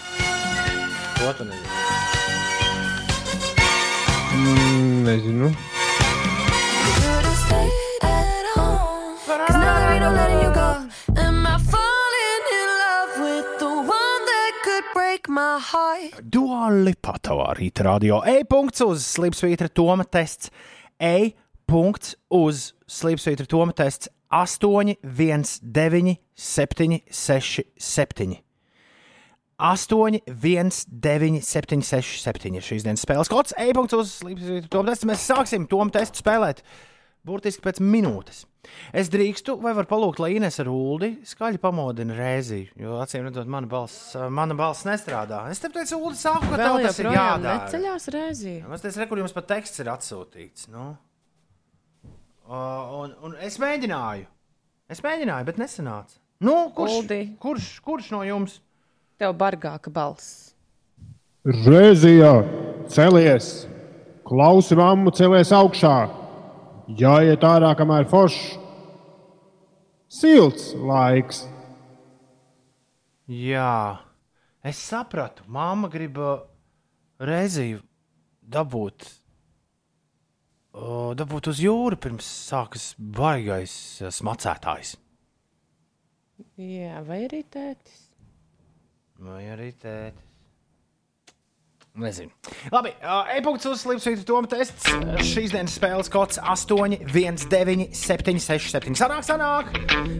To 1.18 1.32
tu 1.38 1.44
nezini. 1.44 1.68
Mm, 4.32 5.04
nezinu. 5.06 5.52
Cause 9.46 9.58
now 9.58 9.78
there 9.78 9.92
ain't 9.92 10.02
no 10.02 10.10
letting 10.12 10.40
you 10.40 10.52
go. 10.54 10.68
Am 11.20 11.46
I 11.46 11.58
falling 11.58 12.44
in 12.60 12.68
love 12.84 13.12
with 13.26 13.48
the 13.58 13.68
one 13.68 14.22
that 14.30 14.52
could 14.64 14.84
break 14.94 15.28
my 15.28 15.58
heart? 15.58 16.22
Duāli 16.22 16.94
patavā 17.02 17.52
rīta 17.58 17.84
radio. 17.86 18.22
E-punkts 18.26 18.84
uz 18.86 19.04
slīpsvītra 19.16 19.68
Toma 19.74 20.04
tests. 20.04 20.50
E-punkts 21.00 22.14
uz 22.30 22.72
slīpsvītra 22.88 23.46
Toma 23.50 23.72
tests 23.76 24.08
8, 24.32 24.96
1, 25.02 25.44
9, 25.62 26.16
7, 26.34 27.00
6, 27.10 27.66
7. 27.76 28.38
8, 29.62 30.22
1, 30.26 30.70
9, 30.88 31.42
7, 31.42 31.82
6, 31.82 32.14
7 32.24 32.56
ir 32.56 32.64
šīs 32.66 32.86
dienas 32.86 33.04
spēles 33.04 33.30
kods. 33.30 33.54
E-punkts 33.60 33.94
uz 33.94 34.16
testu 34.72 35.10
mēs 35.10 35.28
sāksim 35.28 35.68
tom 35.70 35.92
testu 35.94 36.24
spēlēt 36.24 36.64
burtiski 37.22 37.62
pēc 37.62 37.78
minūtes. 37.84 38.42
Es 38.94 39.10
drīkstu, 39.12 39.54
vai 39.62 39.72
var 39.76 39.86
palūgt, 39.90 40.18
lai 40.22 40.32
Ines 40.38 40.58
ar 40.62 40.70
Ulu 40.70 41.12
skaļi 41.26 41.60
pamodina 41.62 42.16
reizi, 42.16 42.64
jo 42.78 42.96
acīm 43.02 43.26
redzot, 43.26 43.50
mana 43.50 43.70
balss, 43.70 44.14
mana 44.30 44.56
balss 44.58 44.86
nestrādā. 44.86 45.44
Es 45.50 45.62
tev 45.62 45.74
teicu, 45.76 45.98
Ulu, 45.98 46.18
sāku, 46.18 46.50
ka 46.50 46.58
tev 46.58 46.80
tas 46.86 47.00
ir 47.02 47.10
jādara. 47.12 47.56
neceļās 47.66 48.10
reizī. 48.14 48.56
Man 48.66 48.82
tas 48.82 48.98
rekur 49.02 49.22
jums 49.22 49.34
pat 49.34 49.50
teksts 49.54 49.82
ir 49.82 49.90
atsūtīts. 49.92 50.70
Nu. 50.72 50.92
Un, 52.48 53.14
un 53.22 53.36
es 53.40 53.58
mēģināju. 53.62 54.26
Es 54.90 55.00
mēģināju, 55.04 55.46
bet 55.48 55.60
nesanāca. 55.60 56.18
Nu, 56.42 56.56
kurš, 56.74 56.96
Uldi. 56.98 57.20
kurš, 57.40 57.68
kurš 57.84 58.10
no 58.12 58.22
jums? 58.26 58.58
Tev 59.20 59.36
bargāka 59.38 59.92
balss. 59.94 60.50
Rēzijā, 61.46 62.32
celies, 62.90 63.52
klausi 64.26 64.76
mammu, 64.78 65.12
celies 65.14 65.52
augšā. 65.54 65.96
Jāiet 66.98 67.46
ārā, 67.46 67.72
kamēr 67.78 68.08
foršs. 68.10 68.58
Silts 70.12 70.72
laiks. 70.76 71.44
Jā, 73.30 74.02
es 74.66 74.82
sapratu. 74.82 75.46
Māma 75.48 75.88
grib 75.88 76.18
uh, 76.20 76.42
reizi 77.22 77.78
dabūt, 78.42 79.06
dabūt 80.72 81.50
uz 81.52 81.60
jūru 81.60 81.98
pirms 82.00 82.26
sākas 82.48 82.92
baigais 82.96 83.74
uh, 84.00 84.08
smacētājs. 84.12 84.96
Jā, 86.56 87.02
vai 87.06 87.24
arī 87.26 87.42
tētis? 87.52 88.04
Vai 89.22 89.44
arī 89.52 89.72
tētis? 89.78 90.28
Nezinu. 91.92 92.30
Labi, 92.72 92.88
uh, 93.04 93.28
e-punkts 93.36 93.68
uz 93.68 93.82
Slimsvītra 93.82 94.24
Toma 94.24 94.48
tests. 94.48 94.86
Šīs 95.28 95.52
dienas 95.52 95.74
spēles 95.76 96.08
kods 96.12 96.38
8, 96.40 97.02
1, 97.04 97.42
9, 97.52 97.82
7, 97.92 98.40
6, 98.40 98.70
7. 98.72 98.96
Sanāk, 98.96 99.26
sanāk! 99.28 99.68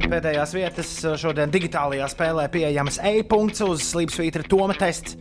Pēdējās 0.04 0.52
vietas 0.52 0.90
šodien 1.22 1.54
digitālajā 1.54 2.10
spēlē 2.12 2.44
pieejamas 2.52 3.00
e-punkts 3.14 3.64
uz 3.64 3.86
Slimsvītra 3.88 4.44
Toma 4.44 4.76
tests. 4.76 5.16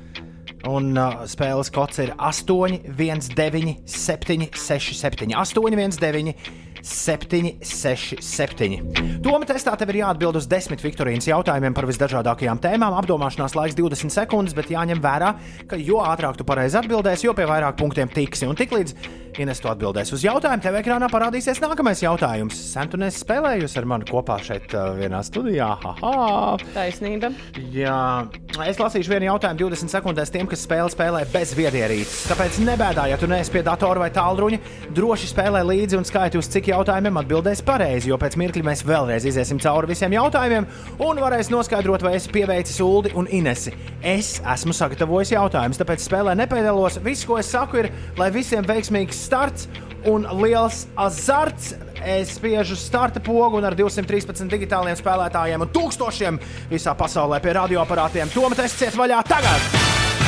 Un 0.70 0.92
uh, 0.94 1.24
spēles 1.26 1.72
kods 1.74 1.98
ir 2.04 2.12
8, 2.22 2.84
1, 2.94 3.32
9, 3.34 3.72
7, 3.90 4.50
6, 4.54 4.94
7. 5.00 5.32
8, 5.34 5.64
1, 5.66 5.96
9, 5.98 6.36
7, 6.82 7.56
6, 7.62 8.22
7. 8.26 9.22
Toma 9.24 9.48
testā 9.50 9.74
tev 9.78 9.94
ir 9.94 10.02
jāatbild 10.02 10.40
uz 10.40 10.48
desmit 10.50 10.84
Viktorīnas 10.84 11.30
jautājumiem 11.30 11.76
par 11.78 11.88
visdažādākajām 11.90 12.62
tēmām. 12.64 12.98
Apdomāšanās 13.02 13.58
laiks 13.58 13.78
20 13.78 14.14
sekundes, 14.14 14.58
bet 14.58 14.72
jāņem 14.74 15.02
vērā, 15.04 15.34
ka 15.70 15.80
jo 15.80 16.02
ātrāk 16.06 16.40
tu 16.40 16.48
pareizi 16.48 16.80
atbildēsi, 16.82 17.30
jo 17.30 17.36
pie 17.38 17.50
vairāk 17.50 17.78
punktiem 17.80 18.12
tiksi. 18.12 18.50
Un 18.50 18.60
tiklīdz 18.60 18.96
Ines 19.40 19.62
to 19.64 19.70
atbildēs 19.72 20.12
uz 20.12 20.26
jautājumu, 20.26 20.60
tev 20.64 20.76
ekrānā 20.82 21.08
parādīsies 21.12 21.62
nākamais 21.64 22.02
jautājums. 22.04 22.58
Sen 22.74 22.90
tu 22.92 23.00
nesi 23.00 23.22
spēlējusi 23.22 23.80
ar 23.80 23.88
mani 23.88 24.08
kopā 24.10 24.36
šeit 24.44 24.74
uh, 24.76 24.92
vienā 24.98 25.22
studijā. 25.24 25.70
Haha! 25.80 26.58
Taisnība. 26.76 27.30
Jā, 27.72 28.28
es 28.68 28.82
lasīšu 28.82 29.14
vienu 29.14 29.30
jautājumu 29.30 29.70
20 29.72 29.94
sekundēs 29.94 30.34
tiem, 30.34 30.50
kas 30.52 30.66
spēlē, 30.68 30.92
spēlē 30.92 31.24
bez 31.32 31.54
viedierīces. 31.56 32.26
Tāpēc 32.32 32.60
nebēdā, 32.68 33.08
ja 33.14 33.20
tu 33.22 33.30
neesi 33.32 33.54
pie 33.54 33.64
datora 33.64 34.04
vai 34.04 34.10
tālruņa, 34.16 34.60
droši 35.00 35.32
spēlē 35.32 35.64
līdzi 35.70 36.02
un 36.02 36.08
skaiti 36.08 36.42
uz 36.42 36.52
cik 36.52 36.71
jautājumiem 36.72 37.20
atbildēs 37.22 37.62
pareizi, 37.68 38.10
jo 38.12 38.18
pēc 38.22 38.38
mirkļa 38.40 38.66
mēs 38.66 38.84
vēlreiz 38.88 39.28
iziesim 39.30 39.60
cauri 39.62 39.92
visiem 39.92 40.16
jautājumiem 40.16 40.68
un 41.06 41.22
varēs 41.22 41.52
noskaidrot, 41.54 42.04
vai 42.06 42.16
esi 42.18 42.32
pieveicis 42.34 42.82
Uldi 42.84 43.14
un 43.20 43.30
Inesi. 43.32 43.76
Es 44.02 44.40
esmu 44.42 44.76
sagatavojis 44.76 45.36
jautājumus, 45.36 45.80
tāpēc 45.82 46.04
spēlē 46.08 46.36
nepiedalos. 46.40 47.00
Viss, 47.06 47.28
ko 47.28 47.38
es 47.42 47.52
saku, 47.54 47.84
ir, 47.84 47.92
lai 48.20 48.32
visiem 48.34 48.66
veiksmīgs 48.68 49.26
starts 49.28 49.70
un 50.10 50.26
liels 50.42 50.86
azarts. 51.00 51.76
Es 52.02 52.34
spiežu 52.40 52.76
starta 52.80 53.22
pogu 53.22 53.60
un 53.60 53.68
ar 53.68 53.78
213 53.78 54.50
digitāliem 54.50 54.98
spēlētājiem 54.98 55.68
un 55.68 55.70
tūkstošiem 55.76 56.42
visā 56.72 56.96
pasaulē 56.98 57.38
pie 57.44 57.54
radioaparātiem. 57.60 58.34
Tomēr 58.34 58.64
tas 58.64 58.80
ciet 58.80 58.98
vaļā 58.98 59.22
tagad! 59.30 60.21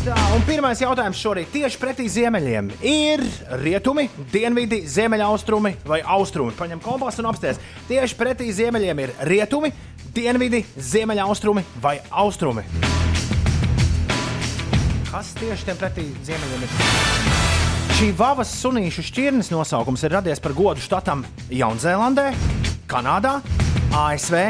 Tā, 0.00 0.14
un 0.32 0.40
pirmais 0.48 0.80
jautājums 0.80 1.18
šorīt 1.20 1.50
tieši 1.52 1.76
pretī 1.76 2.06
ziemeļiem 2.08 2.70
ir 2.88 3.20
rietumi, 3.60 4.06
dienvidi, 4.32 4.78
ziemeļaustrumi 4.88 5.74
vai 5.84 5.98
austrumi. 6.14 6.54
Paņem 6.56 6.80
kompasu 6.80 7.20
un 7.20 7.28
apsties. 7.28 7.60
Tieši 7.84 8.16
pretī 8.16 8.46
ziemeļiem 8.56 9.02
ir 9.04 9.12
rietumi, 9.28 9.68
dienvidi, 10.16 10.62
ziemeļaustrumi 10.80 11.66
vai 11.84 11.98
austrumi. 12.22 12.64
Kas 15.10 15.34
tieši 15.36 15.68
tiem 15.68 15.82
pretī 15.84 16.06
ziemeļiem 16.30 16.64
ir? 16.64 16.74
Šī 17.98 18.08
vavas 18.16 18.54
sunīšu 18.56 19.04
šķirnes 19.04 19.52
nosaukums 19.52 20.06
ir 20.08 20.16
radies 20.16 20.40
par 20.40 20.56
godu 20.56 20.80
štatam 20.80 21.28
Jaunzēlandē, 21.52 22.30
Kanādā, 22.88 23.36
ASV 23.92 24.40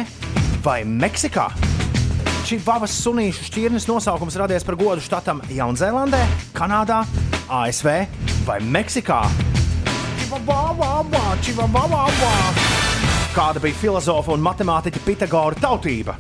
vai 0.63 0.85
Meksikā. 0.87 1.51
Šī 2.51 2.57
vavas 2.67 2.91
sunīšu 3.05 3.45
šķirnes 3.47 3.85
nosaukums 3.87 4.35
radies 4.41 4.65
par 4.67 4.75
godu 4.75 4.99
štatam 5.05 5.39
Jaunzēlandē, 5.55 6.19
Kanādā, 6.51 6.97
ASV 7.47 7.87
vai 8.43 8.57
Meksikā. 8.75 9.21
Kāda 13.37 13.63
bija 13.63 13.79
filozofa 13.79 14.35
un 14.35 14.43
matemātiķa 14.43 15.03
Pitagora 15.05 15.63
tautība? 15.63 16.17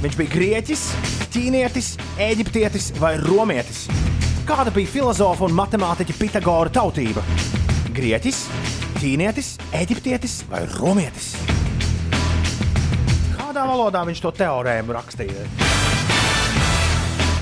Viņš 0.00 0.16
bija 0.22 0.32
grieķis, 0.32 0.86
ķīnietis, 1.36 1.90
eģiptietis 2.24 2.88
vai 2.96 3.18
romietis. 3.20 3.84
Kāda 4.48 4.72
bija 4.72 4.94
filozofa 4.94 5.44
un 5.44 5.58
matemātiķa 5.60 6.16
Pitagora 6.22 6.72
tautība? 6.72 7.26
Grieķis, 7.92 8.46
ķīnietis, 8.96 9.58
eģiptietis 9.76 10.40
vai 10.48 10.64
romietis? 10.78 11.34
Kādā 13.56 13.70
valodā 13.72 14.02
viņš 14.04 14.18
to 14.20 14.30
teorēmu 14.36 14.92
rakstīja? 14.92 15.46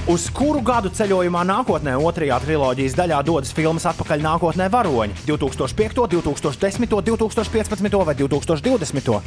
Uz 0.06 0.28
kuru 0.30 0.60
gadu 0.62 0.92
ceļojumā 0.94 1.40
nākotnē 1.48 1.96
otrajā 1.98 2.36
triloģijas 2.44 2.94
daļā 3.00 3.18
dodas 3.26 3.50
filmas 3.50 3.82
Atpakaļ 3.90 4.22
nākotnē 4.22 4.68
varoņi- 4.70 5.16
2005, 5.26 6.06
2010, 6.06 6.86
2015 7.02 8.04
vai 8.06 8.14
2020? 8.14 9.18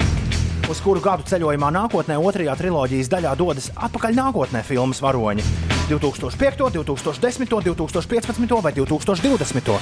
Uz 0.71 0.79
kuru 0.79 1.03
gadu 1.03 1.27
ceļojumā 1.27 1.73
nākotnē 1.75 2.15
otrajā 2.23 2.55
triloģijas 2.55 3.11
daļā 3.11 3.35
dodas 3.35 3.67
Atpakaļ 3.75 4.15
nākotnē 4.15 4.63
filmas 4.63 5.03
varoņi- 5.03 5.43
2005, 5.91 6.71
2010, 6.71 7.51
2015 7.51 8.61
vai 8.61 8.71
2020? 8.71 9.77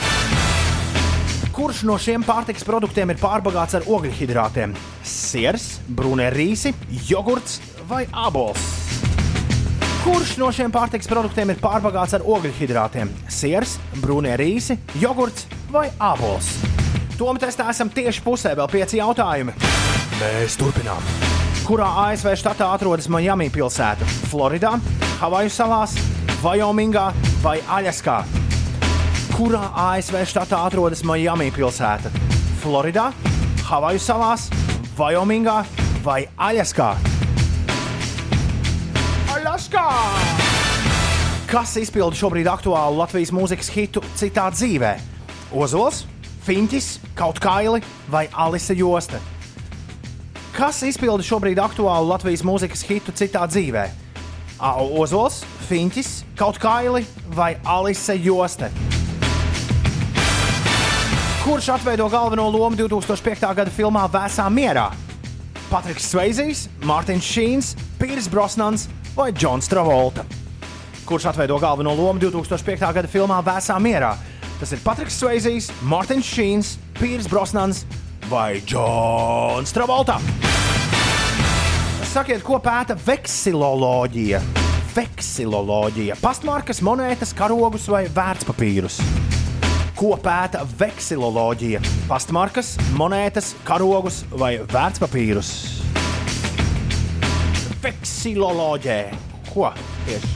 Kurš 1.55 1.85
no 1.87 1.93
šiem 1.95 2.19
pārtikas 2.27 2.65
produktiem 2.67 3.13
ir 3.13 3.19
pārbagāts 3.21 3.77
ar 3.77 3.85
ogļhidrātiem? 3.87 4.73
Siers, 5.07 5.77
brūnē 5.87 6.25
rīsi, 6.33 6.73
jogurts 7.07 7.61
vai 7.87 8.01
abols? 8.11 8.59
Kurš 10.03 10.33
no 10.41 10.49
šiem 10.51 10.73
pārtikas 10.75 11.07
produktiem 11.07 11.53
ir 11.53 11.61
pārbagāts 11.63 12.17
ar 12.17 12.27
ogļhidrātiem? 12.27 13.07
Siers, 13.31 13.77
brūnē 14.03 14.35
rīsi, 14.35 14.75
jogurts 14.99 15.47
vai 15.71 15.87
abols? 15.95 16.51
Tomēr 17.15 17.47
testā 17.47 17.71
esam 17.71 17.87
tieši 17.87 18.27
pusē, 18.27 18.51
vēl 18.59 18.67
pieci 18.75 18.99
jautājumi. 18.99 19.55
Mēs 20.19 20.59
turpinām. 20.59 21.11
Kurā 21.63 21.87
ASV 22.09 22.35
štatā 22.35 22.73
atrodas 22.75 23.07
Miami 23.07 23.47
pilsēta? 23.47 24.03
Floridā, 24.27 24.75
Havaju 25.23 25.55
salās, 25.63 25.95
Vajomingā 26.43 27.13
vai 27.39 27.61
Aļaskā? 27.63 28.25
Kurā 29.35 29.65
ASV 29.75 30.21
štatā 30.31 30.61
atrodas 30.63 31.01
Miami 31.03 31.49
pilsēta? 31.51 32.07
Floridā, 32.61 33.09
Havaju 33.67 33.99
salās, 33.99 34.45
Vajomingā 34.95 35.57
vai 36.05 36.21
Aļaskā? 36.39 36.93
Aļaskā! 39.35 39.83
Kas 41.51 41.75
izpilda 41.83 42.15
šobrīd 42.15 42.47
aktuālu 42.47 43.01
Latvijas 43.01 43.35
mūzikas 43.35 43.73
hitu 43.75 44.05
citā 44.15 44.47
dzīvē? 44.55 44.95
Ozols, 45.51 46.05
Finčis, 46.47 46.93
kaut 47.11 47.43
kaili 47.43 47.83
vai 48.07 48.29
Alise 48.31 48.79
Josta? 48.79 49.19
Kas 50.55 50.79
izpilda 50.87 51.27
šobrīd 51.27 51.59
aktuālu 51.59 52.13
Latvijas 52.15 52.47
mūzikas 52.47 52.87
hitu 52.87 53.11
citā 53.11 53.43
dzīvē? 53.51 53.89
Ozols, 54.95 55.43
Finčis, 55.67 56.21
kaut 56.39 56.55
kaili 56.63 57.03
vai 57.35 57.57
Alise 57.67 58.15
Josta? 58.15 58.71
Kurš 61.45 61.67
atveido 61.69 62.09
galveno 62.09 62.49
lomu 62.49 62.73
2005. 62.73 63.43
gada 63.53 63.69
filmā 63.69 64.07
Vēsā 64.09 64.47
mierā? 64.49 64.87
Patriks 65.69 66.07
Sveizijs, 66.09 66.63
Mārtiņš 66.81 67.27
Šīns, 67.35 67.67
Pīrs 67.99 68.25
Brosnans 68.33 68.87
vai 69.13 69.27
Džons 69.29 69.69
Travolta? 69.69 70.23
Kurš 71.05 71.27
atveido 71.29 71.59
galveno 71.61 71.93
lomu 71.93 72.17
2005. 72.23 72.89
gada 72.97 73.05
filmā 73.05 73.37
Vēsā 73.45 73.77
mierā? 73.77 74.15
Tas 74.57 74.73
ir 74.73 74.81
Patriks 74.81 75.19
Sveizijs, 75.21 75.69
Mārtiņš 75.85 76.33
Šīns, 76.33 76.73
Pīrs 76.97 77.29
Brosnans 77.29 77.83
vai 78.25 78.57
Džons 78.65 79.69
Travolta? 79.69 80.17
Sakiet, 82.09 82.41
ko 82.41 82.57
pēta 82.57 82.97
veksiloloģija? 82.97 84.41
Veksiloloģija. 84.97 86.17
Pastmarkas, 86.25 86.81
monētas, 86.81 87.37
karogus 87.37 87.85
vai 87.93 88.07
vērtspapīrus? 88.09 89.03
Ko 89.95 90.17
pēta 90.19 90.65
veksiloloģija? 90.75 91.79
Pastmarkas, 92.09 92.73
monētas, 92.99 93.53
karogus 93.63 94.25
vai 94.35 94.57
vērtspapīrus? 94.67 95.51
Veksiloloģija. 97.79 99.15
Ko 99.53 99.69
tieši? 100.03 100.33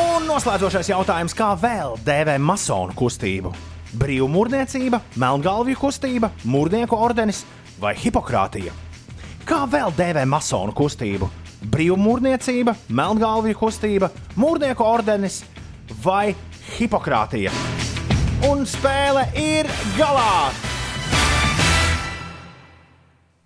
Un 0.00 0.26
noslēdzošais 0.26 0.90
jautājums, 0.90 1.36
kā 1.38 1.52
vēl 1.62 1.94
dēvē 2.02 2.34
masonu 2.42 2.96
kustību? 2.98 3.54
Brīvmūrniecība, 4.02 4.98
melngalvju 5.14 5.78
kustība, 5.86 6.34
mūrnieku 6.42 6.98
ordenis 6.98 7.44
vai 7.78 7.94
hipokrātija? 8.02 8.74
Kā 9.46 9.62
vēl 9.70 9.94
dēvē 9.94 10.26
masonu 10.26 10.74
kustību? 10.74 11.30
Brīvmūrniecība, 11.70 12.74
melngalvju 12.90 13.62
kustība, 13.62 14.10
mūrnieku 14.34 14.90
ordenis 14.90 15.44
vai 16.02 16.32
hipokrātija? 16.74 17.54
Un 18.44 18.64
spēle 18.68 19.22
ir 19.38 19.68
galā! 19.96 20.50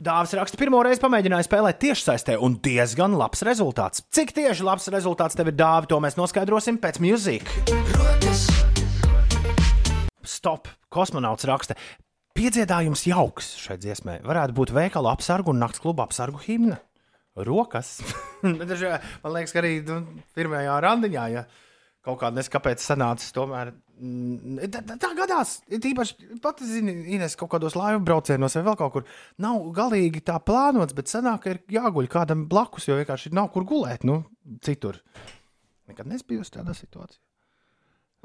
Dāvis 0.01 0.33
raksta, 0.35 0.57
pirmo 0.57 0.81
reizi 0.83 1.03
pamēģināja 1.03 1.45
spēlēt 1.45 1.79
tiešsaistē, 1.83 2.39
un 2.41 2.55
diezgan 2.65 3.13
labs 3.21 3.43
rezultāts. 3.45 4.01
Cik 4.17 4.33
tieši 4.37 4.65
labs 4.65 4.89
rezultāts 4.93 5.37
tev 5.37 5.51
ir 5.53 5.57
dāvi, 5.61 5.91
to 5.93 5.99
mēs 6.01 6.17
noskaidrosim 6.19 6.79
pēc 6.81 6.99
mūzika. 7.05 7.53
Stop! 10.25 10.71
Kosmonauts 10.91 11.45
raksta, 11.47 11.77
piedziedājums 12.35 13.05
jauks 13.07 13.53
šai 13.61 13.77
dziesmai. 13.83 14.17
Varētu 14.27 14.57
būt 14.57 14.73
veikala 14.75 15.13
apsargu 15.15 15.53
un 15.53 15.61
nakts 15.63 15.83
kluba 15.85 16.09
apsargu 16.09 16.41
himna. 16.49 16.81
Rokas. 17.47 17.99
Daži- 18.43 18.97
Man 19.23 19.37
liekas, 19.37 19.53
ka 19.55 19.61
arī 19.63 19.77
nu, 19.87 20.01
pirmajā 20.35 20.81
randiņā, 20.83 21.29
ja 21.37 21.45
kaut 22.03 22.19
kāda 22.25 22.41
nezinu, 22.41 22.57
kāpēc 22.57 22.83
sanācis 22.83 23.31
tomēr. 23.37 23.71
Mm, 24.01 24.69
Tā, 24.73 24.83
tā, 24.89 24.97
tā 25.01 25.11
gadās, 25.19 25.59
īpaši 25.71 26.41
pati 26.43 26.69
zini, 26.69 26.97
Ines, 27.17 27.37
kaut 27.39 27.53
kādos 27.55 27.77
laivu 27.79 28.03
braucienos 28.09 28.57
vai 28.59 28.65
vēl 28.67 28.79
kaut 28.81 28.95
kur. 28.97 29.09
Nav 29.43 29.63
galīgi 29.77 30.25
tā 30.27 30.39
plānots, 30.43 30.97
bet 30.97 31.13
sanāk, 31.13 31.45
ka 31.45 31.55
ir 31.55 31.63
jāguļ 31.79 32.11
kādam 32.13 32.47
blakus, 32.51 32.89
jo 32.89 32.99
vienkārši 32.99 33.35
nav 33.37 33.53
kur 33.55 33.69
gulēt, 33.69 34.07
nu, 34.09 34.23
citur. 34.65 35.01
Nekad 35.91 36.11
nesbijusi 36.11 36.59
tādā 36.59 36.77
situācijā. 36.77 37.21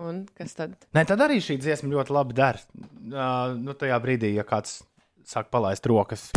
Un 0.03 0.25
kas 0.35 0.57
tad? 0.57 0.73
Nē, 0.95 1.05
tad 1.07 1.21
arī 1.23 1.39
šī 1.39 1.55
dziesma 1.61 1.87
ļoti 1.93 2.11
labi 2.11 2.35
der. 2.35 2.59
Uh, 2.75 3.53
nu, 3.55 3.75
tajā 3.79 3.95
brīdī, 4.03 4.33
ja 4.35 4.43
kāds 4.47 4.81
sāk 5.23 5.47
palaist 5.53 5.87
rokas. 5.87 6.27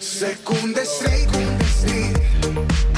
Sekunde, 0.00 0.86
sekunde, 0.88 1.68
sekunde, 1.82 2.97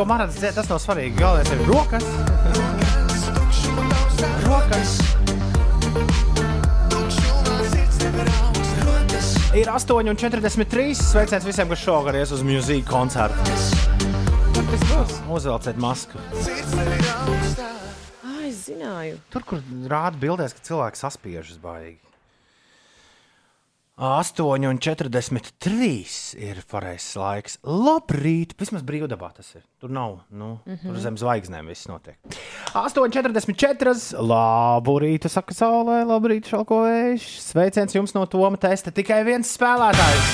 ko 0.00 0.06
man 0.08 0.22
redzēja, 0.22 0.54
tas 0.56 0.68
nav 0.70 0.78
svarīgi. 0.80 1.12
Galvenais 1.18 1.50
ir 1.52 1.60
rokas. 1.68 2.04
rokas. 4.46 4.92
Ir 9.60 9.68
8,43. 9.68 10.94
Sveiciens 10.96 11.44
visiem, 11.44 11.68
kas 11.68 11.82
šogad 11.84 12.16
ies 12.16 12.32
uz 12.32 12.40
mūzikas 12.46 12.88
koncertu. 12.88 13.40
Uzvelciet 15.28 15.76
masku. 15.80 16.22
Es 18.40 18.64
zināju. 18.70 19.20
Tur, 19.34 19.44
kur 19.44 19.60
rāda 19.90 20.16
bildēs, 20.22 20.56
ka 20.56 20.64
cilvēks 20.70 21.04
saspiežas 21.04 21.60
baigi. 21.60 22.09
8,43 24.00 26.40
ir 26.40 26.62
pareizais 26.70 27.16
laiks. 27.20 27.58
Labrīt! 27.68 28.54
Vismaz 28.56 28.80
brīvdabā 28.88 29.28
tas 29.36 29.50
ir. 29.58 29.62
Tur 29.76 29.92
nav. 29.92 30.24
Nu, 30.32 30.56
mm. 30.64 30.72
-hmm. 30.72 30.86
Tur 30.86 30.96
zem 31.04 31.16
zvaigznēm 31.20 31.68
viss 31.68 31.84
notiek. 31.88 32.16
8,44. 32.72 34.16
Labu 34.24 34.98
rītu, 35.04 35.28
saka 35.28 35.52
saulē, 35.54 36.00
labrīt, 36.08 36.48
šalko 36.48 36.80
vējš. 36.86 37.40
Sveiciens 37.44 37.94
jums 37.94 38.14
no 38.16 38.24
Toma 38.26 38.56
testa. 38.56 38.90
Tikai 38.90 39.24
viens 39.24 39.58
spēlētājs. 39.58 40.24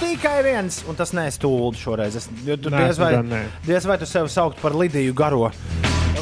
Tikai 0.00 0.42
viens, 0.46 0.84
un 0.86 0.94
tas 0.94 1.10
nestūlda 1.10 1.76
šoreiz. 1.76 2.16
Es, 2.16 2.30
jo 2.46 2.56
tu 2.56 2.70
Nē, 2.70 2.78
diez 2.84 2.98
vai, 2.98 3.42
diez 3.66 3.86
vai 3.86 3.98
tu 3.98 4.06
sevi 4.06 4.28
saukt 4.28 4.60
par 4.62 4.76
Lidiju 4.76 5.14
Garo. 5.14 5.50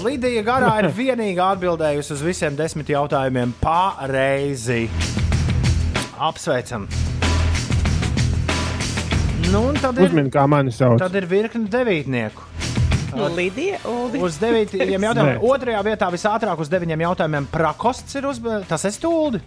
Lidija 0.05 0.43
Garā 0.43 0.79
ir 0.81 0.89
vienīgā 0.89 1.53
atbildējusi 1.53 2.13
uz 2.17 2.23
visiem 2.23 2.57
desmit 2.57 2.89
jautājumiem 2.89 3.53
pareizi. 3.61 4.89
Apsveicam! 6.19 6.87
Nu, 9.51 9.73
tad 9.79 9.99
ir, 9.99 10.09
Uzmini, 10.09 10.31
kā 10.33 10.47
mani 10.51 10.73
sauc. 10.75 10.99
tad 11.03 11.15
ir 11.19 11.27
virkne 11.31 11.69
devītnieku. 11.71 12.47
Nu, 13.15 13.29
Lidija. 13.35 13.79
Uz 14.19 14.39
devītiem 14.43 15.05
jautājumiem. 15.07 15.37
Nē. 15.37 15.43
Otrajā 15.47 15.83
vietā 15.87 16.09
visātrāk 16.11 16.63
uz 16.63 16.71
deviņiem 16.73 17.05
jautājumiem 17.05 17.47
Prakosts 17.53 18.19
ir 18.19 18.27
uzbūvēts. 18.31 18.71
Tas 18.71 18.87
ir 18.89 18.95
stūldi. 18.97 19.43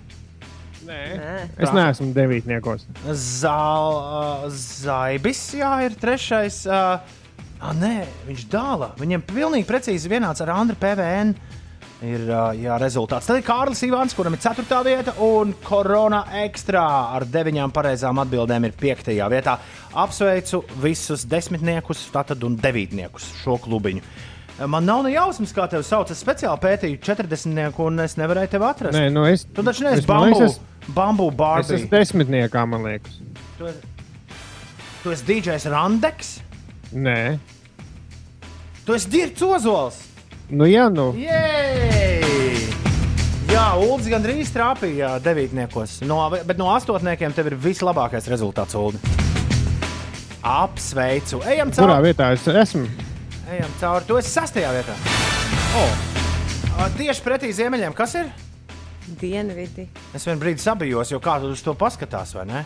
Nē. 0.88 1.02
Es 1.60 1.74
neesmu 1.76 2.14
devītniekos. 2.16 2.86
Zal, 3.12 3.98
uh, 3.98 4.46
Zaibis, 4.54 5.42
jā, 5.60 5.74
ir 5.84 5.98
trešais. 6.00 6.62
Uh, 6.70 7.02
ah, 7.60 7.74
nē, 7.76 8.06
viņš 8.30 8.46
dāla. 8.54 8.94
Viņam 9.02 9.26
pilnīgi 9.28 9.68
precīzi 9.68 10.12
vienāds 10.14 10.44
ar 10.46 10.54
Andru 10.56 10.80
PVN. 10.80 11.36
Ir 12.06 12.28
jā, 12.30 12.76
rezultāts. 12.78 13.26
Tad 13.26 13.40
ir 13.40 13.46
Kārlis 13.48 13.80
Ivāns, 13.88 14.14
kuram 14.14 14.36
ir 14.36 14.42
4. 14.44 14.66
vieta, 14.86 15.16
un 15.26 15.56
Korona 15.66 16.20
Extra 16.44 16.84
ar 17.18 17.26
9 17.26 17.72
pareizām 17.74 18.20
atbildēm 18.22 18.68
ir 18.70 18.76
5. 18.78 19.08
vietā. 19.34 19.56
Apsveicu 19.98 20.60
visus 20.84 21.24
desmitniekus, 21.26 22.04
tātad 22.14 22.44
un 22.46 22.56
devītniekus 22.62 23.32
šo 23.42 23.58
klubiņu. 23.64 24.04
Man 24.70 24.86
nav 24.86 25.04
ne 25.06 25.12
jausmas, 25.16 25.52
kā 25.54 25.66
tevi 25.70 25.86
sauc. 25.86 26.10
Es 26.14 26.22
speciāli 26.22 26.62
pētīju 26.62 27.00
40, 27.02 27.80
un 27.82 28.00
es 28.06 28.16
nevarēju 28.18 28.50
tevi 28.54 28.66
atrast. 28.70 28.98
Nē, 28.98 29.12
nu 29.14 29.26
es. 29.30 29.46
Tu 29.54 29.66
taču 29.66 29.86
neesi 29.86 30.00
es, 30.04 30.06
bambu, 30.06 30.44
es- 30.46 30.60
bambu 30.94 31.28
Es 31.32 31.36
bārbī. 31.38 31.76
esmu 31.82 31.90
desmitniekā, 31.98 32.68
man 32.68 32.84
liekas. 32.86 33.18
Tu 33.58 33.66
esi, 33.66 33.82
tu 35.04 35.10
esi 35.12 35.24
DJs 35.26 35.66
Randeks, 35.74 36.40
Nē, 36.94 37.38
tu 38.86 38.94
esi 38.94 39.10
Dirks 39.10 39.42
Ozols. 39.42 39.98
Nu 40.50 40.68
jā, 40.70 40.88
nu. 40.94 41.12
Jej! 41.18 42.68
Jā, 43.48 43.66
Ulrichs 43.80 44.10
gandrīz 44.12 44.50
trāpīja 44.54 45.16
devītniekos. 45.24 46.02
No, 46.08 46.20
bet 46.32 46.60
no 46.60 46.68
astotniekiem 46.74 47.34
tev 47.36 47.52
ir 47.52 47.58
vislabākais 47.64 48.28
rezultāts, 48.32 48.76
Ulrichs. 48.78 49.26
Apsveicu! 50.48 51.42
Ejam 51.50 51.72
Kurā 51.74 51.98
cauri! 51.98 52.12
vietā 52.12 52.32
es 52.36 52.46
esmu? 52.48 52.86
Ejam 53.52 53.72
cauri! 53.82 54.06
Tu 54.08 54.20
esi 54.20 54.32
sastajā 54.36 54.74
vietā. 54.76 54.96
Oh. 55.80 56.04
Tieši 57.00 57.24
pretī 57.26 57.50
ziemeļiem, 57.58 57.96
kas 57.98 58.14
ir? 58.20 58.30
Dienvidi. 59.20 59.88
Es 60.16 60.28
vienā 60.28 60.40
brīdī 60.44 60.62
sabijos, 60.62 61.12
jo 61.12 61.20
kādu 61.24 61.50
uz 61.56 61.64
to 61.66 61.74
paskatās, 61.80 62.36
vai 62.38 62.46
ne? 62.50 62.66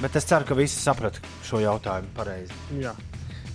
Bet 0.00 0.16
es 0.18 0.26
ceru, 0.28 0.46
ka 0.48 0.56
visi 0.58 0.78
saprata 0.80 1.22
šo 1.46 1.60
jautājumu 1.62 2.10
pareizi. 2.16 2.54
Jā. 2.80 2.92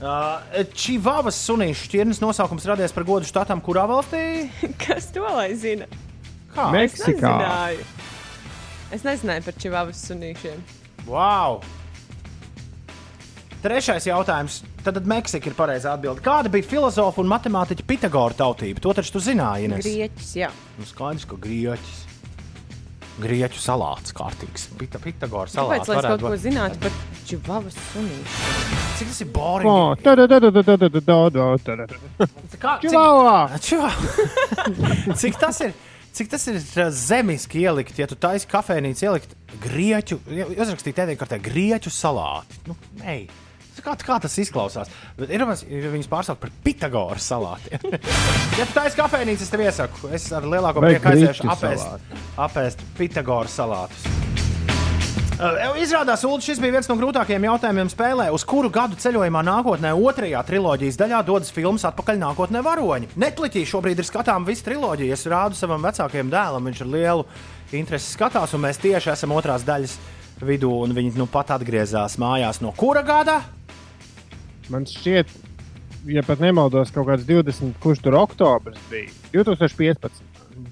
Uh, 0.04 0.66
Čivavas 0.76 1.38
sunīšu 1.46 1.86
šķirnes 1.88 2.20
nosaukums 2.20 2.66
radies 2.68 2.92
par 2.92 3.06
godu 3.08 3.28
štatam, 3.28 3.62
kurā 3.64 3.86
valstī? 3.88 4.50
Kas 4.84 5.08
to 5.16 5.24
lai 5.24 5.54
zina? 5.56 5.88
Kā? 6.52 6.66
Es 6.68 6.98
Meksikā. 6.98 7.32
nezināju. 7.40 7.86
Es 8.94 9.06
nezināju 9.08 9.46
par 9.48 9.56
čivavas 9.64 10.04
sunīšiem. 10.10 10.60
Wow! 11.08 11.64
Trešais 13.64 14.10
jautājums. 14.10 14.60
Tad 14.84 15.00
Meksika 15.08 15.48
ir 15.48 15.56
pareizā 15.56 15.96
atbilde. 15.96 16.20
Kāda 16.26 16.52
bija 16.52 16.68
filozofa 16.68 17.24
un 17.24 17.32
matemātiķa 17.32 17.88
Pitagora 17.88 18.36
tautība? 18.44 18.84
To 18.84 18.92
taču 18.98 19.16
tu 19.16 19.24
zināji, 19.24 19.70
Ines. 19.70 19.88
Grieķis, 19.88 20.34
jā. 20.42 20.52
Nu, 20.76 20.88
skaidrs, 20.90 21.24
ka 21.32 21.40
grieķis. 21.48 22.02
Grieķu 23.24 23.64
salāts 23.64 24.12
kārtīgs. 24.20 24.68
Pita, 24.76 25.00
Pitagora 25.00 25.48
salāts. 25.48 25.88
Kāpēc 25.88 25.96
lai 25.96 26.02
es 26.04 26.12
kaut 26.12 26.28
ko 26.28 26.38
zinātu 26.44 26.84
par 26.84 27.04
čivavas 27.30 27.80
sunīšiem? 27.94 28.83
Cik 28.94 29.10
tas 29.10 29.22
ir 29.24 29.30
boring? 29.34 29.70
Oh, 29.70 29.96
tada, 29.98 30.28
tada, 30.30 30.52
tada, 30.54 30.78
tada, 30.78 30.90
Kā, 32.62 32.76
cik, 32.84 32.92
čivā. 33.66 33.90
cik 35.22 35.40
tas 35.42 35.62
ir? 35.66 35.74
Cik 36.14 36.30
tas 36.30 36.44
ir 36.52 36.60
eh, 36.60 36.92
zemiski 36.94 37.64
ielikt, 37.64 37.98
ja 37.98 38.06
tu 38.10 38.14
taisīsi 38.22 38.50
kafejnīcu, 38.52 39.08
ielikt 39.08 39.34
grieķu, 39.64 40.20
uzrakstīt 40.54 41.00
tādā 41.00 41.16
kārtā 41.18 41.40
grieķu 41.42 41.90
salāti? 41.94 42.60
Nu, 42.70 42.78
nē, 43.02 43.24
kā, 43.82 43.96
kā 43.98 44.20
tas 44.22 44.38
izklausās. 44.44 44.92
Bet 45.18 45.34
ir 45.34 45.46
mans, 45.50 45.66
ja 45.66 45.90
viņas 45.94 46.12
pārsaukt 46.12 46.44
par 46.44 46.54
Pitagora 46.66 47.18
salātiem. 47.18 47.98
ja 48.60 48.68
tu 48.68 48.78
taisīsi 48.78 49.00
kafejnīcu, 49.02 49.48
es 49.48 49.56
tev 49.56 49.66
iesaku, 49.66 50.14
es 50.14 50.30
ar 50.38 50.46
lielāko 50.54 50.86
prieku 50.86 51.16
aiziešu 51.16 51.50
apēst, 51.56 52.14
apēst 52.46 52.86
Pitagora 53.00 53.50
salātus. 53.50 54.06
Uh, 55.34 55.80
Izrādās, 55.82 56.22
Ulu, 56.30 56.38
šis 56.46 56.60
bija 56.62 56.76
viens 56.76 56.86
no 56.86 56.94
grūtākajiem 57.00 57.48
jautājumiem 57.48 57.88
spēlē, 57.90 58.28
uz 58.36 58.44
kuru 58.46 58.70
gadu 58.70 58.94
ceļojumā 59.02 59.42
nākotnē, 59.48 59.90
otrajā 59.98 60.44
triloģijas 60.46 61.00
daļā 61.00 61.22
dodas 61.26 61.50
filmas 61.52 61.86
Atpakaļ 61.90 62.20
nākotnē 62.22 62.62
varoņi. 62.62 63.10
Netflixī 63.18 63.64
šobrīd 63.66 63.98
ir 63.98 64.06
skatāms 64.06 64.46
visu 64.46 64.68
triloģiju. 64.68 65.16
Es 65.16 65.26
rādu 65.26 65.58
savam 65.58 65.82
vecākajam 65.88 66.30
dēlam, 66.30 66.70
viņš 66.70 66.82
ar 66.86 66.92
lielu 66.94 67.26
interesi 67.74 68.14
skatās, 68.14 68.54
un 68.54 68.62
mēs 68.68 68.78
tieši 68.84 69.10
esam 69.16 69.34
otrās 69.34 69.66
daļas 69.66 69.96
vidū, 70.46 70.70
un 70.86 70.94
viņi 70.94 71.16
nu 71.18 71.26
pat 71.34 71.56
atgriezās 71.58 72.20
mājās 72.22 72.62
no 72.62 72.70
kura 72.78 73.02
gada? 73.08 73.40
Man 74.70 74.86
šķiet, 74.86 75.34
ja 76.14 76.22
pat 76.28 76.46
nemaldos, 76.46 76.94
kaut 76.94 77.10
kāds 77.10 77.26
20, 77.26 77.74
kurš 77.82 78.06
tur 78.06 78.20
oktobris 78.22 78.78
bija 78.94 79.10
2015. 79.34 80.22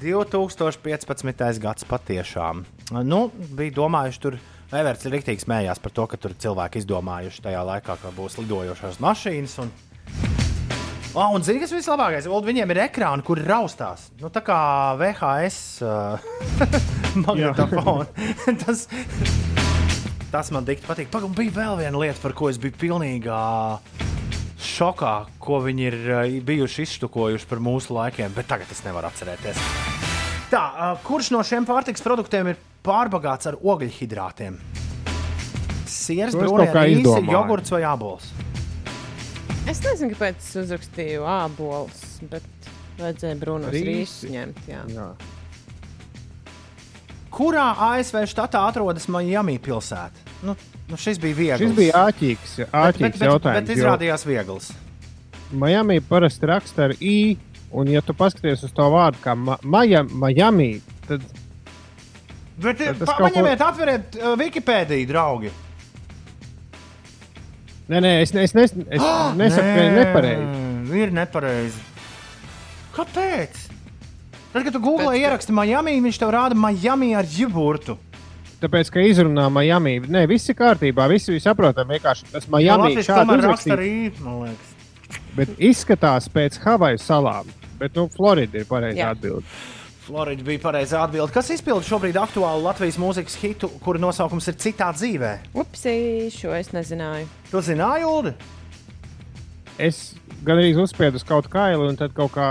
2015. 0.05 1.59
gads 1.65 1.89
patiešām. 1.89 2.61
Nu, 2.91 3.29
bija 3.55 3.71
domājuši, 3.79 4.19
tur 4.19 4.35
Everts 4.71 5.05
ir 5.07 5.13
rīktīgi 5.15 5.43
smējās 5.45 5.79
par 5.83 5.93
to, 5.95 6.05
ka 6.11 6.17
tur 6.19 6.33
cilvēki 6.35 6.81
izdomājuši 6.81 7.43
tajā 7.43 7.61
laikā, 7.67 7.95
ka 7.99 8.11
būs 8.15 8.37
lidojošās 8.39 8.99
mašīnas. 9.03 9.55
Un... 9.63 9.71
Oh, 11.11 11.31
un 11.35 11.43
zini, 11.43 11.59
kas 11.63 11.73
vislabākais? 11.75 12.27
Uld, 12.31 12.47
Viņiem 12.47 12.71
ir 12.71 12.83
ekrāni, 12.85 13.23
kur 13.27 13.39
raustās. 13.43 14.09
Nu, 14.19 14.31
tā 14.31 14.43
kā 14.47 14.59
VHS 14.99 15.59
uh, 15.87 16.29
magnetofona. 17.25 18.07
tas, 18.63 18.85
tas 20.31 20.51
man 20.55 20.67
dikti 20.67 20.87
patīk. 20.87 21.11
Pagaidām, 21.11 21.35
bija 21.35 21.57
vēl 21.61 21.81
viena 21.83 22.05
lieta, 22.05 22.19
par 22.23 22.35
ko 22.35 22.51
es 22.51 22.59
biju 22.59 22.79
pilnīgā 22.79 23.41
šokā, 24.61 25.15
ko 25.41 25.63
viņi 25.63 25.87
ir 25.89 25.99
bijuši 26.47 26.87
izštukojuši 26.87 27.51
par 27.51 27.63
mūsu 27.63 27.95
laikiem, 27.95 28.35
bet 28.35 28.51
tagad 28.51 28.71
es 28.71 28.83
nevaru 28.87 29.11
atcerēties. 29.11 30.10
Tā, 30.51 30.95
kurš 31.07 31.29
no 31.31 31.39
šiem 31.47 31.63
pārtiks 31.63 32.03
produktiem 32.03 32.49
ir 32.51 32.57
pārbagāts 32.83 33.47
ar 33.47 33.55
ogļhidrātiem? 33.55 34.57
Sieras, 35.87 36.35
rīsi, 36.35 36.97
izdomāju. 36.99 37.31
jogurts 37.31 37.71
vai 37.71 37.85
abols? 37.87 38.25
Es 39.71 39.79
nezinu, 39.85 40.11
kāpēc 40.11 40.41
es 40.43 40.57
uzrakstīju 40.59 41.23
ābolus, 41.23 42.01
bet 42.27 42.67
vajadzēja 42.99 43.37
brūnos 43.39 43.71
Rīsi. 43.71 43.87
rīsus 43.87 44.33
ņemt. 44.33 44.59
Jā. 44.67 44.81
Jā. 44.91 45.05
Kurā 47.31 47.69
ASV 47.87 48.25
štatā 48.27 48.65
atrodas 48.67 49.07
Miami 49.07 49.55
pilsēta? 49.63 50.25
Nu, 50.43 50.57
nu 50.91 50.99
šis 50.99 51.21
bija 51.21 51.37
viegls. 51.37 51.63
Šis 51.63 51.77
bija 51.77 52.03
āķīgs, 52.09 52.57
bet, 52.59 52.75
āķīgs 52.81 53.05
bet, 53.05 53.15
bet, 53.21 53.27
jautājums. 53.29 53.69
bet 53.69 53.77
izrādījās 53.77 54.27
viegls. 54.27 54.67
Miami 55.63 56.01
parasti 56.03 56.51
raksta 56.51 56.89
ar 56.89 56.95
I, 56.99 57.37
un 57.73 57.87
ja 57.91 58.01
tu 58.01 58.13
paskaties 58.17 58.63
uz 58.67 58.71
to 58.75 58.87
vārdu 58.91 59.21
kā 59.23 59.35
ma 59.37 59.57
Maja, 59.63 60.03
Miami, 60.03 60.81
tad 61.07 61.21
Bet, 62.61 62.77
tas 62.77 62.97
pa, 62.99 63.15
kaut 63.15 63.17
ko- 63.17 63.27
paņemiet, 63.29 63.61
atveriet 63.65 64.17
uh, 64.19 64.35
Wikipēdiju, 64.37 65.07
draugi. 65.09 65.49
nē, 67.89 67.99
nē, 68.05 68.11
es, 68.21 68.33
ne- 68.35 68.43
es, 68.45 68.53
nes, 68.55 68.71
es 68.75 69.01
nesaku, 69.39 69.71
ka 69.75 69.85
ir 69.87 69.95
nepareizi. 69.97 70.99
Ir 71.01 71.11
nepareizi. 71.15 71.81
Kāpēc? 72.95 73.57
Tad, 74.51 74.63
kad 74.67 74.73
tu 74.75 74.81
googlē 74.83 75.15
ieraksti 75.19 75.53
Miami, 75.55 75.97
viņš 76.03 76.19
tev 76.19 76.31
rāda 76.35 76.57
Miami 76.59 77.13
ar 77.15 77.25
jurtu. 77.27 77.97
Tāpēc, 78.61 78.91
ka 78.93 79.01
izrunā 79.01 79.47
Miami, 79.49 79.95
nē, 80.05 80.25
viss 80.29 80.51
ir 80.51 80.57
kārtībā, 80.59 81.07
visi 81.09 81.39
saprotam, 81.41 81.87
vienkārši 81.89 82.27
tas 82.35 82.45
Miami 82.51 82.91
Latvijas 82.91 83.07
šādi 83.07 83.23
tomēr 83.25 83.47
raksta 83.47 83.73
uzrakstīts, 83.73 83.73
ar 83.73 83.81
I, 83.81 84.11
man 84.21 84.35
liekas. 84.43 84.75
bet 85.39 85.55
izskatās 85.71 86.27
pēc 86.29 86.59
Havaju 86.61 86.99
salām. 87.01 87.49
Bet, 87.81 87.95
nu, 87.97 88.05
Florida 88.13 88.61
ir 88.61 88.67
pareizā 88.69 89.07
atbilde. 89.15 89.41
Florida 90.05 90.43
bija 90.45 90.61
pareizā 90.61 90.99
atbilde. 91.05 91.33
Kas 91.33 91.49
izpilda 91.53 91.85
šobrīd 91.85 92.17
aktuālu 92.21 92.65
Latvijas 92.65 92.97
mūzikas 93.01 93.37
hitu, 93.41 93.69
kura 93.81 94.01
nosaukums 94.01 94.49
ir 94.51 94.57
Citā 94.61 94.91
dzīvē? 94.93 95.31
Upsi, 95.61 95.95
šo 96.35 96.53
es 96.57 96.69
nezināju. 96.75 97.25
Tu 97.49 97.61
zināji, 97.65 98.05
Ulu? 98.09 98.33
Es 99.81 100.11
gan 100.45 100.61
arī 100.61 100.75
uzspiedu 100.77 101.17
uz 101.17 101.25
kaut 101.25 101.49
kādu, 101.49 101.87
un 101.89 101.97
tad 101.97 102.13
kaut 102.17 102.33
kā 102.35 102.49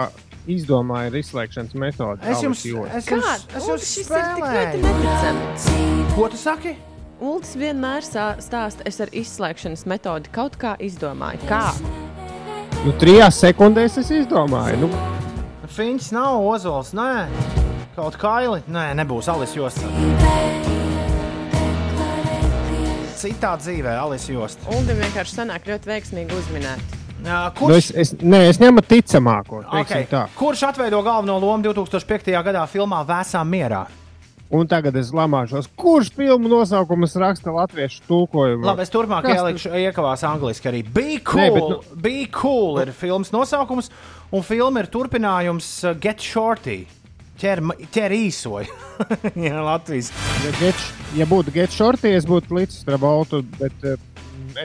izdomāju 0.50 1.20
izslēgšanas 1.20 1.74
metodi. 1.78 2.26
Es 2.26 2.42
jums, 2.42 2.62
Kā? 2.64 3.34
tik 3.46 3.58
ļoti 3.60 3.90
spēlēju. 4.06 4.84
neticami. 4.86 6.06
Ko 6.16 6.28
tu 6.32 6.40
saki? 6.40 6.74
Uldis 7.20 7.54
vienmēr 7.60 8.02
stāsta, 8.02 8.82
es 8.88 8.98
ar 9.04 9.12
izslēgšanas 9.12 9.86
metodi 9.86 10.32
kaut 10.32 10.56
kā 10.58 10.74
izdomāju. 10.80 11.44
Kā? 11.50 11.66
Jost. 11.76 12.09
Nu, 12.80 12.94
trijās 12.96 13.36
sekundēs 13.36 13.98
es 14.00 14.08
izdomāju. 14.22 14.86
Nu, 14.86 14.88
Fiņš 15.70 16.06
nav 16.16 16.40
ozols, 16.48 16.94
nē. 16.96 17.26
Kaut 17.92 18.16
kaili, 18.16 18.62
nē, 18.72 18.86
nebūs 18.96 19.28
Alis 19.28 19.52
Josta. 19.52 19.90
Citā 23.20 23.52
dzīvē, 23.60 23.92
Alis 24.00 24.24
Josta. 24.32 24.64
Uldim 24.72 24.96
vienkārši 25.04 25.36
sanāk 25.42 25.68
ļoti 25.68 25.92
veiksmīgi 25.92 26.40
uzminēt. 26.40 26.96
Nu, 27.20 27.36
Kurš, 27.58 27.76
es, 27.76 27.92
es, 27.92 28.14
nē, 28.24 28.46
es 28.48 28.62
ņemu 28.62 28.80
ticamāko. 28.88 29.60
okay. 29.68 30.06
Okay. 30.08 30.32
Kurš 30.40 30.64
atveido 30.70 31.02
galveno 31.04 31.36
lomu 31.36 31.68
2005. 31.68 32.32
gadā 32.48 32.64
filmā 32.64 33.04
Vēsā 33.04 33.44
mierā? 33.44 33.84
Un 34.50 34.66
tagad 34.66 34.96
es 34.98 35.12
lamāšos, 35.14 35.68
kurš 35.78 36.08
filmu 36.16 36.50
nosaukumus 36.50 37.12
raksta 37.22 37.52
latviešu 37.54 38.02
tulkojumu. 38.08 38.64
Labi, 38.66 38.82
es 38.82 38.90
turpmāk 38.90 39.22
Kas 39.22 39.38
ielikšu, 39.38 39.70
iekavās 39.78 40.24
angliski 40.26 40.66
arī. 40.72 40.80
Be 40.82 41.20
cool, 41.22 41.44
Nē, 41.44 41.50
bet 41.54 41.68
nu... 41.70 42.00
Be 42.02 42.16
cool 42.34 42.80
ir 42.82 42.90
filmas 42.96 43.30
nosaukums, 43.30 43.92
un 44.34 44.42
filma 44.42 44.82
ir 44.82 44.90
turpinājums 44.90 45.68
uh, 45.86 45.94
Get 46.02 46.24
Shorty. 46.26 46.80
Ķer, 47.40 47.62
ķer 47.94 48.12
īsoju. 48.16 48.74
Jā, 49.46 49.62
Latvijas. 49.64 50.10
Ja, 50.42 50.50
get, 50.58 50.82
ja 51.16 51.30
būtu 51.30 51.54
Get 51.54 51.70
Shorty, 51.72 52.10
es 52.18 52.26
būtu 52.28 52.58
līdz 52.58 52.82
Travoltu, 52.90 53.44
bet 53.60 53.86
uh, 53.86 53.94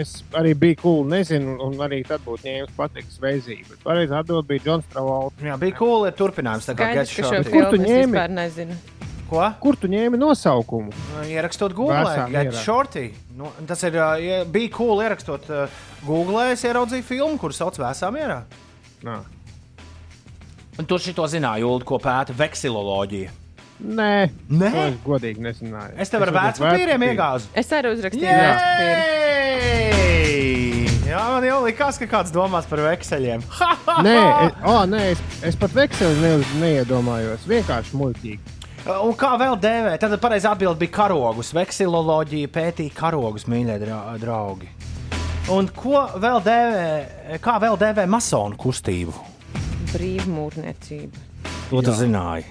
es 0.02 0.18
arī 0.36 0.56
biju 0.58 0.82
cool, 0.82 1.06
nezinu, 1.14 1.60
un 1.62 1.78
arī 1.86 2.02
tad 2.10 2.26
būtu 2.26 2.50
ņēmis 2.50 2.74
patiks 2.76 3.22
veizību. 3.22 3.70
Bet 3.76 3.86
pareizi 3.86 4.18
atbild 4.18 4.50
bija 4.50 4.66
Džons 4.66 4.90
Travolta. 4.90 5.46
Jā, 5.46 5.62
Be 5.62 5.70
cool 5.78 6.10
ir 6.10 6.18
turpinājums. 6.18 6.74
tā 6.74 6.74
kā 6.74 6.90
Get 6.98 7.14
Skaidrs, 7.14 7.16
ka 7.16 7.22
šo 7.22 7.34
Shorty. 7.36 7.54
Kur 7.54 7.70
tu 7.70 7.80
filmu 7.86 7.94
es 8.02 8.10
vispār 8.10 8.38
nezinu. 8.42 8.82
Ko? 9.30 9.42
Kur 9.62 9.78
tu 9.82 9.90
ņēmi 9.90 10.20
nosaukumu? 10.22 10.92
Ierakstot 11.26 11.74
Google, 11.74 12.04
mierā. 12.30 12.52
Shorty. 12.62 13.08
Nu, 13.36 13.50
tas 13.68 13.82
ir 13.88 13.98
ja 13.98 14.44
bija 14.46 14.70
cool. 14.76 15.02
Ierakstot 15.02 15.48
uh, 15.50 15.80
Google, 16.06 16.52
es 16.54 16.62
ieraudzīju 16.68 17.06
filmu, 17.08 17.40
kuras 17.42 17.58
sauc 17.62 17.80
Vēsā 17.82 18.12
mierā. 18.14 18.44
Nā. 19.06 19.18
Un 20.76 20.86
tur 20.90 21.00
šito 21.00 21.26
zināju, 21.32 21.72
Ulu, 21.72 21.86
ko 21.88 21.98
pēta 22.04 22.36
veksiloloģija. 22.36 23.32
Nē, 23.76 24.30
Nē? 24.56 24.70
es 24.86 24.98
godīgi 25.04 25.44
nezināju. 25.44 25.98
Es 26.00 26.12
tev 26.12 26.24
ar 26.24 26.32
vērtspapīriem 26.36 27.02
vērtspapīru. 27.02 27.16
iegāzu. 27.16 27.50
Es 27.60 27.72
arī 27.76 27.92
uzrakstīju. 27.96 28.24
Jej! 29.56 30.86
Jā, 31.10 31.22
man 31.32 31.44
jau 31.48 31.60
likās, 31.64 32.00
ka 32.02 32.08
kāds 32.12 32.32
domās 32.36 32.68
par 32.70 32.82
vekseļiem. 32.86 33.44
Nē, 34.06 34.16
es, 34.48 34.56
oh, 34.68 34.82
nē 34.90 35.02
es, 35.14 35.22
es 35.52 35.56
pat 35.60 35.76
vekseli 35.76 36.18
ne, 36.20 36.32
neiedomājos. 36.64 37.46
Vienkārši 37.48 37.96
muļķīgi. 38.00 38.55
Un 38.86 39.16
kā 39.18 39.32
vēl 39.42 39.56
dēvē? 39.58 39.96
Tad 39.98 40.14
pareizā 40.22 40.52
atbilde 40.54 40.78
bija 40.84 40.94
karogus. 40.94 41.50
Veksiloloģija 41.58 42.52
pētīja 42.54 42.94
karogus, 42.94 43.48
mīļie 43.50 43.80
dra 43.82 44.02
draugi. 44.22 44.70
Un 45.54 45.68
ko 45.74 46.04
vēl 46.22 46.40
dēvē, 46.46 47.40
kā 47.42 47.56
vēl 47.62 47.78
dēvē 47.82 48.06
masonu 48.10 48.58
kustību? 48.62 49.14
Brīvmūrniecība. 49.94 51.18
To 51.72 51.82
tu 51.86 51.94
zināji. 51.98 52.46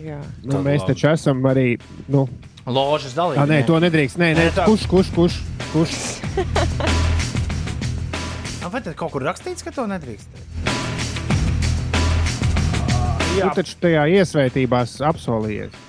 Jā. 0.00 0.20
Nu, 0.44 0.60
mēs 0.64 0.84
taču 0.88 1.08
esam 1.12 1.40
arī. 1.48 1.74
Nu, 2.08 2.26
Ložas 2.70 3.14
dalībnieki. 3.16 3.50
nē, 3.50 3.58
to 3.68 3.80
nedrīkst. 3.80 4.20
Nē, 4.20 4.30
nē, 4.36 4.44
Nē, 4.48 4.52
tā- 4.56 4.66
kurš, 4.68 4.84
kurš, 4.92 5.08
kurš? 5.16 5.34
kurš? 5.72 5.96
Vai 8.70 8.80
tad 8.84 8.94
kaut 8.94 9.10
kur 9.16 9.24
rakstīts, 9.26 9.64
ka 9.66 9.72
to 9.74 9.82
nedrīkst? 9.90 10.28
Tu 13.30 13.52
taču 13.60 13.76
tajā 13.80 14.08
iesvētībās 14.18 14.98
apsolījies. 15.06 15.86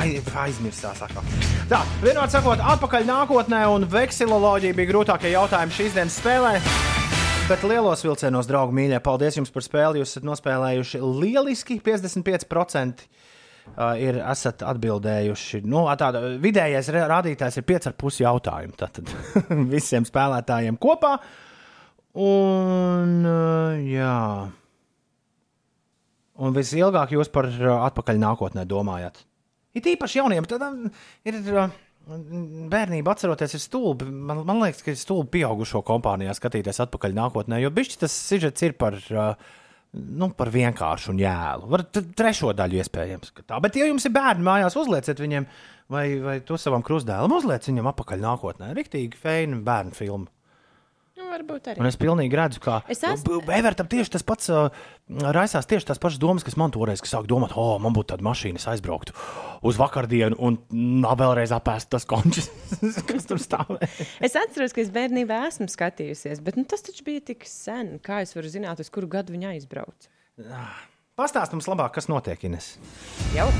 Ai, 0.00 0.14
aizmirsās. 0.46 1.02
atkal. 1.04 1.26
Tā, 1.68 1.82
vienot 2.00 2.32
sakot, 2.32 2.60
atpakaļ 2.72 3.04
nākotnē 3.04 3.64
un 3.68 3.84
veksiloloģija 3.90 4.76
bija 4.78 4.88
grūtākie 4.94 5.34
jautājumi 5.34 5.74
šīs 5.76 5.96
dienas 5.98 6.16
spēlē. 6.22 6.54
Bet 7.50 7.66
lielos 7.66 8.04
vilcienos, 8.06 8.46
draugi, 8.48 8.76
mīļie, 8.78 9.00
paldies 9.04 9.36
jums 9.36 9.52
par 9.52 9.66
spēli. 9.66 10.00
Jūs 10.00 10.14
esat 10.14 10.28
nospēlējuši 10.28 11.00
lieliski. 11.02 11.80
55% 11.84 13.02
uh, 13.02 13.90
ir 14.00 14.20
esat 14.22 14.62
atbildējuši. 14.70 15.60
Nu, 15.66 15.82
tāda 16.00 16.22
vidējais 16.40 16.88
rādītājs 16.94 17.58
ir 17.60 17.66
5,5 17.68 18.22
jautājumu. 18.22 18.78
Tātad 18.80 19.10
visiem 19.74 20.06
spēlētājiem 20.08 20.78
kopā. 20.80 21.16
Un, 22.22 23.18
jā. 23.90 24.16
Un 26.40 26.56
visilgāk 26.56 27.14
jūs 27.14 27.30
par 27.32 27.48
uh, 27.52 27.76
atpakaļ 27.90 28.20
nākotnē 28.22 28.66
domājat? 28.68 29.22
Ir 29.76 29.92
īpaši 29.92 30.18
jauniem, 30.18 30.48
tad 30.50 30.64
um, 30.66 30.88
ir 31.28 31.38
uh, 31.54 31.70
bērnība 32.72 33.14
atceroties, 33.14 33.54
ir 33.54 33.62
stulbi. 33.62 34.08
Man, 34.10 34.42
man 34.48 34.62
liekas, 34.64 34.82
ka 34.82 34.94
ir 34.94 34.98
stulbi 34.98 35.38
pieaugušo 35.38 35.84
kompānijā 35.86 36.34
skatīties 36.38 36.82
atpakaļ 36.86 37.16
nākotnē, 37.20 37.60
jo 37.62 37.70
bišķi 37.74 38.04
tas 38.04 38.20
sižets 38.30 38.68
ir 38.68 38.78
par. 38.80 38.98
Uh, 39.10 39.56
Nu, 39.90 40.28
par 40.38 40.52
vienkāršu 40.54 41.10
un 41.10 41.18
jēlu. 41.18 41.66
Var 41.72 41.82
trešo 41.90 42.52
daļu 42.54 42.78
iespējams. 42.78 43.32
Tā. 43.42 43.56
Bet, 43.58 43.74
ja 43.74 43.88
jums 43.88 44.04
ir 44.06 44.12
bērni 44.14 44.46
mājās, 44.46 44.76
uzlieciet 44.78 45.18
viņiem, 45.18 45.48
vai, 45.90 46.04
vai 46.22 46.36
to 46.46 46.54
savam 46.62 46.84
krustdēlam, 46.86 47.34
uzlieciet 47.34 47.72
viņam 47.72 47.88
apakaļ 47.90 48.22
nākotnē. 48.22 48.68
Riktīgi 48.78 49.18
feina 49.18 49.58
bērnu 49.66 49.96
filmu. 49.98 50.30
Nu, 51.20 51.26
varbūt 51.34 51.68
arī. 51.70 51.80
Un 51.82 51.86
es 51.90 51.98
pilnīgi 52.00 52.36
redzu, 52.38 52.60
ka 52.64 52.78
Es 52.90 53.02
esmu- 53.04 53.42
Evertam 53.52 53.88
tieši 53.90 54.14
tas 54.16 54.24
pats 54.26 54.48
uh, 54.50 54.70
raisās 55.36 55.68
tieši 55.68 55.90
tās 55.90 56.00
pašas 56.00 56.20
domas, 56.22 56.44
kas 56.46 56.56
man 56.56 56.72
toreiz, 56.72 57.02
sāk 57.04 57.28
domāt, 57.30 57.52
oh, 57.60 57.76
man 57.82 57.92
būtu 57.96 58.14
tāda 58.14 58.24
mašīna, 58.24 58.62
aizbrauktu 58.72 59.12
uz 59.68 59.76
vakardienu 59.80 60.38
un 60.40 60.56
nā, 60.72 61.12
vēlreiz 61.20 61.52
apēst 61.52 61.90
tas 61.92 62.06
končus, 62.08 62.48
kas 63.10 63.28
tur 63.28 63.42
stāvēja. 63.42 63.90
Es 64.24 64.38
atceros, 64.40 64.72
ka 64.76 64.80
es 64.84 64.92
bērnībā 64.94 65.42
esmu 65.50 65.68
skatījusies, 65.70 66.40
bet 66.46 66.56
nu, 66.56 66.64
tas 66.64 66.82
taču 66.86 67.04
bija 67.04 67.20
tik 67.32 67.44
sen. 67.48 67.98
Kā 68.02 68.22
es 68.24 68.32
varu 68.38 68.48
zināt, 68.52 68.80
uz 68.80 68.88
kuru 68.90 69.10
gadu 69.10 69.36
viņa 69.36 69.52
aizbrauca? 69.58 70.08
Pastāst 71.20 71.52
mums 71.52 71.66
labāk, 71.68 71.98
kas 71.98 72.06
notiek, 72.08 72.48
Ines. 72.48 72.78
Jau 73.36 73.50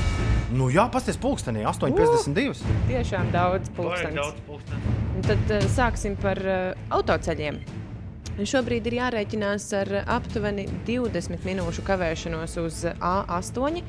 Nu 0.51 0.65
jā, 0.67 0.83
pasties 0.91 1.15
pulkstenī, 1.21 1.61
8,52. 1.69 2.65
tiešām 2.89 3.29
daudz 3.31 3.69
pulkstenis. 3.77 4.33
Un 5.15 5.23
Tad 5.23 5.53
uh, 5.53 5.67
sāksim 5.71 6.17
par 6.19 6.41
uh, 6.41 6.73
autoceļiem. 6.91 7.59
Šobrīd 8.49 8.89
ir 8.89 8.97
jārēķinās 8.97 9.67
ar 9.77 9.91
aptuveni 10.17 10.65
20 10.87 11.45
minūšu 11.45 11.85
kavēšanos 11.87 12.57
uz 12.63 12.81
A8, 12.97 13.79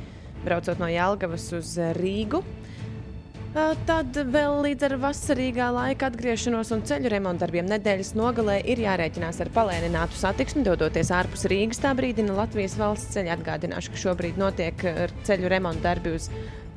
braucot 0.45 0.83
no 0.83 0.91
Jālgavas 0.93 1.49
uz 1.57 1.73
Rīgu. 1.99 2.43
Ā, 2.45 2.72
Tad 3.53 4.17
vēl 4.33 4.55
līdz 4.65 4.87
ar 4.87 4.93
vasarīgā 5.03 5.67
laika 5.77 6.09
atgriešanos 6.09 6.71
un 6.73 6.81
ceļu 6.89 7.11
remontdarbiem 7.13 7.67
nedēļas 7.69 8.15
nogalē 8.17 8.55
ir 8.65 8.81
jārēķinās 8.81 9.43
ar 9.45 9.51
palēninātu 9.53 10.17
satiksmi, 10.17 10.63
dodoties 10.65 11.11
ārpus 11.13 11.45
Rīgas. 11.53 11.83
Tā 11.85 11.93
brīdina 11.99 12.33
Latvijas 12.39 12.79
valsts 12.81 13.13
ceļa 13.13 13.37
atgādināšu, 13.37 13.93
ka 13.93 14.01
šobrīd 14.07 14.41
notiek 14.41 14.87
ceļu 15.29 15.53
remontdarbi 15.53 16.15
uz 16.17 16.31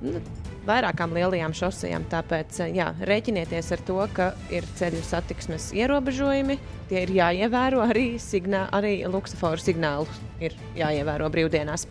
nu, 0.04 0.20
vairākām 0.68 1.16
lielajām 1.16 1.56
šosejām. 1.56 2.10
Tāpēc 2.12 2.60
jā, 2.76 2.92
rēķinieties 3.08 3.72
ar 3.72 3.88
to, 3.88 4.02
ka 4.12 4.30
ir 4.52 4.68
ceļu 4.76 5.00
satiksmes 5.08 5.72
ierobežojumi. 5.80 6.60
Tie 6.92 7.06
ir 7.06 7.16
jāievēro 7.22 7.86
arī, 7.88 8.08
signā, 8.20 8.68
arī 8.76 8.98
luksusforu 9.08 9.64
signālu 9.64 10.12
ir 10.44 10.60
jāievēro 10.76 11.32
brīvdienās. 11.32 11.88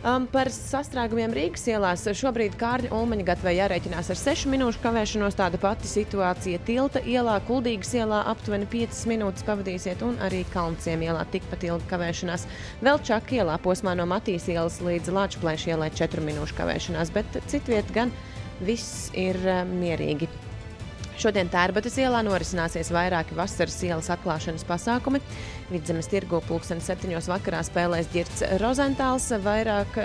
Um, 0.00 0.24
par 0.32 0.48
sastrēgumiem 0.48 1.34
Rīgas 1.36 1.66
ielās 1.68 2.06
šobrīd 2.16 2.54
Kārļa 2.56 2.88
Ulmaņa 2.96 3.26
gatavē 3.28 3.52
jārēķinās 3.52 4.08
ar 4.14 4.16
6 4.16 4.48
minūšu 4.48 4.80
kavēšanos. 4.80 5.36
Tāda 5.36 5.60
pati 5.60 5.90
situācija 5.90 6.62
Tilta 6.64 7.02
ielā, 7.04 7.34
Kuldīgas 7.44 7.92
ielā 7.98 8.22
aptuveni 8.32 8.64
5 8.72 9.02
minūtes 9.12 9.44
pavadīsiet, 9.44 10.00
un 10.06 10.16
arī 10.24 10.46
Kalnciem 10.54 11.04
ielā 11.04 11.26
tikpat 11.28 11.68
ilga 11.68 11.92
kavēšanās. 11.92 12.48
Vēl 12.80 13.04
Čaka 13.04 13.42
ielā 13.42 13.60
posmā 13.60 13.92
no 13.98 14.08
Matīs 14.08 14.48
ielas 14.48 14.80
līdz 14.80 15.12
Latvijas 15.12 15.68
ielai 15.68 15.92
4 15.92 16.24
minūšu 16.30 16.56
kavēšanās, 16.62 17.12
bet 17.12 17.42
citviet 17.52 17.92
gan 17.92 18.14
viss 18.64 19.10
ir 19.12 19.36
uh, 19.44 19.66
mierīgi. 19.68 20.32
Šodien 21.20 21.50
Tērbatas 21.52 21.98
ielā 22.00 22.22
norisināsies 22.24 22.88
vairāki 22.96 23.36
vasaras 23.36 23.74
ielas 23.84 24.06
atklāšanas 24.14 24.64
pasākumi. 24.64 25.18
Vidzemes 25.68 26.08
tirgu 26.08 26.38
pulksten 26.46 26.80
septiņos 26.80 27.28
vakarā 27.28 27.60
spēlēs 27.66 28.08
Girts 28.14 28.40
Rozentāls, 28.62 29.26
vairāk 29.44 29.98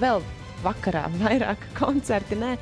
vēl 0.00 0.24
vakarā, 0.64 1.04
vairāk 1.20 1.66
koncerti, 1.80 2.38
nē, 2.40 2.54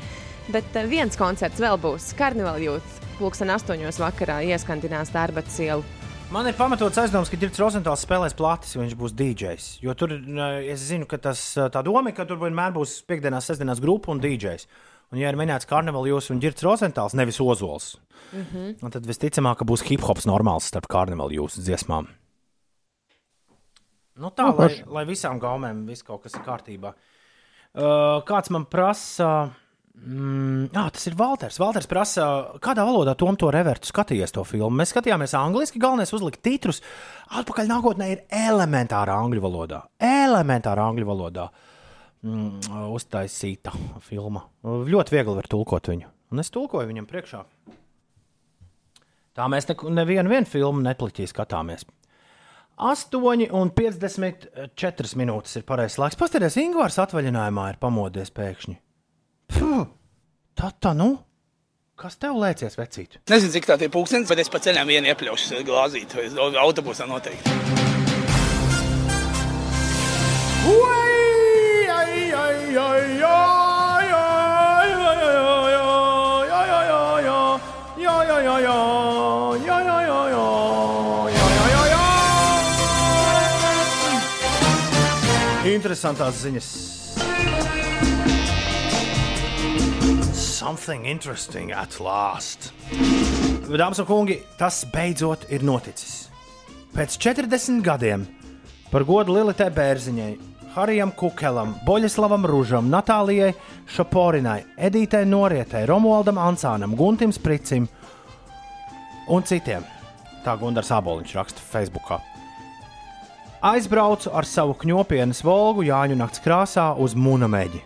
bet 0.50 0.80
eh, 0.80 0.88
viens 0.90 1.14
koncerts 1.20 1.62
vēl 1.62 1.78
būs 1.84 2.10
Karnivāla 2.18 2.64
jūtas. 2.64 2.98
Pulksten 3.20 3.54
astoņos 3.54 4.02
vakarā 4.02 4.40
ieskandinās 4.48 5.14
Tērbatas 5.14 5.60
ielu. 5.62 5.86
Man 6.34 6.50
ir 6.50 6.58
pamatots 6.58 6.98
aizdoms, 6.98 7.30
ka 7.30 7.38
Dirks 7.38 7.62
Rozentāls 7.62 8.02
spēlēs 8.02 8.34
platis, 8.34 8.74
jo 8.74 8.82
viņš 8.82 8.98
būs 8.98 9.14
DJs. 9.14 9.70
Jo 9.86 9.94
tur 9.94 10.16
eh, 10.18 10.72
es 10.74 10.82
zinu, 10.90 11.06
ka 11.06 11.22
tas, 11.22 11.46
eh, 11.54 11.70
tā 11.70 11.86
doma 11.86 12.10
ir, 12.10 12.18
ka 12.18 12.26
tur 12.26 12.42
vienmēr 12.42 12.74
būs 12.74 12.98
piekdienās, 13.06 13.46
sestdienās 13.46 13.84
grupa 13.84 14.10
un 14.10 14.26
DJs. 14.26 14.66
Un, 15.12 15.18
ja 15.22 15.30
ir 15.30 15.36
minēts 15.38 15.68
karnevāls 15.70 16.08
jūs 16.10 16.30
un 16.34 16.40
Girts 16.42 16.64
Rozentāls, 16.66 17.14
nevis 17.14 17.38
Ozols, 17.40 17.96
Mhm. 18.32 18.82
un 18.82 18.90
tad 18.90 19.06
visticamāk, 19.06 19.58
ka 19.58 19.64
būs 19.64 19.84
hip 19.86 20.00
hops 20.02 20.26
normāls 20.26 20.66
starp 20.66 20.88
karnevālu 20.88 21.38
jūsu 21.38 21.62
dziesmām. 21.62 22.08
Nu, 24.16 24.30
tā, 24.32 24.48
Nu, 24.48 24.56
lai, 24.56 24.82
lai 24.86 25.04
visām 25.04 25.38
gaumēm 25.38 25.84
viss 25.86 26.02
kaut 26.02 26.22
kas 26.24 26.34
ir 26.34 26.40
kārtībā. 26.46 26.94
Uh, 27.76 28.22
kāds 28.24 28.48
man 28.50 28.64
prasa, 28.64 29.50
mm, 29.94 30.70
ah, 30.74 30.88
tas 30.90 31.06
ir 31.06 31.14
Walters. 31.14 31.58
Walters 31.60 31.86
prasa, 31.86 32.24
kādā 32.58 32.86
valodā 32.88 33.14
Tom 33.16 33.36
to 33.36 33.50
revertu 33.52 33.90
skatījies 33.92 34.32
to 34.32 34.42
filmu. 34.48 34.72
Mēs 34.80 34.94
skatījāmies 34.94 35.36
angliski, 35.36 35.78
galvenais 35.78 36.14
uzlikt 36.16 36.40
titrus. 36.42 36.80
Atpakaļ 37.36 37.68
nākotnē 37.68 38.08
ir 38.14 38.24
elementāra 38.32 39.18
angļu 39.20 39.44
valodā. 39.44 39.82
Elementāra 40.00 40.88
angļu 40.88 41.04
valodā 41.04 41.50
mm, 42.26 42.50
uztaisīta 42.92 43.72
filma. 44.04 44.42
Ļoti 44.66 45.14
viegli 45.14 45.34
var 45.38 45.46
tulkot 45.50 45.84
viņu. 45.92 46.08
Un 46.34 46.42
es 46.42 46.50
tulkoju 46.54 46.88
viņam 46.90 47.06
priekšā. 47.08 47.40
Tā 49.36 49.44
mēs 49.52 49.64
nevienu 49.68 50.28
vienu 50.32 50.48
filmu 50.48 50.80
nepliķī 50.84 51.24
skatāmies. 51.30 51.82
8,54 52.76 55.16
minūtes 55.16 55.56
ir 55.56 55.62
pareizais 55.68 55.98
laiks. 56.00 56.18
Pastāties, 56.20 56.58
Ingūns 56.60 56.98
atvaļinājumā 57.00 57.64
ir 57.72 57.78
pamodies 57.80 58.30
pēkšņi. 58.36 58.76
Puh, 59.56 59.84
tā, 60.58 60.66
tā, 60.82 60.90
nu, 60.96 61.08
kas 61.96 62.14
tev 62.20 62.32
lēcies, 62.42 62.74
vecīt? 62.76 63.10
Nezinu, 63.32 63.52
cik 63.56 63.64
tā 63.70 63.74
ir 63.80 63.94
pūkstens, 63.94 64.28
bet 64.28 64.38
es 64.44 64.52
pa 64.52 64.58
ceļam 64.60 64.86
vienu 64.92 65.08
iepļaušu 65.12 65.64
glāzīt. 65.64 66.10
vai 66.18 66.26
Autobusā 66.66 67.04
noteikti. 67.08 67.48
Interesantās 85.66 86.38
ziņas. 86.40 86.66
Something 90.32 91.04
interesting 91.06 91.72
at 91.74 91.98
last. 92.00 92.70
Dāmas 93.68 94.00
un 94.00 94.06
kungi, 94.08 94.38
tas 94.58 94.84
beidzot 94.94 95.44
ir 95.52 95.66
noticis. 95.66 96.30
Pēc 96.94 97.18
40 97.20 97.82
gadiem 97.84 98.24
par 98.92 99.04
godu 99.04 99.34
Lilitē 99.36 99.68
Bērziņai, 99.74 100.30
Harijam 100.76 101.10
Kukelam, 101.16 101.74
Boļislavam 101.84 102.46
Rūžam, 102.48 102.88
Natālijai 102.92 103.52
Šaporinai, 103.90 104.62
Edītei 104.76 105.26
Norietai, 105.28 105.84
Romualdam 105.88 106.40
Ansānam, 106.40 106.94
Guntim 106.96 107.32
Spricim 107.32 107.88
un 109.28 109.42
citiem. 109.46 109.84
Tā 110.44 110.54
Gunārs 110.60 110.90
Aboliņš 110.94 111.34
raksta 111.38 111.60
Facebook. 111.72 112.12
Aizbraucu 113.66 114.30
ar 114.36 114.46
savu 114.46 114.76
kņopienas 114.78 115.40
volgu 115.44 115.82
Jāņu 115.88 116.16
nakts 116.20 116.42
krāsā 116.44 116.90
uz 117.02 117.16
Munameģi. 117.18 117.80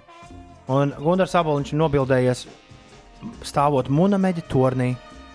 Un 0.70 0.92
Gunārs 1.00 1.34
Aboliņš 1.38 1.72
nobildējies 1.80 2.44
stāvot 3.46 3.88
Munameģa 3.92 4.44
tornī, 4.50 4.92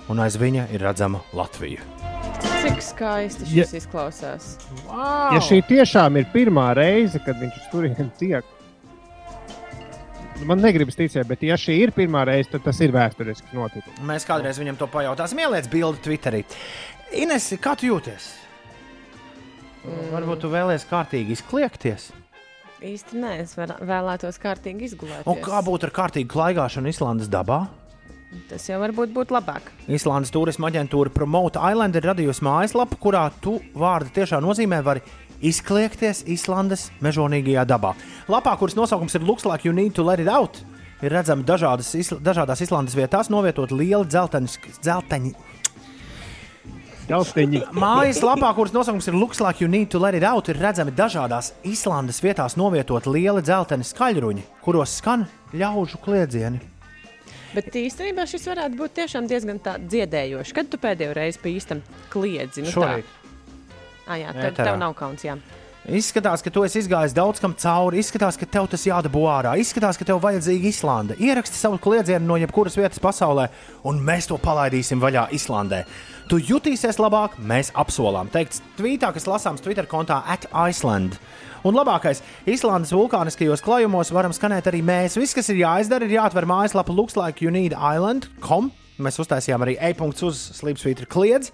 un 0.10 0.22
aiz 0.22 0.38
viņa 0.38 0.68
ir 0.76 0.84
redzama 0.86 1.22
Latvija. 1.34 1.82
Cik 2.66 2.82
skaisti 2.82 3.46
Ja- 3.54 3.66
šis 3.66 3.86
izklausās. 3.86 4.56
Ja 4.90 5.40
šī 5.42 5.62
tiešām 5.68 6.18
ir 6.18 6.26
pirmā 6.34 6.74
reize, 6.78 7.20
kad 7.26 7.38
viņš 7.42 7.58
uz 7.62 7.68
turieni 7.72 8.10
tiek, 8.20 8.46
man 10.44 10.60
negribas 10.60 10.98
ticēt, 11.00 11.28
bet 11.30 11.44
ja 11.48 11.56
šī 11.60 11.78
ir 11.86 11.94
pirmā 11.96 12.26
reize, 12.28 12.50
tad 12.52 12.66
tas 12.68 12.80
ir 12.84 12.92
vēsturisks 12.96 13.54
notikums. 13.56 14.02
Mēs 14.06 14.28
kādreiz 14.28 14.60
viņam 14.60 14.78
to 14.82 14.90
pajautāsim. 14.92 15.40
Ieliec 15.46 15.70
bildi 15.72 16.04
Twitterī. 16.04 16.44
Ines, 17.16 17.48
kā 17.62 17.76
tu 17.80 17.88
jūties? 17.94 18.34
Mm. 19.86 20.12
Varbūt 20.16 20.44
tu 20.44 20.50
vēlēsies 20.52 20.88
kārtīgi 20.90 21.38
izkliegties. 21.38 22.10
Īsti 22.86 23.18
nē, 23.22 23.40
es 23.46 23.56
vēl- 23.58 23.78
vēlētos 23.88 24.38
kārtīgi 24.42 24.90
izgulēt. 24.90 25.26
Un 25.30 25.40
kā 25.42 25.62
būtu 25.64 25.88
ar 25.88 25.94
kārtīgu 25.96 26.30
klaigāšanu 26.34 26.92
Islandes 26.92 27.30
dabā? 27.32 27.68
Tas 28.50 28.66
jau 28.68 28.82
varbūt 28.82 29.14
būtu 29.16 29.32
labāk. 29.32 29.70
Islandes 29.88 30.32
turisma 30.34 30.68
aģentūra 30.70 31.14
Promote 31.14 31.62
Island 31.72 31.96
ir 31.96 32.02
radījusi 32.10 32.44
mājaslapu, 32.44 32.98
kurā 33.00 33.32
tu 33.42 33.62
vārdu 33.74 34.12
tiešā 34.12 34.42
nozīmē 34.44 34.82
vari 34.84 35.02
izkliegties 35.42 36.24
Islandes 36.32 36.90
mežonīgajā 37.04 37.66
dabā. 37.68 37.96
Lapā, 38.32 38.56
kuras 38.60 38.78
nosaukums 38.78 39.18
ir 39.18 39.26
Looks 39.26 39.46
like 39.46 39.68
you 39.68 39.74
need 39.74 39.96
to 39.96 40.06
let 40.06 40.20
it 40.20 40.30
out, 40.32 40.62
ir 41.02 41.12
redzami 41.12 41.44
dažādas, 41.48 41.94
isla, 41.98 42.20
dažādās 42.24 42.64
Islandes 42.66 42.96
vietās 42.96 43.32
novietot 43.34 43.74
lieli 43.76 44.06
dzelteņi, 44.08 44.80
dzelteņi 44.82 45.36
Galstiņi. 47.06 47.62
Mājas 47.78 48.22
lapā, 48.26 48.50
kuras 48.58 48.74
nosaukums 48.74 49.08
ir 49.10 49.18
Looks 49.18 49.42
like 49.44 49.62
you 49.62 49.70
need 49.70 49.92
to 49.94 50.00
let 50.02 50.18
it 50.18 50.26
out, 50.26 50.50
ir 50.50 50.58
redzami 50.58 50.94
dažādās 50.96 51.52
Īslandes 51.66 52.22
vietās 52.24 52.58
novietot 52.58 53.06
lieli 53.10 53.44
dzelteni 53.46 53.86
skaļruņi, 53.86 54.46
kuros 54.66 54.98
skan 55.02 55.28
ļaužu 55.54 56.02
kliedzieni. 56.06 56.62
Bet 57.56 57.70
īstenībā 57.80 58.26
šis 58.28 58.50
varētu 58.50 58.80
būt 58.80 58.98
tiešām 58.98 59.30
diezgan 59.30 59.62
tā 59.64 59.78
dziedējošs. 59.80 60.56
Kad 60.56 60.72
tu 60.72 60.80
pēdējo 60.82 61.14
reizi 61.16 61.40
pa 61.40 61.52
īstam 61.54 61.84
kliedzi? 62.12 62.66
Nu, 62.66 62.74
tā. 62.74 62.98
Ah, 64.06 64.18
jā, 64.22 64.34
Ēterā. 64.34 64.72
tev 64.72 64.78
nav 64.82 64.96
kauns. 64.98 65.26
Jā. 65.26 65.38
Izskatās, 65.86 66.42
ka 66.42 66.50
tu 66.50 66.64
esi 66.66 66.80
izgājis 66.82 67.14
daudz 67.14 67.38
kam 67.42 67.52
cauri, 67.62 68.00
izskatās, 68.02 68.40
ka 68.42 68.48
tev 68.50 68.66
tas 68.72 68.82
jādabū 68.88 69.22
ārā, 69.30 69.52
izskatās, 69.62 70.00
ka 70.02 70.06
tev 70.10 70.18
vajadzīga 70.24 70.66
Islande. 70.72 71.18
Ieraksti 71.22 71.60
savu 71.60 71.78
kliedzienu 71.78 72.26
no 72.26 72.38
jebkuras 72.42 72.74
vietas 72.74 72.98
pasaulē, 73.02 73.52
un 73.86 74.00
mēs 74.02 74.26
to 74.32 74.40
palaidīsim 74.42 74.98
vaļā 75.02 75.28
Islandē. 75.38 75.84
Tu 76.26 76.40
jutīsies 76.42 76.98
labāk, 76.98 77.38
mēs 77.38 77.70
apsolām. 77.78 78.32
Teikts 78.34 78.64
tvītā, 78.80 79.12
kas 79.14 79.30
lasāms 79.30 79.62
Twitter 79.62 79.86
kontā 79.86 80.24
at 80.26 80.48
Iceland. 80.50 81.20
Un 81.66 81.78
labākais, 81.78 82.24
Islandes 82.50 82.94
vulkāniskajos 82.94 83.62
klājumos 83.66 84.10
varam 84.14 84.34
skanēt 84.34 84.66
arī 84.70 84.82
mēs. 84.86 85.20
Viss, 85.22 85.38
kas 85.38 85.54
ir 85.54 85.62
jāizdara, 85.62 86.10
ir 86.10 86.18
jāatver 86.18 86.50
mājaslapa 86.50 86.94
Looks 86.94 87.14
like 87.18 87.46
you 87.46 87.54
need 87.54 87.78
island.com. 87.78 88.72
Mēs 88.98 89.22
uztaisījām 89.22 89.66
arī 89.66 89.78
e-punktu 89.92 90.32
uz 90.32 90.42
Slipsvītra 90.58 91.06
kliedzi. 91.06 91.54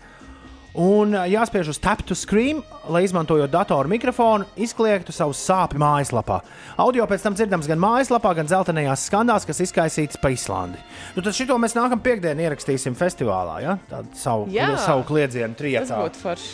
Un 0.80 1.12
jāspiež 1.28 1.68
uz 1.74 1.80
tap 1.84 2.00
to 2.08 2.16
scream, 2.16 2.62
lai 2.88 3.02
izmantojot 3.04 3.52
datoru 3.52 3.90
mikrofonu, 3.92 4.46
izkliegtu 4.56 5.12
savu 5.12 5.34
sāpju 5.36 5.82
mājaslapā. 5.82 6.38
Audio 6.80 7.04
pēc 7.10 7.26
tam 7.26 7.36
dzirdams 7.36 7.68
gan 7.68 7.82
mājaslapā, 7.82 8.32
gan 8.38 8.48
dzeltenajās 8.48 9.04
skandās, 9.10 9.44
kas 9.48 9.60
izkaisītas 9.66 10.20
pa 10.22 10.32
Islandi. 10.32 10.80
Nu, 11.18 11.24
tad 11.26 11.36
šito 11.36 11.58
mēs 11.60 11.76
nākamā 11.76 12.00
piekdienā 12.06 12.46
ierakstīsim 12.48 12.96
festivālā. 12.96 13.58
Ja? 13.66 13.76
Tādu 13.90 14.16
savu, 14.16 14.46
Jā. 14.54 14.70
savu 14.80 15.04
kliedzienu 15.10 15.52
Tas 15.52 15.60
triecā. 15.60 15.98
būtu 16.06 16.22
forši. 16.24 16.54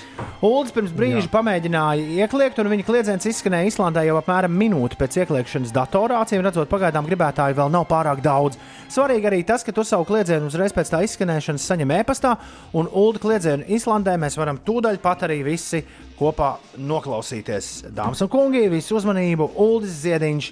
Uldis 0.50 0.74
pirms 0.74 0.96
brīža 0.98 1.30
pamēģināja 1.34 2.10
iekliegt, 2.24 2.58
un 2.64 2.72
viņa 2.74 2.88
kliedziens 2.90 3.30
izskanēja 3.30 3.70
Islandē 3.70 4.08
jau 4.10 4.18
apmēram 4.18 4.58
minūti 4.58 4.98
pēc 4.98 5.20
iekliegšanas 5.22 5.76
datorā. 5.78 6.24
Acīm 6.26 6.42
redzot, 6.42 6.66
pagaidām 6.74 7.06
gribētāji 7.06 7.58
vēl 7.62 7.70
nav 7.70 7.86
pārāk 7.86 8.26
daudz. 8.26 8.58
Svarīgi 8.90 9.30
arī 9.30 9.44
tas, 9.46 9.62
ka 9.68 9.76
tu 9.76 9.86
savu 9.86 10.08
kliedzienu 10.10 10.50
uzreiz 10.50 10.74
pēc 10.74 10.90
tā 10.90 11.04
izskanēšanas 11.06 11.70
saņem 11.70 11.92
e-pastā, 12.00 12.34
un 12.74 12.88
Ulda 12.88 13.20
kliedzienu 13.20 13.68
Islandē 13.68 14.07
mēs 14.16 14.38
varam 14.40 14.62
tūdaļ 14.64 15.02
pat 15.04 15.26
arī 15.28 15.42
visi 15.44 15.82
kopā 16.18 16.54
noklausīties. 16.80 17.90
Dāmas 17.94 18.24
un 18.24 18.32
kungi, 18.32 18.64
visu 18.72 18.96
uzmanību! 19.00 19.52
Uldis 19.60 20.00
Ziediņš, 20.06 20.52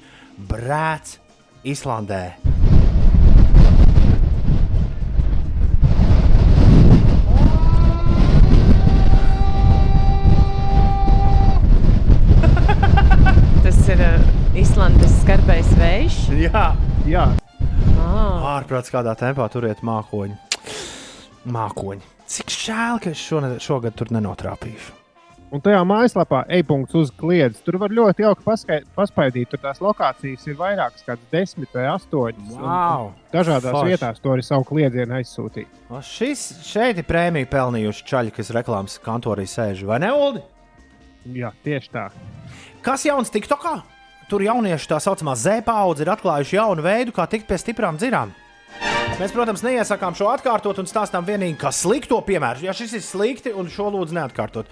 brāts 0.49 1.19
Islandē! 1.63 2.25
Tas 13.65 13.77
ir 13.89 14.01
uh, 14.01 14.57
Islandes 14.57 15.13
skarbais 15.21 15.69
vējš. 15.79 16.17
Jā, 16.45 16.65
Jā. 17.09 17.25
Ah. 18.01 18.57
ārprāts 18.57 18.91
kādā 18.93 19.13
tempā 19.19 19.47
turiet 19.53 19.81
mākoņi. 19.85 20.37
Mākoņi. 21.45 22.14
Cik 22.25 22.49
žēl, 22.49 22.99
ka 23.03 23.11
es 23.13 23.21
šoned, 23.21 23.59
šogad 23.61 23.95
tur 23.97 24.09
nenotrāpīšu. 24.13 25.01
Un 25.53 25.61
tajā 25.63 25.83
mājaslapā 25.87 26.41
e-punkts 26.51 26.97
uz 26.97 27.11
kliedzi. 27.15 27.61
Tur 27.63 27.77
var 27.79 27.93
ļoti 27.93 28.25
jauki 28.25 28.43
paspaidīt. 28.97 29.51
Tur 29.51 29.61
tās 29.61 29.77
lokācijas 29.79 30.47
ir 30.49 30.57
vairākas, 30.59 31.05
kādas 31.05 31.29
desmit 31.31 31.69
vai 31.77 31.85
astoņas. 31.93 32.55
Wow! 32.57 33.11
Dažādās 33.31 33.75
Forši. 33.77 33.93
vietās 33.93 34.19
to 34.23 34.33
arī 34.33 34.43
savu 34.43 34.65
kliedzienu 34.67 35.19
aizsūtīt. 35.19 35.79
O, 35.87 36.01
Šis 36.03 36.43
šeit 36.65 36.99
ir 36.99 37.07
prēmija 37.07 37.47
pelnījuši 37.53 38.07
čaļi, 38.09 38.33
kas 38.35 38.51
reklāmas 38.57 38.97
kantorī 39.05 39.45
sēž, 39.47 39.85
vai 39.87 40.01
ne, 40.03 40.09
Ulu? 40.11 40.41
Jā, 41.37 41.53
tieši 41.63 41.93
tā. 41.93 42.09
Kas 42.85 43.05
jauns 43.05 43.31
TikTokā? 43.33 43.77
Tur 44.27 44.41
jaunieši 44.41 44.89
tā 44.89 44.97
saucamā 44.99 45.37
Z-paudze 45.37 46.01
ir 46.03 46.11
atklājuši 46.17 46.57
jaunu 46.57 46.83
veidu, 46.83 47.13
kā 47.13 47.29
tikt 47.29 47.45
pie 47.47 47.61
stiprām 47.61 48.01
dzirām. 48.01 48.33
Mēs, 49.15 49.31
protams, 49.31 49.61
neiesakām 49.63 50.11
šo 50.11 50.27
atkārtot 50.27 50.75
un 50.81 50.89
stāstām 50.89 51.23
tikai 51.23 51.55
kā 51.55 51.69
slikto 51.71 52.17
piemēru. 52.27 52.65
Ja 52.65 52.73
šis 52.75 52.97
ir 52.97 53.03
slikti, 53.05 53.53
un 53.55 53.69
šo 53.71 53.87
lūdzu 53.93 54.17
neatkārtot. 54.17 54.67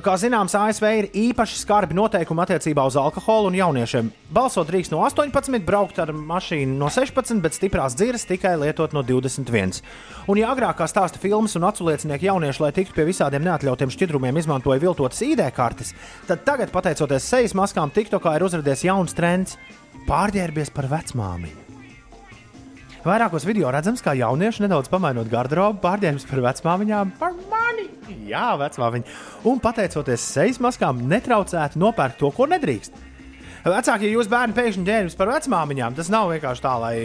Kā 0.00 0.14
zināms, 0.16 0.54
ASV 0.56 0.84
ir 0.96 1.08
īpaši 1.12 1.58
skarbi 1.60 1.94
noteikumi 1.96 2.40
attiecībā 2.42 2.86
uz 2.88 2.96
alkoholu 2.96 3.50
un 3.50 3.58
jauniešiem. 3.58 4.08
Balsot 4.32 4.70
drīkst 4.70 4.94
no 4.94 5.02
18, 5.04 5.60
braukt 5.68 6.00
ar 6.00 6.14
mašīnu 6.16 6.72
no 6.80 6.88
16, 6.92 7.42
bet 7.44 7.58
stiprās 7.58 7.98
dziras 8.00 8.24
tikai 8.28 8.54
lietot 8.62 8.96
no 8.96 9.04
21. 9.04 9.82
Un, 10.24 10.40
ja 10.40 10.54
agrāk, 10.54 10.78
kā 10.80 10.88
stāsta 10.88 11.20
filmas 11.20 11.58
un 11.60 11.68
aculiecinieki 11.68 12.30
jaunieši, 12.30 12.64
lai 12.64 12.72
tiktu 12.80 12.96
pie 12.96 13.06
visādiem 13.10 13.44
neatļautiem 13.44 13.92
šķidrumiem, 13.92 14.40
izmantoja 14.40 14.80
viltotas 14.82 15.20
ID 15.28 15.44
kartes, 15.56 15.92
tad 16.24 16.48
tagad, 16.48 16.72
pateicoties 16.72 17.28
sejas 17.28 17.56
maskām, 17.56 17.92
TikTokā 17.92 18.38
ir 18.38 18.48
uzrādījies 18.48 18.88
jauns 18.88 19.16
trends- 19.16 19.60
pārģērbies 20.10 20.72
par 20.72 20.88
vecmāmiņu. 20.96 21.65
Vairākos 23.06 23.44
video 23.46 23.68
redzams, 23.70 24.00
kā 24.02 24.16
jaunieši 24.18 24.64
nedaudz 24.64 24.88
pamainot 24.90 25.28
garderobu, 25.30 25.78
pārģērbjas 25.84 26.26
par 26.26 26.40
vecmāmiņām, 26.48 27.12
par 27.20 27.36
mani. 27.52 27.84
Jā, 28.26 28.48
vecmāmiņa. 28.58 29.06
Un 29.46 29.60
pateicoties 29.62 30.24
sejas 30.34 30.58
maskām, 30.62 31.04
netraucētu 31.06 31.78
nopērkt 31.78 32.18
to, 32.18 32.32
ko 32.34 32.48
nedrīkst. 32.50 32.98
Vecāki, 33.66 34.08
ja 34.08 34.16
jūs 34.16 34.30
bērni 34.30 34.54
pēkšņi 34.58 34.84
ģērbjas 34.86 35.16
par 35.18 35.30
vecmāmiņām, 35.36 35.94
tas 35.98 36.10
nav 36.10 36.32
vienkārši 36.34 36.64
tā, 36.66 36.74
lai 36.82 36.96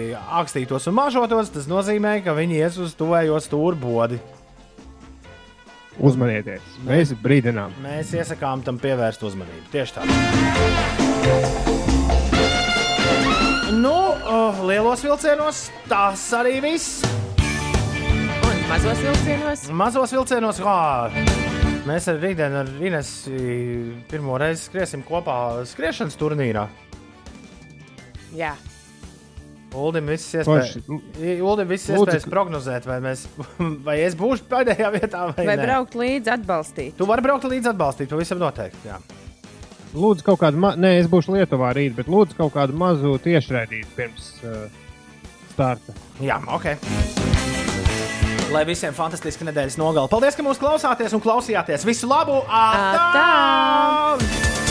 akstītos 0.42 0.90
un 0.90 0.98
mažotos. 0.98 1.54
Tas 1.54 1.70
nozīmē, 1.70 2.18
ka 2.26 2.34
viņi 2.38 2.60
ies 2.64 2.82
uz 2.82 2.98
tuvējo 2.98 3.38
stūri 3.46 3.78
bodi. 3.82 4.18
Uzmanieties! 6.02 6.66
Mēs 6.88 7.14
brīdinām! 7.22 7.78
Mēs 7.86 8.14
iesakām 8.18 8.66
tam 8.66 8.82
pievērst 8.82 9.22
uzmanību. 9.30 9.70
Tieši 9.74 9.92
tā. 10.00 11.90
Nu, 13.72 13.94
uh, 14.12 14.58
lielos 14.68 15.00
vilcienos 15.04 15.70
tas 15.88 16.24
arī 16.36 16.58
viss. 16.64 17.00
Un 18.44 18.58
mazos 18.68 19.00
vilcienos. 19.00 19.64
Mazos 19.72 20.12
vilcienos, 20.12 20.60
kā 20.60 20.76
mēs 21.88 22.10
ar 22.12 22.20
rītdienu 22.22 22.60
ar 22.62 22.72
Inesu 22.84 23.32
pirmo 24.12 24.36
reizi 24.42 24.68
skriesim 24.68 25.06
kopā 25.08 25.38
skriešanas 25.72 26.20
turnīrā. 26.20 26.66
Jā. 28.36 28.52
Uldim 29.72 30.12
viss 30.12 30.34
iespējas, 30.36 30.76
Uldim 31.40 31.72
viss 31.72 31.88
iespējas 31.94 32.28
prognozēt, 32.28 32.84
vai, 32.92 33.00
mēs, 33.08 33.24
vai 33.88 34.02
es 34.04 34.20
būšu 34.20 34.50
pēdējā 34.52 34.92
vietā 34.98 35.30
vai, 35.32 35.48
Vai 35.48 35.56
nē. 35.56 35.64
braukt 35.64 35.96
līdzi 35.96 36.36
atbalstīt? 36.36 36.98
Tu 37.00 37.08
vari 37.08 37.24
braukt 37.24 37.48
līdzi 37.48 37.72
atbalstīt, 37.72 38.12
pavisam 38.12 38.44
noteikti. 38.44 38.92
Jā. 38.92 39.00
Lūdzu, 39.92 40.24
kaut 40.24 40.40
kādu, 40.40 40.60
ma- 40.62 40.76
nē, 40.80 40.94
es 41.02 41.08
būšu 41.12 41.34
Lietuvā 41.36 41.74
rīt, 41.76 41.96
bet 41.98 42.08
lūdzu 42.12 42.38
kaut 42.38 42.54
kādu 42.56 42.78
mazu 42.80 43.18
tiešraidīti 43.24 43.90
pirms 43.98 44.30
uh, 44.48 44.68
starta. 45.52 45.96
Jā, 46.24 46.40
ok. 46.48 46.70
Lai 48.52 48.64
visiem 48.68 48.96
fantastiski 48.96 49.48
nedēļas 49.48 49.78
nogali. 49.80 50.12
Paldies, 50.12 50.36
ka 50.36 50.44
mūs 50.44 50.60
klausāties 50.60 51.14
un 51.16 51.24
klausījāties. 51.24 51.86
Visu 51.88 52.08
labu! 52.12 52.42
Atā! 52.48 53.08
Atā! 53.12 54.71